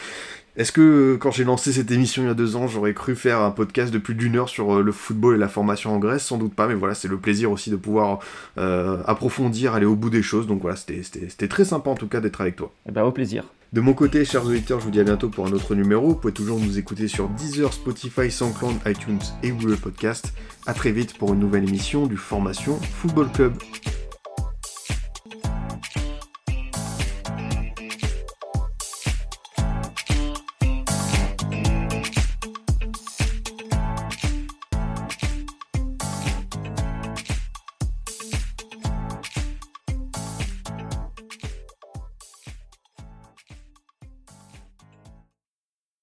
Est-ce 0.56 0.72
que 0.72 0.80
euh, 0.80 1.16
quand 1.18 1.30
j'ai 1.30 1.44
lancé 1.44 1.70
cette 1.70 1.90
émission 1.90 2.22
il 2.22 2.28
y 2.28 2.30
a 2.30 2.34
deux 2.34 2.56
ans, 2.56 2.66
j'aurais 2.66 2.94
cru 2.94 3.14
faire 3.14 3.40
un 3.40 3.50
podcast 3.50 3.92
de 3.92 3.98
plus 3.98 4.14
d'une 4.14 4.36
heure 4.36 4.48
sur 4.48 4.76
euh, 4.76 4.82
le 4.82 4.90
football 4.90 5.34
et 5.34 5.38
la 5.38 5.48
formation 5.48 5.94
en 5.94 5.98
Grèce? 5.98 6.24
Sans 6.24 6.38
doute 6.38 6.54
pas, 6.54 6.66
mais 6.66 6.74
voilà, 6.74 6.94
c'est 6.94 7.08
le 7.08 7.18
plaisir 7.18 7.50
aussi 7.50 7.70
de 7.70 7.76
pouvoir 7.76 8.20
euh, 8.56 9.02
approfondir, 9.04 9.74
aller 9.74 9.84
au 9.84 9.96
bout 9.96 10.08
des 10.08 10.22
choses. 10.22 10.46
Donc 10.46 10.62
voilà, 10.62 10.76
c'était 10.76 11.48
très 11.48 11.66
sympa 11.66 11.90
en 11.90 11.94
tout 11.94 12.08
cas 12.08 12.20
d'être 12.20 12.40
avec 12.40 12.56
toi. 12.56 12.72
Eh 12.88 12.92
ben, 12.92 13.02
au 13.02 13.12
plaisir. 13.12 13.44
De 13.77 13.83
mon 13.83 13.93
côté, 13.93 14.24
chers 14.24 14.47
auditeurs, 14.47 14.81
je 14.81 14.87
vous 14.87 14.91
dis 14.91 15.01
à 15.01 15.05
bientôt 15.05 15.29
pour 15.29 15.47
un 15.47 15.53
autre 15.53 15.74
numéro. 15.74 16.09
Vous 16.09 16.14
pouvez 16.14 16.33
toujours 16.33 16.59
nous 16.59 16.79
écouter 16.79 17.09
sur 17.09 17.29
Deezer, 17.29 17.74
Spotify, 17.74 18.31
SoundCloud, 18.31 18.77
iTunes 18.87 19.20
et 19.43 19.51
Google 19.51 19.77
Podcast. 19.77 20.33
A 20.64 20.72
très 20.72 20.93
vite 20.93 21.18
pour 21.18 21.35
une 21.35 21.41
nouvelle 21.41 21.68
émission 21.68 22.07
du 22.07 22.16
Formation 22.16 22.81
Football 22.81 23.31
Club. 23.33 23.53